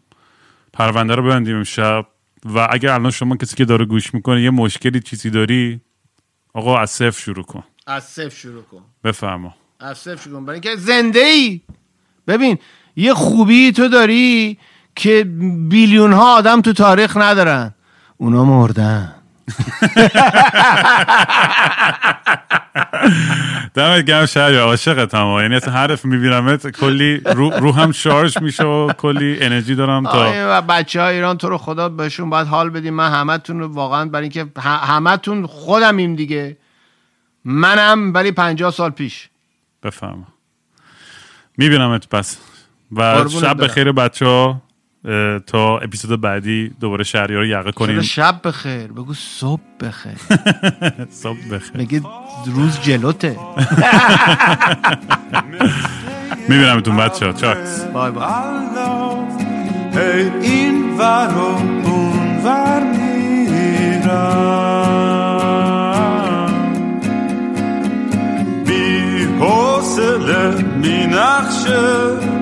پرونده 0.73 1.15
رو 1.15 1.23
ببندیم 1.23 1.57
امشب. 1.57 2.07
و 2.45 2.69
اگر 2.71 2.93
الان 2.93 3.11
شما 3.11 3.37
کسی 3.37 3.57
که 3.57 3.65
داره 3.65 3.85
گوش 3.85 4.15
می‌کنه 4.15 4.43
یه 4.43 4.51
مشکلی 4.51 5.01
چیزی 5.01 5.31
داری 5.31 5.81
آقا 6.55 6.79
از 6.79 6.91
صفر 6.91 7.21
شروع 7.21 7.45
کن. 7.45 7.65
از 7.87 8.05
صفر 8.05 8.29
شروع 8.29 8.63
کن. 8.63 8.83
بفرما. 9.05 9.55
از 9.81 9.99
صفر 9.99 10.17
شروع 10.17 10.39
کن. 10.39 10.45
برای 10.45 10.61
اینکه 10.65 10.77
زنده 10.81 11.19
ای 11.19 11.61
ببین 12.27 12.59
یه 12.97 13.15
خوبی 13.15 13.73
تو 13.73 13.89
داری 13.89 14.59
که 14.97 15.25
بیلیون 15.69 16.13
ها 16.13 16.37
آدم 16.37 16.61
تو 16.61 16.73
تاریخ 16.73 17.17
ندارن. 17.17 17.75
اونا 18.17 18.45
مردن. 18.45 19.15
دمت 23.75 24.05
گرم 24.05 24.27
شهر 24.27 24.59
عاشقت 24.59 25.15
هم. 25.15 25.39
یعنی 25.41 25.55
اصلا 25.55 25.73
حرف 25.73 26.05
میبینمت 26.05 26.71
کلی 26.71 27.17
رو, 27.19 27.51
رو 27.51 27.73
هم 27.73 27.93
شارژ 27.93 28.39
میشه 28.39 28.65
و 28.65 28.93
کلی 28.93 29.39
انرژی 29.41 29.75
دارم 29.75 30.05
تا 30.05 30.33
و 30.35 30.63
بچه 30.63 31.01
های 31.01 31.15
ایران 31.15 31.39
تو 31.39 31.49
رو 31.49 31.59
خدا 31.59 31.89
بهشون 31.89 32.31
باید 32.31 32.47
حال 32.47 32.71
بدیم. 32.71 32.95
من 32.95 33.11
همتون 33.11 33.61
رو 33.61 33.69
واقعا 33.69 34.05
برای 34.05 34.23
اینکه 34.23 34.47
همتون 34.61 35.47
خودمیم 35.47 36.17
دیگه. 36.17 36.57
منم 37.45 38.15
ولی 38.15 38.33
پنجاه 38.33 38.71
سال 38.71 38.91
پیش. 38.91 39.29
بفرما. 39.83 40.27
میبینمت 41.57 42.09
پس. 42.09 42.39
و 42.97 43.29
شب. 43.29 43.65
بخیر 43.65 43.93
بچه 43.93 44.27
ها 44.27 44.63
تا 45.47 45.79
اپیزود 45.79 46.21
بعدی 46.21 46.69
دوباره 46.81 47.05
شهری 47.05 47.37
رو 47.37 47.47
یقه 47.47 47.73
کنیم. 47.73 48.01
شب 48.01 48.41
بخیر. 48.45 48.87
بگو 48.93 49.15
صبح 49.15 49.61
بخیر. 49.81 50.17
صبح 51.23 51.49
بخیر. 51.53 51.77
بگید 51.77 52.03
روز 52.47 52.81
جلوته؟ 52.81 53.37
میبینمتون 56.49 56.97
بچه 56.97 57.27
ها 57.27 57.33
چاکس. 57.33 57.85
بای 57.85 58.11
بای. 58.11 58.25
این 60.43 60.99
ور 60.99 61.35
و 61.35 61.41
اون 61.89 62.45
ور 62.45 62.83
میرم. 62.83 64.53
بی 68.67 69.25
حوصله 69.41 70.63
می 70.63 71.07
نخشه 71.07 72.42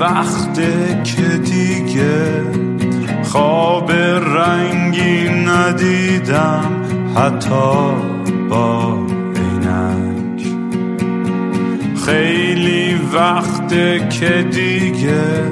وقته 0.00 1.02
که 1.04 1.38
دیگه 1.38 2.42
خواب 3.22 3.92
رنگی 4.36 5.28
ندیدم 5.28 6.82
حتی 7.16 7.94
با 8.48 8.98
عینک. 9.36 10.46
خیلی 12.06 12.94
وقته 13.14 14.08
که 14.08 14.42
دیگه 14.50 15.50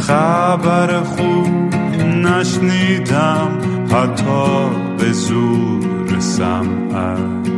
خبر 0.00 1.02
خوب 1.02 1.74
نشنیدم 2.04 3.58
حتی 3.92 4.70
به 4.98 5.12
زور 5.12 6.20
سمعک. 6.20 7.57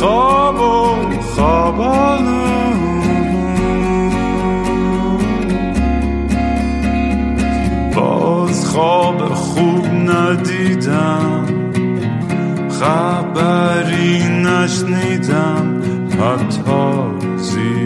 خواب 0.00 0.60
و 0.60 1.20
خواب 1.20 1.80
آلود 1.80 2.80
باز 7.94 8.66
خواب 8.66 9.34
خوب 9.34 9.86
ندیدم 9.86 11.44
خبری 12.80 14.18
نشنیدم 14.28 15.82
حتی 16.20 17.36
زیر 17.36 17.79